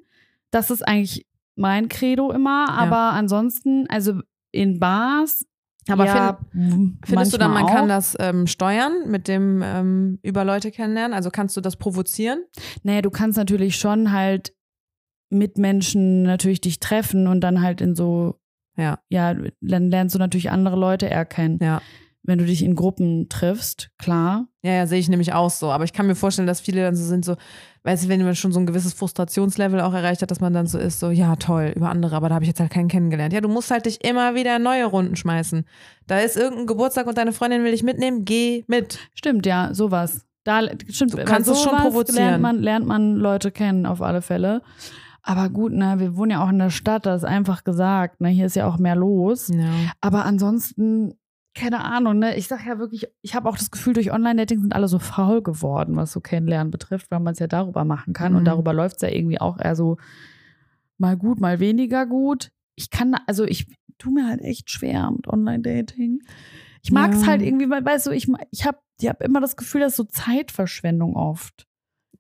Das 0.51 0.71
ist 0.71 0.87
eigentlich 0.87 1.27
mein 1.57 1.89
Credo 1.89 2.31
immer, 2.33 2.69
aber 2.71 3.13
ansonsten, 3.13 3.87
also 3.89 4.21
in 4.53 4.79
Bars. 4.79 5.47
Aber 5.89 6.07
ja, 6.07 6.39
find, 6.53 6.97
findest 7.05 7.35
du 7.35 7.39
dann, 7.39 7.53
man 7.53 7.63
manchmal 7.63 7.81
kann 7.83 7.91
auch. 7.91 7.95
das 7.97 8.17
ähm, 8.19 8.47
steuern 8.47 8.93
mit 9.11 9.29
dem 9.29 9.61
ähm, 9.63 10.19
über 10.23 10.45
Leute 10.45 10.71
kennenlernen? 10.71 11.13
Also 11.15 11.31
kannst 11.31 11.57
du 11.57 11.61
das 11.61 11.77
provozieren? 11.77 12.43
Naja, 12.83 13.03
du 13.03 13.11
kannst 13.11 13.37
natürlich 13.37 13.77
schon 13.77 14.13
halt 14.13 14.55
mit 15.35 15.59
Menschen 15.59 16.23
natürlich 16.23 16.61
dich 16.63 16.81
treffen 16.81 17.27
und 17.27 17.43
dann 17.43 17.61
halt 17.61 17.81
in 17.81 17.95
so 17.95 18.37
Ja. 18.77 18.99
Ja, 19.09 19.35
dann 19.61 19.91
lernst 19.91 20.15
du 20.15 20.19
natürlich 20.19 20.51
andere 20.51 20.77
Leute 20.77 21.07
eher 21.07 21.25
kennen. 21.25 21.59
Ja. 21.63 21.81
Wenn 22.27 22.39
du 22.39 22.47
dich 22.47 22.65
in 22.65 22.75
Gruppen 22.75 23.29
triffst, 23.29 23.91
klar. 23.99 24.47
Ja, 24.63 24.73
ja, 24.73 24.87
sehe 24.87 24.99
ich 24.99 25.11
nämlich 25.11 25.35
auch 25.35 25.51
so. 25.51 25.71
Aber 25.71 25.85
ich 25.85 25.93
kann 25.93 26.07
mir 26.07 26.15
vorstellen, 26.15 26.49
dass 26.49 26.63
viele 26.63 26.81
dann 26.83 26.97
so 26.97 27.05
sind, 27.05 27.23
so, 27.23 27.37
weißt 27.83 28.05
du, 28.05 28.09
wenn 28.09 28.25
man 28.25 28.35
schon 28.35 28.51
so 28.51 28.59
ein 28.59 28.65
gewisses 28.65 28.95
Frustrationslevel 28.95 29.79
auch 29.83 29.93
erreicht 29.93 30.23
hat, 30.23 30.31
dass 30.31 30.41
man 30.41 30.55
dann 30.55 30.67
so 30.67 30.79
ist, 30.79 31.01
so, 31.01 31.11
ja, 31.11 31.37
toll, 31.37 31.75
über 31.77 31.91
andere, 31.91 32.17
aber 32.17 32.31
da 32.31 32.37
habe 32.37 32.45
ich 32.45 32.49
jetzt 32.49 32.61
halt 32.61 32.71
keinen 32.71 32.89
kennengelernt. 32.89 33.35
Ja, 33.35 33.43
du 33.43 33.49
musst 33.51 33.71
halt 33.71 33.85
dich 33.85 34.03
immer 34.03 34.35
wieder 34.35 34.59
neue 34.59 34.87
Runden 34.87 35.17
schmeißen. 35.17 35.67
Da 36.07 36.21
ist 36.21 36.39
irgendein 36.39 36.67
Geburtstag 36.67 37.07
und 37.07 37.19
deine 37.19 37.35
Freundin 37.35 37.63
will 37.63 37.73
dich 37.73 37.83
mitnehmen, 37.83 38.25
geh 38.25 38.65
mit. 38.69 38.99
Stimmt, 39.15 39.45
ja, 39.45 39.75
sowas. 39.75 40.25
Da, 40.45 40.63
stimmt, 40.89 41.13
Du 41.13 41.25
kannst 41.25 41.51
es 41.51 41.63
schon 41.63 41.77
provozieren. 41.77 42.25
Lernt 42.25 42.43
man, 42.43 42.63
lernt 42.63 42.87
man 42.87 43.17
Leute 43.17 43.51
kennen, 43.51 43.85
auf 43.85 44.01
alle 44.01 44.23
Fälle. 44.23 44.63
Aber 45.27 45.49
gut, 45.49 45.73
ne, 45.73 45.99
wir 45.99 46.17
wohnen 46.17 46.33
ja 46.33 46.45
auch 46.45 46.51
in 46.51 46.59
der 46.59 46.69
Stadt, 46.69 47.07
das 47.07 47.23
ist 47.23 47.29
einfach 47.29 47.65
gesagt, 47.65 48.21
ne, 48.21 48.29
hier 48.29 48.45
ist 48.45 48.57
ja 48.57 48.67
auch 48.69 48.77
mehr 48.79 48.95
los. 48.95 49.49
Ja. 49.49 49.71
Aber 50.03 50.27
ansonsten, 50.27 51.15
keine 51.55 51.83
Ahnung, 51.83 52.19
ne, 52.19 52.37
ich 52.37 52.47
sag 52.47 52.67
ja 52.67 52.79
wirklich, 52.79 53.07
ich 53.23 53.35
habe 53.35 53.49
auch 53.49 53.57
das 53.57 53.71
Gefühl, 53.71 53.95
durch 53.95 54.13
Online-Dating 54.13 54.61
sind 54.61 54.75
alle 54.75 54.87
so 54.87 54.99
faul 54.99 55.43
geworden, 55.43 55.97
was 55.97 56.13
so 56.13 56.21
Kennenlernen 56.21 56.71
betrifft, 56.71 57.11
weil 57.11 57.21
man 57.21 57.33
es 57.33 57.39
ja 57.39 57.47
darüber 57.47 57.87
machen 57.87 58.13
kann. 58.13 58.33
Mhm. 58.33 58.39
Und 58.39 58.45
darüber 58.45 58.75
läuft 58.75 58.97
es 58.97 59.03
ja 59.03 59.09
irgendwie 59.09 59.41
auch 59.41 59.59
eher 59.59 59.75
so 59.75 59.97
mal 60.99 61.17
gut, 61.17 61.41
mal 61.41 61.59
weniger 61.59 62.05
gut. 62.05 62.51
Ich 62.75 62.91
kann, 62.91 63.17
also 63.27 63.45
ich 63.45 63.67
tu 63.97 64.11
mir 64.11 64.27
halt 64.29 64.43
echt 64.43 64.71
schwer 64.71 65.11
mit 65.11 65.27
Online-Dating. 65.27 66.21
Ich 66.83 66.93
mag 66.93 67.13
es 67.15 67.23
Ja. 67.23 67.29
halt 67.29 67.41
irgendwie, 67.41 67.71
weil, 67.71 67.83
weißt 67.83 68.09
du, 68.09 68.11
ich, 68.11 68.29
ich 68.51 68.67
habe 68.67 68.77
ich 69.01 69.09
hab 69.09 69.23
immer 69.23 69.41
das 69.41 69.57
Gefühl, 69.57 69.81
das 69.81 69.93
ist 69.93 69.97
so 69.97 70.05
Zeitverschwendung 70.05 71.17
oft. 71.17 71.67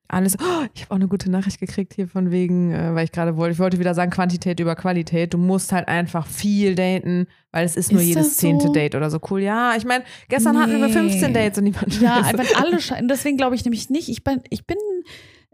Alles. 0.06 0.36
Oh, 0.38 0.66
ich 0.74 0.82
habe 0.82 0.90
auch 0.92 0.96
eine 0.96 1.08
gute 1.08 1.30
Nachricht 1.30 1.58
gekriegt 1.58 1.94
hier 1.94 2.06
von 2.06 2.30
wegen, 2.30 2.72
äh, 2.72 2.94
weil 2.94 3.04
ich 3.04 3.12
gerade 3.12 3.36
wollte, 3.38 3.54
ich 3.54 3.58
wollte 3.58 3.78
wieder 3.78 3.94
sagen, 3.94 4.10
Quantität 4.10 4.60
über 4.60 4.76
Qualität. 4.76 5.32
Du 5.32 5.38
musst 5.38 5.72
halt 5.72 5.88
einfach 5.88 6.26
viel 6.26 6.74
daten, 6.74 7.26
weil 7.52 7.64
es 7.64 7.74
ist 7.74 7.90
nur 7.90 8.02
Ist 8.02 8.08
jedes 8.08 8.24
das 8.28 8.36
so? 8.36 8.40
zehnte 8.40 8.70
Date 8.70 8.94
oder 8.94 9.10
so. 9.10 9.18
Cool. 9.30 9.40
Ja, 9.42 9.74
ich 9.76 9.86
meine, 9.86 10.04
gestern 10.28 10.58
hatten 10.60 10.78
wir 10.78 10.86
Nee. 10.88 10.92
15 10.92 11.32
Dates 11.32 11.56
und 11.58 11.64
niemand 11.64 12.00
Ja, 12.02 12.22
wenn 12.34 12.46
alle 12.56 12.80
scheinen, 12.80 13.08
deswegen 13.08 13.38
glaube 13.38 13.54
ich 13.54 13.64
nämlich 13.64 13.88
nicht. 13.88 14.10
Ich 14.10 14.22
bin, 14.22 14.42
ich 14.50 14.66
bin 14.66 14.76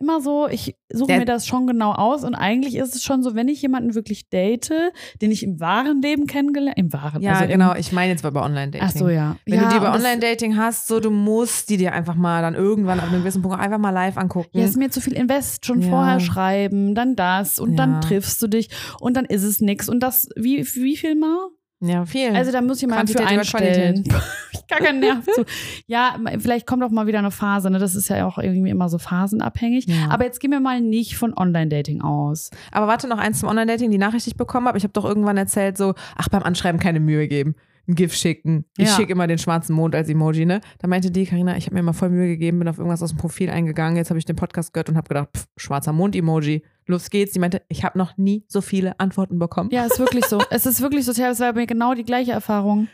immer 0.00 0.20
so, 0.20 0.48
ich 0.48 0.76
suche 0.92 1.18
mir 1.18 1.24
das 1.24 1.46
schon 1.46 1.66
genau 1.66 1.92
aus 1.92 2.24
und 2.24 2.34
eigentlich 2.34 2.74
ist 2.76 2.94
es 2.94 3.02
schon 3.02 3.22
so, 3.22 3.34
wenn 3.34 3.48
ich 3.48 3.60
jemanden 3.62 3.94
wirklich 3.94 4.28
date, 4.30 4.72
den 5.20 5.30
ich 5.30 5.42
im 5.42 5.60
wahren 5.60 6.00
Leben 6.02 6.26
kennengelernt, 6.26 6.78
im 6.78 6.92
wahren, 6.92 7.22
Ja, 7.22 7.34
also 7.34 7.46
genau. 7.52 7.74
Ich 7.74 7.92
meine 7.92 8.10
jetzt 8.10 8.22
bei 8.22 8.32
Online-Dating. 8.32 8.88
Ach 8.88 8.92
so, 8.92 9.08
ja. 9.08 9.36
Wenn 9.46 9.54
ja, 9.60 9.68
du 9.68 9.74
die 9.74 9.80
bei 9.80 9.92
Online-Dating 9.92 10.56
hast, 10.56 10.86
so 10.86 11.00
du 11.00 11.10
musst 11.10 11.68
die 11.70 11.76
dir 11.76 11.92
einfach 11.92 12.14
mal 12.14 12.42
dann 12.42 12.54
irgendwann 12.54 12.98
auf 13.00 13.08
einem 13.08 13.20
gewissen 13.20 13.42
Punkt 13.42 13.58
einfach 13.60 13.78
mal 13.78 13.90
live 13.90 14.16
angucken. 14.16 14.58
Ja, 14.58 14.64
ist 14.64 14.76
mir 14.76 14.90
zu 14.90 15.00
viel 15.00 15.12
Invest 15.12 15.66
schon 15.66 15.82
Ja. 15.82 15.88
vorher 15.90 16.20
schreiben, 16.20 16.94
dann 16.94 17.14
das 17.16 17.58
und 17.58 17.72
Ja. 17.72 17.76
dann 17.86 18.00
triffst 18.00 18.40
du 18.42 18.46
dich 18.46 18.68
und 19.00 19.16
dann 19.16 19.26
ist 19.26 19.42
es 19.42 19.60
nix 19.60 19.88
und 19.88 20.00
das 20.00 20.28
wie 20.36 20.66
wie 20.74 20.96
viel 20.96 21.14
mal? 21.14 21.48
Ja, 21.82 22.04
viel. 22.04 22.34
Also 22.34 22.52
da 22.52 22.60
muss 22.60 22.82
ich 22.82 22.88
mal 22.88 23.06
für 23.06 23.14
Quantität 23.14 23.30
über 23.30 23.40
einstellen. 23.40 24.04
ich 24.52 24.66
gar 24.66 24.80
keinen 24.80 25.00
Nerv 25.00 25.24
zu. 25.24 25.46
Ja, 25.86 26.16
vielleicht 26.38 26.66
kommt 26.66 26.82
auch 26.82 26.90
mal 26.90 27.06
wieder 27.06 27.20
eine 27.20 27.30
Phase, 27.30 27.70
ne? 27.70 27.78
Das 27.78 27.94
ist 27.94 28.08
ja 28.08 28.26
auch 28.26 28.36
irgendwie 28.36 28.68
immer 28.68 28.90
so 28.90 28.98
phasenabhängig. 28.98 29.86
Ja. 29.86 30.10
Aber 30.10 30.24
jetzt 30.24 30.40
gehen 30.40 30.50
wir 30.50 30.60
mal 30.60 30.82
nicht 30.82 31.16
von 31.16 31.34
Online-Dating 31.34 32.02
aus. 32.02 32.50
Aber 32.70 32.86
warte 32.86 33.08
noch 33.08 33.18
eins 33.18 33.40
zum 33.40 33.48
Online-Dating, 33.48 33.90
die 33.90 33.98
Nachricht, 33.98 34.26
die 34.26 34.30
ich 34.30 34.36
bekommen 34.36 34.68
habe. 34.68 34.76
Ich 34.76 34.84
habe 34.84 34.92
doch 34.92 35.06
irgendwann 35.06 35.38
erzählt, 35.38 35.78
so, 35.78 35.94
ach, 36.16 36.28
beim 36.28 36.42
Anschreiben 36.42 36.78
keine 36.78 37.00
Mühe 37.00 37.26
geben. 37.28 37.54
Ein 37.90 37.94
GIF 37.96 38.14
schicken. 38.14 38.64
Ich 38.76 38.86
Ja. 38.88 38.94
schicke 38.94 39.12
immer 39.12 39.26
den 39.26 39.38
schwarzen 39.38 39.74
Mond 39.74 39.94
als 39.96 40.08
Emoji, 40.08 40.46
ne? 40.46 40.60
Da 40.78 40.86
meinte 40.86 41.10
die, 41.10 41.24
Karina, 41.26 41.56
ich 41.56 41.66
habe 41.66 41.74
mir 41.74 41.80
immer 41.80 41.92
voll 41.92 42.10
Mühe 42.10 42.28
gegeben, 42.28 42.60
bin 42.60 42.68
auf 42.68 42.78
irgendwas 42.78 43.02
aus 43.02 43.10
dem 43.10 43.18
Profil 43.18 43.50
eingegangen. 43.50 43.96
Jetzt 43.96 44.10
habe 44.10 44.18
ich 44.18 44.24
den 44.24 44.36
Podcast 44.36 44.72
gehört 44.72 44.88
und 44.90 44.96
habe 44.96 45.08
gedacht, 45.08 45.28
pff, 45.36 45.46
schwarzer 45.56 45.92
Mond-Emoji. 45.92 46.62
Los 46.86 47.10
geht's. 47.10 47.32
Die 47.32 47.40
meinte, 47.40 47.62
ich 47.68 47.82
habe 47.84 47.98
noch 47.98 48.16
nie 48.16 48.44
so 48.48 48.60
viele 48.60 48.98
Antworten 49.00 49.38
bekommen. 49.40 49.70
Ja, 49.72 49.86
ist 49.86 49.98
wirklich 49.98 50.24
so. 50.26 50.40
es 50.50 50.66
ist 50.66 50.80
wirklich 50.80 51.04
so. 51.04 51.10
Es 51.10 51.40
war 51.40 51.52
bei 51.52 51.60
mir 51.62 51.66
genau 51.66 51.94
die 51.94 52.04
gleiche 52.04 52.30
Erfahrung. 52.32 52.86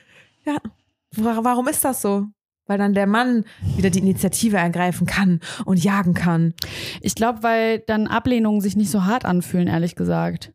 Ja. 0.47 0.57
Wa- 1.17 1.41
Warum 1.43 1.69
ist 1.69 1.85
das 1.85 2.01
so? 2.01 2.27
Weil 2.69 2.79
dann 2.79 2.95
der 2.95 3.07
Mann 3.07 3.45
wieder 3.77 3.91
die 3.91 3.99
Initiative 4.01 4.57
ergreifen 4.57 5.07
kann 5.07 5.41
und 5.67 5.83
jagen 5.85 6.15
kann. 6.15 6.53
Ich 7.01 7.15
glaube, 7.15 7.43
weil 7.43 7.81
dann 7.81 8.07
Ablehnungen 8.07 8.61
sich 8.61 8.77
nicht 8.77 8.91
so 8.91 9.05
hart 9.05 9.25
anfühlen, 9.25 9.69
ehrlich 9.69 9.95
gesagt. 9.95 10.53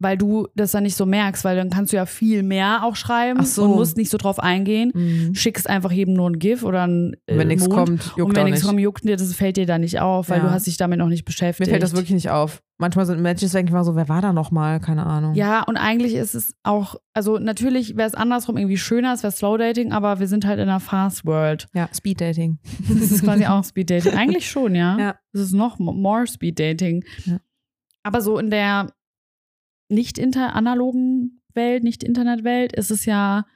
Weil 0.00 0.16
du 0.16 0.46
das 0.54 0.70
dann 0.70 0.84
nicht 0.84 0.94
so 0.94 1.06
merkst, 1.06 1.44
weil 1.44 1.56
dann 1.56 1.70
kannst 1.70 1.92
du 1.92 1.96
ja 1.96 2.06
viel 2.06 2.44
mehr 2.44 2.84
auch 2.84 2.94
schreiben 2.94 3.44
so. 3.44 3.64
und 3.64 3.72
musst 3.74 3.96
nicht 3.96 4.10
so 4.10 4.16
drauf 4.16 4.38
eingehen. 4.38 5.32
Schickst 5.34 5.68
einfach 5.68 5.90
jedem 5.90 6.14
nur 6.14 6.30
ein 6.30 6.38
GIF 6.38 6.62
oder 6.62 6.86
ein 6.86 7.14
äh, 7.26 7.36
Wenn 7.36 7.48
nichts 7.48 7.68
kommt, 7.68 8.04
juckt 8.16 8.20
und 8.20 8.36
wenn 8.36 8.44
nichts 8.44 8.60
nicht. 8.60 8.68
kommt, 8.68 8.80
juckt 8.80 9.02
dir, 9.04 9.16
das 9.16 9.34
fällt 9.34 9.56
dir 9.56 9.66
da 9.66 9.76
nicht 9.78 9.98
auf, 10.00 10.28
weil 10.30 10.38
Ja. 10.38 10.44
du 10.44 10.50
hast 10.52 10.68
dich 10.68 10.76
damit 10.76 11.00
noch 11.00 11.08
nicht 11.08 11.22
Mir 11.22 11.24
beschäftigt. 11.24 11.68
fällt 11.70 11.82
das 11.82 11.94
wirklich 11.94 12.12
nicht 12.12 12.30
auf. 12.30 12.62
Manchmal 12.80 13.06
sind 13.06 13.20
Menschen, 13.20 13.50
denke 13.50 13.70
ich 13.70 13.74
mal 13.74 13.82
so, 13.82 13.96
wer 13.96 14.08
war 14.08 14.22
da 14.22 14.32
nochmal? 14.32 14.78
Keine 14.78 15.04
Ahnung. 15.04 15.34
Ja, 15.34 15.64
und 15.64 15.76
eigentlich 15.76 16.14
ist 16.14 16.36
es 16.36 16.54
auch, 16.62 16.94
also 17.12 17.38
natürlich 17.40 17.96
wäre 17.96 18.06
es 18.06 18.14
andersrum 18.14 18.56
irgendwie 18.56 18.76
schöner, 18.78 19.14
es 19.14 19.24
wäre 19.24 19.32
Slow 19.32 19.58
Dating, 19.58 19.90
aber 19.90 20.20
wir 20.20 20.28
sind 20.28 20.46
halt 20.46 20.60
in 20.60 20.68
einer 20.68 20.78
Fast 20.78 21.26
World. 21.26 21.66
Ja, 21.74 21.88
Speed 21.92 22.20
Dating. 22.20 22.60
Das 22.88 23.10
ist 23.10 23.24
quasi 23.24 23.46
auch 23.46 23.64
Speed 23.64 23.90
Dating. 23.90 24.12
Eigentlich 24.16 24.48
schon, 24.48 24.76
ja. 24.76 24.96
Ja. 24.96 25.14
Das 25.32 25.42
ist 25.42 25.54
noch 25.54 25.80
mo- 25.80 25.92
more 25.92 26.28
Speed 26.28 26.60
Dating. 26.60 27.02
Ja. 27.24 27.38
Aber 28.04 28.20
so 28.20 28.38
in 28.38 28.48
der 28.50 28.86
nicht 29.88 30.18
inter 30.18 30.54
analogen 30.54 31.40
Welt, 31.54 31.82
nicht 31.82 32.04
Internetwelt, 32.04 32.72
ist 32.72 32.90
es 32.90 33.04
ja, 33.04 33.46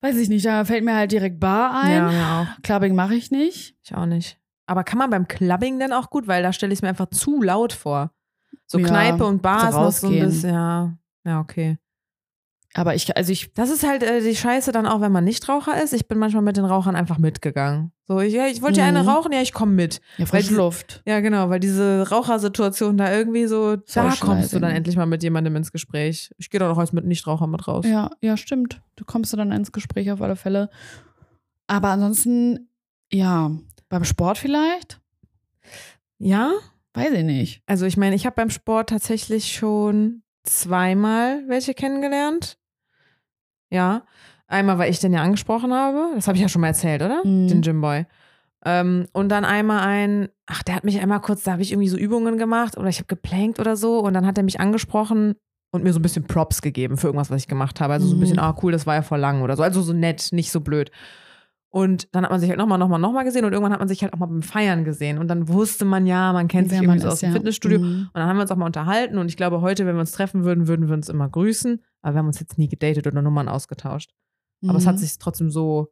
weiß 0.00 0.16
ich 0.16 0.28
nicht, 0.28 0.46
da 0.46 0.64
fällt 0.64 0.84
mir 0.84 0.94
halt 0.94 1.12
direkt 1.12 1.40
Bar 1.40 1.80
ein. 1.82 1.92
Ja, 1.92 2.10
mir 2.10 2.26
auch. 2.56 2.62
Clubbing 2.62 2.94
mache 2.94 3.14
ich 3.14 3.30
nicht. 3.30 3.76
Ich 3.82 3.94
auch 3.94 4.06
nicht. 4.06 4.38
Aber 4.66 4.84
kann 4.84 4.98
man 4.98 5.10
beim 5.10 5.26
Clubbing 5.28 5.78
denn 5.78 5.92
auch 5.92 6.10
gut? 6.10 6.26
Weil 6.28 6.42
da 6.42 6.52
stelle 6.52 6.72
ich 6.72 6.78
es 6.78 6.82
mir 6.82 6.88
einfach 6.88 7.08
zu 7.10 7.42
laut 7.42 7.72
vor. 7.72 8.12
So 8.66 8.78
Ja, 8.78 8.86
Kneipe 8.86 9.24
und 9.24 9.42
Bar 9.42 9.60
so 9.60 9.66
ist 9.68 9.74
noch 9.74 9.92
so 9.92 10.06
ein 10.06 10.12
rausgehen. 10.12 10.26
bisschen, 10.26 10.54
ja. 10.54 10.98
Ja, 11.24 11.40
okay. 11.40 11.78
Aber 12.78 12.94
ich, 12.94 13.16
also 13.16 13.32
ich, 13.32 13.52
Das 13.54 13.70
ist 13.70 13.84
halt 13.84 14.04
äh, 14.04 14.20
die 14.20 14.36
Scheiße 14.36 14.70
dann 14.70 14.86
auch, 14.86 15.00
wenn 15.00 15.10
man 15.10 15.24
nicht 15.24 15.48
Raucher 15.48 15.82
ist. 15.82 15.92
Ich 15.92 16.06
bin 16.06 16.16
manchmal 16.18 16.44
mit 16.44 16.56
den 16.56 16.64
Rauchern 16.64 16.94
einfach 16.94 17.18
mitgegangen. 17.18 17.90
So, 18.06 18.20
ich, 18.20 18.32
ja, 18.32 18.46
ich 18.46 18.62
wollte 18.62 18.78
ja 18.80 18.86
eine 18.86 19.02
Mhm. 19.02 19.08
rauchen, 19.08 19.32
ja, 19.32 19.42
ich 19.42 19.52
komme 19.52 19.72
mit. 19.72 20.00
ja, 20.16 20.26
frische 20.26 20.54
Luft. 20.54 21.02
Ja, 21.04 21.18
genau, 21.18 21.50
weil 21.50 21.58
diese 21.58 22.08
Rauchersituation 22.08 22.96
da 22.96 23.12
irgendwie 23.12 23.46
so, 23.46 23.74
da 23.76 24.14
kommst 24.20 24.52
du 24.52 24.60
dann 24.60 24.70
endlich 24.70 24.96
mal 24.96 25.06
mit 25.06 25.24
jemandem 25.24 25.56
ins 25.56 25.72
Gespräch. 25.72 26.30
Ich 26.38 26.50
gehe 26.50 26.60
doch 26.60 26.68
noch 26.68 26.78
als 26.78 26.92
mit 26.92 27.04
Nichtrauchern 27.04 27.50
mit 27.50 27.66
raus. 27.66 27.84
Ja, 27.84 28.10
ja, 28.20 28.36
stimmt. 28.36 28.80
Du 28.94 29.04
kommst 29.04 29.32
dann 29.36 29.50
ins 29.50 29.72
Gespräch 29.72 30.12
auf 30.12 30.22
alle 30.22 30.36
Fälle. 30.36 30.70
Aber 31.66 31.88
ansonsten, 31.88 32.68
ja, 33.12 33.50
beim 33.88 34.04
Sport 34.04 34.38
vielleicht? 34.38 35.00
ja? 36.18 36.52
Weiß 36.94 37.12
ich 37.12 37.24
nicht. 37.24 37.62
Also 37.66 37.86
ich 37.86 37.96
meine, 37.96 38.14
ich 38.16 38.24
habe 38.24 38.36
beim 38.36 38.50
Sport 38.50 38.88
tatsächlich 38.90 39.52
schon 39.52 40.22
zweimal 40.44 41.42
welche 41.48 41.74
kennengelernt. 41.74 42.56
Ja. 43.70 44.02
Einmal, 44.46 44.78
weil 44.78 44.90
ich 44.90 44.98
den 44.98 45.12
ja 45.12 45.22
angesprochen 45.22 45.72
habe. 45.74 46.12
Das 46.14 46.26
habe 46.26 46.36
ich 46.36 46.42
ja 46.42 46.48
schon 46.48 46.62
mal 46.62 46.68
erzählt, 46.68 47.02
oder? 47.02 47.20
Mhm. 47.24 47.48
Den 47.48 47.60
Gymboy. 47.60 48.06
Ähm, 48.64 49.06
und 49.12 49.28
dann 49.28 49.44
einmal 49.44 49.80
ein, 49.86 50.28
ach, 50.46 50.62
der 50.62 50.74
hat 50.74 50.84
mich 50.84 51.00
einmal 51.00 51.20
kurz, 51.20 51.44
da 51.44 51.52
habe 51.52 51.62
ich 51.62 51.70
irgendwie 51.72 51.88
so 51.88 51.96
Übungen 51.96 52.38
gemacht 52.38 52.76
oder 52.76 52.88
ich 52.88 52.98
habe 52.98 53.06
geplankt 53.06 53.60
oder 53.60 53.76
so. 53.76 54.00
Und 54.00 54.14
dann 54.14 54.26
hat 54.26 54.36
er 54.38 54.44
mich 54.44 54.58
angesprochen 54.58 55.34
und 55.70 55.84
mir 55.84 55.92
so 55.92 55.98
ein 55.98 56.02
bisschen 56.02 56.24
Props 56.24 56.62
gegeben 56.62 56.96
für 56.96 57.08
irgendwas, 57.08 57.30
was 57.30 57.42
ich 57.42 57.48
gemacht 57.48 57.80
habe. 57.80 57.92
Also 57.92 58.06
so 58.06 58.14
ein 58.14 58.16
Mhm. 58.16 58.20
bisschen, 58.20 58.38
ah, 58.38 58.56
cool, 58.62 58.72
das 58.72 58.86
war 58.86 58.94
ja 58.94 59.02
voll 59.02 59.20
lang 59.20 59.42
oder 59.42 59.54
so. 59.56 59.62
Also 59.62 59.82
so 59.82 59.92
nett, 59.92 60.28
nicht 60.32 60.50
so 60.50 60.60
blöd. 60.60 60.90
Und 61.70 62.08
dann 62.14 62.24
hat 62.24 62.30
man 62.30 62.40
sich 62.40 62.48
halt 62.48 62.58
nochmal, 62.58 62.78
nochmal, 62.78 62.98
nochmal 62.98 63.24
gesehen 63.24 63.44
und 63.44 63.52
irgendwann 63.52 63.72
hat 63.74 63.78
man 63.78 63.88
sich 63.88 64.02
halt 64.02 64.14
auch 64.14 64.18
mal 64.18 64.26
beim 64.26 64.40
Feiern 64.42 64.84
gesehen. 64.84 65.18
Und 65.18 65.28
dann 65.28 65.48
wusste 65.48 65.84
man 65.84 66.06
ja, 66.06 66.32
man 66.32 66.48
kennt 66.48 66.70
sich 66.70 66.80
irgendwie 66.80 66.98
so 66.98 67.08
ist, 67.08 67.12
aus 67.12 67.20
dem 67.20 67.28
ja. 67.28 67.34
Fitnessstudio. 67.36 67.78
Mhm. 67.78 67.84
Und 67.84 68.10
dann 68.14 68.26
haben 68.26 68.36
wir 68.38 68.42
uns 68.42 68.50
auch 68.50 68.56
mal 68.56 68.64
unterhalten 68.64 69.18
und 69.18 69.28
ich 69.28 69.36
glaube, 69.36 69.60
heute, 69.60 69.84
wenn 69.84 69.94
wir 69.94 70.00
uns 70.00 70.12
treffen 70.12 70.44
würden, 70.44 70.66
würden 70.66 70.88
wir 70.88 70.94
uns 70.94 71.10
immer 71.10 71.28
grüßen. 71.28 71.82
Aber 72.08 72.14
wir 72.14 72.18
haben 72.20 72.26
uns 72.26 72.40
jetzt 72.40 72.58
nie 72.58 72.68
gedatet 72.68 73.06
oder 73.06 73.22
Nummern 73.22 73.48
ausgetauscht. 73.48 74.10
Aber 74.66 74.78
es 74.78 74.86
hat 74.86 74.96
Mhm. 74.96 74.98
sich 74.98 75.18
trotzdem 75.18 75.50
so 75.50 75.88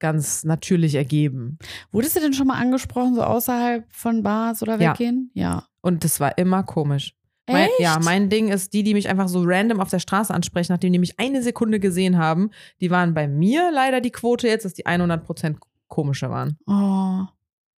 ganz 0.00 0.44
natürlich 0.44 0.94
ergeben. 0.94 1.58
Wurdest 1.92 2.16
du 2.16 2.20
denn 2.20 2.32
schon 2.32 2.46
mal 2.46 2.58
angesprochen, 2.58 3.14
so 3.14 3.22
außerhalb 3.22 3.84
von 3.92 4.22
Bars 4.22 4.62
oder 4.62 4.80
Ja. 4.80 4.92
weggehen? 4.92 5.30
Ja. 5.34 5.66
Und 5.82 6.04
das 6.04 6.20
war 6.20 6.38
immer 6.38 6.62
komisch. 6.62 7.14
Mein, 7.48 7.66
Echt? 7.68 7.80
ja, 7.80 7.98
mein 8.00 8.28
Ding 8.30 8.48
ist, 8.48 8.72
die, 8.72 8.82
die 8.82 8.94
mich 8.94 9.08
einfach 9.08 9.28
so 9.28 9.42
random 9.44 9.80
auf 9.80 9.90
der 9.90 9.98
Straße 9.98 10.32
ansprechen, 10.32 10.72
nachdem 10.72 10.92
die 10.92 10.98
mich 11.00 11.18
eine 11.18 11.42
Sekunde 11.42 11.80
gesehen 11.80 12.16
haben, 12.16 12.50
die 12.80 12.90
waren 12.90 13.12
bei 13.12 13.26
mir 13.28 13.70
leider 13.72 14.00
die 14.00 14.12
Quote 14.12 14.46
jetzt, 14.46 14.64
dass 14.64 14.74
die 14.74 14.86
100% 14.86 15.58
komische 15.88 16.30
waren. 16.30 16.56
Oh, 16.66 17.26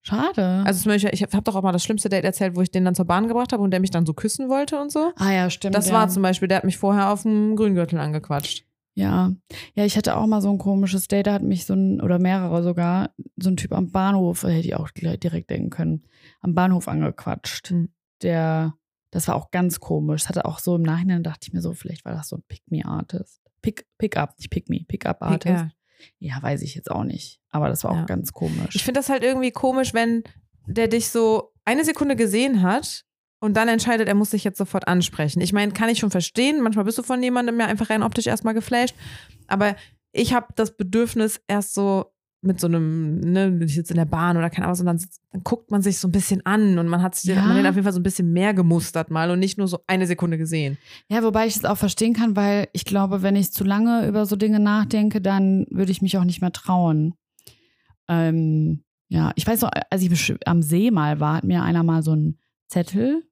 schade. 0.03 0.63
Also 0.67 0.83
zum 0.83 0.93
Beispiel, 0.93 1.11
ich 1.13 1.23
habe 1.23 1.43
doch 1.43 1.55
auch 1.55 1.63
mal 1.63 1.73
das 1.73 1.83
schlimmste 1.83 2.09
Date 2.09 2.25
erzählt, 2.25 2.57
wo 2.57 2.63
ich 2.63 2.71
den 2.71 2.85
dann 2.85 2.95
zur 2.95 3.05
Bahn 3.07 3.29
gebracht 3.29 3.53
habe 3.53 3.63
und 3.63 3.71
der 3.71 3.81
mich 3.81 3.91
dann 3.91 4.07
so 4.07 4.15
küssen 4.15 4.49
wollte 4.49 4.81
und 4.81 4.93
so. 4.93 5.13
ah 5.17 5.33
ja, 5.33 5.51
stimmt. 5.51 5.75
Das 5.75 5.89
ja. 5.89 5.95
war 5.95 6.09
zum 6.09 6.23
Beispiel, 6.23 6.49
der 6.49 6.59
hat 6.59 6.65
mich 6.65 6.79
vorher 6.79 7.11
auf 7.11 7.23
dem 7.23 7.57
Grüngürtel 7.57 7.99
angequatscht. 7.99 8.65
Ja. 8.95 9.33
Ja, 9.75 9.85
ich 9.85 9.97
hatte 9.97 10.17
auch 10.17 10.27
mal 10.27 10.43
so 10.43 10.51
ein 10.51 10.59
komisches 10.59 11.09
Date, 11.09 11.27
da 11.27 11.33
hat 11.35 11.43
mich 11.43 11.65
so 11.65 11.75
ein, 11.75 12.01
oder 12.01 12.19
mehrere 12.19 12.63
sogar, 12.63 13.11
so 13.37 13.51
ein 13.51 13.57
Typ 13.57 13.73
am 13.73 13.91
Bahnhof, 13.91 14.43
hätte 14.43 14.67
ich 14.67 14.77
auch 14.77 14.91
direkt 14.91 15.51
denken 15.51 15.71
können, 15.71 16.05
am 16.41 16.55
Bahnhof 16.55 16.89
angequatscht. 16.89 17.71
Hm. 17.71 17.93
Der, 18.23 18.75
das 19.11 19.29
war 19.29 19.35
auch 19.35 19.51
ganz 19.51 19.81
komisch. 19.81 20.23
Das 20.23 20.29
hatte 20.29 20.45
auch 20.45 20.59
so 20.59 20.77
im 20.77 20.83
Nachhinein, 20.83 21.23
dachte 21.23 21.47
ich 21.49 21.53
mir 21.53 21.63
so, 21.63 21.73
vielleicht 21.73 22.05
war 22.05 22.13
das 22.13 22.29
so 22.29 22.37
ein 22.37 22.45
Pick-Me-Artist. 22.49 23.41
Pick, 23.63 23.87
Pick-up, 23.97 24.37
nicht 24.39 24.51
Pick-Me, 24.51 24.81
Pick-up-Artist. 24.87 25.65
Ja. 25.65 25.71
Ja, 26.19 26.43
weiß 26.43 26.63
ich 26.63 26.75
jetzt 26.75 26.91
auch 26.91 27.05
nicht. 27.05 27.41
Aber 27.51 27.69
das 27.69 27.85
war 27.85 27.91
auch 27.93 27.97
Ja. 27.97 28.05
ganz 28.05 28.33
komisch. 28.33 28.75
Ich 28.75 28.85
finde 28.85 29.01
das 29.01 29.09
halt 29.09 29.23
irgendwie 29.23 29.51
komisch, 29.51 29.95
wenn 29.95 30.23
der 30.67 30.89
dich 30.89 31.09
so 31.11 31.53
eine 31.65 31.85
Sekunde 31.85 32.17
gesehen 32.17 32.63
hat 32.63 33.05
und 33.41 33.57
dann 33.57 33.69
entscheidet, 33.69 34.09
er 34.09 34.15
muss 34.15 34.31
dich 34.31 34.45
jetzt 34.45 34.59
sofort 34.59 34.87
ansprechen. 34.89 35.41
Ich 35.41 35.53
meine, 35.53 35.73
kann 35.73 35.89
ich 35.89 35.99
schon 35.99 36.11
verstehen. 36.11 36.61
Manchmal 36.61 36.85
bist 36.85 36.99
du 36.99 37.03
von 37.03 37.23
jemandem 37.23 37.59
ja 37.59 37.67
einfach 37.67 37.91
rein 37.91 38.03
optisch 38.03 38.27
erstmal 38.27 38.55
geflasht. 38.55 38.95
Aber 39.49 39.75
ich 40.13 40.35
habe 40.35 40.47
das 40.57 40.77
Bedürfnis, 40.77 41.41
erst 41.49 41.75
so 41.75 42.12
mit 42.45 42.59
so 42.61 42.67
einem, 42.67 43.21
ne, 43.21 43.61
ich 43.65 43.75
sitze 43.75 43.93
in 43.93 43.99
der 43.99 44.05
Bahn 44.05 44.37
oder 44.37 44.51
keine 44.51 44.67
Ahnung, 44.67 44.81
und 44.81 44.87
dann, 44.87 45.01
dann 45.31 45.43
guckt 45.45 45.71
man 45.71 45.81
sich 45.81 45.99
so 45.99 46.09
ein 46.09 46.13
bisschen 46.13 46.45
an 46.45 46.79
und 46.79 46.89
man 46.89 47.01
hat 47.01 47.15
sich 47.15 47.31
Ja. 47.35 47.43
man 47.43 47.57
hat 47.57 47.67
auf 47.67 47.77
jeden 47.77 47.85
Fall 47.85 47.93
so 47.93 48.01
ein 48.01 48.03
bisschen 48.03 48.33
mehr 48.33 48.53
gemustert 48.53 49.11
mal 49.11 49.31
und 49.31 49.39
nicht 49.39 49.59
nur 49.59 49.69
so 49.69 49.79
eine 49.87 50.07
Sekunde 50.09 50.39
gesehen. 50.39 50.77
Ja, 51.09 51.23
wobei 51.23 51.47
ich 51.47 51.55
es 51.55 51.65
auch 51.65 51.79
verstehen 51.79 52.15
kann, 52.15 52.35
weil 52.35 52.69
ich 52.73 52.85
glaube, 52.85 53.23
wenn 53.23 53.37
ich 53.37 53.53
zu 53.53 53.63
lange 53.65 54.09
über 54.09 54.27
so 54.27 54.35
Dinge 54.35 54.59
nachdenke, 54.59 55.21
dann 55.21 55.67
würde 55.71 55.93
ich 55.93 56.03
mich 56.03 56.19
auch 56.19 56.25
nicht 56.25 56.41
mehr 56.41 56.53
trauen. 56.53 57.15
Ähm, 58.09 58.83
ja, 59.09 59.31
ich 59.37 59.47
weiß 59.47 59.61
noch, 59.61 59.71
als 59.91 60.03
ich 60.03 60.35
am 60.45 60.63
See 60.63 60.91
mal 60.91 61.21
war, 61.21 61.37
hat 61.37 61.45
mir 61.45 61.63
einer 61.63 61.85
mal 61.85 62.03
so 62.03 62.13
einen 62.13 62.39
Zettel 62.69 63.23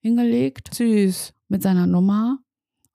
hingelegt 0.00 0.72
Süß. 0.74 1.34
mit 1.48 1.62
seiner 1.62 1.86
Nummer 1.86 2.38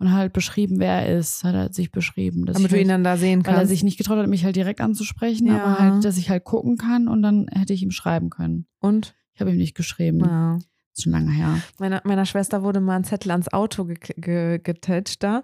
und 0.05 0.13
halt 0.13 0.33
beschrieben, 0.33 0.79
wer 0.79 1.05
er 1.05 1.17
ist, 1.17 1.43
hat 1.43 1.53
er 1.55 1.71
sich 1.73 1.91
beschrieben. 1.91 2.45
dass 2.45 2.55
Damit 2.55 2.71
du 2.71 2.75
halt, 2.75 2.83
ihn 2.83 2.89
dann 2.89 3.03
da 3.03 3.17
sehen 3.17 3.45
weil 3.45 3.53
er 3.53 3.57
kannst. 3.59 3.69
sich 3.71 3.83
nicht 3.83 3.97
getraut 3.97 4.17
hat, 4.17 4.27
mich 4.27 4.43
halt 4.45 4.55
direkt 4.55 4.81
anzusprechen, 4.81 5.47
Ja. 5.47 5.63
aber 5.63 5.79
halt, 5.79 6.05
dass 6.05 6.17
ich 6.17 6.29
halt 6.29 6.43
gucken 6.43 6.77
kann 6.77 7.07
und 7.07 7.21
dann 7.21 7.47
hätte 7.51 7.73
ich 7.73 7.83
ihm 7.83 7.91
schreiben 7.91 8.29
können. 8.29 8.65
und? 8.79 9.15
Ich 9.33 9.41
habe 9.41 9.51
ihm 9.51 9.57
nicht 9.57 9.75
geschrieben. 9.75 10.19
Ja. 10.21 10.57
Ist 10.95 11.03
schon 11.03 11.11
lange 11.11 11.29
her. 11.31 11.57
Meiner, 11.77 12.01
meiner 12.05 12.25
Schwester 12.25 12.63
wurde 12.63 12.79
mal 12.79 12.95
ein 12.95 13.03
Zettel 13.03 13.31
ans 13.31 13.51
Auto 13.51 13.83
ge 13.83 13.97
ge 14.15 14.59
getatscht 14.63 15.21
da. 15.23 15.43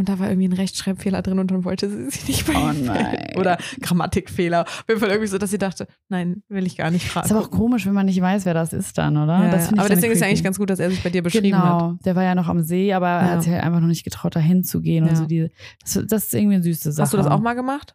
Und 0.00 0.08
da 0.08 0.18
war 0.18 0.30
irgendwie 0.30 0.48
ein 0.48 0.54
Rechtschreibfehler 0.54 1.20
drin 1.20 1.38
und 1.38 1.50
dann 1.50 1.62
wollte 1.62 1.90
sie 1.90 2.08
sich 2.08 2.26
nicht 2.26 2.46
bei 2.46 2.54
Oh 2.56 2.72
nein. 2.72 3.36
Oder 3.36 3.58
Grammatikfehler. 3.82 4.62
Auf 4.62 4.84
jeden 4.88 4.98
Fall 4.98 5.10
irgendwie 5.10 5.26
so, 5.26 5.36
dass 5.36 5.50
sie 5.50 5.58
dachte, 5.58 5.86
nein, 6.08 6.42
will 6.48 6.66
ich 6.66 6.78
gar 6.78 6.90
nicht 6.90 7.06
fragen. 7.06 7.26
Ist 7.26 7.32
aber 7.32 7.42
auch 7.42 7.50
komisch, 7.50 7.84
wenn 7.84 7.92
man 7.92 8.06
nicht 8.06 8.18
weiß, 8.18 8.46
wer 8.46 8.54
das 8.54 8.72
ist 8.72 8.96
dann, 8.96 9.18
oder? 9.18 9.34
Ja, 9.44 9.68
aber 9.76 9.90
deswegen 9.90 9.90
ist 9.90 10.00
ja 10.00 10.04
creepy. 10.06 10.24
eigentlich 10.24 10.42
ganz 10.42 10.56
gut, 10.58 10.70
dass 10.70 10.78
er 10.78 10.88
sich 10.88 11.02
bei 11.02 11.10
dir 11.10 11.22
beschrieben 11.22 11.50
genau, 11.50 11.92
hat. 11.92 12.06
der 12.06 12.16
war 12.16 12.22
ja 12.22 12.34
noch 12.34 12.48
am 12.48 12.62
See, 12.62 12.94
aber 12.94 13.08
er 13.08 13.26
Ja. 13.26 13.30
hat 13.32 13.42
sich 13.42 13.52
halt 13.52 13.62
einfach 13.62 13.80
noch 13.80 13.88
nicht 13.88 14.04
getraut, 14.04 14.34
da 14.34 14.40
hinzugehen. 14.40 15.04
Ja. 15.04 15.10
Und 15.10 15.16
so 15.16 15.26
die, 15.26 15.50
das, 15.82 16.02
das 16.08 16.24
ist 16.24 16.34
irgendwie 16.34 16.54
eine 16.54 16.64
süße 16.64 16.92
Sache. 16.92 17.02
Hast 17.02 17.12
du 17.12 17.18
das 17.18 17.26
auch 17.26 17.40
mal 17.40 17.52
gemacht? 17.52 17.94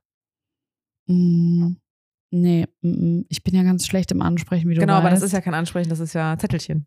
Mm, 1.07 1.71
nee, 2.29 2.67
mm, 2.81 2.87
mm. 2.89 3.25
ich 3.29 3.43
bin 3.43 3.55
ja 3.55 3.63
ganz 3.63 3.87
schlecht 3.87 4.11
im 4.11 4.21
Ansprechen, 4.21 4.69
wie 4.69 4.75
du 4.75 4.81
genau, 4.81 4.93
weißt. 4.93 5.01
aber 5.01 5.09
das 5.09 5.23
ist 5.23 5.31
ja 5.31 5.41
kein 5.41 5.55
Ansprechen, 5.55 5.89
das 5.89 5.99
ist 5.99 6.13
ja 6.13 6.37
Zettelchen. 6.37 6.85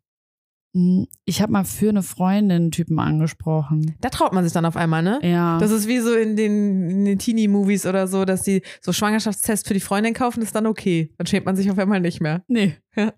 Mm, 0.78 1.04
Ich 1.24 1.42
habe 1.42 1.52
mal 1.52 1.64
für 1.64 1.88
eine 1.88 2.02
Freundin 2.02 2.70
Typen 2.70 2.98
angesprochen. 2.98 3.96
Da 4.00 4.08
traut 4.10 4.32
man 4.32 4.44
sich 4.44 4.52
dann 4.52 4.64
auf 4.64 4.76
einmal, 4.76 5.02
ne? 5.02 5.18
Ja. 5.22 5.58
Das 5.58 5.70
ist 5.70 5.88
wie 5.88 5.98
so 5.98 6.14
in 6.14 6.36
den, 6.36 6.88
in 6.90 7.04
den 7.04 7.18
Teenie-Movies 7.18 7.86
oder 7.86 8.06
so, 8.06 8.24
dass 8.24 8.42
die 8.42 8.62
so 8.80 8.92
Schwangerschaftstests 8.92 9.66
für 9.66 9.74
die 9.74 9.80
Freundin 9.80 10.14
kaufen, 10.14 10.42
ist 10.42 10.54
dann 10.54 10.66
okay. 10.66 11.12
Dann 11.18 11.26
schämt 11.26 11.46
man 11.46 11.56
sich 11.56 11.70
auf 11.70 11.78
einmal 11.78 12.00
nicht 12.00 12.20
mehr. 12.20 12.42
nee. 12.48 12.76
Ja. 12.96 13.12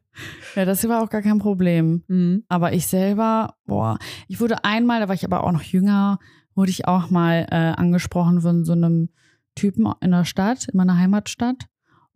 ja, 0.57 0.65
das 0.67 0.87
war 0.89 1.03
auch 1.03 1.09
gar 1.09 1.23
kein 1.23 1.39
Problem. 1.39 2.03
Mhm. 2.07 2.45
Aber 2.49 2.75
ich 2.75 2.87
selber, 2.87 3.55
boah, 3.65 3.99
ich 4.29 4.39
wurde 4.41 4.63
einmal, 4.65 5.01
da 5.01 5.09
war 5.09 5.15
ich 5.15 5.25
aber 5.25 5.43
auch 5.45 5.53
noch 5.53 5.63
jünger, 5.63 6.19
wurde 6.55 6.71
ich 6.71 6.87
auch 6.87 7.09
mal 7.09 7.47
äh, 7.51 7.55
angesprochen 7.81 8.43
von 8.43 8.65
so 8.67 8.73
einem 8.73 9.09
Typen 9.55 9.91
in 10.03 10.11
der 10.11 10.27
Stadt, 10.27 10.69
in 10.69 10.77
meiner 10.77 10.99
Heimatstadt. 10.99 11.67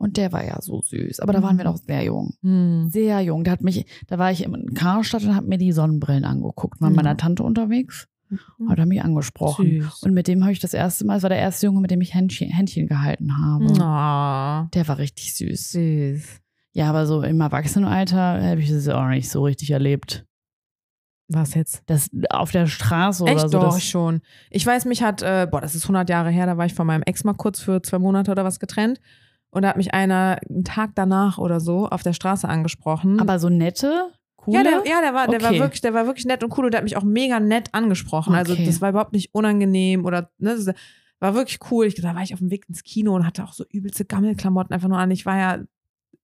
Und 0.05 0.17
der 0.19 0.33
war 0.33 0.45
ja 0.45 0.61
so 0.61 0.83
süß. 0.83 1.21
Aber 1.21 1.33
da 1.33 1.43
waren 1.43 1.57
wir 1.57 1.65
noch 1.65 1.79
sehr 1.79 2.05
jung. 2.05 2.35
Mhm. 2.43 2.91
Sehr 2.91 3.21
jung. 3.23 3.43
Der 3.45 3.53
hat 3.55 3.63
mich, 3.63 3.87
da 4.07 4.19
war 4.19 4.31
ich 4.31 4.45
in 4.45 4.75
Karstadt 4.75 5.23
und 5.25 5.35
habe 5.35 5.47
mir 5.47 5.57
die 5.59 5.73
Sonnenbrillen 5.73 6.25
angeguckt. 6.27 6.81
War 6.81 6.91
mit 6.91 6.99
Ja. 6.99 7.03
meiner 7.05 7.17
Tante 7.17 7.43
unterwegs, 7.43 8.07
hat 8.69 8.79
er 8.79 8.85
mich 8.87 9.03
angesprochen. 9.03 9.81
Süß. 9.83 10.03
Und 10.03 10.13
mit 10.13 10.29
dem 10.29 10.43
habe 10.43 10.53
ich 10.53 10.61
das 10.61 10.75
erste 10.75 11.07
Mal, 11.07 11.17
es 11.17 11.23
war 11.23 11.31
der 11.31 11.39
erste 11.39 11.67
Junge, 11.67 11.81
mit 11.81 11.91
dem 11.91 12.01
ich 12.03 12.13
Händchen, 12.15 12.51
Händchen 12.51 12.87
gehalten 12.87 13.37
habe. 13.39 13.65
Oh, 13.65 14.69
Der 14.75 14.87
war 14.89 14.99
richtig 14.99 15.35
süß. 15.35 15.71
süß. 15.71 16.41
Ja, 16.73 16.91
aber 16.91 17.07
so 17.07 17.23
im 17.23 17.41
Erwachsenenalter 17.41 18.43
habe 18.43 18.61
ich 18.61 18.69
das 18.71 18.89
auch 18.89 19.09
nicht 19.09 19.31
so 19.31 19.43
richtig 19.45 19.71
erlebt. 19.71 20.27
Was 21.29 21.55
jetzt? 21.55 21.83
Das 21.87 22.11
auf 22.29 22.51
der 22.51 22.67
Straße 22.67 23.25
Echt 23.25 23.37
oder 23.39 23.49
so. 23.49 23.59
doch 23.61 23.81
schon. 23.81 24.21
Ich 24.51 24.67
weiß, 24.67 24.85
mich 24.85 25.03
hat, 25.03 25.23
äh, 25.23 25.47
boah, 25.51 25.63
das 25.63 25.75
ist 25.75 25.85
100 25.85 26.11
Jahre 26.11 26.31
her, 26.31 26.45
da 26.45 26.59
war 26.59 26.67
ich 26.67 26.75
von 26.75 26.87
meinem 26.87 27.03
Ex 27.05 27.25
mal 27.25 27.33
kurz 27.33 27.61
für 27.61 27.81
zwei 27.81 27.99
Monate 27.99 28.31
oder 28.31 28.45
was 28.45 28.61
getrennt. 28.61 29.01
Und 29.55 29.63
da 29.63 29.69
hat 29.69 29.77
mich 29.77 29.95
einer 29.95 30.39
einen 30.49 30.65
Tag 30.65 30.91
danach 30.95 31.39
oder 31.39 31.61
so 31.61 31.89
auf 31.89 32.03
der 32.03 32.13
Straße 32.13 32.49
angesprochen. 32.49 33.21
aber 33.21 33.39
so 33.39 33.49
nette, 33.49 34.11
coole. 34.37 34.57
ja, 34.59 34.63
der, 34.65 34.73
ja, 34.87 35.01
der 35.01 35.15
war, 35.15 35.29
der 35.29 35.41
war 35.43 35.51
Okay. 35.51 35.61
wirklich, 35.61 35.81
der 35.81 35.95
war 35.95 36.07
wirklich 36.07 36.25
nett 36.27 36.43
und 36.45 36.57
cool 36.59 36.65
und 36.67 36.73
der 36.73 36.79
hat 36.79 36.85
mich 36.85 36.97
auch 36.97 37.05
mega 37.05 37.39
nett 37.41 37.69
angesprochen. 37.73 38.35
Also 38.35 38.53
Okay. 38.55 38.65
das 38.67 38.81
war 38.81 38.91
überhaupt 38.91 39.13
nicht 39.13 39.31
unangenehm 39.33 40.05
oder 40.05 40.31
ne, 40.39 40.57
das 40.57 40.75
war 41.21 41.35
wirklich 41.35 41.59
cool. 41.71 41.87
Ich, 41.87 41.95
da 41.95 42.15
war 42.15 42.23
ich 42.23 42.35
auf 42.35 42.41
dem 42.41 42.51
Weg 42.51 42.69
ins 42.69 42.83
Kino 42.83 43.15
und 43.15 43.25
hatte 43.25 43.45
auch 43.45 43.53
so 43.53 43.65
übelste 43.71 44.05
Gammelklamotten 44.05 44.75
einfach 44.75 44.89
nur 44.89 44.99
an. 44.99 45.11
Ich 45.13 45.25
war 45.25 45.39
ja 45.39 45.59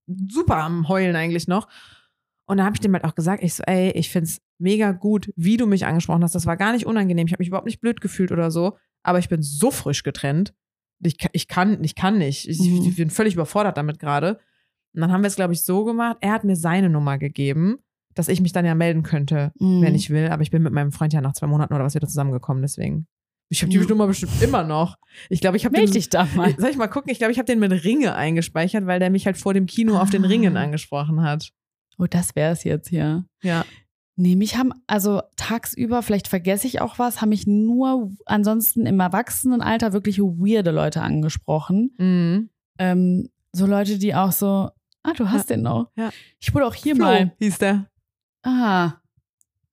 super 0.06 0.56
am 0.56 0.88
Heulen 0.88 1.16
eigentlich 1.16 1.46
noch. 1.48 1.68
Und 2.46 2.56
da 2.56 2.64
habe 2.64 2.74
ich 2.74 2.80
dem 2.80 2.92
halt 2.94 3.04
auch 3.04 3.14
gesagt, 3.14 3.44
ich 3.44 3.54
so, 3.54 3.62
ey, 3.64 3.92
ich 3.92 4.10
find's 4.10 4.40
mega 4.58 4.90
gut, 4.90 5.30
wie 5.36 5.56
du 5.56 5.66
mich 5.68 5.86
angesprochen 5.86 6.24
hast. 6.24 6.34
Das 6.34 6.46
war 6.46 6.56
gar 6.56 6.72
nicht 6.72 6.84
unangenehm. 6.84 7.26
Ich 7.28 7.32
habe 7.32 7.40
mich 7.42 7.48
überhaupt 7.48 7.66
nicht 7.66 7.80
blöd 7.80 8.00
gefühlt 8.00 8.32
oder 8.32 8.50
so. 8.50 8.76
Aber 9.04 9.20
ich 9.20 9.28
bin 9.28 9.40
so 9.40 9.70
frisch 9.70 10.02
getrennt. 10.02 10.52
Ich, 11.02 11.16
ich 11.32 11.48
kann, 11.48 11.82
ich 11.82 11.94
kann 11.94 12.18
nicht. 12.18 12.48
Ich, 12.48 12.58
Mhm. 12.60 12.84
ich 12.88 12.96
bin 12.96 13.10
völlig 13.10 13.34
überfordert 13.34 13.76
damit 13.76 13.98
gerade. 13.98 14.38
Und 14.94 15.00
dann 15.02 15.12
haben 15.12 15.22
wir 15.22 15.28
es, 15.28 15.36
glaube 15.36 15.52
ich, 15.52 15.64
so 15.64 15.84
gemacht. 15.84 16.18
Er 16.20 16.32
hat 16.32 16.44
mir 16.44 16.56
seine 16.56 16.90
Nummer 16.90 17.16
gegeben, 17.18 17.78
dass 18.14 18.28
ich 18.28 18.40
mich 18.40 18.52
dann 18.52 18.64
ja 18.66 18.74
melden 18.74 19.02
könnte, 19.02 19.52
Mhm. 19.58 19.82
wenn 19.82 19.94
ich 19.94 20.10
will. 20.10 20.28
Aber 20.28 20.42
ich 20.42 20.50
bin 20.50 20.62
mit 20.62 20.72
meinem 20.72 20.92
Freund 20.92 21.12
ja 21.12 21.20
nach 21.20 21.32
zwei 21.32 21.46
Monaten 21.46 21.72
oder 21.74 21.84
was 21.84 21.94
wieder 21.94 22.08
zusammengekommen, 22.08 22.62
deswegen. 22.62 23.06
Ich 23.52 23.62
habe 23.62 23.70
die. 23.72 23.78
Nummer 23.78 24.06
bestimmt 24.06 24.32
immer 24.42 24.62
noch. 24.62 24.96
Ich 25.28 25.40
glaube, 25.40 25.56
ich 25.56 25.64
habe 25.64 25.72
Meld 25.76 25.88
den. 25.88 25.94
dich 25.94 26.08
da 26.08 26.26
mal. 26.36 26.54
Soll 26.58 26.70
ich 26.70 26.76
mal 26.76 26.86
gucken? 26.88 27.10
Ich 27.10 27.18
glaube, 27.18 27.32
ich 27.32 27.38
habe 27.38 27.46
den 27.46 27.58
mit 27.58 27.72
Ringe 27.84 28.14
eingespeichert, 28.14 28.86
weil 28.86 29.00
der 29.00 29.10
mich 29.10 29.26
halt 29.26 29.36
vor 29.38 29.54
dem 29.54 29.66
Kino 29.66 29.96
auf 29.98 30.10
den 30.10 30.24
Ah. 30.24 30.28
Ringen 30.28 30.56
angesprochen 30.56 31.22
hat. 31.22 31.50
Oh, 31.98 32.06
das 32.08 32.34
wäre 32.36 32.52
es 32.52 32.62
jetzt 32.64 32.88
hier. 32.88 33.24
Ja. 33.42 33.64
Nee, 34.20 34.36
mich 34.36 34.56
haben, 34.56 34.72
also 34.86 35.22
tagsüber, 35.36 36.02
vielleicht 36.02 36.28
vergesse 36.28 36.66
ich 36.66 36.82
auch 36.82 36.98
was, 36.98 37.22
haben 37.22 37.30
mich 37.30 37.46
nur 37.46 38.10
ansonsten 38.26 38.84
im 38.84 39.00
Erwachsenenalter 39.00 39.94
wirklich 39.94 40.18
weirde 40.20 40.72
Leute 40.72 41.00
angesprochen. 41.00 41.94
Mhm. 41.96 42.50
Ähm, 42.78 43.30
so 43.52 43.64
Leute, 43.64 43.98
die 43.98 44.14
auch 44.14 44.32
so, 44.32 44.68
ah, 45.02 45.12
du 45.16 45.30
hast 45.30 45.48
den 45.48 45.62
noch. 45.62 45.90
Ja. 45.96 46.10
Ich 46.38 46.54
wurde 46.54 46.66
auch 46.66 46.74
hier 46.74 46.96
Flo 46.96 47.04
mal. 47.06 47.32
hieß 47.38 47.58
der. 47.58 47.86
Ah. 48.42 48.92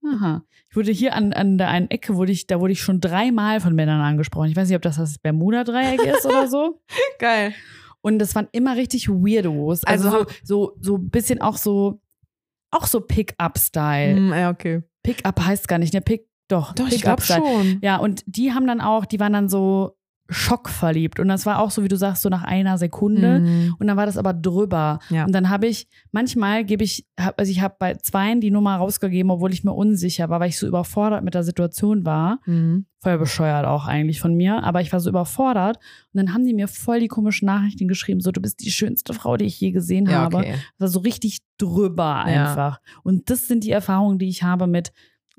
Aha. 0.05 0.43
Ich 0.69 0.75
wurde 0.77 0.91
hier 0.91 1.13
an, 1.13 1.33
an 1.33 1.57
der 1.57 1.67
einen 1.67 1.89
Ecke, 1.89 2.15
wurde 2.15 2.31
ich, 2.31 2.47
da 2.47 2.61
wurde 2.61 2.71
ich 2.71 2.81
schon 2.81 3.01
dreimal 3.01 3.59
von 3.59 3.75
Männern 3.75 3.99
angesprochen. 3.99 4.49
Ich 4.49 4.55
weiß 4.55 4.69
nicht, 4.69 4.77
ob 4.77 4.81
das 4.81 4.95
das 4.95 5.17
Bermuda-Dreieck 5.19 6.01
ist 6.05 6.25
oder 6.25 6.47
so. 6.47 6.81
Geil. 7.19 7.53
Und 7.99 8.19
das 8.19 8.33
waren 8.35 8.47
immer 8.53 8.77
richtig 8.77 9.09
Weirdos. 9.09 9.83
Also, 9.83 10.09
Also 10.09 10.19
so, 10.19 10.25
so, 10.43 10.77
so 10.79 10.95
ein 10.97 11.09
bisschen 11.09 11.41
auch 11.41 11.57
so, 11.57 11.99
auch 12.71 12.87
so 12.87 13.01
Pick-up-Style. 13.01 14.19
Mhm, 14.19 14.33
ja, 14.33 14.49
okay. 14.49 14.83
Pick-up 15.03 15.39
heißt 15.43 15.67
gar 15.67 15.77
nicht, 15.77 15.93
ne? 15.93 16.01
Pick, 16.01 16.27
doch, 16.47 16.73
Doch, 16.73 16.87
ich 16.87 17.01
glaube 17.01 17.21
schon. 17.21 17.79
Ja, 17.81 17.97
und 17.97 18.23
die 18.25 18.53
haben 18.53 18.67
dann 18.67 18.81
auch, 18.81 19.05
die 19.05 19.19
waren 19.19 19.33
dann 19.33 19.49
so 19.49 19.96
schockverliebt. 20.29 21.19
Und 21.19 21.27
das 21.29 21.45
war 21.45 21.59
auch 21.59 21.71
so, 21.71 21.83
wie 21.83 21.87
du 21.87 21.95
sagst, 21.97 22.21
so 22.21 22.29
nach 22.29 22.43
einer 22.43 22.77
Sekunde. 22.77 23.39
Mhm. 23.39 23.75
Und 23.79 23.87
dann 23.87 23.97
war 23.97 24.05
das 24.05 24.17
aber 24.17 24.33
drüber. 24.33 24.99
Ja. 25.09 25.25
Und 25.25 25.33
dann 25.33 25.49
habe 25.49 25.67
ich, 25.67 25.87
manchmal 26.11 26.65
gebe 26.65 26.83
ich, 26.83 27.05
hab, 27.19 27.39
also 27.39 27.51
ich 27.51 27.61
habe 27.61 27.75
bei 27.79 27.95
zweien 27.95 28.41
die 28.41 28.51
Nummer 28.51 28.75
rausgegeben, 28.75 29.31
obwohl 29.31 29.53
ich 29.53 29.63
mir 29.63 29.73
unsicher 29.73 30.29
war, 30.29 30.39
weil 30.39 30.49
ich 30.49 30.57
so 30.59 30.67
überfordert 30.67 31.23
mit 31.23 31.33
der 31.33 31.43
Situation 31.43 32.05
war. 32.05 32.39
Mhm. 32.45 32.85
Voll 33.01 33.17
bescheuert 33.19 33.65
auch 33.65 33.85
eigentlich 33.87 34.19
von 34.19 34.33
mir. 34.35 34.63
Aber 34.63 34.81
ich 34.81 34.91
war 34.91 34.99
so 34.99 35.09
überfordert. 35.09 35.77
Und 36.13 36.17
dann 36.17 36.33
haben 36.33 36.45
die 36.45 36.53
mir 36.53 36.67
voll 36.67 36.99
die 36.99 37.07
komischen 37.07 37.45
Nachrichten 37.45 37.87
geschrieben, 37.87 38.19
so, 38.19 38.31
du 38.31 38.41
bist 38.41 38.63
die 38.65 38.71
schönste 38.71 39.13
Frau, 39.13 39.37
die 39.37 39.45
ich 39.45 39.59
je 39.59 39.71
gesehen 39.71 40.07
Ja, 40.07 40.23
habe. 40.23 40.37
okay. 40.37 40.51
Das 40.77 40.79
war 40.79 40.87
so 40.89 40.99
richtig 40.99 41.39
drüber 41.57 42.03
Ja. 42.27 42.49
einfach. 42.49 42.81
Und 43.03 43.29
das 43.29 43.47
sind 43.47 43.63
die 43.63 43.71
Erfahrungen, 43.71 44.19
die 44.19 44.27
ich 44.29 44.43
habe 44.43 44.67
mit 44.67 44.91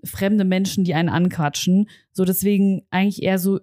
fremden 0.05 0.49
Menschen, 0.49 0.84
die 0.84 0.95
einen 0.95 1.09
anquatschen. 1.09 1.89
So 2.12 2.24
deswegen 2.24 2.82
eigentlich 2.91 3.22
eher 3.22 3.39
so 3.39 3.59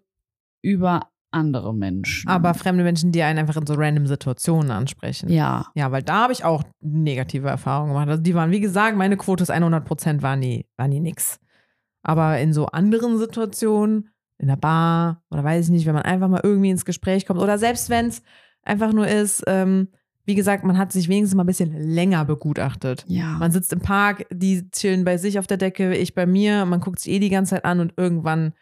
über 0.61 1.07
andere 1.36 1.73
Menschen. 1.73 2.27
Aber 2.29 2.53
fremde 2.53 2.83
Menschen, 2.83 3.11
die 3.11 3.21
einen 3.21 3.39
einfach 3.39 3.57
in 3.57 3.67
so 3.67 3.75
random 3.75 4.07
Situationen 4.07 4.71
ansprechen. 4.71 5.29
ja. 5.29 5.65
Ja, 5.75 5.91
weil 5.91 6.03
da 6.03 6.23
habe 6.23 6.33
ich 6.33 6.43
auch 6.43 6.63
negative 6.81 7.49
Erfahrungen 7.49 7.93
gemacht. 7.93 8.09
Also 8.09 8.21
die 8.21 8.33
waren, 8.33 8.51
wie 8.51 8.59
gesagt, 8.59 8.97
meine 8.97 9.17
Quote 9.17 9.43
ist 9.43 9.51
100 9.51 9.86
Prozent, 9.86 10.21
war 10.21 10.36
nie, 10.36 10.65
war 10.77 10.88
nie 10.88 10.99
nix. 10.99 11.39
Aber 12.01 12.39
in 12.39 12.53
so 12.53 12.67
anderen 12.67 13.17
Situationen, 13.17 14.09
in 14.38 14.47
der 14.47 14.57
Bar 14.57 15.23
oder 15.31 15.43
weiß 15.43 15.65
ich 15.65 15.71
nicht, 15.71 15.86
wenn 15.86 15.95
man 15.95 16.03
einfach 16.03 16.27
mal 16.27 16.41
irgendwie 16.43 16.69
ins 16.69 16.86
Gespräch 16.86 17.25
kommt 17.25 17.39
oder 17.39 17.57
selbst 17.57 17.89
wenn 17.89 18.07
es 18.07 18.21
einfach 18.63 18.93
nur 18.93 19.07
ist, 19.07 19.43
ähm, 19.47 19.89
wie 20.25 20.36
gesagt, 20.36 20.63
man 20.63 20.77
hat 20.77 20.91
sich 20.91 21.07
wenigstens 21.07 21.36
mal 21.36 21.43
ein 21.43 21.47
bisschen 21.47 21.71
länger 21.71 22.25
begutachtet. 22.25 23.05
Ja. 23.07 23.38
Man 23.38 23.51
sitzt 23.51 23.71
im 23.73 23.79
Park, 23.79 24.25
die 24.31 24.69
chillen 24.71 25.05
bei 25.05 25.17
sich 25.17 25.38
auf 25.38 25.47
der 25.47 25.57
Decke, 25.57 25.95
ich 25.95 26.15
bei 26.15 26.25
mir, 26.25 26.65
man 26.65 26.79
guckt 26.79 26.99
sich 26.99 27.13
eh 27.13 27.19
die 27.19 27.29
ganze 27.29 27.55
Zeit 27.55 27.65
an 27.65 27.79
und 27.79 27.93
irgendwann 27.95 28.53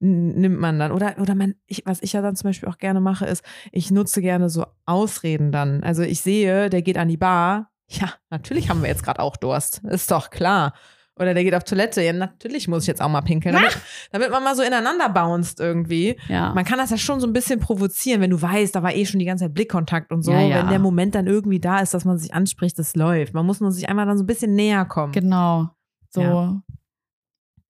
nimmt 0.00 0.58
man 0.58 0.78
dann. 0.78 0.92
Oder, 0.92 1.16
oder 1.18 1.34
man, 1.34 1.54
ich, 1.66 1.82
was 1.86 2.02
ich 2.02 2.12
ja 2.12 2.22
dann 2.22 2.36
zum 2.36 2.48
Beispiel 2.48 2.68
auch 2.68 2.78
gerne 2.78 3.00
mache, 3.00 3.26
ist, 3.26 3.44
ich 3.72 3.90
nutze 3.90 4.20
gerne 4.20 4.50
so 4.50 4.66
Ausreden 4.86 5.52
dann. 5.52 5.82
Also 5.82 6.02
ich 6.02 6.20
sehe, 6.20 6.70
der 6.70 6.82
geht 6.82 6.98
an 6.98 7.08
die 7.08 7.16
Bar. 7.16 7.70
Ja, 7.88 8.12
natürlich 8.30 8.70
haben 8.70 8.82
wir 8.82 8.88
jetzt 8.88 9.04
gerade 9.04 9.20
auch 9.20 9.36
Durst. 9.36 9.82
Ist 9.84 10.10
doch 10.10 10.30
klar. 10.30 10.72
Oder 11.16 11.32
der 11.32 11.44
geht 11.44 11.54
auf 11.54 11.62
Toilette. 11.62 12.02
Ja, 12.02 12.12
natürlich 12.12 12.66
muss 12.66 12.82
ich 12.82 12.86
jetzt 12.88 13.00
auch 13.00 13.08
mal 13.08 13.20
pinkeln. 13.20 13.54
Damit, 13.54 13.78
damit 14.10 14.30
man 14.30 14.42
mal 14.42 14.56
so 14.56 14.62
ineinander 14.62 15.08
bounced 15.08 15.60
irgendwie. 15.60 16.16
Ja. 16.28 16.52
Man 16.54 16.64
kann 16.64 16.78
das 16.78 16.90
ja 16.90 16.96
schon 16.96 17.20
so 17.20 17.26
ein 17.26 17.32
bisschen 17.32 17.60
provozieren, 17.60 18.20
wenn 18.20 18.30
du 18.30 18.42
weißt, 18.42 18.74
da 18.74 18.82
war 18.82 18.94
eh 18.94 19.06
schon 19.06 19.20
die 19.20 19.26
ganze 19.26 19.44
Zeit 19.44 19.54
Blickkontakt 19.54 20.12
und 20.12 20.22
so. 20.22 20.32
Ja, 20.32 20.40
ja. 20.40 20.58
Wenn 20.58 20.70
der 20.70 20.80
Moment 20.80 21.14
dann 21.14 21.28
irgendwie 21.28 21.60
da 21.60 21.78
ist, 21.78 21.94
dass 21.94 22.04
man 22.04 22.18
sich 22.18 22.34
anspricht, 22.34 22.78
das 22.80 22.96
läuft. 22.96 23.32
Man 23.32 23.46
muss 23.46 23.60
nur 23.60 23.70
sich 23.70 23.88
einmal 23.88 24.06
dann 24.06 24.18
so 24.18 24.24
ein 24.24 24.26
bisschen 24.26 24.54
näher 24.54 24.84
kommen. 24.86 25.12
Genau. 25.12 25.68
So. 26.10 26.60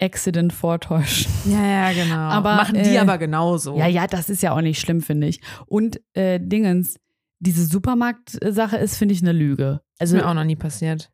Accident 0.05 0.53
vortäuschen. 0.53 1.33
Ja, 1.51 1.65
ja, 1.65 1.93
genau. 1.93 2.17
Aber, 2.17 2.55
Machen 2.57 2.75
die 2.83 2.91
äh, 2.95 2.99
aber 2.99 3.19
genauso. 3.19 3.77
Ja, 3.77 3.87
ja, 3.87 4.07
das 4.07 4.29
ist 4.31 4.43
ja 4.43 4.53
auch 4.55 4.61
nicht 4.63 4.81
schlimm, 4.81 5.01
finde 5.03 5.27
ich. 5.27 5.41
Und 5.67 6.01
äh, 6.15 6.39
Dingens, 6.41 6.97
diese 7.41 7.67
Supermarkt-Sache 7.67 8.77
ist, 8.79 8.97
finde 8.97 9.15
ich, 9.15 9.21
eine 9.23 9.33
Lüge. 9.33 9.81
Ist 9.95 10.01
Also, 10.01 10.17
mir 10.17 10.27
auch 10.29 10.35
noch 10.35 10.45
nie 10.45 10.57
passiert. 10.57 11.11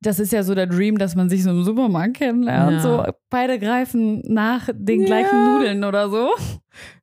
das 0.00 0.20
ist 0.20 0.32
ja 0.32 0.42
so 0.44 0.54
der 0.54 0.66
Dream, 0.68 0.98
dass 0.98 1.16
man 1.16 1.28
sich 1.28 1.42
so 1.42 1.50
im 1.50 1.64
Supermarkt 1.64 2.16
kennenlernt. 2.18 2.72
Ja. 2.74 2.80
So, 2.80 3.04
beide 3.30 3.58
greifen 3.58 4.22
nach 4.26 4.68
den 4.72 5.00
Ja. 5.00 5.06
gleichen 5.06 5.44
Nudeln 5.44 5.82
oder 5.84 6.08
so. 6.10 6.30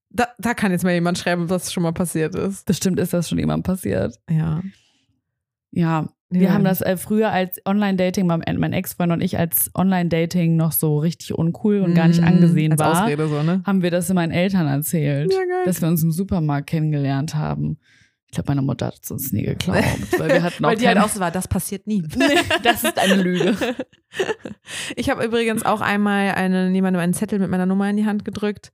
Da, 0.09 0.27
da 0.39 0.53
kann 0.53 0.71
jetzt 0.71 0.83
mal 0.83 0.93
jemand 0.93 1.17
schreiben, 1.17 1.49
was 1.49 1.71
schon 1.73 1.83
mal 1.83 1.93
passiert 1.93 2.35
ist. 2.35 2.65
Bestimmt 2.65 2.99
ist 2.99 3.13
das 3.13 3.27
schon 3.29 3.39
jemand 3.39 3.63
passiert. 3.65 4.15
Ja. 4.29 4.61
Ja, 5.71 6.07
wir 6.31 6.47
Ja. 6.47 6.53
haben 6.53 6.63
das 6.63 6.81
äh, 6.81 6.97
früher 6.97 7.31
als 7.31 7.61
Online-Dating, 7.65 8.25
mein, 8.25 8.41
mein 8.57 8.73
Ex-Freund 8.73 9.11
und 9.11 9.21
ich 9.21 9.37
als 9.37 9.69
Online-Dating 9.75 10.55
noch 10.55 10.71
so 10.71 10.97
richtig 10.97 11.33
uncool 11.37 11.81
und 11.81 11.93
gar 11.93 12.07
nicht 12.07 12.21
Mm, 12.21 12.25
angesehen 12.25 12.71
als 12.71 12.79
war, 12.79 13.03
Ausrede 13.03 13.27
so, 13.27 13.43
ne? 13.43 13.61
haben 13.65 13.81
wir 13.83 13.91
das 13.91 14.11
meinen 14.13 14.31
Eltern 14.31 14.65
erzählt, 14.67 15.31
Ja, 15.31 15.39
dass 15.65 15.81
wir 15.81 15.87
uns 15.89 16.01
im 16.03 16.11
Supermarkt 16.11 16.67
kennengelernt 16.67 17.35
haben. 17.35 17.77
Ich 18.27 18.35
glaube, 18.35 18.51
meine 18.51 18.61
Mutter 18.61 18.85
hat 18.87 18.99
es 19.03 19.11
uns 19.11 19.33
nie 19.33 19.43
geglaubt, 19.43 19.83
weil 20.17 20.29
wir 20.29 20.41
hatten 20.43 20.63
auch 20.65 20.69
Weil 20.69 20.77
die 20.77 20.87
halt 20.87 20.99
auch 20.99 21.09
so 21.09 21.19
war, 21.19 21.31
das 21.31 21.49
passiert 21.49 21.85
nie. 21.85 22.01
das 22.63 22.83
ist 22.85 22.97
eine 22.97 23.21
Lüge. 23.21 23.55
Ich 24.95 25.09
habe 25.09 25.23
übrigens 25.23 25.63
auch 25.65 25.81
einmal 25.81 26.31
einen, 26.31 26.73
jemandem 26.75 27.01
einen 27.01 27.13
Zettel 27.13 27.39
mit 27.39 27.49
meiner 27.49 27.65
Nummer 27.65 27.89
in 27.89 27.97
die 27.97 28.05
Hand 28.05 28.25
gedrückt. 28.25 28.71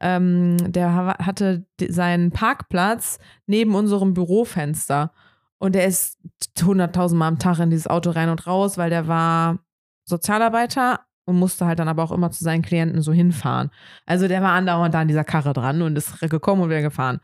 Ähm, 0.00 0.56
der 0.72 0.94
ha- 0.94 1.18
hatte 1.24 1.64
seinen 1.88 2.30
Parkplatz 2.30 3.18
neben 3.46 3.74
unserem 3.74 4.14
Bürofenster. 4.14 5.12
Und 5.58 5.74
der 5.74 5.86
ist 5.86 6.18
100.000 6.56 7.14
Mal 7.14 7.28
am 7.28 7.38
Tag 7.38 7.58
in 7.58 7.70
dieses 7.70 7.86
Auto 7.86 8.10
rein 8.10 8.28
und 8.28 8.46
raus, 8.46 8.78
weil 8.78 8.90
der 8.90 9.08
war 9.08 9.58
Sozialarbeiter 10.04 11.00
und 11.24 11.38
musste 11.38 11.66
halt 11.66 11.78
dann 11.78 11.88
aber 11.88 12.02
auch 12.04 12.12
immer 12.12 12.30
zu 12.30 12.42
seinen 12.42 12.62
Klienten 12.62 13.02
so 13.02 13.12
hinfahren. 13.12 13.70
Also 14.06 14.28
der 14.28 14.40
war 14.40 14.52
andauernd 14.52 14.94
da 14.94 15.00
an 15.00 15.08
dieser 15.08 15.24
Karre 15.24 15.52
dran 15.52 15.82
und 15.82 15.96
ist 15.96 16.18
gekommen 16.20 16.62
und 16.62 16.70
wieder 16.70 16.82
gefahren. 16.82 17.20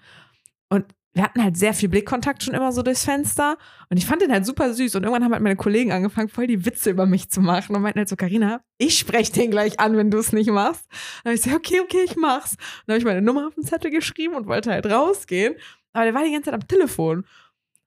Und 0.69 0.85
wir 1.15 1.23
hatten 1.23 1.43
halt 1.43 1.57
sehr 1.57 1.73
viel 1.75 1.89
Blickkontakt 1.89 2.43
schon 2.43 2.55
immer 2.55 2.73
so 2.73 2.83
durchs 2.83 3.05
Fenster. 3.05 3.57
Und 3.89 3.97
ich 3.97 4.05
fand 4.05 4.21
den 4.21 4.33
halt 4.33 4.45
super 4.45 4.75
süß. 4.75 4.97
Und 4.97 5.05
irgendwann 5.05 5.25
haben 5.25 5.33
halt 5.33 5.43
meine 5.43 5.57
Kollegen 5.57 5.93
angefangen, 5.93 6.29
voll 6.29 6.49
die 6.49 6.67
Witze 6.67 6.91
über 6.91 7.07
mich 7.07 7.31
zu 7.31 7.41
machen. 7.41 7.75
Und 7.77 7.83
meinten 7.83 8.01
halt 8.01 8.09
so, 8.09 8.17
Carina, 8.17 8.63
ich 8.79 8.99
spreche 8.99 9.33
den 9.33 9.53
gleich 9.53 9.79
an, 9.79 9.97
wenn 9.97 10.11
du 10.11 10.19
es 10.19 10.33
nicht 10.33 10.51
machst. 10.51 10.85
Und 10.91 11.27
dann 11.27 11.33
hab 11.33 11.39
ich 11.39 11.43
so, 11.43 11.57
okay, 11.57 11.81
okay, 11.81 12.03
ich 12.05 12.17
mach's. 12.17 12.53
Und 12.55 12.89
dann 12.89 12.95
habe 12.95 12.99
ich 12.99 13.05
meine 13.05 13.23
Nummer 13.23 13.47
auf 13.47 13.55
den 13.55 13.63
Zettel 13.63 13.93
geschrieben 13.93 14.35
und 14.35 14.49
wollte 14.49 14.73
halt 14.73 14.87
rausgehen. 14.87 15.55
Aber 15.93 16.05
der 16.05 16.15
war 16.15 16.25
die 16.25 16.33
ganze 16.33 16.51
Zeit 16.51 16.55
am 16.55 16.67
Telefon. 16.67 17.25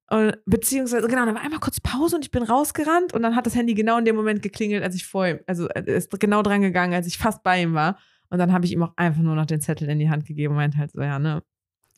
Und, 0.10 0.38
beziehungsweise, 0.46 1.08
genau, 1.08 1.26
dann 1.26 1.36
war 1.36 1.42
einmal 1.42 1.60
kurz 1.60 1.80
Pause 1.82 2.16
und 2.16 2.24
ich 2.24 2.32
bin 2.32 2.44
rausgerannt 2.44 3.14
und 3.14 3.22
dann 3.24 3.36
hat 3.36 3.46
das 3.46 3.56
Handy 3.56 3.74
genau 3.74 3.98
in 3.98 4.06
dem 4.06 4.16
Moment 4.16 4.42
geklingelt, 4.42 4.82
als 4.84 4.96
ich 4.96 5.06
vor 5.06 5.28
ihm, 5.28 5.40
also 5.48 5.68
er 5.68 5.86
ist 5.88 6.18
genau 6.20 6.42
dran 6.44 6.62
gegangen, 6.62 6.94
als 6.94 7.08
ich 7.08 7.18
fast 7.18 7.44
bei 7.44 7.62
ihm 7.62 7.74
war. 7.74 7.98
Und 8.30 8.40
dann 8.40 8.52
habe 8.54 8.66
ich 8.66 8.72
ihm 8.72 8.84
auch 8.84 8.94
einfach 8.96 9.22
nur 9.22 9.36
noch 9.36 9.46
den 9.46 9.60
Zettel 9.62 9.90
in 9.90 10.00
die 10.00 10.10
Hand 10.10 10.26
gegeben 10.26 10.52
und 10.52 10.58
meinte 10.58 10.78
halt 10.78 10.92
so, 10.92 11.02
ja, 11.02 11.20
ne, 11.20 11.44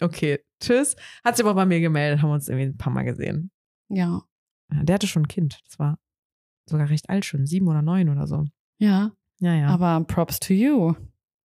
okay, 0.01 0.39
tschüss. 0.59 0.95
Hat 1.23 1.37
sich 1.37 1.45
aber 1.45 1.53
bei 1.55 1.65
mir 1.65 1.79
gemeldet, 1.79 2.21
haben 2.21 2.31
uns 2.31 2.47
irgendwie 2.47 2.67
ein 2.67 2.77
paar 2.77 2.93
Mal 2.93 3.03
gesehen. 3.03 3.51
Ja, 3.89 4.21
Ja, 4.71 4.83
Der 4.83 4.95
hatte 4.95 5.07
schon 5.07 5.23
ein 5.23 5.27
Kind, 5.27 5.59
das 5.67 5.77
war 5.79 5.99
sogar 6.67 6.89
recht 6.89 7.09
alt 7.09 7.25
schon, 7.25 7.45
sieben 7.47 7.67
oder 7.67 7.81
neun 7.81 8.09
oder 8.09 8.27
so. 8.27 8.45
ja, 8.79 9.11
Ja, 9.39 9.53
ja. 9.55 9.67
aber 9.69 10.03
props 10.05 10.39
to 10.39 10.53
you. 10.53 10.93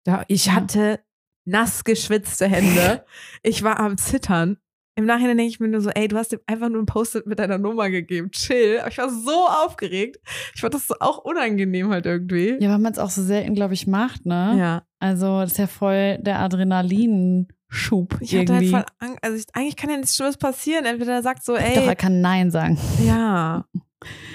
Ja, 0.08 0.24
ich 0.28 0.46
Ja. 0.48 0.54
hatte 0.56 1.00
nass 1.46 1.84
geschwitzte 1.84 2.48
Hände. 2.48 3.06
ich 3.44 3.64
war 3.64 3.80
am 3.80 3.98
Zittern. 3.98 4.58
Im 4.98 5.06
Nachhinein 5.06 5.36
denke 5.38 5.50
ich 5.50 5.60
mir 5.60 5.68
nur 5.68 5.82
so, 5.82 5.90
ey, 5.90 6.08
du 6.08 6.16
hast 6.16 6.32
ihm 6.32 6.40
einfach 6.48 6.70
nur 6.70 6.82
ein 6.82 6.86
Post-it 6.86 7.28
mit 7.28 7.38
deiner 7.40 7.58
Nummer 7.58 7.90
gegeben. 7.90 8.32
Chill. 8.32 8.80
Aber 8.80 8.88
ich 8.90 8.98
war 8.98 9.10
so 9.10 9.48
aufgeregt. 9.66 10.18
Ich 10.54 10.62
fand 10.62 10.74
das 10.74 10.88
so 10.88 10.96
auch 11.02 11.18
unangenehm 11.18 11.90
halt 11.90 12.06
irgendwie. 12.06 12.56
Ja, 12.62 12.70
weil 12.72 12.80
man 12.80 12.94
es 12.94 13.00
auch 13.00 13.10
so 13.10 13.22
selten, 13.22 13.56
glaube 13.56 13.74
ich, 13.74 13.88
macht, 13.88 14.26
ne? 14.26 14.56
Ja. 14.58 14.84
Also, 15.00 15.42
das 15.42 15.52
ist 15.52 15.58
ja 15.58 15.68
voll 15.68 16.18
der 16.22 16.40
Adrenalinschub 16.40 18.18
Ich 18.22 18.34
hatte 18.36 18.54
halt 18.54 18.64
irgendwie. 18.64 18.70
voll 18.72 18.86
Angst. 19.00 19.20
Also 19.22 19.38
ich, 19.38 19.46
eigentlich 19.54 19.76
kann 19.76 19.90
ja 19.90 19.98
nichts 19.98 20.16
Schlimmes 20.16 20.38
passieren. 20.38 20.86
Entweder 20.86 21.14
er 21.14 21.24
sagt 21.24 21.44
so, 21.44 21.56
ey, 21.56 21.76
Doch, 21.76 21.88
er 21.88 21.96
kann 21.98 22.22
Nein 22.22 22.50
sagen. 22.52 22.78
ja. 23.06 23.66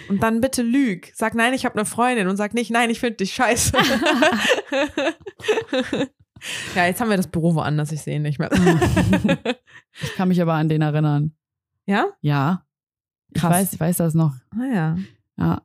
Und 0.09 0.21
dann 0.23 0.41
bitte 0.41 0.63
lüg. 0.63 1.13
Sag 1.15 1.35
nein, 1.37 1.55
ich 1.55 1.65
habe 1.65 1.77
eine 1.77 1.85
Freundin 1.87 2.27
und 2.27 2.37
sag 2.37 2.55
nicht, 2.55 2.73
nein, 2.73 2.91
ich 2.91 2.99
finde 2.99 3.17
dich 3.19 3.33
scheiße. 3.33 3.73
ja, 6.75 6.87
jetzt 6.87 7.01
haben 7.01 7.11
wir 7.11 7.17
das 7.17 7.29
Büro 7.29 7.55
woanders, 7.55 7.93
ich 7.93 8.03
sehe 8.03 8.17
ihn 8.17 8.23
nicht 8.23 8.39
mehr. 8.39 8.51
Ich 10.03 10.15
kann 10.15 10.29
mich 10.29 10.41
aber 10.41 10.55
an 10.55 10.69
den 10.69 10.83
erinnern. 10.83 11.37
ja? 11.87 12.07
Ja. 12.21 12.65
Ich 13.35 13.41
Krass. 13.41 13.51
weiß, 13.53 13.73
ich 13.75 13.81
weiß 13.81 13.97
das 13.99 14.15
noch. 14.15 14.35
Ah 14.51 14.65
ja. 14.73 14.99
Ja. 15.37 15.63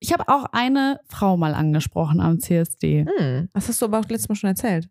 Ich 0.00 0.12
habe 0.12 0.28
auch 0.28 0.46
eine 0.52 1.00
Frau 1.06 1.36
mal 1.36 1.54
angesprochen 1.54 2.20
am 2.20 2.40
CSD. 2.40 3.04
Hm, 3.06 3.48
das 3.52 3.68
hast 3.68 3.80
du 3.82 3.86
aber 3.86 4.00
auch 4.00 4.08
letztes 4.08 4.28
Mal 4.28 4.34
schon 4.36 4.48
erzählt. 4.50 4.88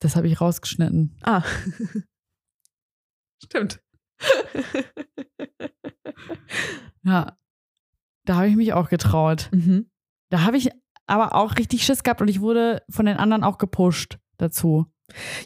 Das 0.00 0.16
habe 0.16 0.26
ich 0.28 0.40
rausgeschnitten. 0.40 1.16
Ah. 1.22 1.42
Stimmt. 3.42 3.82
Ja. 7.02 7.36
Da 8.26 8.36
habe 8.36 8.48
ich 8.48 8.56
mich 8.56 8.72
auch 8.72 8.88
getraut. 8.88 9.50
mhm. 9.52 9.90
Da 10.30 10.42
habe 10.42 10.56
ich 10.56 10.70
aber 11.06 11.34
auch 11.34 11.56
richtig 11.58 11.84
Schiss 11.84 12.02
gehabt 12.02 12.20
und 12.22 12.28
ich 12.28 12.40
wurde 12.40 12.82
von 12.90 13.06
den 13.06 13.16
anderen 13.16 13.44
auch 13.44 13.58
gepusht 13.58 14.18
dazu. 14.38 14.86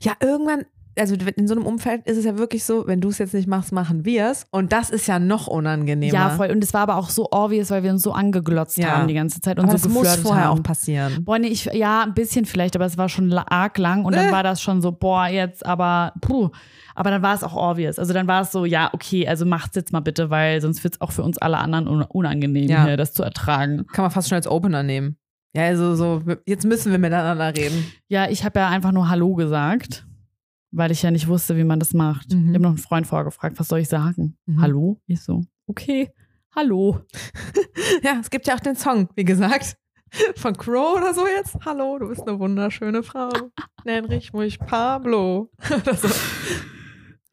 Ja, 0.03 0.13
irgendwann, 0.21 0.65
also 0.99 1.15
in 1.37 1.47
so 1.47 1.55
einem 1.55 1.67
Umfeld 1.67 2.07
ist 2.07 2.17
es 2.17 2.25
ja 2.25 2.39
wirklich 2.39 2.65
so, 2.65 2.87
wenn 2.87 3.01
du 3.01 3.09
es 3.09 3.19
jetzt 3.19 3.35
nicht 3.35 3.47
machst, 3.49 3.71
machen 3.73 4.05
wir 4.05 4.31
es. 4.31 4.47
Und 4.51 4.73
das 4.73 4.91
ist 4.91 5.07
ja 5.07 5.19
noch 5.19 5.47
unangenehmer. 5.47 6.13
Ja, 6.15 6.31
voll. 6.31 6.51
Und 6.51 6.63
es 6.65 6.75
war 6.75 6.81
aber 6.83 6.97
auch 6.97 7.11
so 7.11 7.29
obvious, 7.31 7.71
weil 7.71 7.83
wir 7.83 7.91
uns 7.91 8.03
so 8.03 8.13
angeglotzt 8.13 8.79
Ja. 8.79 8.97
haben 8.97 9.09
die 9.09 9.15
ganze 9.15 9.41
Zeit 9.41 9.59
und 9.59 9.65
Aber 9.69 9.79
so 9.79 9.85
das 9.89 9.93
muss 9.95 10.17
vorher 10.17 10.47
haben. 10.47 10.59
auch 10.59 10.63
passieren. 10.63 11.25
Boah, 11.25 11.39
nee, 11.39 11.49
ich, 11.49 11.67
ja, 11.67 12.03
ein 12.03 12.15
bisschen 12.15 12.45
vielleicht, 12.47 12.75
aber 12.77 12.85
es 12.87 12.97
war 12.99 13.09
schon 13.09 13.33
arg 13.33 13.79
lang 13.79 14.05
und 14.05 14.15
dann 14.17 14.29
Äh. 14.29 14.33
war 14.33 14.43
das 14.43 14.61
schon 14.63 14.81
so, 14.81 14.91
boah, 14.93 15.27
jetzt, 15.27 15.65
aber, 15.67 16.13
puh. 16.21 16.51
Aber 16.97 17.11
dann 17.11 17.23
war 17.23 17.35
es 17.35 17.45
auch 17.45 17.55
obvious. 17.55 17.99
Also 18.01 18.13
dann 18.13 18.27
war 18.27 18.43
es 18.43 18.51
so, 18.51 18.65
ja, 18.65 18.91
okay, 18.93 19.29
also 19.29 19.45
macht's 19.47 19.77
jetzt 19.77 19.93
mal 19.93 20.01
bitte, 20.01 20.31
weil 20.31 20.61
sonst 20.61 20.83
wird's 20.83 21.01
auch 21.01 21.13
für 21.13 21.23
uns 21.23 21.39
alle 21.39 21.59
anderen 21.59 21.87
un 21.87 22.03
unangenehm, 22.03 22.69
Ja. 22.69 22.85
hier, 22.87 22.97
das 22.97 23.13
zu 23.13 23.23
ertragen. 23.23 23.87
Kann 23.93 24.03
man 24.05 24.11
fast 24.11 24.29
schon 24.29 24.37
als 24.37 24.49
Opener 24.49 24.83
nehmen. 24.83 25.17
Ja, 25.55 25.65
also 25.65 25.95
so, 25.95 26.23
jetzt 26.47 26.65
müssen 26.65 26.93
wir 26.93 26.99
miteinander 26.99 27.57
reden. 27.57 27.85
Ja, 28.09 28.29
ich 28.29 28.45
habe 28.45 28.61
ja 28.61 28.69
einfach 28.69 28.93
nur 28.93 29.09
Hallo 29.09 29.35
gesagt, 29.35 30.07
weil 30.71 30.91
ich 30.91 31.03
ja 31.03 31.11
nicht 31.11 31.29
wusste, 31.29 31.57
wie 31.57 31.65
man 31.65 31.81
das 31.81 31.95
macht. 31.95 32.33
Mhm. 32.33 32.49
Ich 32.49 32.55
habe 32.55 32.63
noch 32.63 32.71
einen 32.71 32.79
Freund 32.79 33.07
vorgefragt, 33.07 33.59
was 33.59 33.69
soll 33.69 33.81
ich 33.81 33.89
sagen? 33.89 34.37
Mhm. 34.47 34.61
Hallo? 34.61 35.01
Ich 35.07 35.23
so, 35.23 35.43
okay, 35.67 36.11
hallo. 36.55 37.01
Ja, 38.03 38.19
es 38.21 38.31
gibt 38.31 38.47
ja 38.47 38.55
auch 38.55 38.61
den 38.61 38.77
Song, 38.77 39.09
wie 39.15 39.25
gesagt. 39.25 39.77
Von 40.37 40.57
Crow 40.57 40.97
oder 40.97 41.15
so 41.15 41.27
jetzt. 41.27 41.57
Hallo, 41.65 41.99
du 41.99 42.09
bist 42.09 42.27
eine 42.27 42.39
wunderschöne 42.39 43.03
Frau. 43.03 43.31
Nenn 43.85 44.07
mich 44.07 44.33
ruhig 44.33 44.59
Pablo. 44.59 45.51
Oder 45.71 45.95
so. 45.95 46.09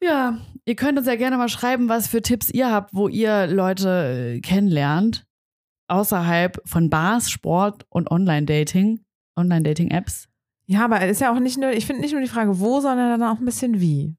Ja, 0.02 0.38
ihr 0.64 0.76
könnt 0.76 0.98
uns 0.98 1.06
ja 1.06 1.16
gerne 1.16 1.36
mal 1.36 1.48
schreiben, 1.48 1.88
was 1.88 2.06
für 2.06 2.20
Tipps 2.22 2.50
ihr 2.50 2.70
habt, 2.70 2.94
wo 2.94 3.08
ihr 3.08 3.46
Leute 3.46 4.34
äh, 4.36 4.40
kennenlernt. 4.40 5.25
Außerhalb 5.88 6.60
von 6.64 6.90
Bars, 6.90 7.30
Sport 7.30 7.86
und 7.88 8.10
Online-Dating. 8.10 9.00
Online-Dating-Apps. 9.36 10.28
Ja, 10.66 10.84
aber 10.84 11.00
es 11.02 11.12
ist 11.12 11.20
ja 11.20 11.32
auch 11.32 11.38
nicht 11.38 11.58
nur, 11.58 11.70
ich 11.70 11.86
finde 11.86 12.02
nicht 12.02 12.12
nur 12.12 12.20
die 12.20 12.28
Frage, 12.28 12.58
wo, 12.58 12.80
sondern 12.80 13.20
dann 13.20 13.30
auch 13.30 13.38
ein 13.38 13.44
bisschen 13.44 13.80
wie. 13.80 14.16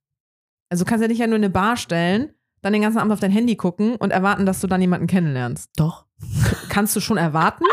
Also 0.70 0.84
du 0.84 0.90
kannst 0.90 1.02
ja 1.02 1.08
nicht 1.08 1.20
ja 1.20 1.28
nur 1.28 1.36
in 1.36 1.44
eine 1.44 1.52
Bar 1.52 1.78
stellen, 1.78 2.34
dann 2.62 2.74
den 2.74 2.82
ganzen 2.82 3.00
Abend 3.00 3.12
auf 3.12 3.20
dein 3.20 3.32
Handy 3.32 3.56
gucken 3.56 3.96
und 3.96 4.12
erwarten, 4.12 4.46
dass 4.46 4.62
du 4.62 4.68
dann 4.68 4.82
jemanden 4.82 5.08
kennenlernst. 5.08 5.72
Doch. 5.76 6.06
Kannst 6.70 6.96
du 6.96 7.00
schon 7.00 7.18
erwarten. 7.18 7.66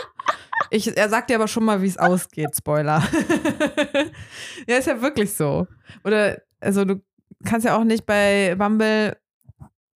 Ich, 0.71 0.97
er 0.97 1.09
sagt 1.09 1.31
dir 1.31 1.37
aber 1.37 1.49
schon 1.49 1.65
mal, 1.65 1.83
wie 1.83 1.87
es 1.87 1.99
ausgeht, 1.99 2.57
Spoiler. 2.57 3.03
ja, 4.67 4.77
ist 4.77 4.87
ja 4.87 5.01
wirklich 5.01 5.33
so. 5.33 5.67
Oder, 6.03 6.43
also 6.61 6.85
du 6.85 7.01
kannst 7.45 7.67
ja 7.67 7.77
auch 7.77 7.85
nicht 7.85 8.07
bei 8.07 8.55
Bumble 8.57 9.17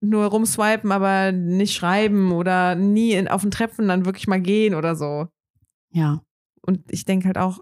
nur 0.01 0.27
rumswipen, 0.27 0.93
aber 0.93 1.33
nicht 1.33 1.75
schreiben 1.75 2.33
oder 2.33 2.75
nie 2.75 3.13
in, 3.13 3.29
auf 3.29 3.43
den 3.43 3.51
Treffen 3.51 3.89
dann 3.89 4.05
wirklich 4.05 4.29
mal 4.29 4.41
gehen 4.41 4.75
oder 4.75 4.95
so. 4.95 5.29
Ja. 5.91 6.23
Und 6.63 6.81
ich 6.91 7.05
denke 7.05 7.27
halt 7.27 7.39
auch, 7.39 7.61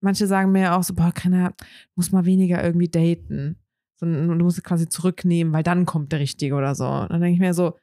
manche 0.00 0.26
sagen 0.26 0.52
mir 0.52 0.74
auch 0.74 0.82
so, 0.82 0.94
boah, 0.94 1.12
Krenner, 1.12 1.54
muss 1.94 2.12
mal 2.12 2.24
weniger 2.24 2.62
irgendwie 2.62 2.88
daten. 2.88 3.58
Sondern 3.96 4.38
du 4.38 4.44
musst 4.44 4.62
quasi 4.64 4.88
zurücknehmen, 4.88 5.52
weil 5.52 5.62
dann 5.62 5.86
kommt 5.86 6.12
der 6.12 6.18
Richtige 6.18 6.56
oder 6.56 6.74
so. 6.74 6.86
Und 6.86 7.10
dann 7.10 7.20
denke 7.20 7.34
ich 7.34 7.40
mir 7.40 7.54
so, 7.54 7.78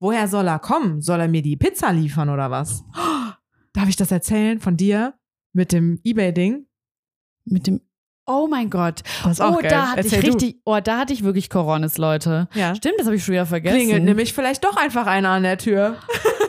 woher 0.00 0.28
soll 0.28 0.46
er 0.46 0.60
kommen? 0.60 1.00
Soll 1.00 1.20
er 1.20 1.28
mir 1.28 1.42
die 1.42 1.56
Pizza 1.56 1.92
liefern 1.92 2.28
oder 2.28 2.50
was? 2.50 2.84
Darf 3.72 3.88
ich 3.88 3.96
das 3.96 4.12
erzählen 4.12 4.60
von 4.60 4.76
dir 4.76 5.14
mit 5.52 5.72
dem 5.72 6.00
Ebay-Ding? 6.04 6.66
Mit 7.44 7.66
dem. 7.66 7.80
Oh 8.26 8.46
mein 8.48 8.70
Gott. 8.70 9.02
Das 9.22 9.32
ist 9.32 9.40
auch 9.40 9.56
oh, 9.56 9.60
geil. 9.60 9.70
da 9.70 9.90
hatte 9.90 10.00
Erzähl 10.00 10.18
ich 10.20 10.24
du. 10.24 10.30
richtig. 10.32 10.56
Oh, 10.64 10.78
da 10.82 10.98
hatte 10.98 11.12
ich 11.12 11.24
wirklich 11.24 11.50
Coronis, 11.50 11.98
Leute. 11.98 12.48
Ja. 12.54 12.74
Stimmt, 12.74 12.94
das 12.98 13.06
habe 13.06 13.16
ich 13.16 13.24
schon 13.24 13.32
wieder 13.32 13.46
vergessen. 13.46 13.76
Klingelt 13.76 14.04
nämlich 14.04 14.32
vielleicht 14.32 14.64
doch 14.64 14.76
einfach 14.76 15.06
einer 15.06 15.30
an 15.30 15.42
der 15.42 15.58
Tür. 15.58 15.96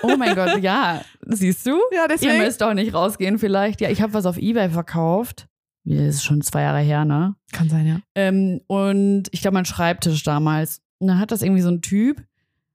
Oh 0.04 0.16
mein 0.18 0.36
Gott, 0.36 0.62
ja. 0.62 1.02
Siehst 1.26 1.66
du? 1.66 1.80
Ja, 1.92 2.08
Ihr 2.20 2.44
müsst 2.44 2.62
doch 2.62 2.74
nicht 2.74 2.94
rausgehen 2.94 3.40
vielleicht. 3.40 3.82
Ja, 3.82 3.90
ich 3.90 4.02
habe 4.02 4.14
was 4.14 4.26
auf 4.26 4.38
Ebay 4.38 4.70
verkauft. 4.70 5.48
Das 5.84 6.16
ist 6.16 6.24
schon 6.24 6.42
zwei 6.42 6.62
Jahre 6.62 6.80
her, 6.80 7.06
ne? 7.06 7.36
Kann 7.52 7.70
sein, 7.70 7.86
ja. 7.86 8.00
Ähm, 8.16 8.62
und 8.68 9.24
ich 9.32 9.42
glaube, 9.42 9.56
mein 9.56 9.66
Schreibtisch 9.66 10.24
damals. 10.24 10.82
Und 11.00 11.08
dann 11.08 11.20
hat 11.20 11.32
das 11.32 11.42
irgendwie 11.42 11.62
so 11.62 11.70
ein 11.70 11.82
Typ, 11.82 12.24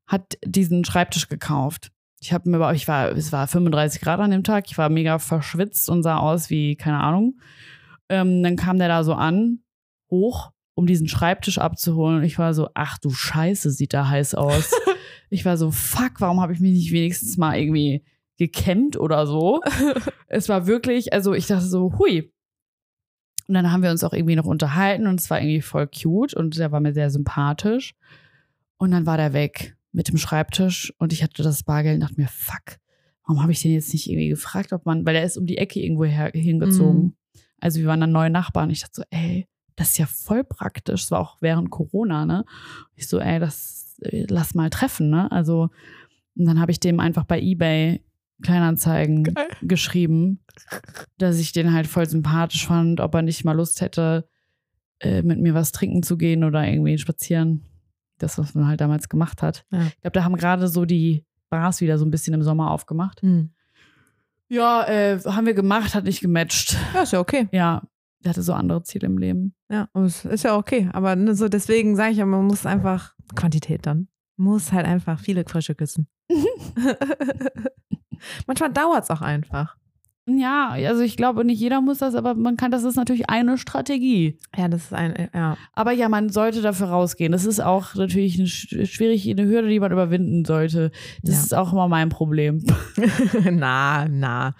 hat 0.06 0.38
diesen 0.44 0.84
Schreibtisch 0.84 1.28
gekauft. 1.28 1.90
Ich 2.20 2.32
habe 2.32 2.48
mir, 2.50 2.72
ich 2.72 2.86
war, 2.86 3.10
es 3.12 3.32
war 3.32 3.48
35 3.48 4.00
Grad 4.02 4.20
an 4.20 4.30
dem 4.30 4.44
Tag, 4.44 4.66
ich 4.68 4.76
war 4.76 4.90
mega 4.90 5.18
verschwitzt 5.18 5.88
und 5.88 6.02
sah 6.02 6.18
aus 6.18 6.50
wie, 6.50 6.76
keine 6.76 7.00
Ahnung. 7.00 7.40
Ähm, 8.10 8.42
dann 8.42 8.56
kam 8.56 8.78
der 8.78 8.88
da 8.88 9.04
so 9.04 9.14
an, 9.14 9.60
hoch, 10.10 10.50
um 10.74 10.86
diesen 10.86 11.08
Schreibtisch 11.08 11.58
abzuholen. 11.58 12.18
Und 12.18 12.24
ich 12.24 12.38
war 12.38 12.52
so, 12.52 12.68
ach 12.74 12.98
du 12.98 13.10
Scheiße, 13.10 13.70
sieht 13.70 13.94
da 13.94 14.08
heiß 14.08 14.34
aus. 14.34 14.70
ich 15.30 15.44
war 15.44 15.56
so, 15.56 15.70
fuck, 15.70 16.20
warum 16.20 16.40
habe 16.40 16.52
ich 16.52 16.60
mich 16.60 16.72
nicht 16.72 16.92
wenigstens 16.92 17.36
mal 17.36 17.58
irgendwie 17.58 18.04
gekämmt 18.36 18.98
oder 18.98 19.26
so? 19.26 19.62
es 20.26 20.48
war 20.48 20.66
wirklich, 20.66 21.12
also 21.12 21.32
ich 21.32 21.46
dachte 21.46 21.66
so, 21.66 21.98
hui. 21.98 22.32
Und 23.46 23.54
dann 23.54 23.72
haben 23.72 23.82
wir 23.82 23.90
uns 23.90 24.04
auch 24.04 24.12
irgendwie 24.12 24.36
noch 24.36 24.46
unterhalten 24.46 25.06
und 25.06 25.18
es 25.20 25.28
war 25.28 25.40
irgendwie 25.40 25.60
voll 25.60 25.88
cute 25.88 26.34
und 26.34 26.56
der 26.56 26.70
war 26.70 26.80
mir 26.80 26.92
sehr 26.92 27.10
sympathisch. 27.10 27.94
Und 28.76 28.92
dann 28.92 29.06
war 29.06 29.16
der 29.16 29.32
weg 29.32 29.76
mit 29.92 30.08
dem 30.08 30.18
Schreibtisch 30.18 30.94
und 30.98 31.12
ich 31.12 31.22
hatte 31.22 31.42
das 31.42 31.64
Bargeld 31.64 31.94
und 31.94 32.00
dachte 32.00 32.20
mir, 32.20 32.28
fuck, 32.28 32.78
warum 33.26 33.42
habe 33.42 33.52
ich 33.52 33.60
den 33.60 33.72
jetzt 33.72 33.92
nicht 33.92 34.08
irgendwie 34.08 34.28
gefragt, 34.28 34.72
ob 34.72 34.86
man, 34.86 35.04
weil 35.04 35.16
er 35.16 35.24
ist 35.24 35.36
um 35.36 35.46
die 35.46 35.58
Ecke 35.58 35.80
irgendwo 35.80 36.04
her, 36.04 36.30
hingezogen. 36.32 37.02
Mhm. 37.02 37.16
Also 37.60 37.80
wir 37.80 37.86
waren 37.86 38.00
dann 38.00 38.12
neue 38.12 38.30
Nachbarn. 38.30 38.70
Ich 38.70 38.80
dachte 38.80 38.96
so, 38.96 39.02
ey, 39.10 39.46
das 39.76 39.90
ist 39.90 39.98
ja 39.98 40.06
voll 40.06 40.44
praktisch. 40.44 41.04
Es 41.04 41.10
war 41.10 41.20
auch 41.20 41.38
während 41.40 41.70
Corona, 41.70 42.26
ne? 42.26 42.44
Ich 42.96 43.08
so, 43.08 43.18
ey, 43.18 43.38
das 43.38 43.96
äh, 44.02 44.26
lass 44.28 44.54
mal 44.54 44.70
treffen, 44.70 45.10
ne? 45.10 45.30
Also, 45.30 45.70
und 46.36 46.44
dann 46.44 46.60
habe 46.60 46.72
ich 46.72 46.80
dem 46.80 47.00
einfach 47.00 47.24
bei 47.24 47.40
Ebay 47.40 48.04
Kleinanzeigen 48.42 49.24
Geil. 49.24 49.48
geschrieben, 49.62 50.40
dass 51.18 51.38
ich 51.38 51.52
den 51.52 51.72
halt 51.72 51.86
voll 51.86 52.08
sympathisch 52.08 52.66
fand, 52.66 53.00
ob 53.00 53.14
er 53.14 53.22
nicht 53.22 53.44
mal 53.44 53.56
Lust 53.56 53.80
hätte, 53.80 54.28
äh, 55.00 55.22
mit 55.22 55.40
mir 55.40 55.54
was 55.54 55.72
trinken 55.72 56.02
zu 56.02 56.16
gehen 56.16 56.44
oder 56.44 56.66
irgendwie 56.66 56.98
spazieren. 56.98 57.66
Das, 58.18 58.38
was 58.38 58.54
man 58.54 58.66
halt 58.66 58.80
damals 58.80 59.08
gemacht 59.08 59.42
hat. 59.42 59.64
Ja. 59.70 59.86
Ich 59.86 60.00
glaube, 60.00 60.12
da 60.12 60.24
haben 60.24 60.36
gerade 60.36 60.68
so 60.68 60.84
die 60.84 61.24
Bars 61.48 61.80
wieder 61.80 61.98
so 61.98 62.04
ein 62.04 62.10
bisschen 62.10 62.34
im 62.34 62.42
Sommer 62.42 62.70
aufgemacht. 62.70 63.22
Hm. 63.22 63.50
Ja, 64.50 64.84
äh, 64.88 65.20
haben 65.20 65.46
wir 65.46 65.54
gemacht, 65.54 65.94
hat 65.94 66.04
nicht 66.04 66.20
gematcht. 66.20 66.76
Ja, 66.92 67.02
ist 67.02 67.12
ja 67.12 67.20
okay. 67.20 67.48
Ja, 67.52 67.82
der 68.24 68.30
hatte 68.30 68.42
so 68.42 68.52
andere 68.52 68.82
Ziele 68.82 69.06
im 69.06 69.16
Leben. 69.16 69.54
Ja, 69.70 69.88
ist 69.94 70.42
ja 70.42 70.56
okay. 70.56 70.90
Aber 70.92 71.14
ne, 71.14 71.36
so 71.36 71.48
deswegen 71.48 71.94
sage 71.94 72.10
ich 72.10 72.18
ja, 72.18 72.26
man 72.26 72.46
muss 72.46 72.66
einfach 72.66 73.14
Quantität 73.36 73.86
dann. 73.86 74.08
Muss 74.36 74.72
halt 74.72 74.86
einfach 74.86 75.20
viele 75.20 75.44
Frösche 75.46 75.76
küssen. 75.76 76.08
Manchmal 78.46 78.72
dauert 78.72 79.04
es 79.04 79.10
auch 79.10 79.22
einfach. 79.22 79.76
Ja, 80.26 80.68
also 80.70 81.02
ich 81.02 81.16
glaube, 81.16 81.44
nicht 81.44 81.58
jeder 81.60 81.80
muss 81.80 81.98
das, 81.98 82.14
aber 82.14 82.34
man 82.34 82.56
kann, 82.56 82.70
das 82.70 82.84
ist 82.84 82.94
natürlich 82.96 83.28
eine 83.28 83.58
Strategie. 83.58 84.38
Ja, 84.56 84.68
das 84.68 84.84
ist 84.84 84.92
ein, 84.94 85.28
ja. 85.34 85.56
Aber 85.72 85.92
ja, 85.92 86.08
man 86.08 86.28
sollte 86.28 86.62
dafür 86.62 86.88
rausgehen. 86.88 87.32
Das 87.32 87.44
ist 87.46 87.58
auch 87.60 87.94
natürlich 87.96 88.38
eine, 88.38 88.46
sch- 88.46 88.86
schwierig, 88.86 89.28
eine 89.28 89.46
Hürde, 89.46 89.68
die 89.68 89.80
man 89.80 89.90
überwinden 89.90 90.44
sollte. 90.44 90.92
Das 91.22 91.34
Ja. 91.36 91.40
ist 91.40 91.54
auch 91.54 91.72
immer 91.72 91.88
mein 91.88 92.10
Problem. 92.10 92.62
na, 93.50 94.06
na. 94.08 94.54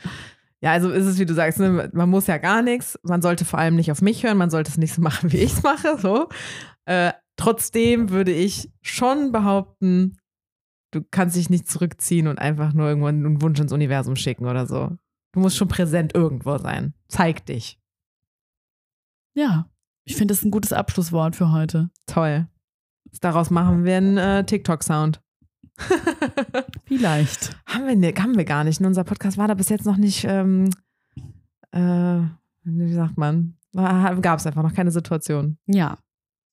Ja, 0.63 0.73
also 0.73 0.91
ist 0.91 1.07
es, 1.07 1.19
wie 1.19 1.27
du 1.27 1.35
sagst, 1.35 1.59
ne, 1.61 1.89
man 1.93 2.09
muss 2.11 2.27
ja 2.27 2.39
gar 2.39 2.63
nichts. 2.63 2.99
Man 3.03 3.23
sollte 3.23 3.45
vor 3.45 3.59
allem 3.59 3.77
nicht 3.77 3.93
auf 3.93 4.03
mich 4.03 4.25
hören, 4.25 4.39
man 4.39 4.51
sollte 4.51 4.71
es 4.71 4.77
nicht 4.79 4.93
so 4.95 5.01
machen, 5.03 5.33
wie 5.33 5.39
ich 5.39 5.53
es 5.53 5.63
mache. 5.63 5.97
So. 5.99 6.29
Äh, 6.85 7.13
trotzdem 7.37 8.11
würde 8.11 8.33
ich 8.33 8.71
schon 8.83 9.31
behaupten, 9.31 10.19
du 10.91 11.03
kannst 11.11 11.37
dich 11.37 11.49
nicht 11.49 11.69
zurückziehen 11.71 12.27
und 12.27 12.39
einfach 12.39 12.73
nur 12.75 12.89
irgendwann 12.89 13.25
einen 13.25 13.43
Wunsch 13.43 13.61
ins 13.61 13.73
Universum 13.73 14.17
schicken 14.17 14.47
oder 14.47 14.67
so. 14.67 14.91
Du 15.33 15.41
musst 15.41 15.57
schon 15.57 15.69
präsent 15.69 16.15
irgendwo 16.15 16.59
sein. 16.59 16.95
Zeig 17.09 17.47
dich. 17.47 17.79
Ja, 19.35 19.71
ich 20.05 20.17
finde 20.17 20.33
das 20.33 20.45
ein 20.45 20.51
gutes 20.51 20.73
Abschlusswort 20.73 21.37
für 21.37 21.53
heute. 21.53 21.91
Toll. 22.07 22.49
Daraus 23.21 23.51
machen 23.51 23.85
wir 23.85 23.97
einen 23.97 24.17
äh, 24.17 24.45
TikTok-Sound. 24.45 25.21
Vielleicht. 26.85 27.57
haben, 27.67 27.87
wir, 27.87 27.97
ne, 27.97 28.13
haben 28.19 28.37
wir 28.37 28.45
gar 28.45 28.65
nicht. 28.65 28.81
Unser 28.81 29.05
Podcast 29.05 29.39
war 29.39 29.49
da 29.49 29.55
bis 29.55 29.69
jetzt 29.69 29.87
noch 29.87 29.97
nicht, 29.97 30.25
ähm, 30.25 30.71
äh, 31.71 32.21
wie 32.65 32.93
sagt 32.93 33.17
man? 33.17 33.57
Gab 33.73 34.39
es 34.41 34.47
einfach 34.47 34.63
noch 34.63 34.75
keine 34.75 34.91
Situation. 34.91 35.59
Ja, 35.67 35.99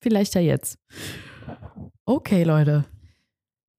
vielleicht 0.01 0.35
ja 0.35 0.41
jetzt. 0.41 0.77
Okay, 2.05 2.43
Leute. 2.43 2.85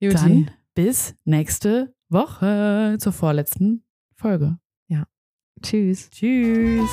Juti. 0.01 0.17
Dann 0.17 0.51
bis 0.75 1.15
nächste 1.25 1.95
Woche 2.09 2.97
zur 2.99 3.13
vorletzten 3.13 3.85
Folge. 4.17 4.59
Tschüss. 5.63 6.11
Tschüss. 6.11 6.91